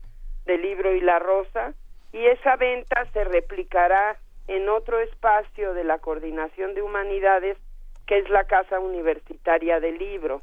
del 0.47 0.62
libro 0.62 0.93
y 0.97 1.01
la 1.01 1.20
rosa. 1.20 1.75
Y 2.12 2.27
esa 2.27 2.57
venta 2.57 3.05
se 3.12 3.23
replicará 3.23 4.17
en 4.49 4.69
otro 4.69 4.99
espacio 4.99 5.75
de 5.75 5.85
la 5.85 5.99
Coordinación 5.99 6.75
de 6.75 6.83
Humanidades 6.83 7.57
que 8.10 8.18
es 8.18 8.28
la 8.28 8.42
Casa 8.42 8.80
Universitaria 8.80 9.78
del 9.78 9.97
Libro. 9.97 10.42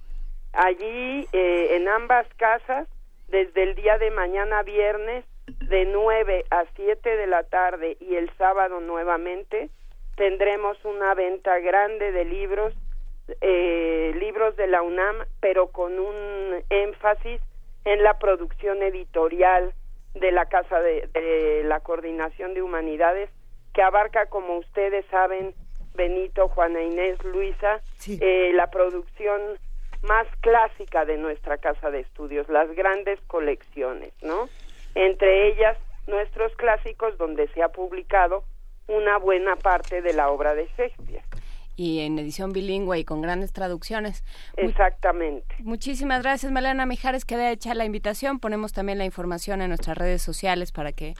Allí, 0.53 1.27
eh, 1.33 1.75
en 1.75 1.89
ambas 1.89 2.25
casas, 2.37 2.87
desde 3.27 3.61
el 3.61 3.75
día 3.75 3.97
de 3.97 4.09
mañana 4.09 4.63
viernes, 4.63 5.25
de 5.67 5.83
9 5.83 6.45
a 6.49 6.63
7 6.77 7.17
de 7.17 7.27
la 7.27 7.43
tarde 7.43 7.97
y 7.99 8.15
el 8.15 8.31
sábado 8.37 8.79
nuevamente, 8.79 9.69
tendremos 10.15 10.77
una 10.85 11.13
venta 11.13 11.59
grande 11.59 12.13
de 12.13 12.23
libros, 12.23 12.73
eh, 13.41 14.13
libros 14.17 14.55
de 14.55 14.67
la 14.67 14.81
UNAM, 14.81 15.25
pero 15.41 15.67
con 15.67 15.99
un 15.99 16.63
énfasis 16.69 17.41
en 17.83 18.01
la 18.01 18.17
producción 18.17 18.81
editorial 18.81 19.73
de 20.13 20.31
la 20.31 20.45
Casa 20.45 20.79
de, 20.79 21.09
de 21.11 21.63
la 21.65 21.81
Coordinación 21.81 22.53
de 22.53 22.61
Humanidades, 22.61 23.29
que 23.73 23.81
abarca, 23.81 24.27
como 24.27 24.57
ustedes 24.57 25.05
saben, 25.07 25.53
Benito, 25.97 26.47
Juana 26.47 26.81
Inés, 26.81 27.21
Luisa, 27.25 27.81
eh, 28.07 28.51
la 28.53 28.67
producción 28.67 29.41
más 30.03 30.27
clásica 30.41 31.03
de 31.03 31.17
nuestra 31.17 31.57
casa 31.57 31.91
de 31.91 32.01
estudios, 32.01 32.47
las 32.47 32.73
grandes 32.75 33.19
colecciones, 33.27 34.13
¿no? 34.21 34.47
Entre 34.95 35.49
ellas 35.49 35.77
nuestros 36.07 36.55
clásicos 36.55 37.17
donde 37.17 37.47
se 37.49 37.61
ha 37.61 37.69
publicado 37.69 38.43
una 38.87 39.17
buena 39.17 39.55
parte 39.57 40.01
de 40.01 40.13
la 40.13 40.29
obra 40.29 40.55
de 40.55 40.67
Shakespeare. 40.77 41.23
Y 41.75 41.99
en 41.99 42.17
edición 42.17 42.53
bilingüe 42.53 42.97
y 42.97 43.05
con 43.05 43.21
grandes 43.21 43.53
traducciones. 43.53 44.23
Exactamente. 44.55 45.55
Muchísimas 45.59 46.23
gracias, 46.23 46.51
Malena 46.51 46.87
Mijares. 46.87 47.23
Queda 47.23 47.51
hecha 47.51 47.75
la 47.75 47.85
invitación. 47.85 48.39
Ponemos 48.39 48.73
también 48.73 48.97
la 48.97 49.05
información 49.05 49.61
en 49.61 49.69
nuestras 49.69 49.95
redes 49.95 50.23
sociales 50.23 50.71
para 50.71 50.91
que 50.91 51.13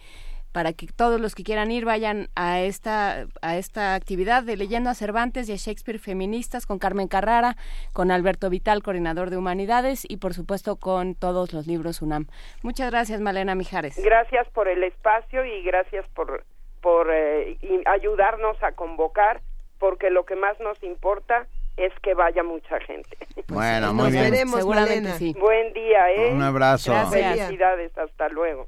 para 0.58 0.74
que 0.74 0.88
todos 0.88 1.22
los 1.22 1.36
que 1.36 1.44
quieran 1.44 1.70
ir 1.70 1.86
vayan 1.86 2.30
a 2.36 2.62
esta, 2.62 3.28
a 3.44 3.58
esta 3.58 3.94
actividad 3.94 4.42
de 4.42 4.58
Leyendo 4.58 4.90
a 4.90 4.96
Cervantes 4.96 5.48
y 5.48 5.54
a 5.54 5.56
Shakespeare 5.56 6.00
Feministas 6.00 6.66
con 6.66 6.80
Carmen 6.80 7.08
Carrara, 7.08 7.58
con 7.94 8.10
Alberto 8.10 8.50
Vital, 8.50 8.82
coordinador 8.82 9.30
de 9.30 9.38
Humanidades, 9.38 10.04
y 10.10 10.18
por 10.18 10.34
supuesto 10.34 10.78
con 10.78 11.14
todos 11.14 11.54
los 11.54 11.68
libros 11.68 12.02
UNAM. 12.02 12.26
Muchas 12.64 12.90
gracias, 12.90 13.22
Malena 13.22 13.54
Mijares. 13.54 14.02
Gracias 14.04 14.50
por 14.50 14.68
el 14.68 14.82
espacio 14.82 15.46
y 15.46 15.62
gracias 15.62 16.08
por, 16.16 16.44
por 16.82 17.12
eh, 17.14 17.60
ayudarnos 17.86 18.58
a 18.64 18.72
convocar, 18.72 19.42
porque 19.78 20.10
lo 20.10 20.26
que 20.26 20.36
más 20.36 20.60
nos 20.60 20.82
importa 20.82 21.46
es 21.76 21.94
que 22.02 22.16
vaya 22.16 22.42
mucha 22.42 22.80
gente. 22.80 23.16
Bueno, 23.48 23.94
muy 23.94 24.10
bien. 24.10 24.34
Seguramente 24.48 25.12
sí. 25.20 25.36
Buen 25.40 25.72
día, 25.74 26.12
¿eh? 26.14 26.34
Un 26.34 26.42
abrazo. 26.42 26.94
Gracias. 26.94 27.36
Felicidades, 27.36 27.96
hasta 27.96 28.28
luego. 28.30 28.68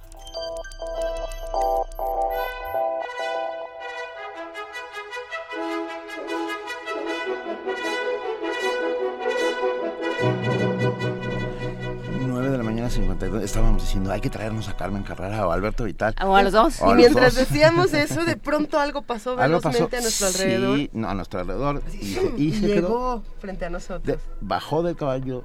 Mañana 12.81 12.89
52. 12.89 13.43
Estábamos 13.43 13.83
diciendo, 13.83 14.11
hay 14.11 14.21
que 14.21 14.29
traernos 14.29 14.67
a 14.67 14.75
Carmen 14.75 15.03
Carrera 15.03 15.45
o 15.47 15.51
a 15.51 15.53
Alberto 15.53 15.83
Vital. 15.83 16.15
O 16.25 16.35
a 16.35 16.41
los 16.43 16.51
dos. 16.53 16.79
Y 16.81 16.85
los 16.85 16.95
mientras 16.95 17.35
dos. 17.35 17.47
decíamos 17.47 17.93
eso, 17.93 18.23
de 18.25 18.37
pronto 18.37 18.79
algo 18.79 19.03
pasó 19.03 19.31
Algo 19.39 19.61
pasó. 19.61 19.87
velozmente 19.87 19.97
a 19.97 20.01
nuestro 20.01 20.27
alrededor. 20.27 20.77
Sí, 20.77 20.89
no, 20.93 21.09
a 21.09 21.13
nuestro 21.13 21.39
alrededor. 21.41 21.83
Y, 21.93 22.05
se- 22.13 22.33
y 22.37 22.43
Y 22.47 22.51
se 22.53 22.67
llegó 22.67 23.21
quedó. 23.21 23.23
frente 23.39 23.65
a 23.65 23.69
nosotros. 23.69 24.03
de- 24.03 24.19
bajó 24.41 24.81
del 24.83 24.95
caballo, 24.95 25.43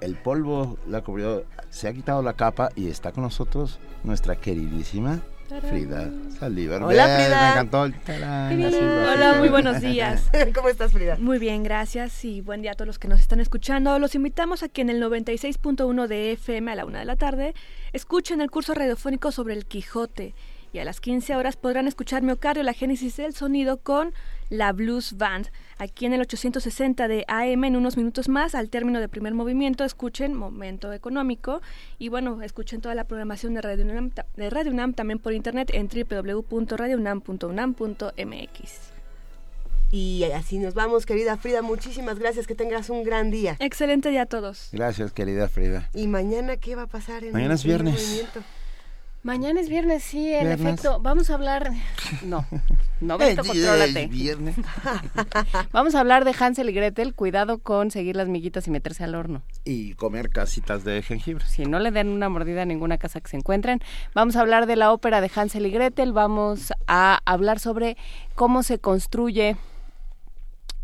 el 0.00 0.16
polvo 0.16 0.76
la 0.88 1.02
cubrió, 1.02 1.44
se 1.70 1.86
ha 1.88 1.92
quitado 1.92 2.22
la 2.22 2.32
capa 2.34 2.70
y 2.74 2.88
está 2.88 3.12
con 3.12 3.22
nosotros 3.24 3.78
nuestra 4.02 4.36
queridísima 4.36 5.20
Frida 5.48 6.10
Saldívar. 6.38 6.82
Hola, 6.82 7.06
Bien, 7.06 7.20
Frida. 7.20 7.42
Me 7.42 7.50
encantó 7.50 7.84
el 7.86 7.94
tarán, 8.00 8.62
así, 8.62 8.76
Hola, 8.76 9.34
muy 9.38 9.48
buenos 9.48 9.80
días. 9.80 10.30
¿Cómo 10.54 10.68
estás, 10.68 10.92
Frida? 10.92 11.16
Muy 11.18 11.38
bien, 11.38 11.62
gracias 11.62 12.24
y 12.24 12.42
buen 12.42 12.60
día 12.60 12.72
a 12.72 12.74
todos 12.74 12.86
los 12.86 12.98
que 12.98 13.08
nos 13.08 13.18
están 13.18 13.40
escuchando. 13.40 13.98
Los 13.98 14.14
invitamos 14.14 14.62
a 14.62 14.68
que 14.68 14.82
en 14.82 14.90
el 14.90 15.02
96.1 15.02 16.06
de 16.06 16.32
FM 16.32 16.70
a 16.70 16.74
la 16.74 16.84
una 16.84 16.98
de 16.98 17.06
la 17.06 17.16
tarde 17.16 17.54
escuchen 17.94 18.42
el 18.42 18.50
curso 18.50 18.74
radiofónico 18.74 19.32
sobre 19.32 19.54
el 19.54 19.64
Quijote 19.64 20.34
y 20.72 20.78
a 20.78 20.84
las 20.84 21.00
15 21.00 21.34
horas 21.36 21.56
podrán 21.56 21.88
escuchar 21.88 22.22
Miocardio, 22.22 22.62
la 22.62 22.72
génesis 22.72 23.16
del 23.16 23.34
sonido 23.34 23.78
con 23.78 24.12
la 24.50 24.72
Blues 24.72 25.16
Band. 25.16 25.48
Aquí 25.78 26.06
en 26.06 26.12
el 26.12 26.20
860 26.22 27.08
de 27.08 27.24
AM 27.28 27.64
en 27.64 27.76
unos 27.76 27.96
minutos 27.96 28.28
más, 28.28 28.54
al 28.54 28.70
término 28.70 29.00
del 29.00 29.08
primer 29.08 29.34
movimiento, 29.34 29.84
escuchen 29.84 30.34
Momento 30.34 30.92
Económico 30.92 31.60
y 31.98 32.08
bueno, 32.08 32.42
escuchen 32.42 32.80
toda 32.80 32.94
la 32.94 33.04
programación 33.04 33.54
de 33.54 33.62
Radio 33.62 33.84
UNAM, 33.84 34.10
de 34.36 34.50
Radio 34.50 34.72
UNAM 34.72 34.94
también 34.94 35.18
por 35.18 35.32
internet 35.32 35.70
en 35.72 35.88
www.radiounam.unam.mx. 35.88 38.72
Y 39.90 40.22
así 40.34 40.58
nos 40.58 40.74
vamos, 40.74 41.06
querida 41.06 41.38
Frida. 41.38 41.62
Muchísimas 41.62 42.18
gracias. 42.18 42.46
Que 42.46 42.54
tengas 42.54 42.90
un 42.90 43.04
gran 43.04 43.30
día. 43.30 43.56
Excelente 43.58 44.10
día 44.10 44.22
a 44.22 44.26
todos. 44.26 44.68
Gracias, 44.72 45.12
querida 45.12 45.48
Frida. 45.48 45.88
¿Y 45.94 46.08
mañana 46.08 46.58
qué 46.58 46.76
va 46.76 46.82
a 46.82 46.86
pasar 46.86 47.24
en 47.24 47.32
Mañana 47.32 47.54
el 47.54 47.58
es 47.58 47.64
viernes. 47.64 47.94
movimiento? 47.94 48.40
Mañana 49.24 49.60
es 49.60 49.68
viernes, 49.68 50.04
sí, 50.04 50.32
en 50.32 50.46
Viernes. 50.46 50.60
efecto. 50.60 51.00
Vamos 51.00 51.28
a 51.30 51.34
hablar. 51.34 51.70
No, 52.22 52.46
no, 53.00 53.18
Beto, 53.18 53.42
contrólate. 53.46 54.06
viernes. 54.06 54.56
Vamos 55.72 55.94
a 55.94 56.00
hablar 56.00 56.24
de 56.24 56.34
Hansel 56.38 56.68
y 56.70 56.72
Gretel. 56.72 57.14
Cuidado 57.14 57.58
con 57.58 57.90
seguir 57.90 58.16
las 58.16 58.28
miguitas 58.28 58.66
y 58.66 58.70
meterse 58.70 59.04
al 59.04 59.14
horno. 59.14 59.42
Y 59.64 59.94
comer 59.94 60.30
casitas 60.30 60.84
de 60.84 61.02
jengibre. 61.02 61.44
Si 61.46 61.64
no 61.66 61.78
le 61.80 61.90
den 61.90 62.08
una 62.08 62.28
mordida 62.28 62.62
a 62.62 62.64
ninguna 62.64 62.96
casa 62.98 63.20
que 63.20 63.28
se 63.28 63.36
encuentren. 63.36 63.80
Vamos 64.14 64.36
a 64.36 64.40
hablar 64.40 64.66
de 64.66 64.76
la 64.76 64.92
ópera 64.92 65.20
de 65.20 65.30
Hansel 65.34 65.66
y 65.66 65.70
Gretel. 65.70 66.12
Vamos 66.12 66.72
a 66.86 67.20
hablar 67.24 67.60
sobre 67.60 67.96
cómo 68.34 68.62
se 68.62 68.78
construye 68.78 69.56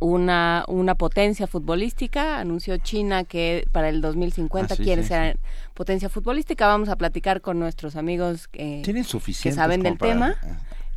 una, 0.04 0.64
una 0.68 0.94
potencia 0.94 1.46
futbolística. 1.46 2.38
Anunció 2.38 2.76
China 2.78 3.24
que 3.24 3.66
para 3.72 3.88
el 3.88 4.00
2050 4.00 4.74
Ah, 4.74 4.76
sí, 4.76 4.82
quiere 4.84 5.02
sí, 5.02 5.08
ser 5.08 5.38
potencia 5.74 6.08
futbolística. 6.08 6.66
Vamos 6.66 6.88
a 6.88 6.96
platicar 6.96 7.40
con 7.40 7.58
nuestros 7.58 7.96
amigos 7.96 8.48
eh, 8.52 8.82
Tienen 8.84 9.04
que 9.04 9.52
saben 9.52 9.82
del 9.82 9.96
para- 9.96 10.12
tema. 10.12 10.36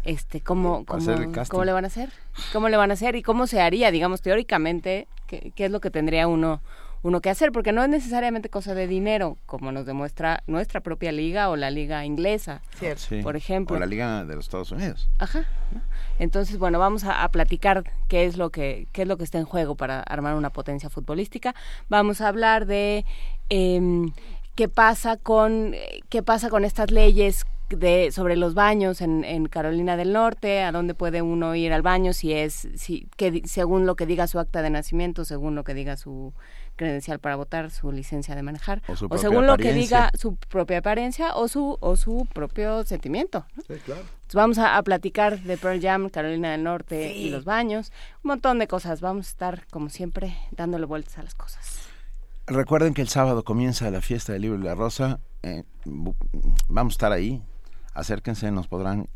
Este, 0.04 0.40
cómo, 0.40 0.86
cómo, 0.86 1.06
cómo 1.50 1.66
le 1.66 1.74
van 1.74 1.84
a 1.84 1.88
hacer, 1.88 2.10
cómo 2.54 2.70
le 2.70 2.78
van 2.78 2.92
a 2.92 2.94
hacer 2.94 3.18
y 3.18 3.24
cómo 3.24 3.46
se 3.46 3.60
haría, 3.60 3.92
digamos, 3.92 4.22
teóricamente, 4.22 5.06
qué, 5.26 5.52
qué 5.54 5.66
es 5.66 5.72
lo 5.72 5.82
que 5.82 5.92
tendría 5.92 6.28
uno 6.30 6.62
uno 7.08 7.22
que 7.22 7.30
hacer, 7.30 7.52
porque 7.52 7.72
no 7.72 7.82
es 7.84 7.90
necesariamente 7.90 8.50
cosa 8.50 8.76
de 8.76 8.86
dinero, 8.86 9.38
como 9.46 9.72
nos 9.72 9.86
demuestra 9.86 10.44
nuestra 10.46 10.82
propia 10.82 11.12
liga 11.12 11.50
o 11.50 11.56
la 11.56 11.72
liga 11.72 12.04
inglesa, 12.06 12.62
Sí. 12.98 13.22
por 13.22 13.36
ejemplo. 13.38 13.78
O 13.78 13.80
la 13.80 13.86
Liga 13.86 14.26
de 14.26 14.36
los 14.36 14.46
Estados 14.46 14.72
Unidos. 14.72 15.10
Ajá. 15.18 15.46
Entonces, 16.20 16.58
bueno, 16.58 16.80
vamos 16.80 17.04
a, 17.06 17.24
a 17.24 17.30
platicar 17.30 17.84
qué 18.08 18.26
es 18.26 18.38
lo 18.38 18.50
que 18.50 18.88
qué 18.92 19.04
es 19.04 19.08
lo 19.08 19.18
que 19.18 19.24
está 19.24 19.38
en 19.38 19.46
juego 19.46 19.76
para 19.76 20.02
armar 20.02 20.36
una 20.36 20.50
potencia 20.50 20.90
futbolística. 20.90 21.56
Vamos 21.90 22.20
a 22.22 22.28
hablar 22.28 22.66
de 22.66 23.06
em, 23.50 24.12
qué 24.56 24.68
pasa 24.68 25.18
con 25.18 25.76
qué 26.10 26.24
pasa 26.24 26.50
con 26.50 26.66
estas 26.66 26.92
leyes 26.92 27.46
de 27.70 28.12
sobre 28.12 28.38
los 28.38 28.54
baños 28.54 29.02
en, 29.02 29.24
en 29.26 29.46
Carolina 29.48 29.98
del 29.98 30.14
Norte, 30.14 30.62
a 30.64 30.72
dónde 30.72 30.94
puede 30.94 31.22
uno 31.22 31.54
ir 31.54 31.74
al 31.74 31.82
baño 31.82 32.14
si 32.14 32.32
es 32.34 32.68
si 32.76 33.08
que 33.18 33.42
según 33.46 33.86
lo 33.86 33.96
que 33.96 34.06
diga 34.06 34.26
su 34.28 34.40
acta 34.40 34.62
de 34.62 34.70
nacimiento, 34.70 35.26
según 35.26 35.54
lo 35.56 35.64
que 35.64 35.74
diga 35.74 35.98
su 35.98 36.34
credencial 36.78 37.20
para 37.20 37.36
votar, 37.36 37.70
su 37.72 37.92
licencia 37.92 38.34
de 38.36 38.44
manejar, 38.44 38.82
O 38.88 38.96
su 38.96 39.06
o 39.06 39.10
propia 39.10 39.30
según 39.30 39.48
lo 39.48 39.58
que 39.58 39.74
diga 39.74 40.12
su 40.18 40.38
propia 40.38 40.78
apariencia 40.78 41.36
o 41.36 41.50
su 41.50 41.78
o 41.82 41.96
su 41.98 42.26
propio 42.34 42.86
sentimiento. 42.86 43.46
¿no? 43.56 43.64
Sí, 43.64 43.82
claro. 43.84 44.02
Entonces 44.02 44.36
vamos 44.36 44.58
a, 44.60 44.78
a 44.78 44.84
platicar 44.84 45.40
de 45.42 45.58
Pearl 45.58 45.82
Jam, 45.82 46.10
Carolina 46.10 46.52
del 46.52 46.64
Norte 46.64 47.14
y 47.14 47.30
los 47.30 47.44
baños, 47.44 47.92
un 48.24 48.30
montón 48.30 48.60
de 48.60 48.68
cosas. 48.68 49.02
Vamos 49.02 49.28
a 49.28 49.30
estar, 49.32 49.68
como 49.72 49.90
siempre, 49.90 50.38
dándole 50.52 50.86
vueltas 50.86 51.18
a 51.18 51.24
las 51.24 51.36
cosas. 51.36 51.80
Recuerden 52.46 52.94
que 52.94 53.02
el 53.02 53.10
sábado 53.10 53.44
comienza 53.44 53.92
la 53.92 54.00
fiesta 54.02 54.32
del 54.32 54.44
libro 54.44 54.60
y 54.60 54.64
la 54.64 54.76
rosa. 54.76 55.20
eh, 55.44 55.64
vamos 56.70 56.94
a 56.94 56.96
estar 56.96 57.12
ahí. 57.12 57.42
Acérquense, 57.94 58.52
nos 58.52 58.68
podrán 58.68 59.10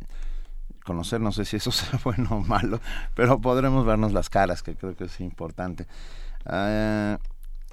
conocer. 0.86 1.22
No 1.22 1.32
sé 1.32 1.46
si 1.46 1.58
eso 1.58 1.72
sea 1.72 2.00
bueno 2.04 2.30
o 2.32 2.40
malo, 2.40 2.80
pero 3.16 3.40
podremos 3.40 3.86
vernos 3.86 4.12
las 4.14 4.30
caras, 4.30 4.64
que 4.64 4.76
creo 4.76 4.96
que 4.96 5.06
es 5.06 5.20
importante. 5.22 5.86
Ah, 6.46 7.20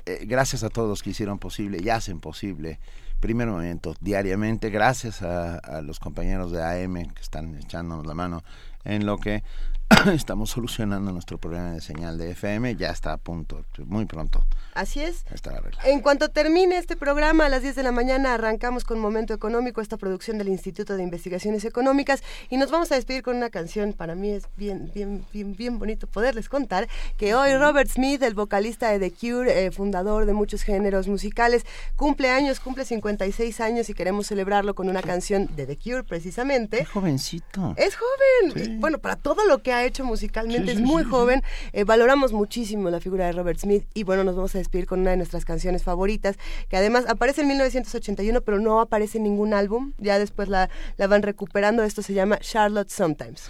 eh, 0.08 0.24
gracias 0.24 0.64
a 0.64 0.70
todos 0.70 0.88
los 0.88 1.02
que 1.02 1.10
hicieron 1.10 1.38
posible 1.38 1.78
y 1.82 1.90
hacen 1.90 2.20
posible 2.20 2.78
Primer 3.20 3.48
Movimiento 3.48 3.94
diariamente. 4.00 4.70
Gracias 4.70 5.22
a 5.22 5.82
los 5.82 6.00
compañeros 6.00 6.50
de 6.50 6.62
AM 6.62 6.94
que 7.12 7.20
están 7.20 7.56
echándonos 7.56 8.06
la 8.06 8.14
mano 8.14 8.42
en 8.84 9.04
lo 9.04 9.18
que 9.18 9.42
estamos 10.12 10.50
solucionando 10.50 11.12
nuestro 11.12 11.38
problema 11.38 11.72
de 11.72 11.80
señal 11.80 12.18
de 12.18 12.32
FM. 12.32 12.76
Ya 12.76 12.90
está 12.90 13.12
a 13.12 13.16
punto, 13.16 13.64
muy 13.86 14.04
pronto. 14.06 14.44
Así 14.74 15.00
es. 15.00 15.24
Estará 15.32 15.58
arreglado. 15.58 15.88
En 15.88 16.00
cuanto 16.00 16.28
termine 16.28 16.76
este 16.76 16.96
programa, 16.96 17.46
a 17.46 17.48
las 17.48 17.62
10 17.62 17.74
de 17.74 17.82
la 17.82 17.92
mañana 17.92 18.34
arrancamos 18.34 18.84
con 18.84 19.00
Momento 19.00 19.34
Económico, 19.34 19.80
esta 19.80 19.96
producción 19.96 20.38
del 20.38 20.48
Instituto 20.48 20.96
de 20.96 21.02
Investigaciones 21.02 21.64
Económicas, 21.64 22.22
y 22.48 22.58
nos 22.58 22.70
vamos 22.70 22.92
a 22.92 22.96
despedir 22.96 23.22
con 23.22 23.36
una 23.36 23.50
canción. 23.50 23.92
Para 23.92 24.14
mí 24.14 24.30
es 24.30 24.44
bien, 24.56 24.90
bien, 24.94 25.24
bien, 25.32 25.56
bien 25.56 25.78
bonito 25.78 26.06
poderles 26.06 26.48
contar 26.48 26.88
que 27.16 27.34
hoy 27.34 27.56
Robert 27.56 27.90
Smith, 27.90 28.22
el 28.22 28.34
vocalista 28.34 28.90
de 28.90 28.98
The 28.98 29.10
Cure, 29.10 29.66
eh, 29.66 29.70
fundador 29.70 30.26
de 30.26 30.34
muchos 30.34 30.62
géneros 30.62 31.08
musicales, 31.08 31.64
cumple 31.96 32.30
años, 32.30 32.60
cumple 32.60 32.84
56 32.84 33.60
años 33.60 33.88
y 33.88 33.94
queremos 33.94 34.26
celebrarlo 34.26 34.74
con 34.74 34.88
una 34.88 35.02
canción 35.02 35.48
de 35.56 35.66
The 35.66 35.76
Cure, 35.76 36.04
precisamente. 36.04 36.84
Jovencito. 36.84 37.74
Es 37.76 37.96
joven. 37.96 38.80
Bueno, 38.80 38.98
para 38.98 39.16
todo 39.16 39.46
lo 39.46 39.62
que 39.62 39.72
ha 39.72 39.77
hecho 39.84 40.04
musicalmente 40.04 40.66
Sí, 40.66 40.70
es 40.72 40.76
sí, 40.78 40.82
muy 40.84 41.04
sí, 41.04 41.10
joven. 41.10 41.42
Eh, 41.72 41.84
valoramos 41.84 42.32
muchísimo 42.32 42.90
la 42.90 43.00
figura 43.00 43.26
de 43.26 43.32
Robert 43.32 43.58
Smith 43.58 43.84
y 43.94 44.04
bueno, 44.04 44.24
nos 44.24 44.36
vamos 44.36 44.54
a 44.54 44.58
despedir 44.58 44.86
con 44.86 45.00
una 45.00 45.10
de 45.10 45.16
nuestras 45.16 45.44
canciones 45.44 45.82
favoritas, 45.82 46.36
que 46.68 46.76
además 46.76 47.04
aparece 47.08 47.42
en 47.42 47.48
1981, 47.48 48.40
pero 48.42 48.58
no 48.58 48.80
aparece 48.80 49.18
en 49.18 49.24
ningún 49.24 49.54
álbum. 49.54 49.92
Ya 49.98 50.18
después 50.18 50.48
la, 50.48 50.70
la 50.96 51.06
van 51.06 51.22
recuperando. 51.22 51.82
Esto 51.82 52.02
se 52.02 52.14
llama 52.14 52.38
Charlotte 52.38 52.90
Sometimes. 52.90 53.48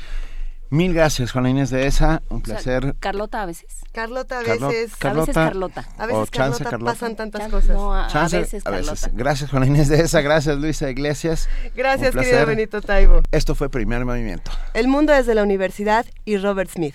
Mil 0.71 0.93
gracias, 0.93 1.33
Juana 1.33 1.51
Inés 1.51 1.71
de 1.71 1.87
esa. 1.87 2.23
Un 2.29 2.43
O 2.43 2.45
sea, 2.45 2.55
placer. 2.57 2.95
Carlota 3.01 3.43
a 3.43 3.47
veces. 3.47 3.67
Carlota 3.93 4.39
a 4.41 4.43
Carlo- 4.45 4.69
veces, 4.69 4.97
Carlota, 4.97 5.21
a 5.23 5.25
veces 5.27 5.35
Carlota. 5.35 5.81
a 5.97 6.07
veces 6.07 6.23
o 6.23 6.27
Carlota, 6.31 6.65
Carlota. 6.65 6.93
pasan 6.93 7.17
tantas 7.17 7.41
Chan- 7.41 7.51
cosas. 7.51 7.71
no, 7.71 7.95
a, 7.95 8.07
veces 8.07 8.33
a 8.33 8.39
veces. 8.39 8.65
Carlota. 8.65 9.11
Gracias, 9.15 9.51
Juana 9.51 9.67
Inés 9.67 9.89
de 9.89 10.01
esa. 10.01 10.21
Gracias, 10.21 10.59
Luisa 10.59 10.91
Iglesias. 10.91 11.49
Gracias, 11.75 12.15
querido. 12.15 12.47
Benito 12.47 12.81
Taibo. 12.83 13.23
Esto 13.33 13.55
fue 13.55 13.71
Primer 13.71 14.05
Movimiento. 14.05 14.51
El 14.75 14.89
mundo 14.89 15.13
desde 15.15 15.35
la 15.35 15.43
universidad 15.43 16.05
y 16.25 16.37
Robert 16.37 16.71
Smith. 16.71 16.95